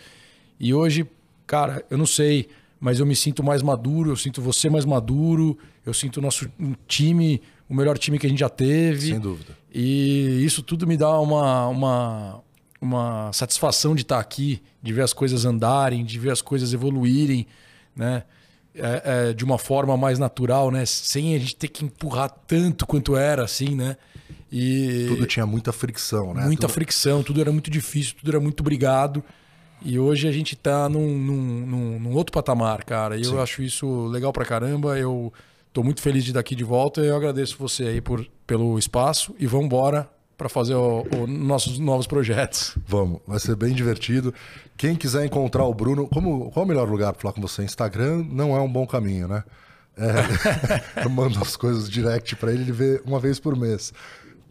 E 0.59 0.73
hoje, 0.73 1.07
cara, 1.47 1.83
eu 1.89 1.97
não 1.97 2.05
sei, 2.05 2.49
mas 2.79 2.99
eu 2.99 3.05
me 3.05 3.15
sinto 3.15 3.43
mais 3.43 3.61
maduro, 3.61 4.11
eu 4.11 4.17
sinto 4.17 4.41
você 4.41 4.69
mais 4.69 4.85
maduro, 4.85 5.57
eu 5.85 5.93
sinto 5.93 6.17
o 6.17 6.21
nosso 6.21 6.49
time, 6.88 7.41
o 7.69 7.73
melhor 7.73 7.97
time 7.97 8.19
que 8.19 8.25
a 8.25 8.29
gente 8.29 8.39
já 8.39 8.49
teve. 8.49 9.09
Sem 9.09 9.19
dúvida. 9.19 9.57
E 9.73 10.43
isso 10.43 10.61
tudo 10.61 10.85
me 10.85 10.97
dá 10.97 11.19
uma, 11.19 11.67
uma, 11.67 12.43
uma 12.81 13.33
satisfação 13.33 13.95
de 13.95 14.01
estar 14.01 14.19
aqui, 14.19 14.61
de 14.83 14.91
ver 14.91 15.03
as 15.03 15.13
coisas 15.13 15.45
andarem, 15.45 16.03
de 16.03 16.19
ver 16.19 16.31
as 16.31 16.41
coisas 16.41 16.73
evoluírem, 16.73 17.47
né? 17.95 18.23
é, 18.75 19.29
é, 19.29 19.33
de 19.33 19.43
uma 19.43 19.57
forma 19.57 19.95
mais 19.97 20.17
natural, 20.17 20.71
né? 20.71 20.85
Sem 20.85 21.35
a 21.35 21.39
gente 21.39 21.55
ter 21.55 21.67
que 21.67 21.85
empurrar 21.85 22.29
tanto 22.47 22.85
quanto 22.85 23.15
era, 23.15 23.43
assim, 23.43 23.75
né? 23.75 23.97
E 24.52 25.06
tudo 25.07 25.26
tinha 25.26 25.45
muita 25.45 25.72
fricção, 25.72 26.34
né? 26.34 26.44
Muita 26.44 26.68
tudo... 26.68 26.73
fricção, 26.73 27.23
tudo 27.23 27.40
era 27.40 27.52
muito 27.52 27.72
difícil, 27.72 28.15
tudo 28.19 28.32
era 28.32 28.40
muito 28.40 28.61
brigado. 28.61 29.23
E 29.84 29.98
hoje 29.98 30.28
a 30.28 30.32
gente 30.32 30.56
tá 30.56 30.88
num, 30.88 31.18
num, 31.18 31.99
num, 31.99 32.14
outro 32.14 32.32
patamar, 32.32 32.84
cara. 32.84 33.18
E 33.18 33.23
eu 33.23 33.41
acho 33.41 33.64
isso 33.64 34.06
legal 34.07 34.32
pra 34.32 34.45
caramba. 34.45 34.98
Eu 34.98 35.34
tô 35.73 35.82
muito 35.82 36.02
feliz 36.02 36.23
de 36.23 36.30
estar 36.30 36.40
aqui 36.40 36.56
de 36.56 36.64
volta. 36.64 37.02
E 37.02 37.07
eu 37.07 37.15
agradeço 37.15 37.56
você 37.57 37.86
aí 37.86 38.02
por, 38.02 38.28
pelo 38.45 38.78
espaço. 38.78 39.34
E 39.40 39.48
vamos 39.48 39.65
embora 39.65 40.07
para 40.38 40.49
fazer 40.49 40.76
os 40.76 41.28
nossos 41.28 41.80
novos 41.80 42.06
projetos. 42.06 42.76
Vamos, 42.88 43.22
vai 43.28 43.40
ser 43.40 43.56
bem 43.56 43.73
divertido. 43.73 44.34
Quem 44.76 44.95
quiser 44.95 45.26
encontrar 45.26 45.65
o 45.65 45.73
Bruno, 45.73 46.07
como, 46.07 46.49
qual 46.52 46.64
é 46.64 46.65
o 46.65 46.68
melhor 46.68 46.90
lugar 46.90 47.14
para 47.14 47.22
falar 47.22 47.34
com 47.34 47.41
você? 47.41 47.64
Instagram 47.64 48.26
não 48.28 48.56
é 48.56 48.60
um 48.60 48.72
bom 48.72 48.86
caminho, 48.88 49.28
né? 49.28 49.44
É, 49.95 51.03
eu 51.06 51.10
mando 51.10 51.40
as 51.40 51.56
coisas 51.56 51.88
direct 51.88 52.36
para 52.38 52.52
ele, 52.52 52.64
ele 52.64 52.72
vê 52.72 53.02
uma 53.06 53.19
vez 53.19 53.40
por 53.40 53.56
mês. 53.56 53.94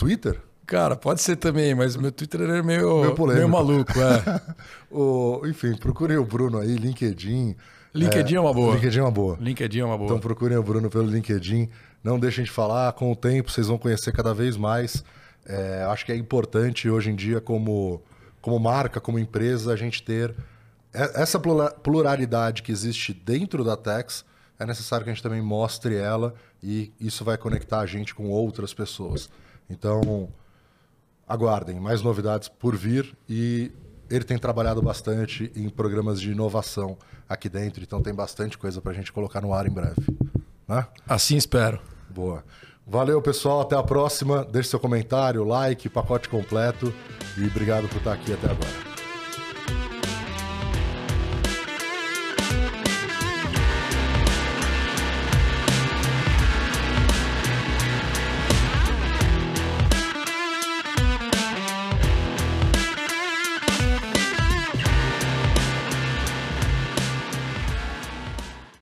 Twitter? 0.00 0.40
Cara, 0.66 0.96
pode 0.96 1.20
ser 1.20 1.36
também, 1.36 1.74
mas 1.74 1.94
meu 1.94 2.10
Twitter 2.10 2.40
é 2.40 2.62
meio, 2.62 3.00
meio, 3.02 3.26
meio 3.26 3.48
maluco. 3.48 3.92
É. 4.00 4.40
o, 4.90 5.42
enfim, 5.46 5.74
procurem 5.76 6.16
o 6.16 6.24
Bruno 6.24 6.58
aí, 6.58 6.76
LinkedIn. 6.76 7.54
LinkedIn 7.92 8.34
é, 8.34 8.36
é 8.36 8.40
uma 8.40 8.54
boa. 8.54 8.74
LinkedIn 8.76 8.98
é 8.98 9.02
uma 9.02 9.10
boa. 9.10 9.36
LinkedIn 9.38 9.80
é 9.80 9.84
uma 9.84 9.98
boa. 9.98 10.06
Então 10.06 10.18
procurem 10.18 10.56
o 10.56 10.62
Bruno 10.62 10.88
pelo 10.88 11.06
LinkedIn. 11.06 11.68
Não 12.02 12.18
deixem 12.18 12.44
de 12.44 12.50
falar, 12.50 12.92
com 12.94 13.12
o 13.12 13.16
tempo 13.16 13.50
vocês 13.50 13.66
vão 13.66 13.76
conhecer 13.76 14.12
cada 14.12 14.32
vez 14.32 14.56
mais. 14.56 15.04
É, 15.44 15.84
acho 15.90 16.06
que 16.06 16.12
é 16.12 16.16
importante 16.16 16.88
hoje 16.88 17.10
em 17.10 17.16
dia, 17.16 17.40
como, 17.40 18.00
como 18.40 18.58
marca, 18.58 19.00
como 19.00 19.18
empresa, 19.18 19.72
a 19.72 19.76
gente 19.76 20.02
ter 20.02 20.34
essa 20.92 21.38
pluralidade 21.38 22.62
que 22.62 22.72
existe 22.72 23.12
dentro 23.12 23.62
da 23.62 23.76
Tex. 23.76 24.24
É 24.58 24.64
necessário 24.64 25.04
que 25.04 25.10
a 25.10 25.14
gente 25.14 25.22
também 25.22 25.42
mostre 25.42 25.96
ela 25.96 26.34
e 26.62 26.92
isso 27.00 27.24
vai 27.24 27.36
conectar 27.36 27.80
a 27.80 27.86
gente 27.86 28.14
com 28.14 28.28
outras 28.28 28.72
pessoas. 28.72 29.28
Então, 29.70 30.28
aguardem, 31.26 31.78
mais 31.78 32.02
novidades 32.02 32.48
por 32.48 32.76
vir 32.76 33.16
e 33.28 33.70
ele 34.10 34.24
tem 34.24 34.36
trabalhado 34.36 34.82
bastante 34.82 35.50
em 35.54 35.68
programas 35.68 36.20
de 36.20 36.32
inovação 36.32 36.98
aqui 37.28 37.48
dentro, 37.48 37.80
então 37.82 38.02
tem 38.02 38.12
bastante 38.12 38.58
coisa 38.58 38.80
para 38.80 38.90
a 38.90 38.94
gente 38.94 39.12
colocar 39.12 39.40
no 39.40 39.54
ar 39.54 39.66
em 39.66 39.70
breve. 39.70 40.04
Né? 40.66 40.84
Assim 41.08 41.36
espero. 41.36 41.80
Boa. 42.08 42.44
Valeu, 42.86 43.22
pessoal. 43.22 43.60
Até 43.60 43.76
a 43.76 43.82
próxima. 43.84 44.44
Deixe 44.44 44.70
seu 44.70 44.80
comentário, 44.80 45.44
like, 45.44 45.88
pacote 45.88 46.28
completo. 46.28 46.92
E 47.38 47.46
obrigado 47.46 47.88
por 47.88 47.98
estar 47.98 48.12
aqui 48.12 48.32
até 48.32 48.46
agora. 48.50 48.89